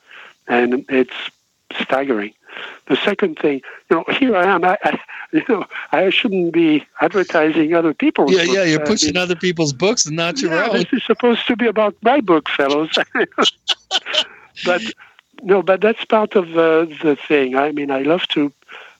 and 0.47 0.85
it's 0.89 1.13
staggering. 1.81 2.33
The 2.87 2.95
second 2.97 3.37
thing, 3.39 3.61
you 3.89 3.97
know, 3.97 4.05
here 4.13 4.35
I 4.35 4.45
am. 4.45 4.63
I, 4.63 4.77
I 4.83 4.99
you 5.31 5.43
know, 5.49 5.65
I 5.91 6.09
shouldn't 6.09 6.53
be 6.53 6.85
advertising 7.01 7.73
other 7.73 7.93
people's. 7.93 8.31
Yeah, 8.31 8.43
yeah, 8.43 8.45
books. 8.45 8.69
you're 8.69 8.81
I 8.81 8.85
pushing 8.85 9.13
mean, 9.13 9.23
other 9.23 9.35
people's 9.35 9.73
books 9.73 10.05
and 10.05 10.15
not 10.15 10.41
your 10.41 10.53
yeah, 10.53 10.69
own. 10.69 10.77
this 10.77 10.93
is 10.93 11.03
supposed 11.03 11.45
to 11.47 11.55
be 11.55 11.67
about 11.67 11.95
my 12.01 12.21
book, 12.21 12.47
fellows. 12.49 12.97
but 14.65 14.81
no, 15.43 15.61
but 15.61 15.81
that's 15.81 16.05
part 16.05 16.35
of 16.35 16.57
uh, 16.57 16.85
the 17.03 17.17
thing. 17.27 17.55
I 17.55 17.71
mean, 17.71 17.91
I 17.91 18.03
love 18.03 18.27
to 18.29 18.51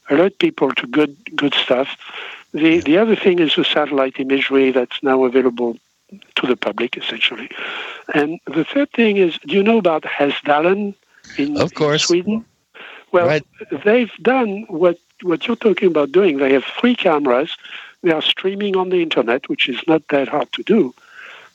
alert 0.09 0.37
people 0.39 0.71
to 0.73 0.87
good 0.87 1.15
good 1.35 1.53
stuff. 1.53 1.95
The 2.53 2.79
the 2.81 2.97
other 2.97 3.15
thing 3.15 3.39
is 3.39 3.55
the 3.55 3.63
satellite 3.63 4.19
imagery 4.19 4.71
that's 4.71 5.01
now 5.03 5.23
available 5.25 5.77
to 6.35 6.47
the 6.47 6.55
public, 6.55 6.97
essentially. 6.97 7.49
And 8.13 8.39
the 8.45 8.63
third 8.63 8.91
thing 8.91 9.17
is, 9.17 9.37
do 9.39 9.55
you 9.55 9.63
know 9.63 9.77
about 9.77 10.03
Hessdalen 10.03 10.93
in, 11.37 11.57
Of 11.57 11.73
course. 11.73 12.03
in 12.03 12.07
Sweden? 12.07 12.45
Well, 13.11 13.39
they've 13.83 14.11
done 14.21 14.65
what 14.67 14.99
what 15.21 15.47
you're 15.47 15.55
talking 15.55 15.87
about 15.87 16.11
doing. 16.11 16.37
They 16.37 16.53
have 16.53 16.65
three 16.65 16.95
cameras. 16.95 17.55
They 18.01 18.11
are 18.11 18.21
streaming 18.21 18.75
on 18.75 18.89
the 18.89 19.01
internet, 19.01 19.47
which 19.49 19.69
is 19.69 19.81
not 19.87 20.07
that 20.09 20.27
hard 20.27 20.51
to 20.53 20.63
do. 20.63 20.93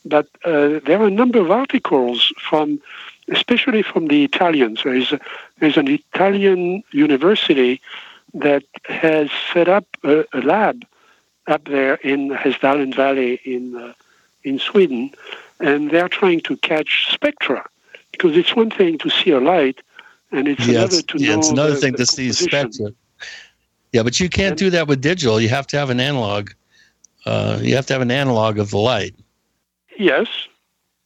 But 0.04 0.26
uh, 0.44 0.80
there 0.84 1.00
are 1.00 1.06
a 1.06 1.10
number 1.10 1.38
of 1.38 1.50
articles 1.50 2.32
from, 2.40 2.80
especially 3.28 3.82
from 3.82 4.08
the 4.08 4.24
Italians. 4.24 4.82
There 4.82 4.94
is 4.94 5.12
a, 5.12 5.20
there's 5.58 5.76
an 5.76 5.88
Italian 5.88 6.82
university 6.92 7.80
that 8.32 8.64
has 8.86 9.28
set 9.52 9.68
up 9.68 9.84
a, 10.02 10.24
a 10.32 10.40
lab 10.40 10.86
up 11.46 11.64
there 11.64 11.94
in 11.96 12.30
Hessdalen 12.30 12.94
Valley 12.94 13.40
in 13.44 13.76
uh, 13.76 13.92
in 14.42 14.58
Sweden, 14.58 15.10
and 15.58 15.90
they're 15.90 16.08
trying 16.08 16.40
to 16.40 16.56
catch 16.56 17.12
spectra 17.12 17.68
because 18.12 18.36
it's 18.36 18.56
one 18.56 18.70
thing 18.70 18.98
to 18.98 19.10
see 19.10 19.30
a 19.30 19.40
light, 19.40 19.80
and 20.32 20.48
it's 20.48 20.66
yeah, 20.66 20.78
another 20.78 20.98
it's, 20.98 21.02
to 21.04 21.18
yeah, 21.18 21.32
know 21.32 21.38
it's 21.38 21.50
another 21.50 21.74
the- 21.74 21.80
thing 21.80 21.92
the 21.92 21.98
to 21.98 22.06
see 22.06 22.32
spectra. 22.32 22.92
Yeah, 23.92 24.02
but 24.04 24.20
you 24.20 24.28
can't 24.28 24.56
do 24.56 24.70
that 24.70 24.86
with 24.86 25.00
digital. 25.00 25.40
You 25.40 25.48
have 25.48 25.66
to 25.68 25.76
have 25.78 25.90
an 25.90 26.00
analog. 26.00 26.50
Uh, 27.26 27.58
you 27.60 27.74
have 27.74 27.86
to 27.86 27.92
have 27.92 28.02
an 28.02 28.10
analog 28.10 28.58
of 28.58 28.70
the 28.70 28.78
light. 28.78 29.14
Yes, 29.98 30.28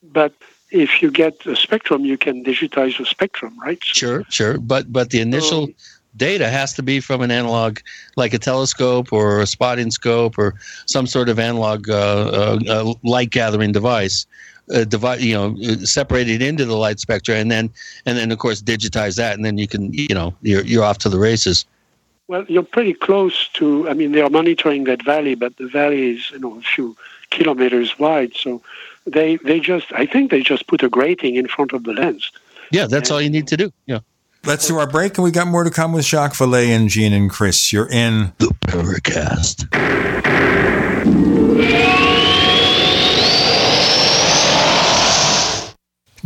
but 0.02 0.32
if 0.70 1.01
you 1.02 1.10
get 1.10 1.44
a 1.46 1.56
spectrum, 1.56 2.05
you 2.05 2.16
can 2.18 2.44
digitize 2.44 2.98
the 2.98 3.06
spectrum, 3.06 3.59
right? 3.60 3.82
Sure, 3.82 4.24
sure. 4.28 4.59
But 4.59 4.92
but 4.92 5.10
the 5.10 5.20
initial 5.20 5.64
Um, 5.64 5.74
data 6.16 6.48
has 6.48 6.74
to 6.74 6.82
be 6.82 7.01
from 7.01 7.22
an 7.22 7.30
analog, 7.30 7.78
like 8.16 8.34
a 8.34 8.38
telescope 8.38 9.12
or 9.12 9.40
a 9.40 9.46
spotting 9.46 9.90
scope 9.90 10.38
or 10.38 10.55
some 10.86 11.06
sort 11.06 11.28
of 11.28 11.38
analog 11.38 11.88
uh, 11.88 11.94
uh, 11.94 12.59
uh, 12.68 12.92
light 13.02 13.30
gathering 13.30 13.72
device. 13.72 14.26
Uh, 14.73 14.82
divide, 14.85 15.20
you 15.20 15.35
know, 15.35 15.55
uh, 15.62 15.77
separated 15.85 16.41
into 16.41 16.65
the 16.65 16.74
light 16.74 16.99
spectra, 16.99 17.35
and 17.35 17.51
then 17.51 17.70
and 18.07 18.16
then 18.16 18.32
of 18.32 18.39
course 18.39 18.62
digitize 18.62 19.16
that, 19.16 19.36
and 19.36 19.45
then 19.45 19.59
you 19.59 19.69
can, 19.69 19.93
you 19.93 20.15
know, 20.15 20.32
you're 20.41 20.65
you're 20.65 20.82
off 20.82 20.97
to 20.97 21.11
the 21.11 21.19
races. 21.19 21.66
Well, 22.28 22.47
you're 22.49 22.62
pretty 22.62 22.95
close 22.95 23.49
to. 23.55 23.86
I 23.91 23.93
mean, 23.93 24.12
they 24.12 24.23
are 24.23 24.31
monitoring 24.31 24.85
that 24.85 25.05
valley, 25.05 25.35
but 25.35 25.59
the 25.59 25.69
valley 25.69 26.15
is 26.15 26.31
you 26.31 26.39
know 26.39 26.57
a 26.57 26.62
few 26.62 26.97
kilometers 27.31 27.99
wide. 27.99 28.32
So 28.35 28.62
they 29.07 29.36
they 29.36 29.61
just. 29.61 29.93
I 29.93 30.07
think 30.07 30.31
they 30.31 30.41
just 30.41 30.66
put 30.66 30.82
a 30.82 30.89
grating 30.89 31.35
in 31.35 31.47
front 31.47 31.74
of 31.74 31.85
the 31.85 31.93
lens. 31.93 32.32
Yeah, 32.70 32.86
that's 32.86 33.11
all 33.11 33.20
you 33.20 33.31
need 33.31 33.49
to 33.49 33.59
do. 33.59 33.70
Yeah. 33.85 33.99
Let's 34.47 34.66
do 34.66 34.78
our 34.78 34.86
break, 34.86 35.16
and 35.16 35.24
we 35.24 35.31
got 35.31 35.47
more 35.47 35.65
to 35.65 35.70
come 35.70 35.93
with 35.93 36.05
Jacques 36.05 36.35
Vallée 36.35 36.69
and 36.69 36.89
Gene 36.89 37.15
and 37.15 37.31
Chris. 37.31 37.73
You're 37.73 37.91
in 37.91 38.32
the 38.39 38.55
Paracast. 38.66 39.69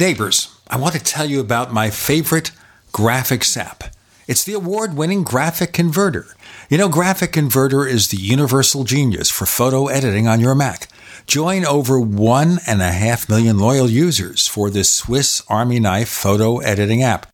Neighbors, 0.01 0.57
I 0.69 0.77
want 0.77 0.95
to 0.95 1.03
tell 1.03 1.27
you 1.27 1.41
about 1.41 1.73
my 1.73 1.91
favorite 1.91 2.53
graphics 2.93 3.57
app. 3.57 3.83
It's 4.29 4.45
the 4.45 4.53
award 4.53 4.95
winning 4.95 5.25
Graphic 5.25 5.73
Converter. 5.73 6.37
You 6.71 6.79
know, 6.79 6.89
Graphic 6.89 7.33
Converter 7.33 7.85
is 7.85 8.07
the 8.07 8.17
universal 8.17 8.85
genius 8.85 9.29
for 9.29 9.45
photo 9.45 9.89
editing 9.89 10.29
on 10.29 10.39
your 10.39 10.55
Mac. 10.55 10.87
Join 11.27 11.67
over 11.67 11.99
one 11.99 12.61
and 12.65 12.81
a 12.81 12.93
half 12.93 13.29
million 13.29 13.59
loyal 13.59 13.91
users 13.91 14.47
for 14.47 14.71
this 14.71 14.93
Swiss 14.93 15.43
Army 15.49 15.81
knife 15.81 16.09
photo 16.09 16.59
editing 16.59 17.03
app. 17.03 17.27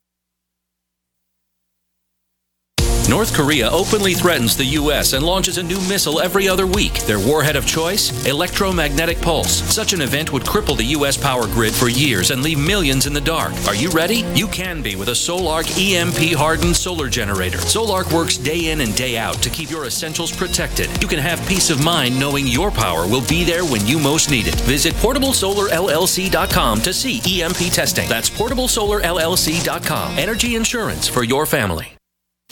North 3.11 3.33
Korea 3.33 3.69
openly 3.69 4.13
threatens 4.13 4.55
the 4.55 4.63
U.S. 4.79 5.11
and 5.11 5.25
launches 5.25 5.57
a 5.57 5.63
new 5.63 5.81
missile 5.89 6.21
every 6.21 6.47
other 6.47 6.65
week. 6.65 6.93
Their 7.01 7.19
warhead 7.19 7.57
of 7.57 7.65
choice? 7.65 8.25
Electromagnetic 8.25 9.19
pulse. 9.19 9.61
Such 9.63 9.91
an 9.91 9.99
event 9.99 10.31
would 10.31 10.43
cripple 10.43 10.77
the 10.77 10.95
U.S. 10.95 11.17
power 11.17 11.45
grid 11.47 11.73
for 11.73 11.89
years 11.89 12.31
and 12.31 12.41
leave 12.41 12.57
millions 12.57 13.07
in 13.07 13.13
the 13.13 13.19
dark. 13.19 13.51
Are 13.67 13.75
you 13.75 13.89
ready? 13.89 14.23
You 14.33 14.47
can 14.47 14.81
be 14.81 14.95
with 14.95 15.09
a 15.09 15.11
Solark 15.11 15.67
EMP 15.77 16.37
hardened 16.37 16.77
solar 16.77 17.09
generator. 17.09 17.57
Solark 17.57 18.13
works 18.13 18.37
day 18.37 18.71
in 18.71 18.79
and 18.79 18.95
day 18.95 19.17
out 19.17 19.35
to 19.43 19.49
keep 19.49 19.69
your 19.69 19.87
essentials 19.87 20.31
protected. 20.31 20.87
You 21.01 21.09
can 21.09 21.19
have 21.19 21.45
peace 21.49 21.69
of 21.69 21.83
mind 21.83 22.17
knowing 22.17 22.47
your 22.47 22.71
power 22.71 23.05
will 23.05 23.27
be 23.27 23.43
there 23.43 23.65
when 23.65 23.85
you 23.85 23.99
most 23.99 24.31
need 24.31 24.47
it. 24.47 24.55
Visit 24.61 24.93
portablesolarllc.com 24.93 26.81
to 26.81 26.93
see 26.93 27.41
EMP 27.41 27.73
testing. 27.73 28.07
That's 28.07 28.29
portablesolarllc.com. 28.29 30.17
Energy 30.17 30.55
insurance 30.55 31.09
for 31.09 31.25
your 31.25 31.45
family. 31.45 31.97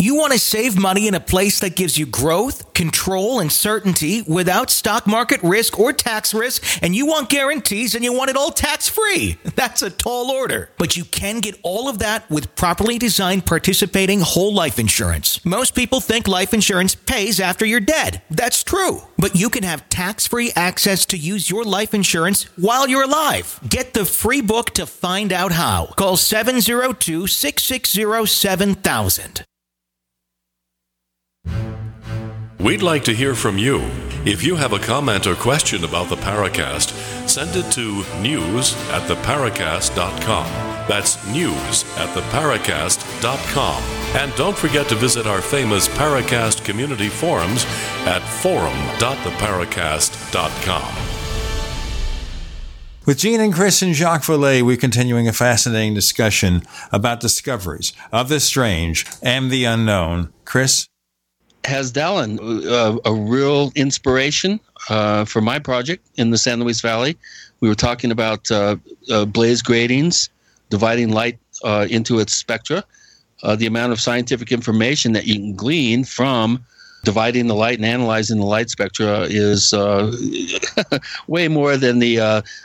You 0.00 0.14
want 0.14 0.32
to 0.32 0.38
save 0.38 0.78
money 0.78 1.08
in 1.08 1.14
a 1.14 1.20
place 1.20 1.60
that 1.60 1.76
gives 1.76 1.98
you 1.98 2.06
growth, 2.06 2.72
control, 2.72 3.38
and 3.38 3.52
certainty 3.52 4.22
without 4.22 4.70
stock 4.70 5.06
market 5.06 5.42
risk 5.42 5.78
or 5.78 5.92
tax 5.92 6.32
risk, 6.32 6.64
and 6.82 6.96
you 6.96 7.04
want 7.04 7.28
guarantees 7.28 7.94
and 7.94 8.02
you 8.02 8.14
want 8.14 8.30
it 8.30 8.36
all 8.36 8.50
tax 8.50 8.88
free. 8.88 9.36
That's 9.56 9.82
a 9.82 9.90
tall 9.90 10.30
order. 10.30 10.70
But 10.78 10.96
you 10.96 11.04
can 11.04 11.40
get 11.40 11.60
all 11.62 11.86
of 11.86 11.98
that 11.98 12.30
with 12.30 12.56
properly 12.56 12.96
designed 12.96 13.44
participating 13.44 14.22
whole 14.22 14.54
life 14.54 14.78
insurance. 14.78 15.44
Most 15.44 15.74
people 15.74 16.00
think 16.00 16.26
life 16.26 16.54
insurance 16.54 16.94
pays 16.94 17.38
after 17.38 17.66
you're 17.66 17.78
dead. 17.78 18.22
That's 18.30 18.64
true. 18.64 19.02
But 19.18 19.36
you 19.36 19.50
can 19.50 19.64
have 19.64 19.90
tax 19.90 20.26
free 20.26 20.50
access 20.56 21.04
to 21.06 21.18
use 21.18 21.50
your 21.50 21.64
life 21.64 21.92
insurance 21.92 22.44
while 22.56 22.88
you're 22.88 23.04
alive. 23.04 23.60
Get 23.68 23.92
the 23.92 24.06
free 24.06 24.40
book 24.40 24.70
to 24.70 24.86
find 24.86 25.30
out 25.30 25.52
how. 25.52 25.92
Call 25.98 26.16
702 26.16 27.26
660 27.26 28.24
7000. 28.24 29.44
We'd 32.60 32.82
like 32.82 33.04
to 33.04 33.14
hear 33.14 33.34
from 33.34 33.56
you. 33.56 33.80
If 34.26 34.44
you 34.44 34.54
have 34.54 34.74
a 34.74 34.78
comment 34.78 35.26
or 35.26 35.34
question 35.34 35.82
about 35.82 36.10
the 36.10 36.16
Paracast, 36.16 36.90
send 37.26 37.56
it 37.56 37.72
to 37.72 38.04
news 38.20 38.74
at 38.90 39.08
theparacast.com. 39.08 40.44
That's 40.86 41.26
news 41.28 41.84
at 41.96 42.14
theparacast.com. 42.14 43.82
And 44.14 44.34
don't 44.34 44.58
forget 44.58 44.90
to 44.90 44.94
visit 44.94 45.26
our 45.26 45.40
famous 45.40 45.88
Paracast 45.88 46.62
community 46.62 47.08
forums 47.08 47.64
at 48.04 48.20
forum.theparacast.com. 48.20 50.94
With 53.06 53.16
Gene 53.16 53.40
and 53.40 53.54
Chris 53.54 53.80
and 53.80 53.94
Jacques 53.94 54.24
Vallée, 54.24 54.60
we're 54.60 54.76
continuing 54.76 55.26
a 55.26 55.32
fascinating 55.32 55.94
discussion 55.94 56.60
about 56.92 57.20
discoveries 57.20 57.94
of 58.12 58.28
the 58.28 58.38
strange 58.38 59.06
and 59.22 59.50
the 59.50 59.64
unknown. 59.64 60.30
Chris? 60.44 60.90
Hessdalen 61.64 62.38
uh, 62.66 62.98
a 63.04 63.12
real 63.12 63.72
inspiration 63.74 64.60
uh, 64.88 65.24
for 65.24 65.40
my 65.40 65.58
project 65.58 66.06
in 66.16 66.30
the 66.30 66.38
San 66.38 66.60
Luis 66.60 66.80
Valley. 66.80 67.16
We 67.60 67.68
were 67.68 67.74
talking 67.74 68.10
about 68.10 68.50
uh, 68.50 68.76
uh 69.10 69.26
blaze 69.26 69.62
gratings, 69.62 70.30
dividing 70.70 71.12
light 71.12 71.38
uh, 71.62 71.86
into 71.90 72.18
its 72.18 72.32
spectra, 72.32 72.84
uh, 73.42 73.56
the 73.56 73.66
amount 73.66 73.92
of 73.92 74.00
scientific 74.00 74.52
information 74.52 75.12
that 75.12 75.26
you 75.26 75.34
can 75.34 75.54
glean 75.54 76.04
from 76.04 76.64
dividing 77.04 77.46
the 77.46 77.54
light 77.54 77.76
and 77.76 77.86
analyzing 77.86 78.38
the 78.38 78.44
light 78.44 78.68
spectra 78.68 79.20
is 79.22 79.72
way 81.28 81.48
more 81.48 81.76
than 81.76 81.98
the 81.98 82.16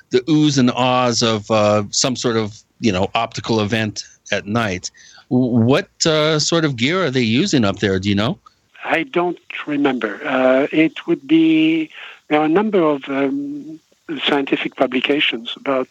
the 0.10 0.20
oohs 0.28 0.58
and 0.58 0.72
ahs 0.72 1.22
of 1.22 1.46
some 1.94 2.16
sort 2.16 2.38
of 2.38 2.64
you 2.80 2.92
know 2.92 3.10
optical 3.14 3.60
event 3.60 4.04
at 4.32 4.46
night. 4.46 4.90
What 5.28 5.90
sort 6.02 6.64
of 6.64 6.78
gear 6.78 7.04
are 7.06 7.12
they 7.12 7.22
using 7.22 7.66
up 7.66 7.80
there? 7.80 8.00
Do 8.00 8.08
you 8.08 8.16
know? 8.16 8.40
I 8.86 9.04
don't 9.04 9.40
remember. 9.68 10.20
Uh, 10.24 10.68
it 10.72 11.08
would 11.08 11.28
be 11.28 11.90
there 12.28 12.40
are 12.40 12.46
a 12.46 12.50
number 12.50 12.82
of 12.82 13.10
um, 13.10 13.80
scientific 14.24 14.76
publications 14.76 15.54
about 15.58 15.88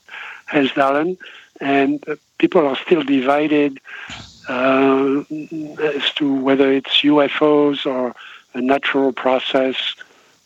Hessdalen, 0.50 1.18
and 1.60 2.08
uh, 2.08 2.16
people 2.38 2.66
are 2.66 2.76
still 2.76 3.02
divided 3.02 3.80
uh, 4.48 5.24
as 5.82 6.12
to 6.14 6.34
whether 6.34 6.70
it's 6.72 7.02
UFOs 7.02 7.84
or 7.84 8.14
a 8.54 8.60
natural 8.60 9.12
process 9.12 9.76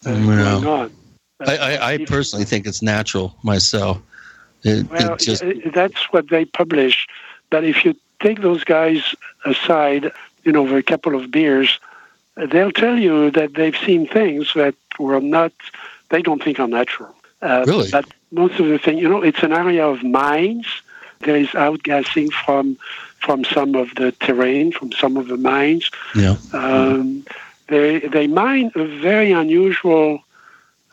uh, 0.07 0.15
going 0.15 0.67
on. 0.67 0.93
I, 1.41 1.57
I, 1.57 1.93
I, 1.93 2.05
personally 2.05 2.45
think 2.45 2.67
it's 2.67 2.83
natural 2.83 3.37
myself. 3.43 4.01
It, 4.65 4.91
well, 4.91 5.15
it 5.15 5.21
just... 5.21 5.45
that's 5.73 6.13
what 6.13 6.31
they 6.31 6.45
publish. 6.47 7.07
But 7.51 7.65
if 7.65 7.85
you 7.85 7.95
take 8.21 8.41
those 8.41 8.65
guys 8.65 9.15
aside, 9.45 10.11
you 10.45 10.53
know, 10.53 10.63
over 10.63 10.77
a 10.77 10.83
couple 10.83 11.15
of 11.15 11.31
beers, 11.31 11.79
they'll 12.47 12.73
tell 12.73 12.99
you 12.99 13.31
that 13.33 13.55
they've 13.55 13.77
seen 13.77 14.07
things 14.07 14.55
that 14.55 14.75
were 14.99 15.21
not, 15.21 15.53
they 16.11 16.23
don't 16.23 16.43
think 16.43 16.61
are 16.61 16.69
natural. 16.69 17.15
Uh, 17.43 17.65
really? 17.67 17.91
But 17.91 18.07
most 18.31 18.59
of 18.59 18.67
the 18.69 18.79
thing, 18.79 18.99
you 18.99 19.09
know, 19.09 19.23
it's 19.23 19.43
an 19.43 19.53
area 19.53 19.87
of 19.87 20.03
mines. 20.03 20.67
There 21.21 21.37
is 21.37 21.49
outgassing 21.49 22.33
from 22.33 22.79
from 23.19 23.45
some 23.45 23.75
of 23.75 23.93
the 23.97 24.13
terrain, 24.13 24.71
from 24.71 24.93
some 24.93 25.17
of 25.17 25.27
the 25.27 25.37
mines. 25.37 25.91
Yeah. 26.15 26.37
Um, 26.53 27.25
they 27.67 28.01
they 28.01 28.27
mine 28.27 28.71
a 28.75 28.85
very 28.85 29.33
unusual 29.33 30.23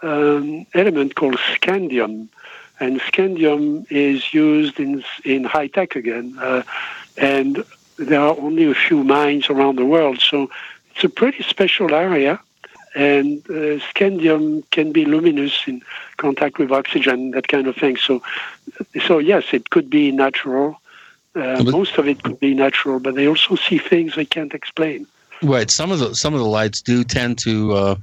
um, 0.02 0.66
element 0.74 1.16
called 1.16 1.36
scandium, 1.36 2.28
and 2.80 3.00
scandium 3.02 3.86
is 3.92 4.34
used 4.34 4.80
in 4.80 5.04
in 5.24 5.44
high 5.44 5.68
tech 5.68 5.96
again, 5.96 6.36
uh, 6.40 6.64
and 7.18 7.64
there 7.98 8.20
are 8.20 8.36
only 8.38 8.70
a 8.70 8.76
few 8.76 9.04
mines 9.04 9.50
around 9.50 9.78
the 9.78 9.86
world, 9.86 10.20
so 10.20 10.50
it's 10.96 11.04
a 11.04 11.10
pretty 11.10 11.44
special 11.44 11.94
area. 11.94 12.40
And 12.96 13.44
uh, 13.50 13.84
scandium 13.92 14.64
can 14.72 14.94
be 14.94 15.04
luminous 15.04 15.64
in 15.68 15.82
contact 16.16 16.60
with 16.60 16.72
oxygen, 16.72 17.32
that 17.32 17.50
kind 17.50 17.68
of 17.68 17.76
thing. 17.76 17.98
So, 17.98 18.24
so 19.06 19.18
yes, 19.18 19.44
it 19.52 19.70
could 19.70 19.90
be 19.90 20.12
natural. 20.12 20.80
Uh, 21.36 21.62
most 21.66 21.98
of 21.98 22.08
it 22.08 22.24
could 22.24 22.40
be 22.40 22.54
natural, 22.54 23.02
but 23.02 23.16
they 23.16 23.28
also 23.28 23.56
see 23.56 23.80
things 23.80 24.16
they 24.16 24.24
can't 24.24 24.54
explain. 24.54 25.06
Right. 25.44 25.70
Some 25.70 25.92
of 25.92 26.00
the 26.00 26.16
some 26.16 26.34
of 26.34 26.40
the 26.40 26.46
lights 26.46 26.82
do 26.82 27.04
tend 27.04 27.38
to 27.40 27.74
uh, 27.74 27.96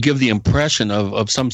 give 0.00 0.20
the 0.20 0.28
impression 0.28 0.92
of, 0.92 1.12
of 1.12 1.28
some 1.28 1.50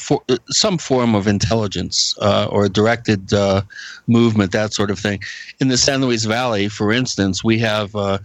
for, 0.00 0.22
some 0.48 0.78
form 0.78 1.14
of 1.14 1.26
intelligence 1.26 2.16
uh, 2.22 2.46
or 2.48 2.66
directed 2.70 3.34
uh, 3.34 3.60
movement, 4.06 4.52
that 4.52 4.72
sort 4.72 4.90
of 4.90 4.98
thing. 4.98 5.20
In 5.60 5.68
the 5.68 5.76
San 5.76 6.00
Luis 6.00 6.24
Valley, 6.24 6.68
for 6.68 6.90
instance, 6.90 7.44
we 7.44 7.58
have 7.58 7.94
uh, 7.94 8.18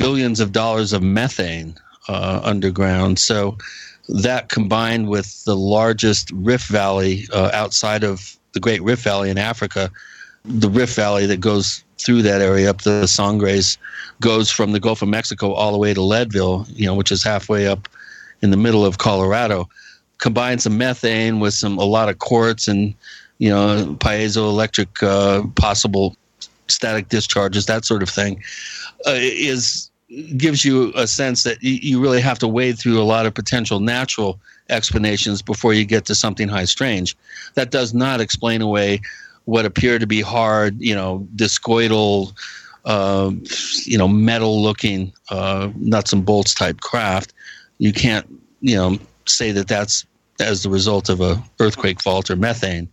billions 0.00 0.40
of 0.40 0.50
dollars 0.50 0.92
of 0.92 1.02
methane 1.02 1.74
uh, 2.08 2.40
underground. 2.42 3.18
So 3.18 3.56
that 4.08 4.48
combined 4.48 5.08
with 5.08 5.44
the 5.44 5.54
largest 5.54 6.30
Rift 6.32 6.68
Valley 6.68 7.28
uh, 7.32 7.50
outside 7.52 8.02
of 8.02 8.36
the 8.52 8.60
Great 8.60 8.82
Rift 8.82 9.04
Valley 9.04 9.30
in 9.30 9.38
Africa, 9.38 9.90
the 10.44 10.70
Rift 10.70 10.96
Valley 10.96 11.26
that 11.26 11.40
goes 11.40 11.84
through 11.98 12.22
that 12.22 12.40
area 12.40 12.70
up 12.70 12.80
the 12.80 13.06
Sangres 13.06 13.76
goes 14.20 14.50
from 14.50 14.72
the 14.72 14.80
Gulf 14.80 15.02
of 15.02 15.08
Mexico 15.08 15.52
all 15.52 15.70
the 15.70 15.78
way 15.78 15.92
to 15.92 16.00
Leadville, 16.00 16.66
you 16.70 16.86
know, 16.86 16.94
which 16.94 17.12
is 17.12 17.22
halfway 17.22 17.66
up 17.66 17.88
in 18.40 18.50
the 18.50 18.56
middle 18.56 18.86
of 18.86 18.96
Colorado. 18.96 19.68
Combine 20.18 20.58
some 20.58 20.78
methane 20.78 21.40
with 21.40 21.52
some 21.52 21.78
a 21.78 21.84
lot 21.84 22.08
of 22.08 22.18
quartz 22.18 22.68
and 22.68 22.94
you 23.38 23.50
know 23.50 23.96
piezoelectric 24.00 25.02
uh, 25.02 25.46
possible 25.56 26.16
static 26.68 27.08
discharges, 27.08 27.66
that 27.66 27.84
sort 27.84 28.02
of 28.02 28.08
thing, 28.08 28.42
uh, 29.06 29.14
is 29.14 29.89
gives 30.36 30.64
you 30.64 30.92
a 30.96 31.06
sense 31.06 31.44
that 31.44 31.58
you 31.62 32.00
really 32.00 32.20
have 32.20 32.38
to 32.40 32.48
wade 32.48 32.78
through 32.78 33.00
a 33.00 33.04
lot 33.04 33.26
of 33.26 33.34
potential 33.34 33.80
natural 33.80 34.40
explanations 34.68 35.42
before 35.42 35.72
you 35.72 35.84
get 35.84 36.04
to 36.06 36.14
something 36.14 36.48
high 36.48 36.64
strange. 36.64 37.16
That 37.54 37.70
does 37.70 37.94
not 37.94 38.20
explain 38.20 38.60
away 38.60 39.00
what 39.44 39.64
appear 39.64 39.98
to 39.98 40.06
be 40.06 40.20
hard, 40.20 40.80
you 40.80 40.94
know, 40.94 41.26
discoidal, 41.36 42.32
uh, 42.84 43.30
you 43.84 43.98
know, 43.98 44.08
metal 44.08 44.62
looking 44.62 45.12
uh, 45.30 45.70
nuts 45.76 46.12
and 46.12 46.24
bolts 46.24 46.54
type 46.54 46.80
craft. 46.80 47.32
You 47.78 47.92
can't, 47.92 48.26
you 48.60 48.76
know, 48.76 48.98
say 49.26 49.52
that 49.52 49.68
that's 49.68 50.06
as 50.40 50.62
the 50.62 50.70
result 50.70 51.08
of 51.08 51.20
a 51.20 51.42
earthquake 51.60 52.00
fault 52.00 52.30
or 52.30 52.36
methane. 52.36 52.88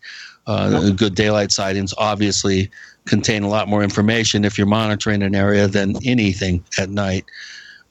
Uh, 0.46 0.92
good 0.92 1.14
daylight 1.14 1.52
sightings 1.52 1.94
obviously 1.98 2.70
contain 3.08 3.44
a 3.44 3.48
lot 3.48 3.68
more 3.68 3.84
information 3.84 4.46
if 4.46 4.58
you're 4.58 4.68
monitoring 4.68 5.24
an 5.24 5.36
area 5.36 5.68
than 5.68 5.96
anything 6.06 6.64
at 6.78 6.90
night, 6.90 7.26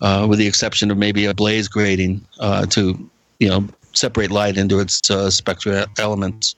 uh, 0.00 0.26
with 0.28 0.38
the 0.38 0.46
exception 0.46 0.90
of 0.90 0.98
maybe 0.98 1.24
a 1.24 1.34
blaze 1.34 1.68
grating 1.68 2.24
uh, 2.40 2.66
to, 2.66 3.10
you 3.38 3.48
know, 3.48 3.66
separate 3.92 4.30
light 4.30 4.56
into 4.58 4.78
its 4.78 5.10
uh, 5.10 5.30
spectral 5.30 5.86
elements 5.98 6.54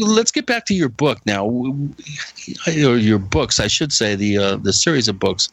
let's 0.00 0.30
get 0.30 0.46
back 0.46 0.64
to 0.66 0.74
your 0.74 0.88
book 0.88 1.18
now, 1.26 1.46
or 1.46 2.96
your 2.96 3.18
books, 3.18 3.60
I 3.60 3.66
should 3.66 3.92
say, 3.92 4.14
the 4.14 4.38
uh, 4.38 4.56
the 4.56 4.72
series 4.72 5.08
of 5.08 5.18
books. 5.18 5.48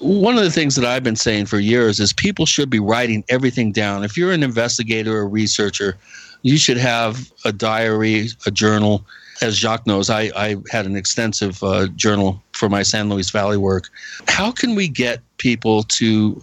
One 0.00 0.36
of 0.36 0.42
the 0.42 0.50
things 0.50 0.74
that 0.76 0.84
I've 0.84 1.04
been 1.04 1.16
saying 1.16 1.46
for 1.46 1.58
years 1.58 2.00
is 2.00 2.12
people 2.12 2.46
should 2.46 2.68
be 2.68 2.80
writing 2.80 3.24
everything 3.28 3.72
down. 3.72 4.04
If 4.04 4.16
you're 4.16 4.32
an 4.32 4.42
investigator 4.42 5.16
or 5.16 5.28
researcher, 5.28 5.96
you 6.42 6.58
should 6.58 6.78
have 6.78 7.30
a 7.44 7.52
diary, 7.52 8.28
a 8.46 8.50
journal. 8.50 9.04
As 9.42 9.56
Jacques 9.56 9.86
knows, 9.86 10.10
I, 10.10 10.30
I 10.36 10.56
had 10.70 10.86
an 10.86 10.96
extensive 10.96 11.62
uh, 11.62 11.88
journal 11.88 12.42
for 12.52 12.68
my 12.68 12.82
San 12.82 13.08
Luis 13.08 13.30
Valley 13.30 13.56
work. 13.56 13.88
How 14.28 14.52
can 14.52 14.74
we 14.74 14.88
get 14.88 15.20
people 15.38 15.82
to 15.84 16.42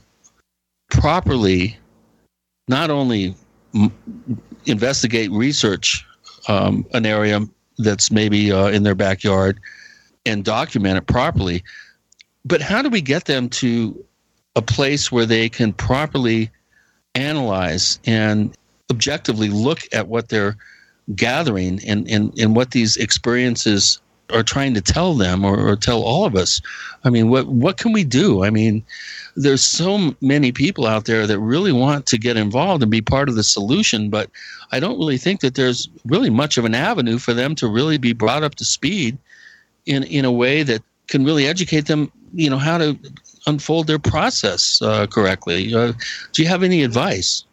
properly 0.89 1.77
not 2.68 2.89
only 2.89 3.35
m- 3.73 3.91
investigate 4.65 5.31
research 5.31 6.05
um, 6.47 6.85
an 6.93 7.05
area 7.05 7.41
that's 7.77 8.11
maybe 8.11 8.51
uh, 8.51 8.68
in 8.68 8.84
their 8.84 8.95
backyard 8.95 9.59
and 10.26 10.43
document 10.43 10.97
it 10.97 11.07
properly. 11.07 11.63
But 12.45 12.61
how 12.61 12.81
do 12.81 12.89
we 12.89 13.01
get 13.01 13.26
them 13.26 13.49
to 13.49 14.05
a 14.55 14.61
place 14.61 15.11
where 15.11 15.26
they 15.26 15.49
can 15.49 15.73
properly 15.73 16.49
analyze 17.15 17.99
and 18.05 18.55
objectively 18.89 19.49
look 19.49 19.81
at 19.93 20.07
what 20.07 20.30
they're 20.30 20.57
gathering 21.15 21.80
and, 21.86 22.10
and, 22.10 22.38
and 22.40 22.56
what 22.56 22.72
these 22.72 22.98
experiences 22.98 24.02
are 24.32 24.44
trying 24.44 24.73
to 24.73 24.82
tell 24.82 25.14
them 25.14 25.44
or, 25.44 25.60
or 25.60 25.76
tell 25.76 26.02
all 26.03 26.26
of 26.26 26.36
us? 26.36 26.61
I 27.03 27.10
mean, 27.10 27.30
what, 27.30 27.48
what 27.48 27.78
can 27.78 27.91
we 27.91 28.03
do? 28.03 28.44
I 28.44 28.49
mean, 28.49 28.84
there's 29.36 29.64
so 29.64 30.15
many 30.22 30.52
people 30.52 30.88
out 30.88 31.06
there 31.06 31.28
that 31.28 31.40
really 31.40 31.72
want 31.72 32.06
to 32.07 32.18
get 32.18 32.38
involved 32.38 32.82
and 32.82 32.91
be 32.91 33.02
part 33.02 33.30
of 33.30 33.36
the 33.36 33.44
solution, 33.44 34.10
but 34.10 34.30
I 34.72 34.80
don't 34.80 34.98
really 34.98 35.18
think 35.18 35.41
that 35.41 35.56
there's 35.56 35.90
really 36.06 36.30
much 36.30 36.57
of 36.57 36.65
an 36.65 36.76
avenue 36.76 37.18
for 37.18 37.34
them 37.34 37.56
to 37.56 37.68
really 37.68 37.98
be 37.98 38.14
brought 38.14 38.44
up 38.44 38.56
to 38.56 38.65
speed 38.65 39.18
in 39.86 40.03
in 40.03 40.26
a 40.26 40.32
way 40.32 40.64
that 40.64 40.82
can 41.07 41.26
really 41.26 41.48
educate 41.48 41.88
them, 41.88 42.11
you 42.34 42.49
know, 42.49 42.57
how 42.57 42.78
to 42.78 42.98
unfold 43.48 43.88
their 43.88 43.99
process 43.99 44.82
uh, 44.82 45.07
correctly. 45.07 45.73
Uh, 45.73 45.94
do 46.32 46.41
you 46.41 46.48
have 46.48 46.64
any 46.64 46.84
advice? 46.84 47.44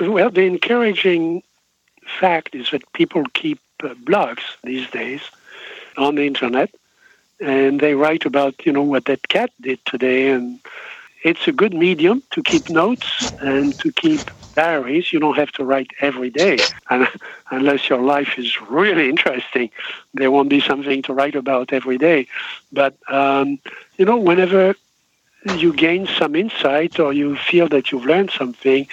Well, 0.00 0.30
the 0.30 0.42
encouraging 0.42 1.42
fact 2.18 2.54
is 2.54 2.70
that 2.70 2.92
people 2.92 3.24
keep 3.34 3.60
uh, 3.82 3.94
blogs 4.04 4.42
these 4.64 4.88
days 4.90 5.20
on 5.96 6.14
the 6.16 6.26
internet, 6.26 6.70
and 7.40 7.80
they 7.80 7.94
write 7.94 8.24
about 8.26 8.54
you 8.66 8.72
know 8.72 8.82
what 8.82 9.06
that 9.06 9.28
cat 9.28 9.50
did 9.60 9.84
today 9.84 10.30
and 10.30 10.60
it's 11.22 11.46
a 11.46 11.52
good 11.52 11.74
medium 11.74 12.22
to 12.30 12.42
keep 12.42 12.68
notes 12.70 13.06
and 13.40 13.78
to 13.78 13.92
keep 13.92 14.30
diaries. 14.54 15.12
You 15.12 15.20
don't 15.20 15.36
have 15.36 15.52
to 15.52 15.64
write 15.64 15.90
every 16.00 16.30
day. 16.30 16.64
And 16.88 17.08
unless 17.50 17.88
your 17.88 18.02
life 18.02 18.38
is 18.38 18.60
really 18.62 19.08
interesting, 19.14 19.70
there 20.14 20.30
won't 20.30 20.48
be 20.50 20.60
something 20.60 21.02
to 21.02 21.12
write 21.12 21.34
about 21.34 21.72
every 21.72 21.98
day. 21.98 22.26
But, 22.72 22.96
um, 23.08 23.58
you 23.98 24.04
know, 24.04 24.16
whenever 24.16 24.74
you 25.44 25.72
gain 25.72 26.06
some 26.06 26.34
insight 26.34 26.98
or 26.98 27.12
you 27.12 27.36
feel 27.36 27.68
that 27.68 27.92
you've 27.92 28.04
learned 28.04 28.30
something, 28.30 28.86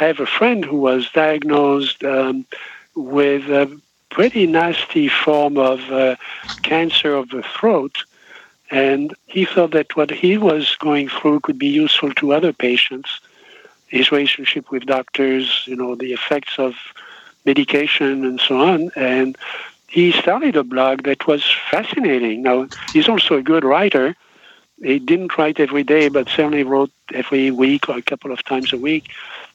I 0.00 0.04
have 0.04 0.20
a 0.20 0.26
friend 0.26 0.64
who 0.64 0.78
was 0.78 1.10
diagnosed 1.10 2.02
um, 2.04 2.46
with 2.94 3.48
a 3.50 3.80
pretty 4.10 4.46
nasty 4.46 5.08
form 5.08 5.56
of 5.56 5.80
uh, 5.90 6.16
cancer 6.62 7.14
of 7.14 7.30
the 7.30 7.42
throat 7.42 8.04
and 8.70 9.14
he 9.26 9.44
felt 9.44 9.70
that 9.70 9.96
what 9.96 10.10
he 10.10 10.36
was 10.36 10.76
going 10.76 11.08
through 11.08 11.40
could 11.40 11.58
be 11.58 11.68
useful 11.68 12.12
to 12.14 12.32
other 12.32 12.52
patients. 12.52 13.20
His 13.86 14.10
relationship 14.10 14.70
with 14.70 14.86
doctors, 14.86 15.64
you 15.66 15.76
know, 15.76 15.94
the 15.94 16.12
effects 16.12 16.58
of 16.58 16.74
medication 17.44 18.24
and 18.24 18.40
so 18.40 18.58
on. 18.58 18.90
And 18.96 19.36
he 19.86 20.10
started 20.10 20.56
a 20.56 20.64
blog 20.64 21.04
that 21.04 21.26
was 21.26 21.44
fascinating. 21.70 22.42
Now, 22.42 22.66
he's 22.92 23.08
also 23.08 23.36
a 23.36 23.42
good 23.42 23.64
writer. 23.64 24.16
He 24.82 24.98
didn't 24.98 25.38
write 25.38 25.60
every 25.60 25.84
day, 25.84 26.08
but 26.08 26.28
certainly 26.28 26.64
wrote 26.64 26.90
every 27.12 27.52
week 27.52 27.88
or 27.88 27.98
a 27.98 28.02
couple 28.02 28.32
of 28.32 28.42
times 28.44 28.72
a 28.72 28.78
week. 28.78 29.10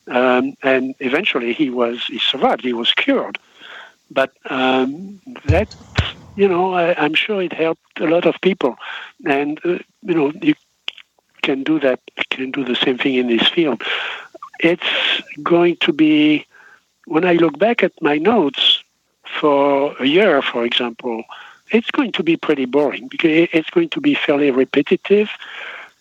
Um, 0.09 0.55
and 0.63 0.95
eventually 0.99 1.53
he 1.53 1.69
was, 1.69 2.03
he 2.05 2.19
survived, 2.19 2.63
he 2.63 2.73
was 2.73 2.91
cured. 2.93 3.37
But 4.11 4.31
um, 4.49 5.21
that 5.45 5.73
you 6.39 6.47
know, 6.47 6.73
I, 6.73 7.05
am 7.05 7.13
sure 7.15 7.41
it 7.41 7.51
helped 7.51 7.99
a 7.99 8.07
lot 8.07 8.25
of 8.25 8.39
people. 8.39 8.77
And, 9.25 9.59
uh, 9.65 9.79
you 10.01 10.13
know, 10.15 10.31
you 10.41 10.55
can 11.41 11.63
do 11.63 11.81
that, 11.81 11.99
can 12.29 12.51
do 12.51 12.63
the 12.63 12.75
same 12.75 12.97
thing 12.97 13.15
in 13.15 13.27
this 13.27 13.45
field. 13.49 13.83
It's 14.61 15.21
going 15.43 15.75
to 15.81 15.91
be, 15.91 16.45
when 17.05 17.25
I 17.25 17.33
look 17.33 17.59
back 17.59 17.83
at 17.83 17.91
my 18.01 18.17
notes 18.17 18.81
for 19.23 19.95
a 19.99 20.05
year, 20.05 20.41
for 20.41 20.63
example, 20.63 21.25
it's 21.71 21.91
going 21.91 22.13
to 22.13 22.23
be 22.23 22.37
pretty 22.37 22.65
boring 22.65 23.09
because 23.09 23.49
it's 23.51 23.69
going 23.69 23.89
to 23.89 23.99
be 23.99 24.15
fairly 24.15 24.49
repetitive 24.49 25.29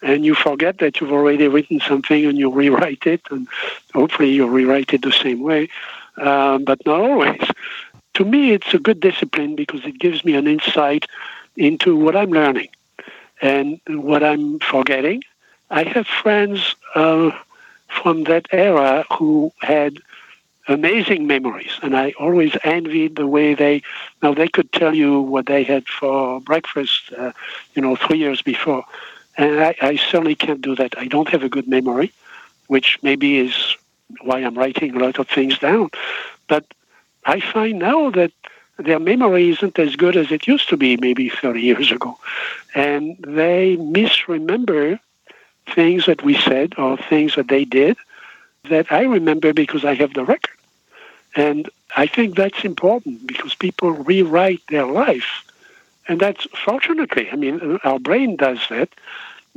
and 0.03 0.25
you 0.25 0.35
forget 0.35 0.79
that 0.79 1.01
you've 1.01 1.13
already 1.13 1.49
written 1.49 1.81
something 1.81 2.25
and 2.25 2.39
you 2.39 2.51
rewrite 2.51 3.07
it 3.07 3.23
and 3.31 3.49
hopefully 3.95 4.31
you 4.31 4.47
rewrite 4.47 4.93
it 4.93 5.03
the 5.03 5.13
same 5.13 5.41
way. 5.43 5.69
Um, 6.17 6.65
but 6.65 6.85
not 6.87 7.01
always. 7.01 7.43
To 8.15 8.25
me, 8.25 8.53
it's 8.53 8.75
a 8.75 8.79
good 8.79 9.01
discipline 9.01 9.55
because 9.55 9.85
it 9.85 9.99
gives 9.99 10.25
me 10.25 10.35
an 10.35 10.49
insight 10.49 11.07
into 11.57 11.97
what 11.97 12.17
I'm 12.17 12.31
learning 12.31 12.69
and 13.41 13.81
what 13.89 14.25
I'm 14.25 14.59
forgetting. 14.59 15.23
I 15.71 15.85
have 15.85 16.07
friends 16.07 16.75
uh, 16.95 17.31
from 17.89 18.25
that 18.25 18.47
era 18.51 19.05
who 19.17 19.53
had 19.61 19.99
amazing 20.67 21.27
memories, 21.27 21.73
and 21.83 21.97
I 21.97 22.13
always 22.19 22.57
envied 22.65 23.17
the 23.17 23.27
way 23.27 23.55
they 23.55 23.83
now 24.23 24.35
they 24.35 24.49
could 24.49 24.73
tell 24.73 24.95
you 24.95 25.21
what 25.21 25.47
they 25.47 25.63
had 25.63 25.87
for 25.89 26.41
breakfast, 26.41 27.13
uh, 27.17 27.33
you 27.75 27.83
know, 27.83 27.97
three 27.97 28.19
years 28.19 28.43
before, 28.43 28.85
and 29.39 29.61
I, 29.61 29.75
I 29.81 29.97
certainly 29.97 30.35
can't 30.35 30.61
do 30.61 30.75
that. 30.77 30.99
I 30.99 31.07
don't 31.07 31.29
have 31.29 31.45
a 31.45 31.49
good 31.49 31.69
memory, 31.69 32.13
which 32.67 32.99
maybe 33.03 33.39
is 33.39 33.77
why 34.21 34.41
I'm 34.41 34.59
writing 34.59 34.95
a 34.97 34.99
lot 34.99 35.19
of 35.19 35.29
things 35.29 35.59
down. 35.59 35.91
But 36.49 36.67
I 37.25 37.41
find 37.41 37.79
now 37.79 38.11
that 38.11 38.33
their 38.79 38.99
memory 38.99 39.51
isn't 39.51 39.79
as 39.79 39.97
good 39.97 40.17
as 40.17 40.33
it 40.33 40.47
used 40.47 40.69
to 40.71 40.77
be 40.77 40.97
maybe 40.97 41.29
30 41.29 41.61
years 41.61 41.93
ago. 41.93 42.19
And 42.75 43.17
they 43.19 43.77
misremember 43.77 44.99
things 45.75 46.07
that 46.07 46.23
we 46.23 46.37
said 46.37 46.75
or 46.77 46.97
things 46.97 47.37
that 47.37 47.49
they 47.49 47.65
did 47.65 47.97
that 48.69 48.91
I 48.91 49.03
remember 49.03 49.53
because 49.53 49.85
I 49.85 49.95
have 49.95 50.15
the 50.15 50.25
record. 50.25 50.57
And 51.37 51.69
I 51.97 52.07
think 52.07 52.37
that's 52.37 52.65
important 52.65 53.27
because 53.27 53.55
people 53.55 53.91
rewrite 53.93 54.63
their 54.69 54.87
life. 54.87 55.45
And 56.09 56.19
that's 56.19 56.47
fortunately, 56.65 57.31
I 57.31 57.37
mean, 57.37 57.79
our 57.85 57.99
brain 57.99 58.37
does 58.37 58.59
that. 58.71 58.89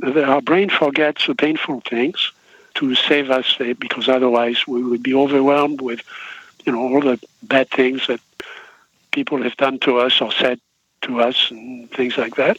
Our 0.02 0.42
brain 0.42 0.68
forgets 0.68 1.26
the 1.26 1.34
painful 1.34 1.80
things 1.80 2.32
to 2.74 2.94
save 2.94 3.30
us 3.30 3.56
eh, 3.60 3.74
because 3.74 4.08
otherwise 4.08 4.66
we 4.66 4.82
would 4.82 5.02
be 5.02 5.14
overwhelmed 5.14 5.80
with, 5.80 6.00
you 6.64 6.72
know, 6.72 6.80
all 6.80 7.00
the 7.00 7.20
bad 7.42 7.70
things 7.70 8.06
that 8.08 8.20
people 9.12 9.42
have 9.42 9.56
done 9.56 9.78
to 9.80 9.98
us 9.98 10.20
or 10.20 10.32
said 10.32 10.60
to 11.02 11.20
us 11.20 11.50
and 11.50 11.90
things 11.90 12.16
like 12.16 12.34
that. 12.36 12.58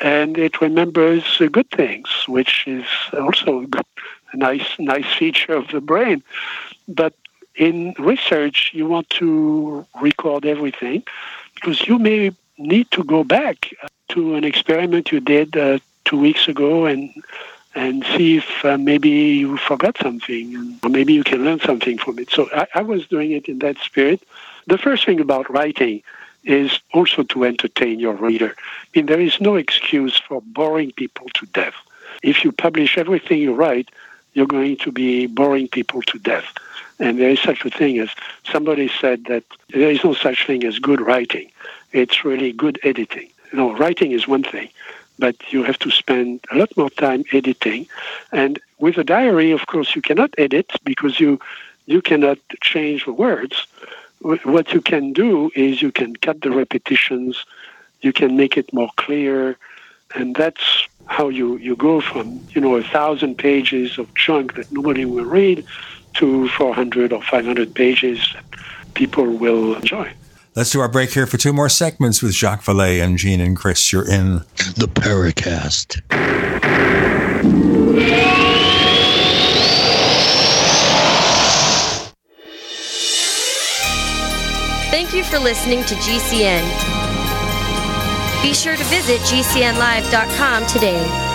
And 0.00 0.38
it 0.38 0.60
remembers 0.60 1.24
the 1.38 1.48
good 1.48 1.70
things, 1.70 2.08
which 2.26 2.64
is 2.66 2.86
also 3.12 3.62
a, 3.62 3.66
nice, 4.34 4.66
nice 4.78 5.12
feature 5.18 5.52
of 5.52 5.68
the 5.68 5.80
brain. 5.80 6.22
But 6.88 7.14
in 7.54 7.94
research, 7.98 8.70
you 8.72 8.86
want 8.86 9.10
to 9.10 9.86
record 10.00 10.46
everything 10.46 11.02
because 11.54 11.86
you 11.86 11.98
may 11.98 12.32
need 12.56 12.90
to 12.92 13.04
go 13.04 13.24
back 13.24 13.74
to 14.08 14.34
an 14.34 14.44
experiment 14.44 15.12
you 15.12 15.20
did 15.20 15.56
uh, 15.56 15.78
two 16.04 16.18
weeks 16.18 16.48
ago 16.48 16.86
and 16.86 17.12
and 17.74 18.04
see 18.16 18.36
if 18.36 18.64
uh, 18.64 18.76
maybe 18.76 19.08
you 19.08 19.56
forgot 19.56 19.96
something 19.96 20.78
or 20.82 20.90
maybe 20.90 21.14
you 21.14 21.24
can 21.24 21.42
learn 21.42 21.58
something 21.60 21.96
from 21.96 22.18
it. 22.18 22.30
So 22.30 22.48
I, 22.54 22.66
I 22.74 22.82
was 22.82 23.06
doing 23.06 23.32
it 23.32 23.48
in 23.48 23.60
that 23.60 23.78
spirit. 23.78 24.22
The 24.66 24.76
first 24.76 25.06
thing 25.06 25.20
about 25.20 25.48
writing 25.48 26.02
is 26.44 26.78
also 26.92 27.22
to 27.22 27.44
entertain 27.44 27.98
your 27.98 28.14
reader. 28.14 28.54
I 28.58 28.88
mean, 28.94 29.06
there 29.06 29.20
is 29.20 29.40
no 29.40 29.54
excuse 29.54 30.18
for 30.18 30.42
boring 30.42 30.92
people 30.92 31.28
to 31.34 31.46
death. 31.46 31.74
If 32.22 32.44
you 32.44 32.52
publish 32.52 32.98
everything 32.98 33.40
you 33.40 33.54
write, 33.54 33.90
you're 34.34 34.46
going 34.46 34.76
to 34.78 34.92
be 34.92 35.26
boring 35.26 35.68
people 35.68 36.02
to 36.02 36.18
death. 36.18 36.46
And 36.98 37.18
there 37.18 37.30
is 37.30 37.40
such 37.40 37.64
a 37.64 37.70
thing 37.70 37.98
as 37.98 38.10
somebody 38.44 38.90
said 39.00 39.24
that 39.26 39.44
there 39.70 39.90
is 39.90 40.04
no 40.04 40.14
such 40.14 40.46
thing 40.46 40.64
as 40.64 40.78
good 40.78 41.00
writing. 41.00 41.50
It's 41.92 42.24
really 42.24 42.52
good 42.52 42.78
editing. 42.82 43.28
You 43.50 43.58
know, 43.58 43.76
writing 43.76 44.12
is 44.12 44.28
one 44.28 44.44
thing, 44.44 44.68
but 45.22 45.36
you 45.52 45.62
have 45.62 45.78
to 45.78 45.88
spend 45.88 46.40
a 46.50 46.56
lot 46.56 46.76
more 46.76 46.90
time 46.90 47.22
editing. 47.32 47.86
And 48.32 48.58
with 48.80 48.98
a 48.98 49.04
diary, 49.04 49.52
of 49.52 49.68
course, 49.68 49.94
you 49.94 50.02
cannot 50.02 50.30
edit 50.36 50.68
because 50.82 51.20
you 51.20 51.38
you 51.94 52.00
cannot 52.10 52.38
change 52.60 53.04
the 53.04 53.16
words. 53.26 53.56
What 54.54 54.66
you 54.74 54.80
can 54.92 55.12
do 55.12 55.32
is 55.54 55.82
you 55.86 55.92
can 55.92 56.10
cut 56.26 56.40
the 56.40 56.50
repetitions, 56.62 57.44
you 58.06 58.12
can 58.12 58.36
make 58.36 58.54
it 58.56 58.72
more 58.72 58.90
clear, 59.04 59.56
and 60.16 60.34
that's 60.34 60.66
how 61.06 61.28
you, 61.38 61.56
you 61.66 61.74
go 61.76 62.00
from 62.00 62.26
you 62.54 62.60
know 62.64 62.74
a 62.76 62.86
thousand 62.96 63.32
pages 63.48 63.98
of 64.00 64.06
junk 64.24 64.46
that 64.56 64.68
nobody 64.72 65.04
will 65.04 65.30
read 65.40 65.58
to 66.18 66.48
400 66.48 67.12
or 67.12 67.22
500 67.22 67.74
pages 67.82 68.18
that 68.34 68.46
people 68.94 69.28
will 69.44 69.76
enjoy. 69.76 70.08
Let's 70.54 70.70
do 70.70 70.80
our 70.80 70.88
break 70.88 71.12
here 71.12 71.26
for 71.26 71.38
two 71.38 71.54
more 71.54 71.70
segments 71.70 72.22
with 72.22 72.34
Jacques 72.34 72.62
Vallée 72.62 73.02
and 73.02 73.16
Gene 73.16 73.40
and 73.40 73.56
Chris. 73.56 73.90
You're 73.90 74.06
in 74.06 74.40
the 74.76 74.86
Paracast. 74.86 76.02
Thank 84.90 85.14
you 85.14 85.24
for 85.24 85.38
listening 85.38 85.84
to 85.84 85.94
GCN. 85.94 86.62
Be 88.42 88.52
sure 88.52 88.76
to 88.76 88.84
visit 88.84 89.20
GCNlive.com 89.20 90.66
today. 90.66 91.31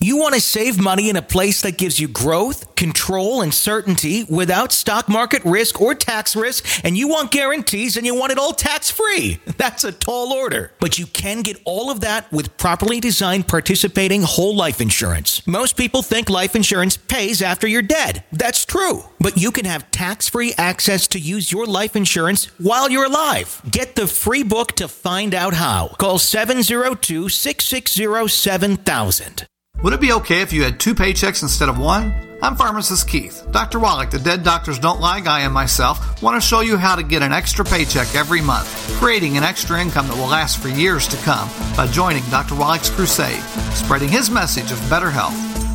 You 0.00 0.18
want 0.18 0.34
to 0.34 0.40
save 0.40 0.78
money 0.78 1.08
in 1.08 1.16
a 1.16 1.22
place 1.22 1.62
that 1.62 1.78
gives 1.78 1.98
you 1.98 2.08
growth, 2.08 2.74
control, 2.74 3.40
and 3.40 3.54
certainty 3.54 4.24
without 4.24 4.70
stock 4.72 5.08
market 5.08 5.42
risk 5.44 5.80
or 5.80 5.94
tax 5.94 6.36
risk, 6.36 6.84
and 6.84 6.96
you 6.96 7.08
want 7.08 7.30
guarantees 7.30 7.96
and 7.96 8.04
you 8.04 8.14
want 8.14 8.32
it 8.32 8.38
all 8.38 8.52
tax 8.52 8.90
free. 8.90 9.40
That's 9.56 9.84
a 9.84 9.92
tall 9.92 10.32
order. 10.32 10.72
But 10.78 10.98
you 10.98 11.06
can 11.06 11.40
get 11.40 11.60
all 11.64 11.90
of 11.90 12.00
that 12.00 12.30
with 12.30 12.56
properly 12.58 13.00
designed 13.00 13.48
participating 13.48 14.22
whole 14.22 14.54
life 14.54 14.80
insurance. 14.80 15.46
Most 15.46 15.76
people 15.76 16.02
think 16.02 16.28
life 16.28 16.54
insurance 16.54 16.96
pays 16.96 17.40
after 17.40 17.66
you're 17.66 17.80
dead. 17.80 18.24
That's 18.30 18.64
true. 18.66 19.04
But 19.20 19.38
you 19.38 19.52
can 19.52 19.64
have 19.64 19.90
tax 19.90 20.28
free 20.28 20.52
access 20.58 21.06
to 21.08 21.18
use 21.18 21.50
your 21.50 21.64
life 21.64 21.96
insurance 21.96 22.46
while 22.58 22.90
you're 22.90 23.06
alive. 23.06 23.62
Get 23.70 23.94
the 23.94 24.06
free 24.06 24.42
book 24.42 24.72
to 24.72 24.88
find 24.88 25.34
out 25.34 25.54
how. 25.54 25.88
Call 25.98 26.18
702 26.18 27.30
660 27.30 28.28
7000. 28.28 29.46
Would 29.82 29.92
it 29.92 30.00
be 30.00 30.12
okay 30.12 30.40
if 30.40 30.52
you 30.52 30.62
had 30.62 30.78
two 30.80 30.94
paychecks 30.94 31.42
instead 31.42 31.68
of 31.68 31.78
one? 31.78 32.14
I'm 32.40 32.56
pharmacist 32.56 33.06
Keith. 33.08 33.46
Dr. 33.50 33.78
Wallach, 33.78 34.10
the 34.10 34.18
Dead 34.18 34.42
Doctors 34.42 34.78
Don't 34.78 34.98
Lie 35.00 35.20
guy, 35.20 35.40
and 35.40 35.52
myself 35.52 36.22
want 36.22 36.40
to 36.40 36.46
show 36.46 36.60
you 36.60 36.76
how 36.78 36.96
to 36.96 37.02
get 37.02 37.22
an 37.22 37.32
extra 37.32 37.64
paycheck 37.64 38.14
every 38.14 38.40
month, 38.40 38.66
creating 38.98 39.36
an 39.36 39.42
extra 39.44 39.80
income 39.80 40.06
that 40.08 40.16
will 40.16 40.26
last 40.28 40.58
for 40.62 40.68
years 40.68 41.06
to 41.08 41.16
come 41.18 41.48
by 41.76 41.86
joining 41.86 42.22
Dr. 42.30 42.54
Wallach's 42.54 42.88
crusade, 42.90 43.40
spreading 43.74 44.08
his 44.08 44.30
message 44.30 44.72
of 44.72 44.80
better 44.90 45.10
health. 45.10 45.34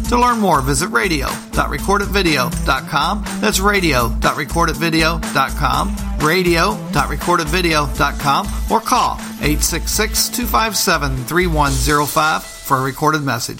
To 0.09 0.19
learn 0.19 0.39
more, 0.39 0.61
visit 0.61 0.87
radio.recordedvideo.com. 0.87 3.23
That's 3.41 3.59
radio.recordedvideo.com, 3.59 5.95
radio.recordedvideo.com, 6.19 8.47
or 8.71 8.81
call 8.81 9.15
866 9.17 10.29
257 10.29 11.15
3105 11.25 12.43
for 12.43 12.77
a 12.77 12.81
recorded 12.81 13.21
message. 13.21 13.59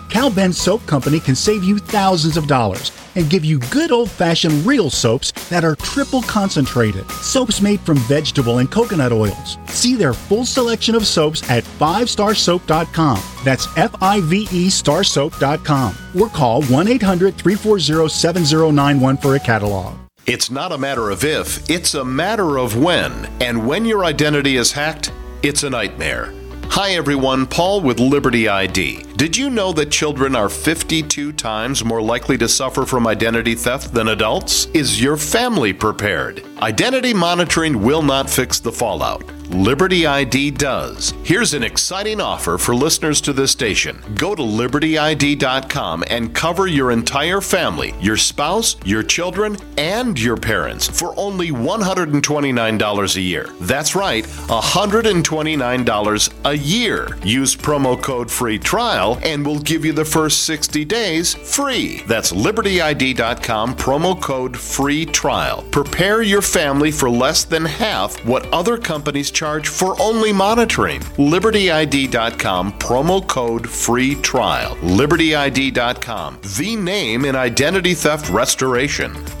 Cal 0.11 0.29
Ben 0.29 0.51
Soap 0.51 0.85
Company 0.87 1.21
can 1.21 1.35
save 1.35 1.63
you 1.63 1.77
thousands 1.77 2.35
of 2.35 2.45
dollars 2.45 2.91
and 3.15 3.29
give 3.29 3.45
you 3.45 3.59
good 3.71 3.93
old 3.93 4.11
fashioned 4.11 4.65
real 4.65 4.89
soaps 4.89 5.31
that 5.47 5.63
are 5.63 5.77
triple 5.77 6.21
concentrated. 6.23 7.09
Soaps 7.11 7.61
made 7.61 7.79
from 7.79 7.97
vegetable 7.99 8.57
and 8.57 8.69
coconut 8.69 9.13
oils. 9.13 9.57
See 9.67 9.95
their 9.95 10.13
full 10.13 10.45
selection 10.45 10.95
of 10.95 11.07
soaps 11.07 11.49
at 11.49 11.63
5starsoap.com. 11.63 13.23
That's 13.45 13.67
F 13.77 13.95
I 14.03 14.19
V 14.19 14.41
E 14.51 14.67
starsoap.com. 14.67 15.95
Or 16.19 16.27
call 16.27 16.63
1 16.63 16.87
800 16.89 17.37
340 17.37 18.09
7091 18.09 19.15
for 19.15 19.35
a 19.35 19.39
catalog. 19.39 19.97
It's 20.25 20.51
not 20.51 20.73
a 20.73 20.77
matter 20.77 21.09
of 21.09 21.23
if, 21.23 21.69
it's 21.69 21.93
a 21.93 22.03
matter 22.03 22.57
of 22.57 22.77
when. 22.77 23.27
And 23.39 23.65
when 23.65 23.85
your 23.85 24.03
identity 24.03 24.57
is 24.57 24.73
hacked, 24.73 25.13
it's 25.41 25.63
a 25.63 25.69
nightmare. 25.69 26.40
Hi 26.75 26.91
everyone, 26.91 27.47
Paul 27.47 27.81
with 27.81 27.99
Liberty 27.99 28.47
ID. 28.47 29.03
Did 29.17 29.35
you 29.35 29.49
know 29.49 29.73
that 29.73 29.91
children 29.91 30.37
are 30.37 30.47
52 30.47 31.33
times 31.33 31.83
more 31.83 32.01
likely 32.01 32.37
to 32.37 32.47
suffer 32.47 32.85
from 32.85 33.07
identity 33.07 33.55
theft 33.55 33.93
than 33.93 34.07
adults? 34.07 34.67
Is 34.67 35.03
your 35.03 35.17
family 35.17 35.73
prepared? 35.73 36.41
Identity 36.61 37.13
monitoring 37.13 37.83
will 37.83 38.01
not 38.01 38.29
fix 38.29 38.61
the 38.61 38.71
fallout. 38.71 39.21
Liberty 39.53 40.07
ID 40.07 40.51
does. 40.51 41.13
Here's 41.23 41.53
an 41.53 41.61
exciting 41.61 42.21
offer 42.21 42.57
for 42.57 42.73
listeners 42.73 43.19
to 43.21 43.33
this 43.33 43.51
station. 43.51 44.01
Go 44.15 44.33
to 44.33 44.41
libertyid.com 44.41 46.05
and 46.07 46.33
cover 46.33 46.67
your 46.67 46.91
entire 46.91 47.41
family, 47.41 47.93
your 47.99 48.15
spouse, 48.15 48.77
your 48.85 49.03
children, 49.03 49.57
and 49.77 50.17
your 50.17 50.37
parents 50.37 50.87
for 50.87 51.13
only 51.19 51.51
$129 51.51 53.15
a 53.15 53.21
year. 53.21 53.49
That's 53.59 53.93
right, 53.93 54.23
$129 54.23 56.33
a 56.45 56.57
year. 56.57 57.17
Use 57.23 57.53
promo 57.55 58.01
code 58.01 58.31
free 58.31 58.57
trial 58.57 59.19
and 59.23 59.45
we'll 59.45 59.59
give 59.59 59.83
you 59.83 59.91
the 59.91 60.05
first 60.05 60.43
60 60.43 60.85
days 60.85 61.33
free. 61.33 62.03
That's 62.07 62.31
libertyid.com 62.31 63.75
promo 63.75 64.21
code 64.21 64.57
free 64.57 65.05
trial. 65.05 65.63
Prepare 65.71 66.21
your 66.21 66.41
family 66.41 66.91
for 66.91 67.09
less 67.09 67.43
than 67.43 67.65
half 67.65 68.23
what 68.25 68.47
other 68.53 68.77
companies 68.77 69.29
charge 69.29 69.40
for 69.67 69.99
only 69.99 70.31
monitoring. 70.31 71.01
libertyid.com 71.17 72.73
promo 72.73 73.27
code 73.27 73.67
free 73.67 74.15
trial. 74.15 74.75
libertyid.com, 74.77 76.39
the 76.57 76.75
name 76.75 77.25
in 77.25 77.35
identity 77.35 77.93
theft 77.93 78.29
restoration. 78.29 79.40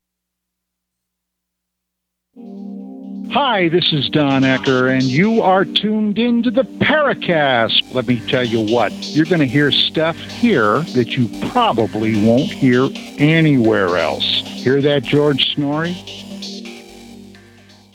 Hi, 3.33 3.69
this 3.69 3.93
is 3.93 4.09
Don 4.09 4.41
Ecker, 4.41 4.93
and 4.93 5.03
you 5.03 5.41
are 5.41 5.63
tuned 5.63 6.19
into 6.19 6.51
the 6.51 6.63
Paracast. 6.63 7.93
Let 7.93 8.05
me 8.05 8.19
tell 8.27 8.43
you 8.43 8.59
what, 8.59 8.91
you're 8.91 9.25
going 9.25 9.39
to 9.39 9.45
hear 9.45 9.71
stuff 9.71 10.17
here 10.17 10.81
that 10.81 11.15
you 11.15 11.29
probably 11.49 12.21
won't 12.25 12.51
hear 12.51 12.89
anywhere 13.17 13.95
else. 13.97 14.25
Hear 14.45 14.81
that, 14.81 15.03
George 15.03 15.55
Noory? 15.55 15.95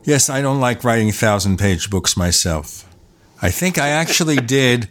Yes, 0.04 0.30
I 0.30 0.40
don't 0.40 0.58
like 0.58 0.84
writing 0.84 1.12
thousand 1.12 1.58
page 1.58 1.90
books 1.90 2.16
myself. 2.16 2.88
I 3.42 3.50
think 3.50 3.76
I 3.76 3.88
actually 3.88 4.36
did 4.58 4.88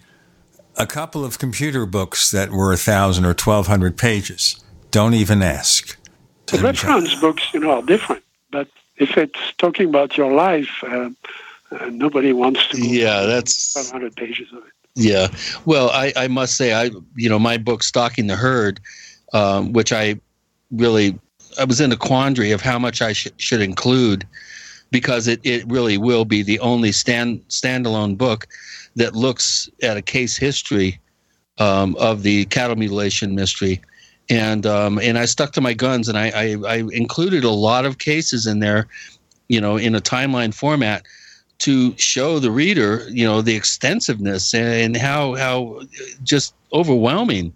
a 0.75 0.85
couple 0.85 1.25
of 1.25 1.39
computer 1.39 1.87
books 1.87 2.29
that 2.29 2.51
were 2.51 2.71
a 2.71 2.77
thousand 2.77 3.25
or 3.25 3.33
twelve 3.33 3.65
hundred 3.65 3.97
pages. 3.97 4.63
Don't 4.91 5.15
even 5.15 5.41
ask. 5.41 5.97
The 6.45 6.59
reference 6.59 7.15
books, 7.15 7.51
you 7.51 7.61
know, 7.61 7.81
different, 7.81 8.23
but 8.51 8.67
if 8.97 9.17
it's 9.17 9.53
talking 9.57 9.89
about 9.89 10.17
your 10.17 10.31
life, 10.33 10.83
uh, 10.83 11.09
uh, 11.71 11.89
nobody 11.91 12.33
wants 12.33 12.67
to. 12.69 12.79
Yeah, 12.79 13.23
that's 13.23 13.73
500 13.73 14.15
pages 14.15 14.51
of 14.51 14.59
it. 14.59 14.73
Yeah. 14.95 15.27
Well, 15.65 15.89
I, 15.89 16.13
I 16.15 16.27
must 16.27 16.55
say, 16.55 16.73
I 16.73 16.89
you 17.15 17.29
know, 17.29 17.39
my 17.39 17.57
book 17.57 17.83
"Stalking 17.83 18.27
the 18.27 18.35
Herd," 18.35 18.79
um, 19.33 19.73
which 19.73 19.91
I 19.91 20.19
really 20.71 21.19
I 21.59 21.65
was 21.65 21.81
in 21.81 21.91
a 21.91 21.97
quandary 21.97 22.51
of 22.51 22.61
how 22.61 22.79
much 22.79 23.01
I 23.01 23.13
sh- 23.13 23.27
should 23.37 23.61
include 23.61 24.25
because 24.91 25.27
it, 25.27 25.39
it 25.43 25.65
really 25.67 25.97
will 25.97 26.25
be 26.25 26.43
the 26.43 26.59
only 26.59 26.91
stand 26.91 27.45
standalone 27.49 28.17
book 28.17 28.47
that 28.95 29.15
looks 29.15 29.69
at 29.81 29.97
a 29.97 30.01
case 30.01 30.37
history 30.37 30.99
um, 31.57 31.95
of 31.97 32.23
the 32.23 32.45
cattle 32.45 32.75
mutilation 32.75 33.35
mystery 33.35 33.81
and 34.29 34.65
um, 34.65 34.99
and 34.99 35.17
I 35.17 35.25
stuck 35.25 35.51
to 35.53 35.61
my 35.61 35.73
guns, 35.73 36.09
and 36.09 36.17
I, 36.17 36.29
I, 36.29 36.55
I 36.67 36.75
included 36.91 37.43
a 37.43 37.51
lot 37.51 37.85
of 37.85 37.99
cases 37.99 38.47
in 38.47 38.59
there, 38.59 38.87
you 39.47 39.61
know, 39.61 39.77
in 39.77 39.95
a 39.95 40.01
timeline 40.01 40.53
format 40.53 41.03
to 41.59 41.95
show 41.97 42.39
the 42.39 42.51
reader, 42.51 43.07
you 43.09 43.23
know, 43.23 43.41
the 43.41 43.55
extensiveness 43.55 44.53
and 44.53 44.97
how 44.97 45.35
how 45.35 45.81
just 46.23 46.53
overwhelming 46.73 47.53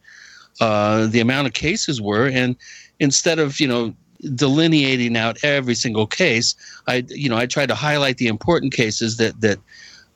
uh, 0.62 1.08
the 1.08 1.20
amount 1.20 1.48
of 1.48 1.54
cases 1.54 2.02
were, 2.02 2.28
and 2.28 2.56
instead 3.00 3.40
of 3.40 3.60
you 3.60 3.68
know 3.68 3.94
delineating 4.36 5.18
out 5.18 5.44
every 5.44 5.76
single 5.76 6.06
case, 6.06 6.56
I 6.88 7.04
you 7.10 7.30
know 7.30 7.38
I 7.38 7.46
tried 7.46 7.70
to 7.70 7.76
highlight 7.76 8.18
the 8.18 8.28
important 8.28 8.74
cases 8.74 9.18
that 9.18 9.42
that 9.42 9.58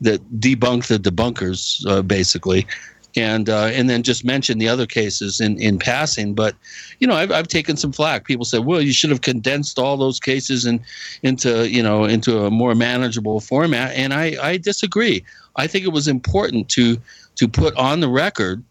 that 0.00 0.20
debunk 0.38 0.86
the 0.86 0.98
debunkers 0.98 1.84
uh, 1.88 2.02
basically 2.02 2.66
and 3.16 3.48
uh, 3.48 3.66
and 3.66 3.88
then 3.88 4.02
just 4.02 4.24
mention 4.24 4.58
the 4.58 4.68
other 4.68 4.86
cases 4.86 5.40
in, 5.40 5.58
in 5.58 5.78
passing. 5.78 6.34
But 6.34 6.54
you 6.98 7.06
know, 7.06 7.14
I've, 7.14 7.30
I've 7.30 7.48
taken 7.48 7.76
some 7.76 7.92
flack. 7.92 8.24
People 8.24 8.44
said, 8.44 8.64
well, 8.64 8.80
you 8.80 8.92
should 8.92 9.10
have 9.10 9.20
condensed 9.20 9.78
all 9.78 9.96
those 9.96 10.20
cases 10.20 10.66
in, 10.66 10.80
into 11.22 11.68
you 11.68 11.82
know 11.82 12.04
into 12.04 12.44
a 12.44 12.50
more 12.50 12.74
manageable 12.74 13.40
format, 13.40 13.94
and 13.94 14.12
I, 14.12 14.36
I 14.42 14.56
disagree. 14.56 15.24
I 15.56 15.66
think 15.66 15.84
it 15.84 15.92
was 15.92 16.08
important 16.08 16.68
to 16.70 16.98
to 17.36 17.48
put 17.48 17.74
on 17.76 18.00
the 18.00 18.08
record 18.08 18.62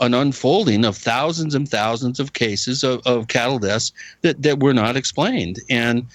an 0.00 0.14
unfolding 0.14 0.84
of 0.84 0.96
thousands 0.96 1.54
and 1.54 1.68
thousands 1.68 2.18
of 2.18 2.32
cases 2.32 2.82
of, 2.82 3.02
of 3.04 3.28
cattle 3.28 3.58
deaths 3.58 3.92
that, 4.22 4.40
that 4.42 4.58
were 4.60 4.72
not 4.72 4.96
explained. 4.96 5.60
And 5.68 6.06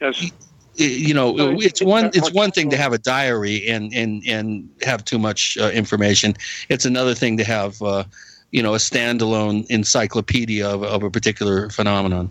yes 0.00 0.32
you 0.74 1.14
know 1.14 1.34
it's 1.60 1.82
one 1.82 2.06
it's 2.14 2.32
one 2.32 2.50
thing 2.50 2.70
to 2.70 2.76
have 2.76 2.92
a 2.92 2.98
diary 2.98 3.68
and 3.68 3.92
and 3.92 4.22
and 4.26 4.68
have 4.82 5.04
too 5.04 5.18
much 5.18 5.58
uh, 5.58 5.70
information. 5.70 6.34
It's 6.68 6.84
another 6.84 7.14
thing 7.14 7.36
to 7.38 7.44
have 7.44 7.80
uh, 7.82 8.04
you 8.50 8.62
know 8.62 8.74
a 8.74 8.78
standalone 8.78 9.66
encyclopedia 9.66 10.68
of, 10.68 10.82
of 10.82 11.02
a 11.02 11.10
particular 11.10 11.70
phenomenon. 11.70 12.30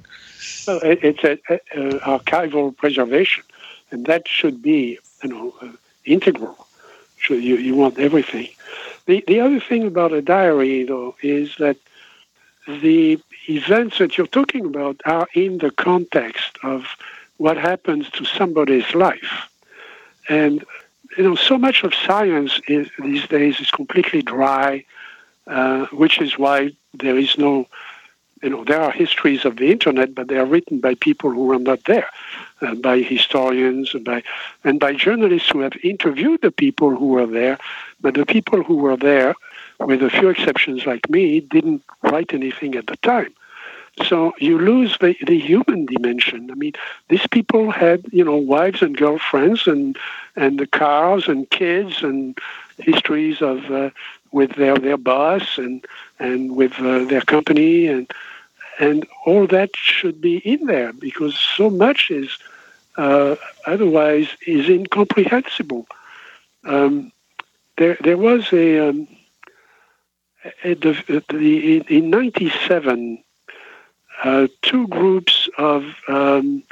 Well 0.68 0.80
it's 0.84 1.24
a, 1.24 1.38
a, 1.50 1.59
a, 1.76 2.19
archival 2.19 2.76
preservation 2.76 3.43
and 3.92 4.06
that 4.06 4.27
should 4.27 4.61
be 4.61 5.00
you 5.24 5.30
know 5.30 5.53
uh, 5.61 5.72
integral. 6.06 6.68
So 7.26 7.34
you, 7.34 7.58
you 7.58 7.76
want 7.76 8.00
everything. 8.00 8.50
The 9.06 9.24
the 9.27 9.40
other 9.42 9.59
thing 9.59 9.85
about 9.85 10.14
a 10.14 10.22
diary 10.22 10.84
though 10.84 11.16
is 11.22 11.56
that 11.58 11.77
the 12.68 13.19
events 13.50 13.98
that 13.98 14.18
you're 14.18 14.27
talking 14.27 14.66
about 14.66 15.01
are 15.06 15.27
in 15.34 15.58
the 15.58 15.72
context 15.72 16.58
of 16.64 16.85
what 17.40 17.58
happens 17.58 18.09
to 18.11 18.26
somebody's 18.26 18.93
life. 18.93 19.50
And 20.27 20.64
you 21.18 21.24
know, 21.24 21.35
so 21.35 21.58
much 21.58 21.84
of 21.84 21.93
science 21.95 22.61
is, 22.68 22.88
these 23.00 23.27
days 23.27 23.59
is 23.59 23.72
completely 23.72 24.22
dry, 24.22 24.85
uh, 25.48 25.88
which 25.88 26.22
is 26.22 26.38
why 26.38 26.72
there 26.93 27.18
is 27.18 27.38
no, 27.38 27.66
you 28.43 28.50
know, 28.50 28.64
there 28.64 28.82
are 28.82 28.92
histories 28.92 29.45
of 29.45 29.56
the 29.56 29.72
internet, 29.72 30.14
but 30.14 30.27
they 30.27 30.38
are 30.38 30.45
written 30.45 30.80
by 30.80 30.93
people 30.95 31.32
who 31.32 31.45
were 31.45 31.58
not 31.58 31.84
there, 31.85 32.09
uh, 32.61 32.76
by 32.76 33.00
historians, 33.00 33.93
by 34.06 34.22
and 34.64 34.80
by 34.80 34.93
journalists 34.93 35.50
who 35.50 35.61
have 35.61 35.74
interviewed 35.82 36.42
the 36.42 36.51
people 36.51 36.95
who 36.95 37.08
were 37.08 37.26
there. 37.26 37.58
But 38.01 38.14
the 38.14 38.26
people 38.26 38.64
who 38.64 38.76
were 38.76 38.98
there, 38.98 39.34
with 39.80 40.03
a 40.03 40.09
few 40.09 40.30
exceptions 40.30 40.85
like 40.85 41.09
me, 41.09 41.40
didn't 41.40 41.84
write 42.03 42.34
anything 42.34 42.76
at 42.76 42.88
the 42.88 42.98
time. 42.98 43.34
So 44.06 44.34
you 44.40 44.58
lose 44.58 44.98
the, 45.00 45.16
the 45.26 45.40
human 45.40 45.86
dimension. 45.86 46.50
I 46.52 46.56
mean, 46.56 46.74
these 47.10 47.28
people 47.28 47.72
had, 47.72 48.06
you 48.11 48.24
know, 48.24 48.36
wives 48.36 48.82
and 48.82 48.95
girlfriends 48.98 49.68
and 49.68 49.98
and 50.36 50.60
the 50.60 50.68
cars 50.68 51.28
and 51.28 51.50
kids 51.50 52.02
and 52.02 52.38
histories 52.78 53.42
of 53.42 53.69
uh, 53.72 53.90
with 54.32 54.52
their 54.56 54.78
their 54.78 54.98
boss 54.98 55.58
and 55.58 55.86
and 56.19 56.56
with 56.56 56.80
uh, 56.80 57.06
their 57.06 57.22
company 57.22 57.88
and 57.88 58.11
and 58.80 59.06
all 59.26 59.45
that 59.48 59.76
should 59.76 60.22
be 60.22 60.38
in 60.38 60.66
there 60.66 60.94
because 60.94 61.38
so 61.38 61.69
much 61.69 62.10
is 62.10 62.38
uh, 62.98 63.36
otherwise 63.66 64.28
is 64.48 64.69
incomprehensible. 64.69 65.88
Um, 66.64 67.11
there 67.78 67.98
there 68.02 68.18
was 68.18 68.52
a, 68.53 68.90
um, 68.90 69.08
in, 70.64 71.82
in 71.88 72.10
97 72.10 73.24
uh, 74.24 74.48
two 74.62 74.88
groups 74.88 75.50
of, 75.58 75.96
um, 76.08 76.64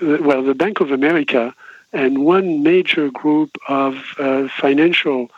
well, 0.00 0.42
the 0.42 0.54
Bank 0.54 0.80
of 0.80 0.90
America 0.90 1.54
and 1.92 2.24
one 2.24 2.62
major 2.62 3.10
group 3.10 3.56
of 3.68 3.96
uh, 4.18 4.48
financial 4.48 5.30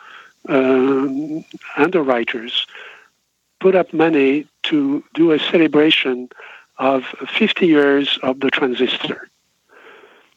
um, 0.49 1.43
underwriters 1.77 2.67
put 3.59 3.75
up 3.75 3.93
money 3.93 4.45
to 4.63 5.03
do 5.13 5.31
a 5.31 5.39
celebration 5.39 6.29
of 6.77 7.05
50 7.29 7.65
years 7.65 8.19
of 8.23 8.39
the 8.41 8.51
transistor. 8.51 9.29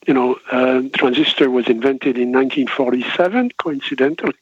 You 0.07 0.15
know, 0.15 0.39
uh, 0.53 0.83
transistor 0.95 1.51
was 1.51 1.67
invented 1.67 2.17
in 2.17 2.31
1947, 2.31 3.51
coincidentally. 3.59 4.35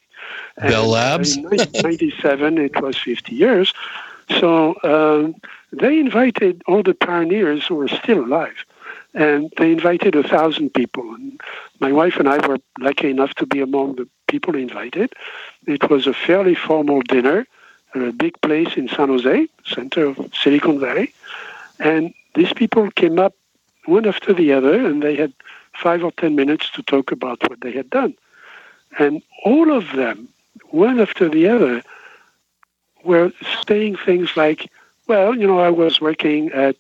Bell 0.59 0.89
Labs. 0.89 1.37
in 1.37 1.43
1997, 1.45 2.59
it 2.59 2.83
was 2.83 2.99
50 2.99 3.35
years. 3.35 3.73
So 4.39 4.77
um, 4.83 5.35
they 5.79 5.99
invited 5.99 6.63
all 6.67 6.83
the 6.83 6.95
pioneers 6.95 7.67
who 7.67 7.77
were 7.77 7.89
still 7.89 8.25
alive, 8.25 8.65
and 9.15 9.53
they 9.59 9.73
invited 9.73 10.15
a 10.15 10.23
thousand 10.23 10.75
people. 10.75 11.15
And 11.15 11.41
my 11.81 11.93
wife 11.93 12.17
and 12.17 12.29
I 12.29 12.47
were 12.47 12.59
lucky 12.81 13.11
enough 13.11 13.35
to 13.35 13.47
be 13.47 13.61
among 13.61 13.97
the 13.97 14.09
people 14.27 14.55
invited. 14.55 15.13
It 15.67 15.89
was 15.91 16.07
a 16.07 16.15
fairly 16.15 16.55
formal 16.55 17.03
dinner 17.03 17.47
at 17.95 18.03
a 18.03 18.13
big 18.13 18.41
place 18.41 18.77
in 18.77 18.89
San 18.89 19.09
Jose, 19.09 19.49
center 19.65 20.07
of 20.07 20.31
Silicon 20.35 20.81
Valley, 20.81 21.15
and 21.79 22.13
these 22.35 22.53
people 22.53 22.91
came 22.91 23.19
up 23.19 23.35
one 23.87 24.07
after 24.07 24.33
the 24.33 24.53
other, 24.53 24.87
and 24.87 25.03
they 25.03 25.15
had 25.15 25.33
five 25.75 26.03
or 26.03 26.13
ten 26.13 26.35
minutes 26.35 26.71
to 26.71 26.83
talk 26.83 27.13
about 27.13 27.49
what 27.49 27.61
they 27.61 27.73
had 27.73 27.91
done. 27.91 28.15
And 28.99 29.23
all 29.45 29.73
of 29.73 29.93
them, 29.93 30.29
one 30.71 31.01
after 31.01 31.29
the 31.29 31.49
other, 31.49 31.83
were 33.05 33.33
saying 33.67 33.97
things 33.97 34.37
like, 34.37 34.71
well, 35.07 35.37
you 35.37 35.47
know, 35.47 35.59
I 35.59 35.71
was 35.71 36.01
working 36.01 36.51
at 36.53 36.77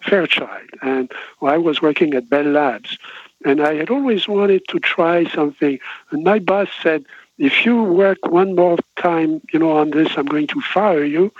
Fairchild 0.00 0.70
and 0.82 1.10
I 1.42 1.58
was 1.58 1.82
working 1.82 2.14
at 2.14 2.28
Bell 2.28 2.44
Labs 2.44 2.98
and 3.44 3.60
I 3.60 3.74
had 3.74 3.90
always 3.90 4.26
wanted 4.26 4.66
to 4.68 4.80
try 4.80 5.24
something. 5.24 5.78
And 6.10 6.24
my 6.24 6.38
boss 6.38 6.68
said, 6.82 7.04
if 7.38 7.66
you 7.66 7.82
work 7.82 8.18
one 8.26 8.54
more 8.54 8.78
time, 8.96 9.42
you 9.52 9.58
know, 9.58 9.72
on 9.72 9.90
this, 9.90 10.16
I'm 10.16 10.26
going 10.26 10.46
to 10.48 10.60
fire 10.60 11.04
you. 11.04 11.32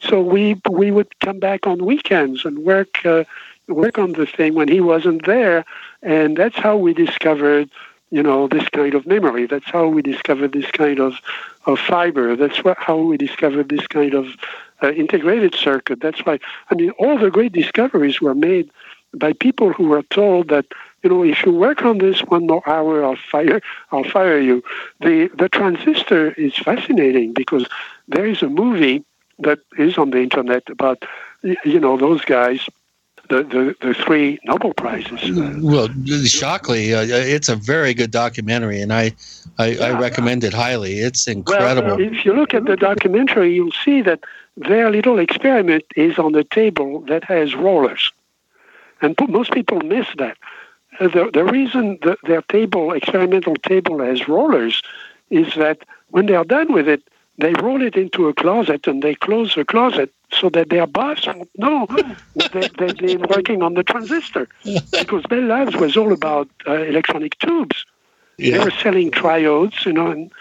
So 0.00 0.22
we 0.22 0.60
we 0.70 0.90
would 0.90 1.18
come 1.20 1.40
back 1.40 1.66
on 1.66 1.84
weekends 1.84 2.44
and 2.44 2.60
work 2.60 3.04
uh, 3.04 3.24
work 3.66 3.98
on 3.98 4.12
the 4.12 4.26
thing 4.26 4.54
when 4.54 4.68
he 4.68 4.80
wasn't 4.80 5.26
there, 5.26 5.64
and 6.02 6.36
that's 6.36 6.56
how 6.56 6.76
we 6.76 6.94
discovered 6.94 7.68
you 8.10 8.22
know 8.22 8.46
this 8.46 8.68
kind 8.68 8.94
of 8.94 9.06
memory. 9.06 9.46
That's 9.46 9.68
how 9.68 9.88
we 9.88 10.02
discovered 10.02 10.52
this 10.52 10.70
kind 10.70 11.00
of 11.00 11.14
of 11.66 11.80
fiber. 11.80 12.36
That's 12.36 12.62
what, 12.62 12.78
how 12.78 12.98
we 12.98 13.16
discovered 13.16 13.68
this 13.68 13.86
kind 13.88 14.14
of 14.14 14.26
uh, 14.82 14.92
integrated 14.92 15.54
circuit. 15.54 16.00
That's 16.00 16.24
why 16.24 16.38
I 16.70 16.74
mean 16.74 16.90
all 16.92 17.18
the 17.18 17.30
great 17.30 17.52
discoveries 17.52 18.20
were 18.20 18.34
made 18.34 18.70
by 19.14 19.32
people 19.32 19.72
who 19.72 19.88
were 19.88 20.02
told 20.02 20.48
that 20.48 20.66
you 21.02 21.10
know 21.10 21.24
if 21.24 21.44
you 21.44 21.52
work 21.52 21.84
on 21.84 21.98
this 21.98 22.20
one 22.20 22.46
more 22.46 22.68
hour, 22.68 23.04
I'll 23.04 23.16
fire 23.16 23.60
I'll 23.92 24.04
fire 24.04 24.38
you. 24.38 24.62
The 25.00 25.28
the 25.34 25.48
transistor 25.48 26.32
is 26.32 26.56
fascinating 26.56 27.32
because 27.32 27.66
there 28.08 28.26
is 28.26 28.42
a 28.42 28.48
movie 28.48 29.04
that 29.38 29.60
is 29.78 29.98
on 29.98 30.10
the 30.10 30.18
internet 30.18 30.68
about 30.68 31.04
you 31.42 31.80
know 31.80 31.96
those 31.96 32.24
guys 32.24 32.68
the, 33.28 33.42
the, 33.42 33.86
the 33.86 33.94
three 33.94 34.38
Nobel 34.44 34.72
prizes. 34.74 35.20
Well, 35.62 35.88
Shockley, 36.24 36.94
uh, 36.94 37.02
it's 37.02 37.48
a 37.48 37.56
very 37.56 37.94
good 37.94 38.10
documentary, 38.10 38.80
and 38.80 38.92
I, 38.92 39.12
I, 39.58 39.66
yeah. 39.68 39.84
I 39.84 40.00
recommend 40.00 40.44
it 40.44 40.54
highly. 40.54 41.00
It's 41.00 41.26
incredible. 41.28 41.96
Well, 41.96 42.00
if 42.00 42.24
you 42.24 42.32
look 42.32 42.54
at 42.54 42.64
the 42.64 42.76
documentary, 42.76 43.54
you'll 43.54 43.72
see 43.72 44.02
that 44.02 44.20
their 44.58 44.90
little 44.90 45.18
experiment 45.18 45.84
is 45.96 46.18
on 46.18 46.34
a 46.34 46.44
table 46.44 47.00
that 47.02 47.24
has 47.24 47.54
rollers, 47.54 48.12
and 49.00 49.16
most 49.28 49.52
people 49.52 49.80
miss 49.80 50.06
that. 50.18 50.36
Uh, 51.00 51.08
the, 51.08 51.30
the 51.32 51.44
reason 51.44 51.98
that 52.02 52.18
their 52.24 52.42
table, 52.42 52.92
experimental 52.92 53.54
table, 53.56 54.00
has 54.00 54.26
rollers 54.26 54.82
is 55.30 55.54
that 55.54 55.78
when 56.08 56.26
they 56.26 56.34
are 56.34 56.44
done 56.44 56.72
with 56.72 56.88
it, 56.88 57.02
they 57.38 57.52
roll 57.54 57.80
it 57.82 57.94
into 57.94 58.26
a 58.26 58.34
closet 58.34 58.86
and 58.88 59.02
they 59.02 59.14
close 59.14 59.54
the 59.54 59.64
closet 59.64 60.12
so 60.32 60.50
that 60.50 60.70
their 60.70 60.86
boss 60.86 61.26
won't 61.26 61.50
know 61.56 61.86
that 62.34 62.52
they, 62.52 62.86
they've 62.86 62.96
been 62.96 63.28
working 63.28 63.62
on 63.62 63.74
the 63.74 63.84
transistor. 63.84 64.48
Because 64.64 65.22
Bell 65.28 65.42
Labs 65.42 65.76
was 65.76 65.96
all 65.96 66.12
about 66.12 66.48
uh, 66.66 66.72
electronic 66.72 67.38
tubes. 67.38 67.86
Yeah. 68.38 68.58
They 68.58 68.64
were 68.64 68.70
selling 68.72 69.10
triodes, 69.12 69.84
you 69.84 69.92
know, 69.92 70.10
and, 70.10 70.32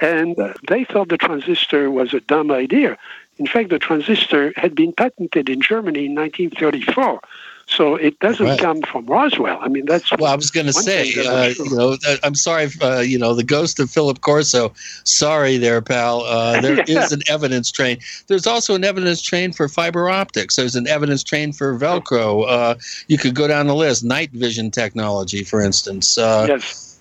and 0.00 0.38
uh, 0.38 0.54
they 0.66 0.84
thought 0.84 1.08
the 1.08 1.18
transistor 1.18 1.90
was 1.90 2.14
a 2.14 2.20
dumb 2.20 2.50
idea. 2.50 2.96
In 3.38 3.46
fact, 3.46 3.70
the 3.70 3.78
transistor 3.78 4.52
had 4.56 4.74
been 4.74 4.92
patented 4.92 5.48
in 5.48 5.60
Germany 5.60 6.06
in 6.06 6.14
1934. 6.14 7.20
So 7.68 7.96
it 7.96 8.18
doesn't 8.20 8.46
right. 8.46 8.60
come 8.60 8.80
from 8.82 9.06
Roswell. 9.06 9.58
I 9.60 9.66
mean, 9.66 9.86
that's 9.86 10.10
well. 10.12 10.32
I 10.32 10.36
was 10.36 10.52
going 10.52 10.66
to 10.66 10.72
say, 10.72 11.12
uh, 11.26 11.50
sure. 11.52 11.66
you 11.66 11.76
know, 11.76 11.96
I'm 12.22 12.36
sorry, 12.36 12.68
uh, 12.80 13.00
you 13.00 13.18
know, 13.18 13.34
the 13.34 13.42
ghost 13.42 13.80
of 13.80 13.90
Philip 13.90 14.20
Corso. 14.20 14.72
Sorry, 15.02 15.56
there, 15.56 15.82
pal. 15.82 16.20
Uh, 16.20 16.60
there 16.60 16.76
yeah. 16.76 16.84
is 17.02 17.10
an 17.10 17.22
evidence 17.28 17.72
train. 17.72 17.98
There's 18.28 18.46
also 18.46 18.76
an 18.76 18.84
evidence 18.84 19.20
train 19.20 19.52
for 19.52 19.68
fiber 19.68 20.08
optics. 20.08 20.54
There's 20.54 20.76
an 20.76 20.86
evidence 20.86 21.24
train 21.24 21.52
for 21.52 21.76
Velcro. 21.76 22.48
Uh, 22.48 22.74
you 23.08 23.18
could 23.18 23.34
go 23.34 23.48
down 23.48 23.66
the 23.66 23.74
list. 23.74 24.04
Night 24.04 24.30
vision 24.30 24.70
technology, 24.70 25.42
for 25.42 25.60
instance. 25.60 26.16
Uh, 26.16 26.46
yes. 26.48 27.00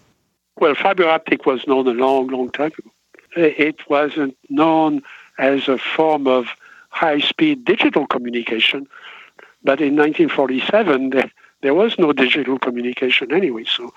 Well, 0.58 0.74
fiber 0.74 1.08
optic 1.08 1.46
was 1.46 1.68
known 1.68 1.88
a 1.88 1.92
long, 1.92 2.28
long 2.28 2.50
time 2.50 2.72
ago. 2.78 2.90
It 3.36 3.88
wasn't 3.88 4.36
known 4.50 5.04
as 5.38 5.68
a 5.68 5.78
form 5.78 6.28
of 6.28 6.48
high-speed 6.90 7.66
digital 7.66 8.08
communication 8.08 8.88
but 9.66 9.82
in 9.82 9.96
1947, 9.96 11.10
there, 11.10 11.32
there 11.62 11.74
was 11.74 11.98
no 11.98 12.14
digital 12.14 12.60
communication 12.60 13.34
anyway. 13.34 13.66
So, 13.66 13.94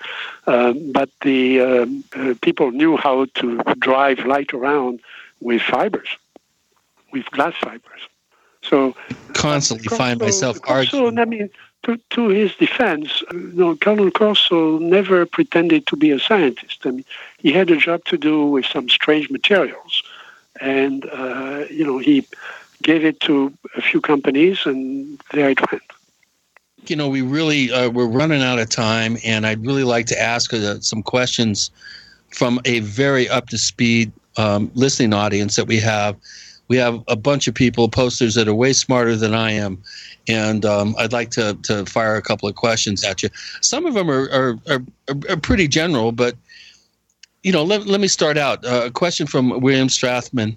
um, 0.47 0.91
but 0.91 1.09
the 1.21 1.61
um, 1.61 2.03
uh, 2.15 2.33
people 2.41 2.71
knew 2.71 2.97
how 2.97 3.25
to 3.35 3.57
drive 3.77 4.25
light 4.25 4.51
around 4.51 4.99
with 5.41 5.61
fibers, 5.61 6.09
with 7.13 7.29
glass 7.29 7.53
fibers. 7.61 8.01
So 8.63 8.95
constantly 9.33 9.87
Corso, 9.87 10.03
find 10.03 10.19
myself 10.19 10.57
arguing. 10.67 11.19
I 11.19 11.25
mean, 11.25 11.49
to, 11.83 11.97
to 12.09 12.29
his 12.29 12.55
defense, 12.55 13.23
uh, 13.31 13.37
you 13.37 13.53
know, 13.53 13.75
Colonel 13.75 14.09
Corso 14.09 14.79
never 14.79 15.27
pretended 15.27 15.85
to 15.87 15.95
be 15.95 16.09
a 16.09 16.19
scientist. 16.19 16.79
I 16.85 16.91
mean, 16.91 17.05
he 17.37 17.53
had 17.53 17.69
a 17.69 17.77
job 17.77 18.03
to 18.05 18.17
do 18.17 18.47
with 18.47 18.65
some 18.65 18.89
strange 18.89 19.29
materials, 19.29 20.03
and 20.61 21.05
uh, 21.11 21.65
you 21.69 21.85
know, 21.85 21.97
he 21.97 22.25
gave 22.83 23.03
it 23.03 23.19
to 23.21 23.53
a 23.75 23.81
few 23.81 24.01
companies, 24.01 24.65
and 24.65 25.19
there 25.31 25.49
it 25.49 25.71
went. 25.71 25.83
You 26.87 26.95
know, 26.95 27.09
we 27.09 27.21
really 27.21 27.71
uh, 27.71 27.89
we're 27.89 28.07
running 28.07 28.41
out 28.41 28.59
of 28.59 28.69
time, 28.69 29.17
and 29.25 29.45
I'd 29.45 29.65
really 29.65 29.83
like 29.83 30.05
to 30.07 30.19
ask 30.19 30.53
uh, 30.53 30.79
some 30.79 31.03
questions 31.03 31.71
from 32.31 32.59
a 32.65 32.79
very 32.79 33.27
up 33.27 33.49
to 33.49 33.57
speed 33.57 34.11
um, 34.37 34.71
listening 34.75 35.13
audience 35.13 35.55
that 35.55 35.65
we 35.65 35.79
have. 35.79 36.15
We 36.67 36.77
have 36.77 37.03
a 37.07 37.15
bunch 37.15 37.47
of 37.47 37.55
people, 37.55 37.89
posters 37.89 38.35
that 38.35 38.47
are 38.47 38.53
way 38.53 38.73
smarter 38.73 39.15
than 39.15 39.33
I 39.33 39.51
am, 39.51 39.81
and 40.27 40.63
um, 40.65 40.95
I'd 40.97 41.13
like 41.13 41.31
to 41.31 41.57
to 41.63 41.85
fire 41.85 42.15
a 42.15 42.21
couple 42.21 42.47
of 42.47 42.55
questions 42.55 43.03
at 43.03 43.23
you. 43.23 43.29
Some 43.61 43.85
of 43.85 43.93
them 43.95 44.09
are 44.09 44.29
are, 44.31 44.59
are, 44.69 44.81
are 45.29 45.37
pretty 45.37 45.67
general, 45.67 46.11
but 46.11 46.35
you 47.43 47.51
know, 47.51 47.63
let, 47.63 47.85
let 47.85 48.01
me 48.01 48.07
start 48.07 48.37
out. 48.37 48.65
Uh, 48.65 48.83
a 48.85 48.91
question 48.91 49.27
from 49.27 49.59
William 49.61 49.87
Strathman 49.87 50.55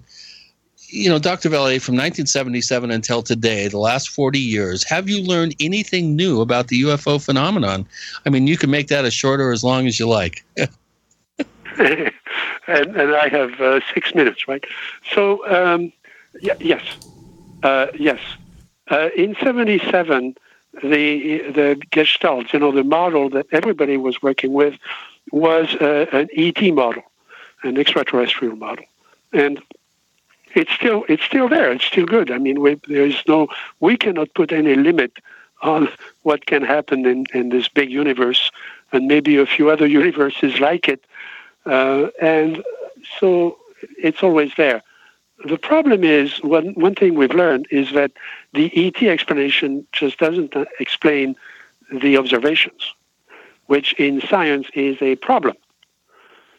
you 0.93 1.09
know, 1.09 1.17
Dr. 1.17 1.49
Vallée, 1.49 1.81
from 1.81 1.95
1977 1.95 2.91
until 2.91 3.23
today, 3.23 3.67
the 3.67 3.79
last 3.79 4.09
40 4.09 4.37
years, 4.37 4.87
have 4.87 5.09
you 5.09 5.23
learned 5.23 5.55
anything 5.59 6.15
new 6.15 6.39
about 6.39 6.67
the 6.67 6.83
UFO 6.83 7.23
phenomenon? 7.23 7.87
I 8.27 8.29
mean, 8.29 8.45
you 8.45 8.57
can 8.57 8.69
make 8.69 8.89
that 8.89 9.03
as 9.03 9.13
short 9.13 9.41
or 9.41 9.51
as 9.51 9.63
long 9.63 9.87
as 9.87 9.99
you 9.99 10.07
like. 10.07 10.45
and, 11.77 12.11
and, 12.67 13.15
I 13.15 13.27
have 13.29 13.59
uh, 13.59 13.79
six 13.91 14.13
minutes, 14.13 14.47
right? 14.47 14.63
So, 15.11 15.43
um, 15.51 15.91
y- 16.43 16.55
yes, 16.59 16.83
uh, 17.63 17.87
yes. 17.97 18.19
Uh, 18.91 19.09
in 19.17 19.35
77, 19.41 20.35
the 20.83 21.39
the 21.51 21.81
Gestalt, 21.91 22.53
you 22.53 22.59
know, 22.59 22.71
the 22.71 22.83
model 22.83 23.29
that 23.29 23.47
everybody 23.51 23.97
was 23.97 24.21
working 24.21 24.53
with 24.53 24.75
was 25.31 25.75
an 25.79 26.29
ET 26.35 26.61
model, 26.73 27.03
an 27.63 27.77
extraterrestrial 27.77 28.55
model. 28.55 28.85
And 29.31 29.61
it's 30.55 30.71
still 30.71 31.05
it's 31.09 31.23
still 31.23 31.49
there. 31.49 31.71
It's 31.71 31.85
still 31.85 32.05
good. 32.05 32.31
I 32.31 32.37
mean, 32.37 32.61
we, 32.61 32.79
there 32.87 33.05
is 33.05 33.21
no 33.27 33.47
we 33.79 33.97
cannot 33.97 34.33
put 34.33 34.51
any 34.51 34.75
limit 34.75 35.17
on 35.61 35.89
what 36.23 36.45
can 36.45 36.61
happen 36.61 37.05
in, 37.05 37.25
in 37.33 37.49
this 37.49 37.67
big 37.69 37.89
universe, 37.89 38.51
and 38.91 39.07
maybe 39.07 39.37
a 39.37 39.45
few 39.45 39.69
other 39.69 39.87
universes 40.01 40.59
like 40.59 40.87
it. 40.87 41.03
Uh, 41.65 42.07
and 42.21 42.63
so 43.19 43.57
it's 43.97 44.21
always 44.21 44.51
there. 44.57 44.81
The 45.45 45.57
problem 45.57 46.03
is 46.03 46.41
one 46.43 46.73
one 46.73 46.95
thing 46.95 47.15
we've 47.15 47.33
learned 47.33 47.67
is 47.71 47.91
that 47.93 48.11
the 48.53 48.71
ET 48.75 49.01
explanation 49.03 49.85
just 49.91 50.19
doesn't 50.19 50.53
explain 50.79 51.35
the 51.91 52.17
observations, 52.17 52.93
which 53.67 53.93
in 53.93 54.21
science 54.21 54.67
is 54.73 54.97
a 55.01 55.15
problem. 55.15 55.55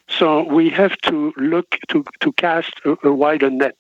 So 0.09 0.43
we 0.43 0.69
have 0.71 0.97
to 0.99 1.33
look 1.37 1.79
to, 1.89 2.05
to 2.21 2.33
cast 2.33 2.75
a, 2.85 2.97
a 3.05 3.13
wider 3.13 3.51
net. 3.51 3.77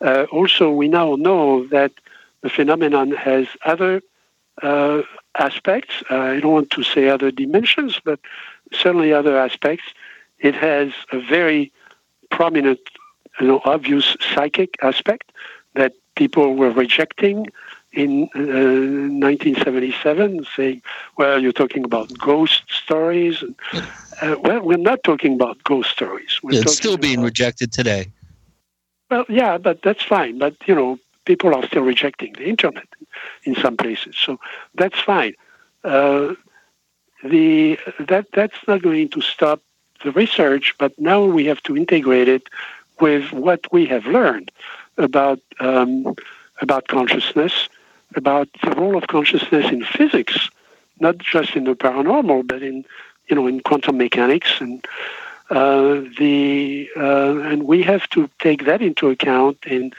Uh, 0.00 0.26
also, 0.32 0.70
we 0.70 0.88
now 0.88 1.14
know 1.14 1.66
that 1.68 1.92
the 2.42 2.50
phenomenon 2.50 3.12
has 3.12 3.46
other 3.64 4.02
uh, 4.62 5.02
aspects. 5.38 6.02
Uh, 6.10 6.16
I 6.16 6.40
don't 6.40 6.52
want 6.52 6.70
to 6.70 6.82
say 6.82 7.08
other 7.08 7.30
dimensions, 7.30 8.00
but 8.04 8.20
certainly 8.72 9.12
other 9.12 9.38
aspects. 9.38 9.84
It 10.40 10.54
has 10.54 10.92
a 11.12 11.20
very 11.20 11.72
prominent, 12.30 12.80
you 13.40 13.46
know, 13.46 13.60
obvious 13.64 14.16
psychic 14.20 14.76
aspect 14.82 15.32
that 15.74 15.94
people 16.16 16.54
were 16.54 16.70
rejecting 16.70 17.46
in 17.94 18.24
uh, 18.34 19.18
1977, 19.24 20.46
saying, 20.56 20.82
"Well, 21.16 21.40
you're 21.40 21.52
talking 21.52 21.84
about 21.84 22.16
ghost 22.18 22.62
stories." 22.68 23.42
Uh, 24.20 24.36
well, 24.40 24.60
we're 24.62 24.78
not 24.78 25.02
talking 25.04 25.34
about 25.34 25.62
ghost 25.64 25.90
stories. 25.90 26.40
We're 26.42 26.60
it's 26.60 26.76
still 26.76 26.96
being 26.96 27.18
about, 27.18 27.24
rejected 27.24 27.72
today. 27.72 28.06
Well, 29.10 29.24
yeah, 29.28 29.58
but 29.58 29.82
that's 29.82 30.02
fine. 30.02 30.38
But 30.38 30.54
you 30.66 30.74
know, 30.74 30.98
people 31.24 31.54
are 31.54 31.66
still 31.66 31.82
rejecting 31.82 32.32
the 32.34 32.46
internet 32.48 32.88
in 33.44 33.54
some 33.54 33.76
places, 33.76 34.16
so 34.16 34.38
that's 34.74 35.00
fine. 35.00 35.34
Uh, 35.82 36.34
the 37.22 37.78
that 37.98 38.26
that's 38.32 38.58
not 38.68 38.82
going 38.82 39.08
to 39.10 39.20
stop 39.20 39.60
the 40.02 40.12
research, 40.12 40.74
but 40.78 40.98
now 40.98 41.24
we 41.24 41.46
have 41.46 41.62
to 41.64 41.76
integrate 41.76 42.28
it 42.28 42.48
with 43.00 43.32
what 43.32 43.60
we 43.72 43.86
have 43.86 44.06
learned 44.06 44.50
about 44.98 45.40
um, 45.60 46.14
about 46.60 46.88
consciousness, 46.88 47.68
about 48.14 48.48
the 48.62 48.70
role 48.70 48.96
of 48.96 49.06
consciousness 49.06 49.70
in 49.70 49.84
physics, 49.84 50.50
not 51.00 51.18
just 51.18 51.56
in 51.56 51.64
the 51.64 51.74
paranormal, 51.74 52.46
but 52.46 52.62
in 52.62 52.84
you 53.28 53.36
know 53.36 53.46
in 53.46 53.60
quantum 53.60 53.98
mechanics 53.98 54.60
and 54.60 54.86
uh, 55.50 56.02
the 56.18 56.88
uh, 56.96 57.38
and 57.40 57.64
we 57.64 57.82
have 57.82 58.08
to 58.10 58.28
take 58.38 58.64
that 58.64 58.82
into 58.82 59.08
account 59.08 59.58
in 59.66 59.92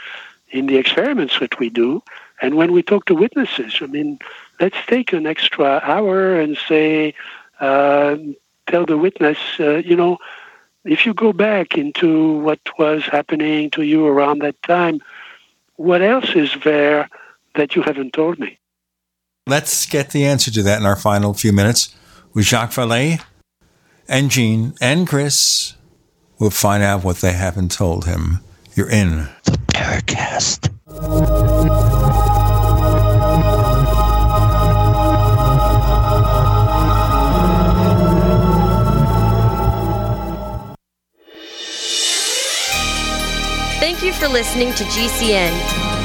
in 0.49 0.67
the 0.67 0.77
experiments 0.77 1.39
that 1.39 1.59
we 1.59 1.69
do 1.69 2.01
and 2.41 2.55
when 2.55 2.71
we 2.71 2.81
talk 2.81 3.05
to 3.05 3.15
witnesses. 3.15 3.77
I 3.81 3.87
mean, 3.87 4.19
let's 4.59 4.77
take 4.87 5.13
an 5.13 5.25
extra 5.25 5.81
hour 5.83 6.39
and 6.39 6.57
say, 6.67 7.13
uh, 7.59 8.17
tell 8.67 8.85
the 8.85 8.97
witness, 8.97 9.37
uh, 9.59 9.77
you 9.77 9.95
know, 9.95 10.17
if 10.83 11.05
you 11.05 11.13
go 11.13 11.33
back 11.33 11.77
into 11.77 12.33
what 12.39 12.59
was 12.77 13.03
happening 13.03 13.71
to 13.71 13.81
you 13.83 14.05
around 14.05 14.39
that 14.39 14.61
time, 14.63 15.01
what 15.77 16.01
else 16.01 16.35
is 16.35 16.55
there 16.63 17.09
that 17.55 17.75
you 17.75 17.81
haven't 17.81 18.13
told 18.13 18.39
me? 18.39 18.59
Let's 19.47 19.85
get 19.85 20.09
the 20.09 20.25
answer 20.25 20.51
to 20.51 20.63
that 20.63 20.79
in 20.79 20.85
our 20.85 20.95
final 20.95 21.33
few 21.33 21.53
minutes 21.53 21.95
with 22.33 22.45
Jacques 22.45 22.71
Vallée 22.71 23.23
and 24.07 24.29
Gene 24.29 24.73
and 24.81 25.07
Chris. 25.07 25.75
We'll 26.39 26.49
find 26.49 26.83
out 26.83 27.03
what 27.03 27.17
they 27.17 27.33
haven't 27.33 27.71
told 27.71 28.05
him. 28.05 28.39
You're 28.75 28.89
in 28.89 29.29
the 29.45 29.57
Paracast. 29.67 30.71
Thank 43.79 44.01
you 44.01 44.13
for 44.13 44.27
listening 44.27 44.73
to 44.73 44.83
GCN. 44.85 46.04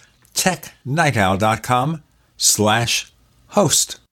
technightowl.com 0.33 2.03
slash 2.37 3.11
host. 3.47 4.00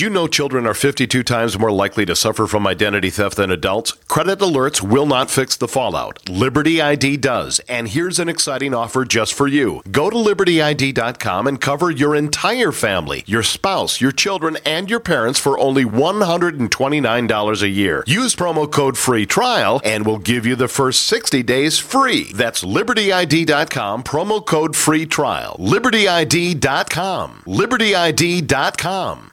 you 0.00 0.10
know 0.10 0.26
children 0.26 0.66
are 0.66 0.74
52 0.74 1.22
times 1.22 1.58
more 1.58 1.72
likely 1.72 2.04
to 2.06 2.14
suffer 2.14 2.46
from 2.46 2.66
identity 2.66 3.10
theft 3.10 3.36
than 3.36 3.50
adults? 3.50 3.92
Credit 4.06 4.38
alerts 4.38 4.82
will 4.82 5.06
not 5.06 5.30
fix 5.30 5.56
the 5.56 5.66
fallout. 5.66 6.28
Liberty 6.28 6.82
ID 6.82 7.16
does. 7.16 7.60
And 7.68 7.88
here's 7.88 8.18
an 8.18 8.28
exciting 8.28 8.74
offer 8.74 9.04
just 9.04 9.32
for 9.32 9.46
you. 9.46 9.82
Go 9.90 10.10
to 10.10 10.16
libertyid.com 10.16 11.46
and 11.46 11.60
cover 11.60 11.90
your 11.90 12.14
entire 12.14 12.72
family, 12.72 13.24
your 13.26 13.42
spouse, 13.42 14.00
your 14.00 14.12
children, 14.12 14.58
and 14.64 14.90
your 14.90 15.00
parents 15.00 15.38
for 15.38 15.58
only 15.58 15.84
$129 15.84 17.62
a 17.62 17.68
year. 17.68 18.04
Use 18.06 18.36
promo 18.36 18.70
code 18.70 18.98
FREE 18.98 19.26
TRIAL 19.26 19.80
and 19.84 20.04
we'll 20.04 20.18
give 20.18 20.44
you 20.44 20.54
the 20.54 20.68
first 20.68 21.02
60 21.02 21.42
days 21.44 21.78
free. 21.78 22.32
That's 22.34 22.62
libertyid.com, 22.62 24.02
promo 24.02 24.44
code 24.44 24.76
FREE 24.76 25.06
TRIAL. 25.06 25.56
libertyid.com. 25.58 27.42
libertyid.com. 27.46 29.32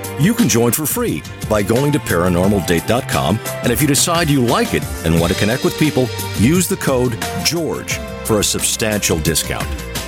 You 0.21 0.35
can 0.35 0.47
join 0.47 0.71
for 0.71 0.85
free 0.85 1.23
by 1.49 1.63
going 1.63 1.91
to 1.93 1.97
paranormaldate.com. 1.97 3.39
And 3.63 3.71
if 3.71 3.81
you 3.81 3.87
decide 3.87 4.29
you 4.29 4.45
like 4.45 4.75
it 4.75 4.83
and 5.03 5.19
want 5.19 5.33
to 5.33 5.39
connect 5.39 5.63
with 5.63 5.75
people, 5.79 6.07
use 6.37 6.67
the 6.67 6.77
code 6.77 7.17
GEORGE 7.43 7.97
for 8.25 8.39
a 8.39 8.43
substantial 8.43 9.17
discount. 9.17 9.90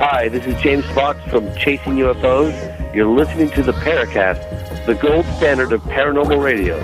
Hi, 0.00 0.30
this 0.30 0.46
is 0.46 0.56
James 0.62 0.86
Fox 0.94 1.20
from 1.28 1.54
Chasing 1.56 1.96
UFOs. 1.96 2.94
You're 2.94 3.06
listening 3.06 3.50
to 3.50 3.62
the 3.62 3.72
Paracast, 3.72 4.86
the 4.86 4.94
gold 4.94 5.26
standard 5.36 5.74
of 5.74 5.82
paranormal 5.82 6.42
radio. 6.42 6.78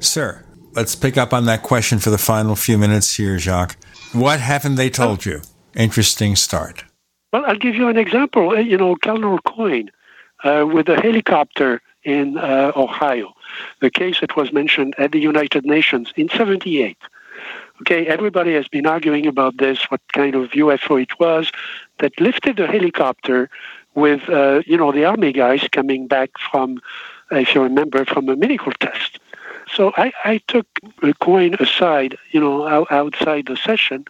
Sir, 0.00 0.46
let's 0.72 0.94
pick 0.94 1.18
up 1.18 1.34
on 1.34 1.44
that 1.44 1.62
question 1.62 1.98
for 1.98 2.08
the 2.08 2.16
final 2.16 2.56
few 2.56 2.78
minutes 2.78 3.16
here, 3.16 3.38
Jacques. 3.38 3.76
What 4.14 4.40
haven't 4.40 4.76
they 4.76 4.88
told 4.88 5.26
you? 5.26 5.42
Interesting 5.76 6.34
start. 6.34 6.84
Well, 7.34 7.44
I'll 7.44 7.58
give 7.58 7.74
you 7.74 7.88
an 7.88 7.98
example. 7.98 8.48
Uh, 8.48 8.60
You 8.60 8.78
know, 8.78 8.96
Colonel 8.96 9.40
Coyne 9.40 9.90
uh, 10.42 10.64
with 10.72 10.86
the 10.86 10.96
helicopter 10.96 11.82
in 12.02 12.38
uh, 12.38 12.72
Ohio, 12.74 13.34
the 13.80 13.90
case 13.90 14.20
that 14.20 14.36
was 14.36 14.54
mentioned 14.54 14.94
at 14.96 15.12
the 15.12 15.20
United 15.20 15.66
Nations 15.66 16.14
in 16.16 16.30
78. 16.30 16.96
Okay, 17.80 18.06
everybody 18.06 18.54
has 18.54 18.68
been 18.68 18.86
arguing 18.86 19.26
about 19.26 19.56
this, 19.56 19.82
what 19.90 20.00
kind 20.12 20.36
of 20.36 20.50
UFO 20.52 21.02
it 21.02 21.18
was 21.18 21.50
that 21.98 22.18
lifted 22.20 22.56
the 22.56 22.68
helicopter 22.68 23.50
with, 23.96 24.28
uh, 24.28 24.62
you 24.64 24.76
know, 24.76 24.92
the 24.92 25.04
army 25.04 25.32
guys 25.32 25.66
coming 25.72 26.06
back 26.06 26.30
from, 26.38 26.80
if 27.32 27.52
you 27.52 27.62
remember, 27.62 28.04
from 28.04 28.28
a 28.28 28.36
medical 28.36 28.72
test. 28.78 29.18
So 29.66 29.92
I, 29.96 30.12
I 30.24 30.38
took 30.46 30.66
a 31.02 31.14
Coyne 31.14 31.54
aside, 31.58 32.16
you 32.30 32.40
know, 32.40 32.66
out, 32.66 32.92
outside 32.92 33.46
the 33.46 33.56
session, 33.56 34.04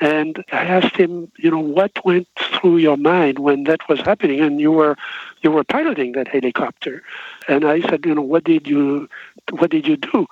and 0.00 0.42
I 0.50 0.64
asked 0.64 0.96
him, 0.96 1.30
you 1.36 1.50
know, 1.50 1.60
what 1.60 1.92
went 2.06 2.26
through 2.38 2.78
your 2.78 2.96
mind 2.96 3.38
when 3.38 3.64
that 3.64 3.86
was 3.88 4.00
happening, 4.00 4.40
and 4.40 4.60
you 4.60 4.72
were 4.72 4.96
you 5.42 5.50
were 5.50 5.64
piloting 5.64 6.12
that 6.12 6.28
helicopter, 6.28 7.02
and 7.48 7.64
I 7.64 7.80
said, 7.80 8.06
you 8.06 8.14
know, 8.14 8.22
what 8.22 8.44
did 8.44 8.66
you 8.66 9.08
what 9.50 9.70
did 9.70 9.86
you 9.86 9.96
do? 9.96 10.26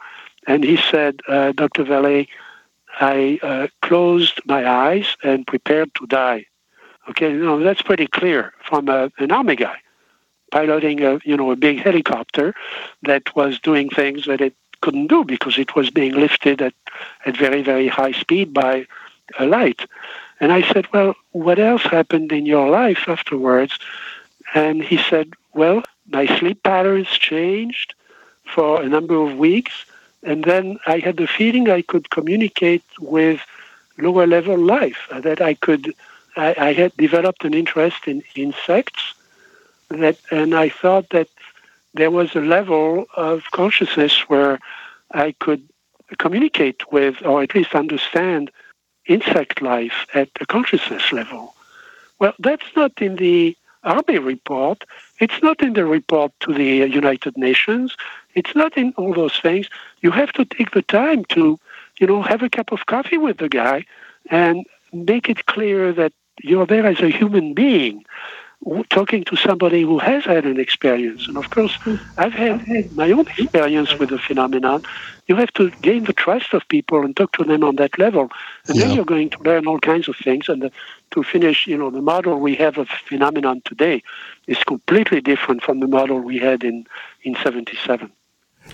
And 0.47 0.65
he 0.65 0.76
said, 0.76 1.20
uh, 1.28 1.52
Dr. 1.52 1.84
Vallée, 1.84 2.28
I 3.01 3.39
uh, 3.43 3.69
closed 3.81 4.41
my 4.45 4.69
eyes 4.69 5.17
and 5.23 5.47
prepared 5.47 5.95
to 5.97 6.07
die. 6.07 6.47
Okay, 7.11 7.33
know, 7.33 7.59
that's 7.61 7.83
pretty 7.83 8.07
clear 8.07 8.53
from 8.62 8.89
a, 8.89 9.11
an 9.19 9.33
army 9.33 9.57
guy 9.57 9.79
piloting 10.53 11.03
a 11.03 11.19
you 11.25 11.37
know 11.37 11.51
a 11.51 11.57
big 11.57 11.81
helicopter 11.81 12.55
that 13.03 13.35
was 13.35 13.59
doing 13.59 13.89
things 13.89 14.27
that 14.27 14.41
it 14.41 14.55
couldn't 14.83 15.07
do 15.07 15.25
because 15.25 15.59
it 15.59 15.75
was 15.75 15.91
being 15.91 16.12
lifted 16.12 16.61
at, 16.61 16.75
at 17.27 17.37
very 17.37 17.62
very 17.62 17.89
high 17.89 18.12
speed 18.12 18.53
by 18.53 18.87
a 19.39 19.47
light. 19.47 19.81
And 20.41 20.53
I 20.53 20.62
said, 20.73 20.93
well, 20.93 21.15
what 21.31 21.59
else 21.59 21.83
happened 21.83 22.33
in 22.33 22.47
your 22.47 22.69
life 22.69 23.09
afterwards? 23.09 23.79
And 24.55 24.83
he 24.83 24.99
said, 24.99 25.35
well, 25.55 25.83
my 26.09 26.27
sleep 26.39 26.62
patterns 26.65 27.09
changed 27.09 27.95
for 28.45 28.83
a 28.83 28.89
number 28.89 29.15
of 29.15 29.39
weeks, 29.39 29.85
and 30.23 30.44
then 30.44 30.78
I 30.86 30.99
had 30.99 31.17
the 31.17 31.26
feeling 31.26 31.68
I 31.68 31.83
could 31.83 32.10
communicate 32.10 32.84
with 33.01 33.41
lower 33.99 34.26
level 34.26 34.59
life, 34.59 35.09
uh, 35.10 35.20
that 35.20 35.41
I 35.41 35.55
could. 35.55 35.94
I, 36.36 36.55
I 36.57 36.73
had 36.73 36.97
developed 36.97 37.44
an 37.44 37.52
interest 37.52 38.07
in 38.07 38.23
insects 38.34 39.15
that 39.89 40.17
and 40.31 40.55
I 40.55 40.68
thought 40.68 41.10
that 41.10 41.28
there 41.94 42.10
was 42.10 42.34
a 42.34 42.41
level 42.41 43.07
of 43.17 43.42
consciousness 43.52 44.28
where 44.28 44.59
I 45.12 45.33
could 45.33 45.62
communicate 46.18 46.91
with 46.91 47.25
or 47.25 47.42
at 47.42 47.55
least 47.55 47.75
understand 47.75 48.51
insect 49.07 49.60
life 49.60 50.07
at 50.15 50.31
a 50.41 50.47
consciousness 50.47 51.12
level. 51.12 51.55
Well, 52.18 52.34
that's 52.39 52.65
not 52.76 52.92
in 53.02 53.17
the 53.17 53.57
Army 53.84 54.18
report. 54.18 54.84
It's 55.18 55.42
not 55.42 55.60
in 55.60 55.73
the 55.73 55.84
report 55.84 56.33
to 56.41 56.55
the 56.55 56.89
United 56.89 57.36
Nations. 57.36 57.97
It's 58.35 58.55
not 58.55 58.77
in 58.77 58.93
all 58.97 59.15
those 59.15 59.36
things. 59.39 59.69
You 60.01 60.11
have 60.11 60.33
to 60.33 60.44
take 60.44 60.73
the 60.73 60.83
time 60.83 61.25
to, 61.27 61.59
you 61.99 62.07
know, 62.07 62.23
have 62.23 62.43
a 62.43 62.51
cup 62.51 62.73
of 62.73 62.86
coffee 62.86 63.19
with 63.19 63.39
the 63.39 63.49
guy 63.49 63.85
and 64.31 64.65
make 64.93 65.28
it 65.28 65.47
clear 65.47 65.93
that 65.93 66.12
you're 66.43 66.67
there 66.67 66.86
as 66.86 67.01
a 67.01 67.09
human 67.09 67.55
being 67.55 68.05
talking 68.91 69.25
to 69.25 69.36
somebody 69.36 69.83
who 69.83 69.99
has 69.99 70.25
had 70.25 70.44
an 70.47 70.61
experience. 70.61 71.27
And 71.27 71.36
of 71.36 71.51
course, 71.51 71.77
I've 72.17 72.33
had, 72.33 72.93
my 72.94 73.11
own 73.11 73.27
experience 73.27 73.99
with 73.99 74.11
the 74.11 74.19
phenomenon. 74.19 74.85
You 75.27 75.36
have 75.36 75.52
to 75.55 75.70
gain 75.83 76.05
the 76.05 76.12
trust 76.12 76.55
of 76.55 76.67
people 76.69 77.05
and 77.05 77.17
talk 77.17 77.33
to 77.33 77.44
them 77.44 77.65
on 77.65 77.77
that 77.77 77.99
level. 77.99 78.31
And 78.69 78.78
then 78.78 78.93
you're 78.93 79.05
going 79.05 79.31
to 79.31 79.43
learn 79.43 79.67
all 79.67 79.81
kinds 79.81 80.09
of 80.09 80.17
things. 80.17 80.49
And 80.49 80.62
the, 80.62 80.73
to 81.12 81.23
finish, 81.23 81.67
you 81.67 81.77
know, 81.77 81.91
the 81.91 82.02
model 82.02 82.39
we 82.39 82.55
have 82.57 82.78
of 82.78 82.89
phenomenon 82.89 83.62
today 83.65 84.02
is 84.47 84.62
completely 84.65 85.20
different 85.20 85.62
from 85.62 85.81
the 85.81 85.89
model 85.89 86.20
we 86.20 86.39
had 86.39 86.62
in, 86.62 86.86
in 87.25 87.35
77. 87.36 88.12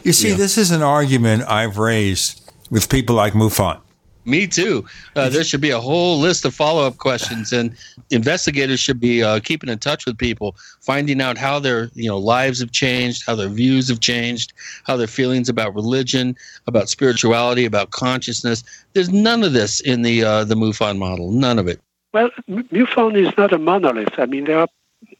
You 0.02 0.12
see, 0.12 0.32
this 0.32 0.56
is 0.58 0.70
an 0.70 0.82
argument 0.82 1.44
I've 1.48 1.78
raised 1.78 2.50
with 2.70 2.88
people 2.88 3.16
like 3.16 3.32
Mufon. 3.32 3.80
Me 4.24 4.46
too. 4.46 4.84
Uh, 5.16 5.30
there 5.30 5.42
should 5.42 5.62
be 5.62 5.70
a 5.70 5.80
whole 5.80 6.18
list 6.18 6.44
of 6.44 6.54
follow 6.54 6.86
up 6.86 6.98
questions, 6.98 7.50
and 7.50 7.74
investigators 8.10 8.78
should 8.78 9.00
be 9.00 9.22
uh, 9.22 9.40
keeping 9.40 9.70
in 9.70 9.78
touch 9.78 10.04
with 10.04 10.18
people, 10.18 10.54
finding 10.82 11.22
out 11.22 11.38
how 11.38 11.58
their 11.58 11.88
you 11.94 12.08
know 12.08 12.18
lives 12.18 12.60
have 12.60 12.70
changed, 12.70 13.24
how 13.24 13.34
their 13.34 13.48
views 13.48 13.88
have 13.88 14.00
changed, 14.00 14.52
how 14.84 14.98
their 14.98 15.06
feelings 15.06 15.48
about 15.48 15.74
religion, 15.74 16.36
about 16.66 16.90
spirituality, 16.90 17.64
about 17.64 17.90
consciousness. 17.90 18.62
There's 18.92 19.10
none 19.10 19.42
of 19.42 19.54
this 19.54 19.80
in 19.80 20.02
the 20.02 20.24
uh, 20.24 20.44
the 20.44 20.56
MUFON 20.56 20.98
model. 20.98 21.32
None 21.32 21.58
of 21.58 21.66
it. 21.66 21.80
Well, 22.12 22.28
MUFON 22.50 23.16
is 23.16 23.34
not 23.38 23.54
a 23.54 23.58
monolith. 23.58 24.18
I 24.18 24.26
mean, 24.26 24.44
there 24.44 24.58
are 24.58 24.68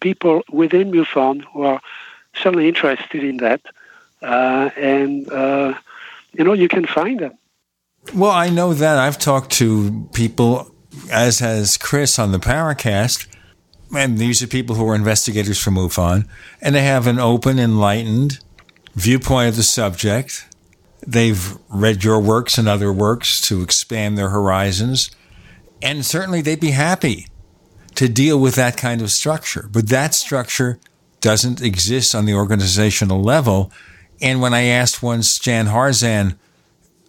people 0.01 0.43
within 0.51 0.91
MUFON 0.93 1.45
who 1.53 1.63
are 1.63 1.81
certainly 2.35 2.69
interested 2.69 3.25
in 3.25 3.39
that, 3.39 3.63
uh, 4.23 4.71
and 4.77 5.31
uh, 5.33 5.75
you 6.33 6.45
know, 6.45 6.53
you 6.53 6.69
can 6.69 6.87
find 6.87 7.21
them. 7.21 7.39
Well, 8.15 8.31
I 8.31 8.49
know 8.49 8.73
that. 8.75 8.99
I've 8.99 9.19
talked 9.19 9.51
to 9.53 10.09
people, 10.13 10.75
as 11.11 11.41
has 11.41 11.77
Chris 11.77 12.19
on 12.19 12.33
the 12.33 12.39
Paracast, 12.39 13.27
and 13.95 14.19
these 14.19 14.43
are 14.43 14.47
people 14.47 14.77
who 14.77 14.89
are 14.89 14.95
investigators 14.95 15.59
for 15.59 15.71
MUFON, 15.71 16.27
and 16.61 16.75
they 16.75 16.83
have 16.83 17.07
an 17.07 17.19
open, 17.19 17.59
enlightened 17.59 18.39
viewpoint 18.95 19.49
of 19.49 19.57
the 19.57 19.63
subject. 19.63 20.47
They've 21.07 21.57
read 21.69 22.03
your 22.05 22.21
works 22.21 22.59
and 22.59 22.69
other 22.69 22.93
works 22.93 23.41
to 23.43 23.63
expand 23.63 24.17
their 24.17 24.31
horizons, 24.31 25.11
and 25.83 26.05
certainly 26.05 26.41
they'd 26.41 26.61
be 26.61 26.73
happy 26.73 27.27
to 27.95 28.09
deal 28.09 28.39
with 28.39 28.55
that 28.55 28.77
kind 28.77 29.03
of 29.03 29.11
structure. 29.11 29.69
But 29.71 29.89
that 29.89 30.15
structure 30.15 30.79
doesn't 31.21 31.61
exist 31.61 32.15
on 32.15 32.27
the 32.27 32.35
organizational 32.35 33.23
level. 33.23 33.73
And 34.21 34.41
when 34.41 34.55
I 34.55 34.65
asked 34.65 35.03
once 35.03 35.39
Jan 35.39 35.67
Harzan, 35.67 36.37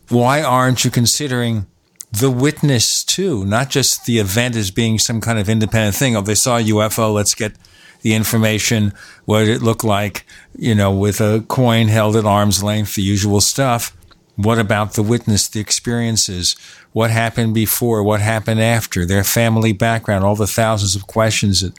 why 0.10 0.42
aren't 0.42 0.84
you 0.86 0.92
considering 0.92 1.68
the 2.12 2.32
witness 2.32 3.04
too, 3.04 3.46
not 3.46 3.70
just 3.70 4.06
the 4.06 4.20
event 4.20 4.56
as 4.56 4.72
being 4.72 5.00
some 5.00 5.22
kind 5.22 5.40
of 5.40 5.50
independent 5.50 5.96
thing? 5.96 6.16
Oh, 6.16 6.22
they 6.22 6.36
saw 6.36 6.58
a 6.58 6.64
UFO, 6.64 7.14
let's 7.14 7.36
get 7.36 7.54
the 8.02 8.14
information. 8.14 8.94
What 9.26 9.40
did 9.42 9.50
it 9.50 9.62
look 9.62 9.84
like? 9.84 10.26
You 10.58 10.76
know, 10.76 10.92
with 10.92 11.20
a 11.22 11.44
coin 11.48 11.88
held 11.88 12.16
at 12.16 12.26
arm's 12.26 12.64
length, 12.64 12.96
the 12.96 13.02
usual 13.02 13.42
stuff. 13.42 13.96
What 14.36 14.58
about 14.58 14.94
the 14.94 15.04
witness, 15.04 15.48
the 15.48 15.60
experiences? 15.60 16.56
What 16.94 17.12
happened 17.12 17.54
before? 17.54 18.04
What 18.04 18.22
happened 18.22 18.62
after? 18.62 19.06
Their 19.06 19.26
family 19.26 19.74
background, 19.74 20.24
all 20.24 20.36
the 20.36 20.48
thousands 20.48 20.96
of 20.96 21.08
questions 21.08 21.62
that 21.62 21.78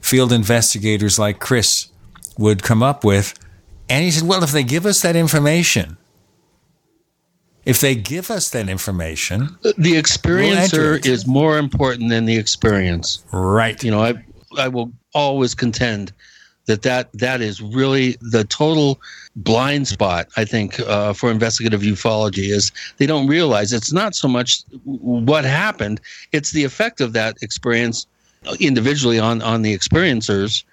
field 0.00 0.32
investigators 0.32 1.18
like 1.18 1.40
Chris 1.40 1.88
would 2.38 2.62
come 2.62 2.82
up 2.82 3.04
with. 3.04 3.34
And 3.88 4.04
he 4.04 4.10
said, 4.10 4.26
well, 4.26 4.42
if 4.42 4.52
they 4.52 4.64
give 4.64 4.86
us 4.86 5.02
that 5.02 5.16
information, 5.16 5.96
if 7.64 7.80
they 7.80 7.94
give 7.94 8.30
us 8.30 8.50
that 8.50 8.68
information, 8.68 9.56
The 9.62 9.74
We'll 9.78 10.02
experiencer 10.02 10.98
it. 10.98 11.06
is 11.06 11.26
more 11.26 11.58
important 11.58 12.10
than 12.10 12.24
the 12.24 12.36
experience. 12.36 13.24
Right. 13.32 13.82
You 13.82 13.90
know, 13.90 14.00
I've 14.00 14.18
I 14.58 14.68
will 14.68 14.90
always 15.14 15.54
contend 15.54 16.12
that 16.66 16.82
that, 16.82 17.12
that 17.12 17.40
is 17.40 17.60
really 17.60 18.16
the 18.20 18.44
total 18.44 19.00
blind 19.36 19.86
spot, 19.86 20.28
I 20.36 20.44
think, 20.44 20.80
uh, 20.80 21.12
for 21.12 21.30
investigative 21.30 21.82
ufology 21.82 22.48
is 22.50 22.72
they 22.96 23.06
don't 23.06 23.28
realize 23.28 23.72
it's 23.72 23.92
not 23.92 24.14
so 24.14 24.28
much 24.28 24.62
what 24.84 25.44
happened, 25.44 26.00
it's 26.32 26.50
the 26.52 26.64
effect 26.64 27.00
of 27.00 27.12
that 27.12 27.36
experience 27.42 28.06
individually 28.60 29.18
on, 29.18 29.42
on 29.42 29.62
the 29.62 29.76
experiencers 29.76 30.64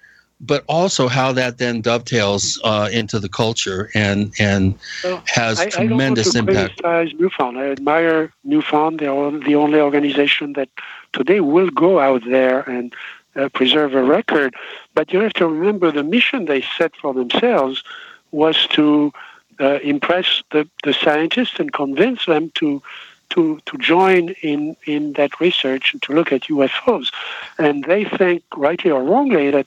but 0.46 0.64
also 0.68 1.08
how 1.08 1.32
that 1.32 1.58
then 1.58 1.80
dovetails 1.80 2.60
uh, 2.64 2.88
into 2.92 3.18
the 3.18 3.28
culture 3.28 3.90
and 3.94 4.32
and 4.38 4.74
well, 5.02 5.22
has 5.26 5.60
I, 5.60 5.68
tremendous 5.68 6.34
I 6.34 6.40
don't 6.40 6.46
want 6.54 6.56
to 6.56 6.74
impact. 6.74 7.18
MUFON. 7.18 7.56
I 7.58 7.70
admire 7.70 8.32
MUFON. 8.46 8.98
They 8.98 9.06
are 9.06 9.30
the 9.30 9.54
only 9.54 9.80
organization 9.80 10.52
that 10.54 10.68
today 11.12 11.40
will 11.40 11.70
go 11.70 12.00
out 12.00 12.22
there 12.26 12.60
and 12.68 12.94
uh, 13.36 13.48
preserve 13.48 13.94
a 13.94 14.02
record. 14.02 14.54
But 14.94 15.12
you 15.12 15.20
have 15.20 15.32
to 15.34 15.46
remember 15.46 15.90
the 15.90 16.04
mission 16.04 16.44
they 16.44 16.62
set 16.76 16.94
for 16.96 17.14
themselves 17.14 17.82
was 18.32 18.66
to 18.68 19.12
uh, 19.60 19.78
impress 19.82 20.42
the, 20.50 20.68
the 20.82 20.92
scientists 20.92 21.58
and 21.58 21.72
convince 21.72 22.26
them 22.26 22.50
to 22.56 22.82
to, 23.30 23.60
to 23.66 23.78
join 23.78 24.28
in, 24.42 24.76
in 24.84 25.14
that 25.14 25.40
research 25.40 25.92
and 25.92 26.00
to 26.02 26.12
look 26.12 26.30
at 26.30 26.42
UFOs. 26.42 27.12
And 27.58 27.82
they 27.84 28.04
think, 28.04 28.44
rightly 28.54 28.92
or 28.92 29.02
wrongly, 29.02 29.50
that 29.50 29.66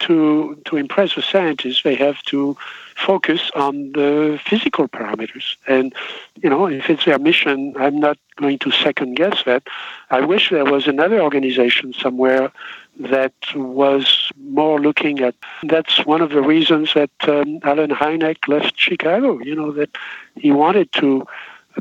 to 0.00 0.60
to 0.64 0.76
impress 0.76 1.14
the 1.14 1.22
scientists, 1.22 1.82
they 1.82 1.94
have 1.94 2.22
to 2.24 2.56
focus 2.96 3.50
on 3.54 3.92
the 3.92 4.38
physical 4.44 4.88
parameters. 4.88 5.56
And 5.66 5.94
you 6.42 6.50
know, 6.50 6.66
if 6.66 6.90
it's 6.90 7.04
their 7.04 7.18
mission, 7.18 7.74
I'm 7.78 7.98
not 7.98 8.18
going 8.36 8.58
to 8.60 8.70
second 8.70 9.14
guess 9.14 9.42
that. 9.44 9.62
I 10.10 10.20
wish 10.20 10.50
there 10.50 10.64
was 10.64 10.86
another 10.86 11.20
organization 11.20 11.92
somewhere 11.92 12.52
that 12.98 13.34
was 13.54 14.30
more 14.38 14.80
looking 14.80 15.20
at. 15.20 15.34
That's 15.62 16.04
one 16.04 16.20
of 16.20 16.30
the 16.30 16.42
reasons 16.42 16.94
that 16.94 17.10
um, 17.22 17.60
Allen 17.62 17.90
Hynek 17.90 18.48
left 18.48 18.78
Chicago. 18.78 19.38
You 19.38 19.54
know 19.54 19.72
that 19.72 19.90
he 20.36 20.50
wanted 20.50 20.92
to 20.94 21.26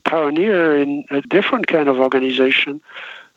pioneer 0.04 0.78
in 0.78 1.06
a 1.10 1.22
different 1.22 1.68
kind 1.68 1.90
of 1.90 2.00
organization 2.00 2.82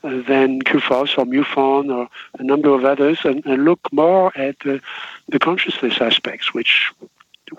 than 0.02 0.62
CUFOS 0.62 1.16
or 1.16 1.24
MUFON 1.24 1.94
or 1.94 2.08
a 2.38 2.42
number 2.42 2.70
of 2.70 2.84
others 2.84 3.20
and, 3.24 3.44
and 3.46 3.64
look 3.64 3.80
more 3.92 4.36
at 4.36 4.58
the, 4.60 4.80
the 5.28 5.38
consciousness 5.38 6.00
aspects, 6.00 6.52
which 6.52 6.92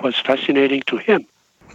was 0.02 0.18
fascinating 0.18 0.82
to 0.88 0.98
him. 0.98 1.26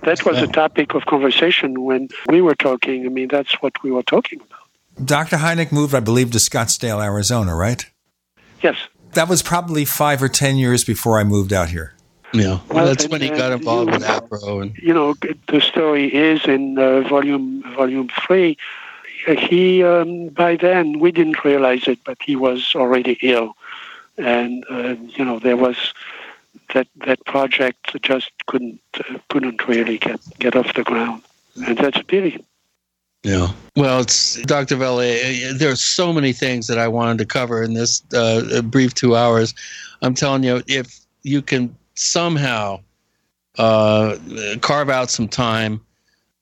That 0.03 0.25
was 0.25 0.39
a 0.39 0.47
topic 0.47 0.95
of 0.95 1.07
conversation 1.07 1.83
when 1.83 2.09
we 2.29 2.41
were 2.41 2.55
talking. 2.55 3.05
I 3.05 3.09
mean, 3.09 3.29
that's 3.29 3.55
what 3.55 3.83
we 3.83 3.91
were 3.91 4.03
talking 4.03 4.41
about. 4.41 5.07
Dr. 5.07 5.37
Hynek 5.37 5.73
moved, 5.73 5.95
I 5.95 6.01
believe, 6.01 6.31
to 6.33 6.39
Scottsdale, 6.39 7.03
Arizona, 7.03 7.55
right? 7.55 7.85
Yes. 8.63 8.77
That 9.15 9.29
was 9.29 9.43
probably 9.43 9.85
five 9.85 10.23
or 10.23 10.29
ten 10.29 10.57
years 10.57 10.85
before 10.85 11.19
I 11.19 11.25
moved 11.25 11.53
out 11.53 11.69
here. 11.69 11.95
Yeah, 12.33 12.61
well, 12.69 12.85
that's 12.85 13.05
and, 13.05 13.13
when 13.13 13.23
he 13.23 13.31
got 13.31 13.53
involved 13.53 13.91
you, 13.91 13.99
with 13.99 14.07
APRO. 14.07 14.63
And 14.63 14.77
you 14.77 14.93
know, 14.93 15.15
the 15.47 15.61
story 15.61 16.15
is 16.15 16.45
in 16.45 16.79
uh, 16.79 17.01
volume 17.09 17.63
volume 17.75 18.11
three 18.27 18.59
he 19.27 19.83
um, 19.83 20.29
by 20.29 20.57
then 20.57 20.99
we 20.99 21.13
didn't 21.13 21.45
realize 21.45 21.89
it, 21.89 21.99
but 22.05 22.19
he 22.23 22.37
was 22.37 22.75
already 22.75 23.19
ill, 23.23 23.57
and 24.17 24.65
uh, 24.71 24.97
you 25.17 25.25
know 25.25 25.39
there 25.39 25.57
was 25.57 25.93
that 26.75 26.89
that 27.07 27.25
project 27.25 28.01
just 28.03 28.31
couldn't 28.47 28.81
uh, 28.99 29.19
couldn't 29.29 29.67
really 29.69 29.99
get 29.99 30.21
get 30.39 30.57
off 30.57 30.75
the 30.75 30.85
ground, 30.85 31.23
and 31.67 31.79
that's 31.79 31.99
a 31.99 32.05
pity. 32.05 32.45
Yeah. 33.25 33.49
Well, 33.75 34.01
it's 34.01 34.41
Dr. 34.43 34.77
Vallée. 34.77 35.59
There 35.59 35.73
are 35.73 35.77
so 35.77 36.13
many 36.13 36.33
things 36.33 36.69
that 36.69 36.79
I 36.79 36.87
wanted 36.87 37.19
to 37.19 37.27
cover 37.27 37.63
in 37.63 37.75
this 37.75 38.03
uh, 38.15 38.63
brief 38.63 38.95
two 38.95 39.17
hours. 39.17 39.55
I'm 40.03 40.15
telling 40.15 40.45
you, 40.45 40.63
if 40.69 41.01
you 41.25 41.43
can 41.43 41.75
somehow 41.95 42.81
uh, 43.59 44.17
carve 44.61 44.89
out 44.89 45.11
some 45.11 45.29
time 45.29 45.81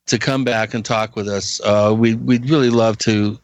to 0.07 0.19
come 0.19 0.45
back 0.45 0.75
and 0.75 0.85
talk 0.85 1.17
with 1.17 1.29
us. 1.29 1.61
Uh, 1.65 1.95
we, 1.97 2.15
we'd 2.15 2.49
really 2.49 2.71
love 2.71 2.99
to 2.99 3.39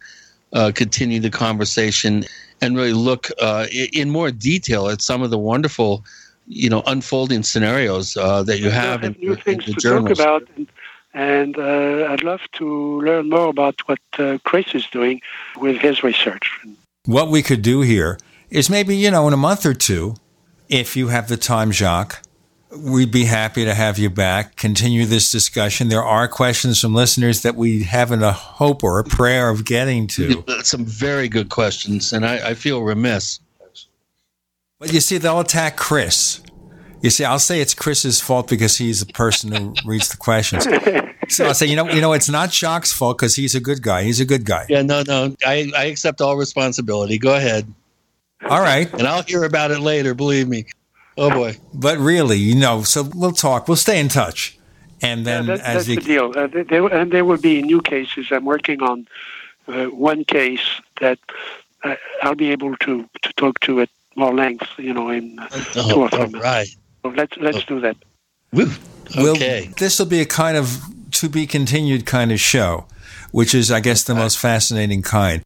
uh, 0.52 0.72
continue 0.74 1.20
the 1.20 1.30
conversation 1.30 2.24
and 2.60 2.76
really 2.76 2.92
look 2.92 3.28
uh, 3.40 3.66
in 3.92 4.10
more 4.10 4.30
detail 4.30 4.88
at 4.88 5.02
some 5.02 5.22
of 5.22 5.30
the 5.30 5.38
wonderful, 5.38 6.04
you 6.46 6.70
know, 6.70 6.82
unfolding 6.86 7.42
scenarios 7.42 8.16
uh, 8.16 8.42
that 8.44 8.60
you 8.60 8.70
have 8.70 9.02
in, 9.02 9.16
new 9.18 9.34
things 9.34 9.66
in 9.66 9.74
to 9.74 9.80
journals. 9.80 10.18
talk 10.18 10.26
about. 10.26 10.48
And, 10.56 10.68
and 11.14 11.58
uh, 11.58 12.08
I'd 12.10 12.22
love 12.22 12.40
to 12.52 13.00
learn 13.02 13.28
more 13.28 13.48
about 13.48 13.80
what 13.88 13.98
uh, 14.18 14.38
Chris 14.44 14.74
is 14.74 14.86
doing 14.86 15.20
with 15.58 15.76
his 15.78 16.02
research. 16.02 16.58
What 17.04 17.28
we 17.28 17.42
could 17.42 17.62
do 17.62 17.80
here 17.80 18.18
is 18.50 18.70
maybe, 18.70 18.96
you 18.96 19.10
know, 19.10 19.26
in 19.26 19.34
a 19.34 19.38
month 19.38 19.66
or 19.66 19.74
two, 19.74 20.14
if 20.68 20.96
you 20.96 21.08
have 21.08 21.28
the 21.28 21.36
time, 21.36 21.72
Jacques, 21.72 22.22
We'd 22.76 23.10
be 23.10 23.24
happy 23.24 23.64
to 23.66 23.74
have 23.74 23.98
you 23.98 24.08
back, 24.08 24.56
continue 24.56 25.04
this 25.04 25.30
discussion. 25.30 25.88
There 25.88 26.02
are 26.02 26.26
questions 26.26 26.80
from 26.80 26.94
listeners 26.94 27.42
that 27.42 27.54
we 27.54 27.82
haven't 27.82 28.22
a 28.22 28.32
hope 28.32 28.82
or 28.82 28.98
a 28.98 29.04
prayer 29.04 29.50
of 29.50 29.64
getting 29.66 30.06
to. 30.08 30.42
Some 30.62 30.86
very 30.86 31.28
good 31.28 31.50
questions, 31.50 32.12
and 32.12 32.24
I, 32.24 32.50
I 32.50 32.54
feel 32.54 32.82
remiss. 32.82 33.40
But 34.78 34.92
you 34.92 35.00
see, 35.00 35.18
they'll 35.18 35.40
attack 35.40 35.76
Chris. 35.76 36.40
You 37.02 37.10
see, 37.10 37.24
I'll 37.24 37.38
say 37.38 37.60
it's 37.60 37.74
Chris's 37.74 38.20
fault 38.20 38.48
because 38.48 38.78
he's 38.78 39.04
the 39.04 39.12
person 39.12 39.52
who 39.52 39.74
reads 39.84 40.08
the 40.08 40.16
questions. 40.16 40.64
So 41.28 41.46
I'll 41.46 41.54
say, 41.54 41.66
you 41.66 41.76
know, 41.76 41.88
you 41.88 42.00
know, 42.00 42.12
it's 42.12 42.28
not 42.28 42.52
Jacques' 42.52 42.86
fault 42.86 43.18
because 43.18 43.34
he's 43.34 43.54
a 43.54 43.60
good 43.60 43.82
guy. 43.82 44.04
He's 44.04 44.20
a 44.20 44.24
good 44.24 44.44
guy. 44.44 44.66
Yeah, 44.68 44.82
no, 44.82 45.02
no, 45.06 45.34
I, 45.44 45.70
I 45.76 45.84
accept 45.84 46.20
all 46.20 46.36
responsibility. 46.36 47.18
Go 47.18 47.34
ahead. 47.34 47.72
All 48.48 48.60
right, 48.60 48.92
and 48.92 49.02
I'll 49.02 49.22
hear 49.22 49.44
about 49.44 49.70
it 49.70 49.80
later. 49.80 50.14
Believe 50.14 50.48
me. 50.48 50.66
Oh 51.16 51.30
boy! 51.30 51.58
But 51.74 51.98
really, 51.98 52.38
you 52.38 52.54
know, 52.54 52.82
so 52.82 53.02
we'll 53.14 53.32
talk. 53.32 53.68
We'll 53.68 53.76
stay 53.76 54.00
in 54.00 54.08
touch, 54.08 54.58
and 55.02 55.26
then 55.26 55.44
yeah, 55.44 55.56
that, 55.56 55.64
as 55.64 55.74
that's 55.74 55.88
you, 55.88 55.96
the 55.96 56.00
deal. 56.00 56.32
Uh, 56.34 56.64
there, 56.68 56.86
and 56.86 57.12
there 57.12 57.24
will 57.24 57.38
be 57.38 57.62
new 57.62 57.82
cases. 57.82 58.28
I'm 58.30 58.44
working 58.44 58.82
on 58.82 59.06
uh, 59.68 59.86
one 59.86 60.24
case 60.24 60.80
that 61.00 61.18
uh, 61.84 61.96
I'll 62.22 62.34
be 62.34 62.50
able 62.50 62.76
to 62.78 63.08
to 63.22 63.32
talk 63.34 63.60
to 63.60 63.80
at 63.82 63.90
more 64.16 64.34
length. 64.34 64.68
You 64.78 64.94
know, 64.94 65.10
in 65.10 65.38
uh, 65.38 65.48
oh, 65.76 65.90
two 65.90 66.00
or 66.00 66.08
three 66.08 66.18
minutes. 66.18 66.42
Right. 66.42 66.68
So 67.02 67.08
let's 67.10 67.36
let's 67.36 67.58
oh. 67.58 67.66
do 67.66 67.80
that. 67.80 67.96
Woo. 68.52 68.70
Okay. 69.16 69.66
We'll, 69.66 69.74
this 69.76 69.98
will 69.98 70.06
be 70.06 70.20
a 70.20 70.26
kind 70.26 70.56
of 70.56 70.82
to 71.12 71.28
be 71.28 71.46
continued 71.46 72.06
kind 72.06 72.32
of 72.32 72.40
show, 72.40 72.86
which 73.30 73.54
is, 73.54 73.70
I 73.70 73.80
guess, 73.80 74.02
the 74.02 74.14
most 74.14 74.38
fascinating 74.38 75.02
kind. 75.02 75.42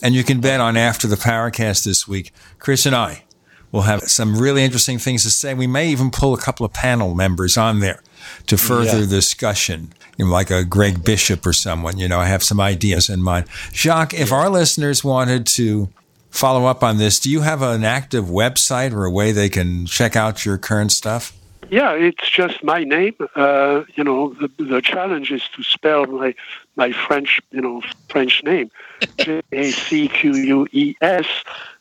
And 0.00 0.14
you 0.14 0.22
can 0.22 0.40
bet 0.40 0.60
on 0.60 0.76
after 0.76 1.08
the 1.08 1.16
Paracast 1.16 1.84
this 1.84 2.06
week, 2.06 2.32
Chris 2.60 2.86
and 2.86 2.94
I 2.94 3.24
We'll 3.72 3.82
have 3.82 4.02
some 4.02 4.38
really 4.38 4.64
interesting 4.64 4.98
things 4.98 5.24
to 5.24 5.30
say. 5.30 5.54
We 5.54 5.66
may 5.66 5.88
even 5.88 6.10
pull 6.10 6.34
a 6.34 6.40
couple 6.40 6.64
of 6.64 6.72
panel 6.72 7.14
members 7.14 7.56
on 7.56 7.80
there 7.80 8.02
to 8.46 8.56
further 8.56 9.00
yeah. 9.00 9.06
discussion, 9.06 9.92
you 10.16 10.24
know, 10.24 10.30
like 10.30 10.50
a 10.50 10.64
Greg 10.64 11.04
Bishop 11.04 11.44
or 11.44 11.52
someone. 11.52 11.98
You 11.98 12.08
know, 12.08 12.18
I 12.18 12.26
have 12.26 12.42
some 12.42 12.60
ideas 12.60 13.08
in 13.08 13.22
mind. 13.22 13.46
Jacques, 13.72 14.14
if 14.14 14.32
our 14.32 14.48
listeners 14.48 15.04
wanted 15.04 15.46
to 15.48 15.88
follow 16.30 16.66
up 16.66 16.82
on 16.82 16.98
this, 16.98 17.20
do 17.20 17.30
you 17.30 17.42
have 17.42 17.62
an 17.62 17.84
active 17.84 18.26
website 18.26 18.92
or 18.92 19.04
a 19.04 19.10
way 19.10 19.32
they 19.32 19.48
can 19.48 19.86
check 19.86 20.16
out 20.16 20.44
your 20.44 20.58
current 20.58 20.92
stuff? 20.92 21.34
Yeah, 21.70 21.92
it's 21.92 22.28
just 22.30 22.64
my 22.64 22.84
name. 22.84 23.14
Uh, 23.34 23.82
you 23.94 24.02
know, 24.02 24.32
the, 24.34 24.50
the 24.58 24.80
challenge 24.80 25.30
is 25.30 25.42
to 25.54 25.62
spell 25.62 26.06
my 26.06 26.34
my 26.76 26.92
French, 26.92 27.40
you 27.50 27.60
know, 27.60 27.82
French 28.08 28.42
name, 28.42 28.70
J 29.18 29.42
A 29.52 29.70
C 29.70 30.08
Q 30.08 30.34
U 30.34 30.66
E 30.72 30.94
S, 31.02 31.26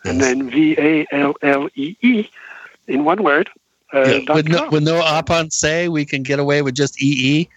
and 0.04 0.22
then 0.22 0.50
V 0.50 0.76
A 0.78 1.08
L 1.12 1.36
L 1.42 1.70
E 1.76 1.96
E, 2.02 2.30
in 2.88 3.04
one 3.04 3.24
word. 3.24 3.50
Uh, 3.94 4.04
yeah, 4.04 4.34
with, 4.34 4.48
no, 4.48 4.70
with 4.70 4.84
no 4.84 5.48
say, 5.50 5.88
we 5.88 6.06
can 6.06 6.24
get 6.24 6.40
away 6.40 6.62
with 6.62 6.76
just 6.76 7.02
EE. 7.02 7.48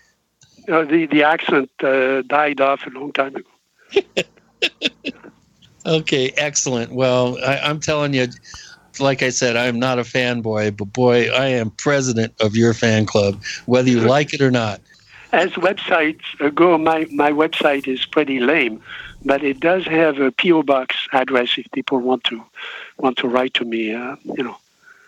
Uh, 0.69 0.85
the 0.85 1.07
the 1.07 1.23
accent 1.23 1.71
uh, 1.83 2.23
died 2.23 2.61
off 2.61 2.87
a 2.87 2.91
long 2.91 3.13
time 3.13 3.35
ago. 3.35 4.03
okay, 5.87 6.31
excellent. 6.37 6.93
Well, 6.93 7.39
I, 7.45 7.59
I'm 7.59 7.81
telling 7.81 8.15
you 8.15 8.29
like 8.99 9.23
I 9.23 9.31
said, 9.31 9.57
I'm 9.57 9.79
not 9.79 9.99
a 9.99 10.03
fanboy, 10.03 10.77
but 10.77 10.87
boy, 10.87 11.31
I 11.31 11.47
am 11.47 11.71
president 11.71 12.35
of 12.41 12.57
your 12.57 12.75
fan 12.75 13.07
club, 13.07 13.43
whether 13.67 13.89
you 13.89 14.01
like 14.01 14.35
it 14.35 14.41
or 14.41 14.51
not. 14.51 14.81
As 15.33 15.51
websites 15.53 16.55
go, 16.55 16.77
my, 16.77 17.07
my 17.13 17.31
website 17.31 17.87
is 17.87 18.05
pretty 18.05 18.41
lame, 18.41 18.83
but 19.25 19.43
it 19.43 19.61
does 19.61 19.87
have 19.87 20.19
a 20.19 20.33
PO 20.33 20.63
box 20.63 20.97
address 21.13 21.59
if 21.59 21.71
people 21.73 21.99
want 21.99 22.25
to 22.25 22.43
want 22.99 23.19
to 23.19 23.29
write 23.29 23.55
to 23.55 23.65
me. 23.65 23.95
Uh, 23.95 24.17
you 24.25 24.43
know. 24.43 24.57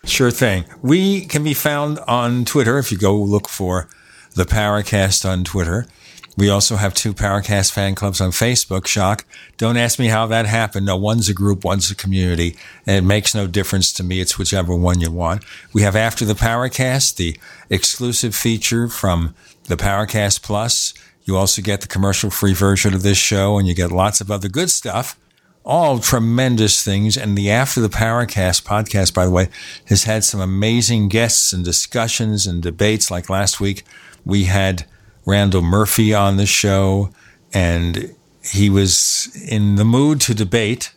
Sure 0.05 0.31
thing. 0.31 0.65
We 0.81 1.25
can 1.25 1.43
be 1.43 1.53
found 1.53 1.99
on 2.07 2.43
Twitter 2.43 2.77
if 2.77 2.91
you 2.91 2.97
go 2.97 3.15
look 3.15 3.47
for 3.47 3.87
the 4.35 4.43
Paracast 4.43 5.27
on 5.27 5.43
Twitter. 5.43 5.87
We 6.35 6.49
also 6.49 6.77
have 6.77 6.95
two 6.95 7.13
Paracast 7.13 7.71
fan 7.71 7.93
clubs 7.93 8.19
on 8.19 8.31
Facebook. 8.31 8.87
Shock. 8.87 9.23
don't 9.57 9.77
ask 9.77 9.99
me 9.99 10.07
how 10.07 10.25
that 10.27 10.47
happened. 10.47 10.87
No, 10.87 10.97
one's 10.97 11.29
a 11.29 11.33
group, 11.33 11.63
one's 11.63 11.91
a 11.91 11.95
community, 11.95 12.57
and 12.87 12.97
it 12.97 13.07
makes 13.07 13.35
no 13.35 13.45
difference 13.45 13.93
to 13.93 14.03
me. 14.03 14.19
It's 14.19 14.37
whichever 14.37 14.75
one 14.75 14.99
you 14.99 15.11
want. 15.11 15.43
We 15.73 15.83
have 15.83 15.95
After 15.95 16.25
the 16.25 16.33
Paracast, 16.33 17.15
the 17.17 17.37
exclusive 17.69 18.35
feature 18.35 18.87
from 18.87 19.35
the 19.65 19.77
Paracast 19.77 20.41
Plus. 20.41 20.93
You 21.25 21.37
also 21.37 21.61
get 21.61 21.81
the 21.81 21.87
commercial 21.87 22.29
free 22.29 22.53
version 22.53 22.93
of 22.93 23.01
this 23.01 23.17
show, 23.17 23.57
and 23.57 23.67
you 23.67 23.73
get 23.73 23.91
lots 23.91 24.21
of 24.21 24.29
other 24.29 24.49
good 24.49 24.69
stuff 24.69 25.17
all 25.65 25.99
tremendous 25.99 26.83
things. 26.83 27.17
And 27.17 27.37
the 27.37 27.51
After 27.51 27.81
the 27.81 27.89
Paracast 27.89 28.63
podcast, 28.63 29.13
by 29.13 29.25
the 29.25 29.31
way, 29.31 29.49
has 29.85 30.03
had 30.03 30.23
some 30.23 30.41
amazing 30.41 31.07
guests 31.07 31.53
and 31.53 31.63
discussions 31.63 32.45
and 32.45 32.61
debates. 32.61 33.09
Like 33.09 33.29
last 33.29 33.59
week, 33.59 33.83
we 34.25 34.45
had 34.45 34.85
Randall 35.25 35.61
Murphy 35.61 36.13
on 36.13 36.37
the 36.37 36.45
show, 36.45 37.11
and 37.53 38.13
he 38.43 38.69
was 38.69 39.29
in 39.49 39.75
the 39.75 39.85
mood 39.85 40.19
to 40.21 40.33
debate 40.33 40.93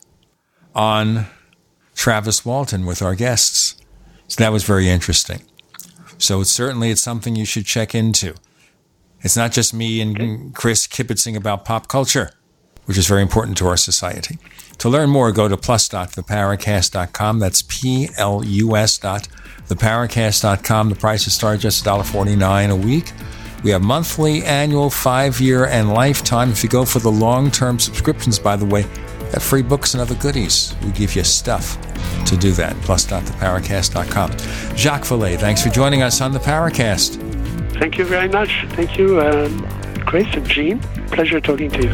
on 0.74 1.26
Travis 1.94 2.44
Walton 2.44 2.84
with 2.86 3.02
our 3.02 3.14
guests. 3.14 3.76
So 4.28 4.42
that 4.42 4.52
was 4.52 4.64
very 4.64 4.88
interesting. 4.88 5.42
So 6.18 6.40
it's 6.40 6.50
certainly 6.50 6.90
it's 6.90 7.00
something 7.00 7.36
you 7.36 7.44
should 7.44 7.66
check 7.66 7.94
into. 7.94 8.34
It's 9.26 9.36
not 9.36 9.50
just 9.50 9.74
me 9.74 10.00
and 10.00 10.54
Chris 10.54 10.86
kibitzing 10.86 11.36
about 11.36 11.64
pop 11.64 11.88
culture, 11.88 12.30
which 12.84 12.96
is 12.96 13.08
very 13.08 13.22
important 13.22 13.58
to 13.58 13.66
our 13.66 13.76
society. 13.76 14.38
To 14.78 14.88
learn 14.88 15.10
more, 15.10 15.32
go 15.32 15.48
to 15.48 15.56
plus.theparacast.com. 15.56 17.40
That's 17.40 17.62
P-L-U-S 17.62 18.98
dot 18.98 19.28
theparacast.com. 19.66 20.90
The 20.90 20.94
prices 20.94 21.34
start 21.34 21.58
just 21.58 21.84
$1.49 21.84 22.70
a 22.70 22.76
week. 22.76 23.12
We 23.64 23.72
have 23.72 23.82
monthly, 23.82 24.44
annual, 24.44 24.90
five 24.90 25.40
year, 25.40 25.66
and 25.66 25.92
lifetime. 25.92 26.52
If 26.52 26.62
you 26.62 26.68
go 26.68 26.84
for 26.84 27.00
the 27.00 27.10
long 27.10 27.50
term 27.50 27.80
subscriptions, 27.80 28.38
by 28.38 28.54
the 28.54 28.64
way, 28.64 28.82
got 29.32 29.42
free 29.42 29.62
books 29.62 29.94
and 29.94 30.00
other 30.00 30.14
goodies. 30.14 30.72
We 30.84 30.92
give 30.92 31.16
you 31.16 31.24
stuff 31.24 31.76
to 32.26 32.36
do 32.36 32.52
that. 32.52 32.76
Plus.theparacast.com. 32.82 34.76
Jacques 34.76 35.02
Vallée, 35.02 35.36
thanks 35.36 35.64
for 35.64 35.70
joining 35.70 36.02
us 36.02 36.20
on 36.20 36.30
the 36.30 36.38
Paracast. 36.38 37.26
Thank 37.78 37.98
you 37.98 38.04
very 38.04 38.28
much. 38.28 38.64
Thank 38.70 38.96
you, 38.96 39.20
um, 39.20 39.66
Chris 40.06 40.26
and 40.34 40.48
Gene. 40.48 40.80
Pleasure 41.08 41.40
talking 41.40 41.70
to 41.70 41.82
you. 41.82 41.92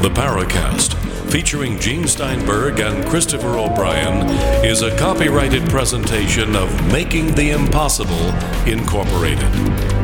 The 0.00 0.10
Paracast, 0.10 0.94
featuring 1.30 1.78
Gene 1.78 2.06
Steinberg 2.06 2.80
and 2.80 3.04
Christopher 3.06 3.58
O'Brien, 3.58 4.26
is 4.64 4.80
a 4.82 4.96
copyrighted 4.96 5.68
presentation 5.68 6.56
of 6.56 6.92
Making 6.92 7.34
the 7.34 7.50
Impossible 7.50 8.30
Incorporated. 8.66 10.03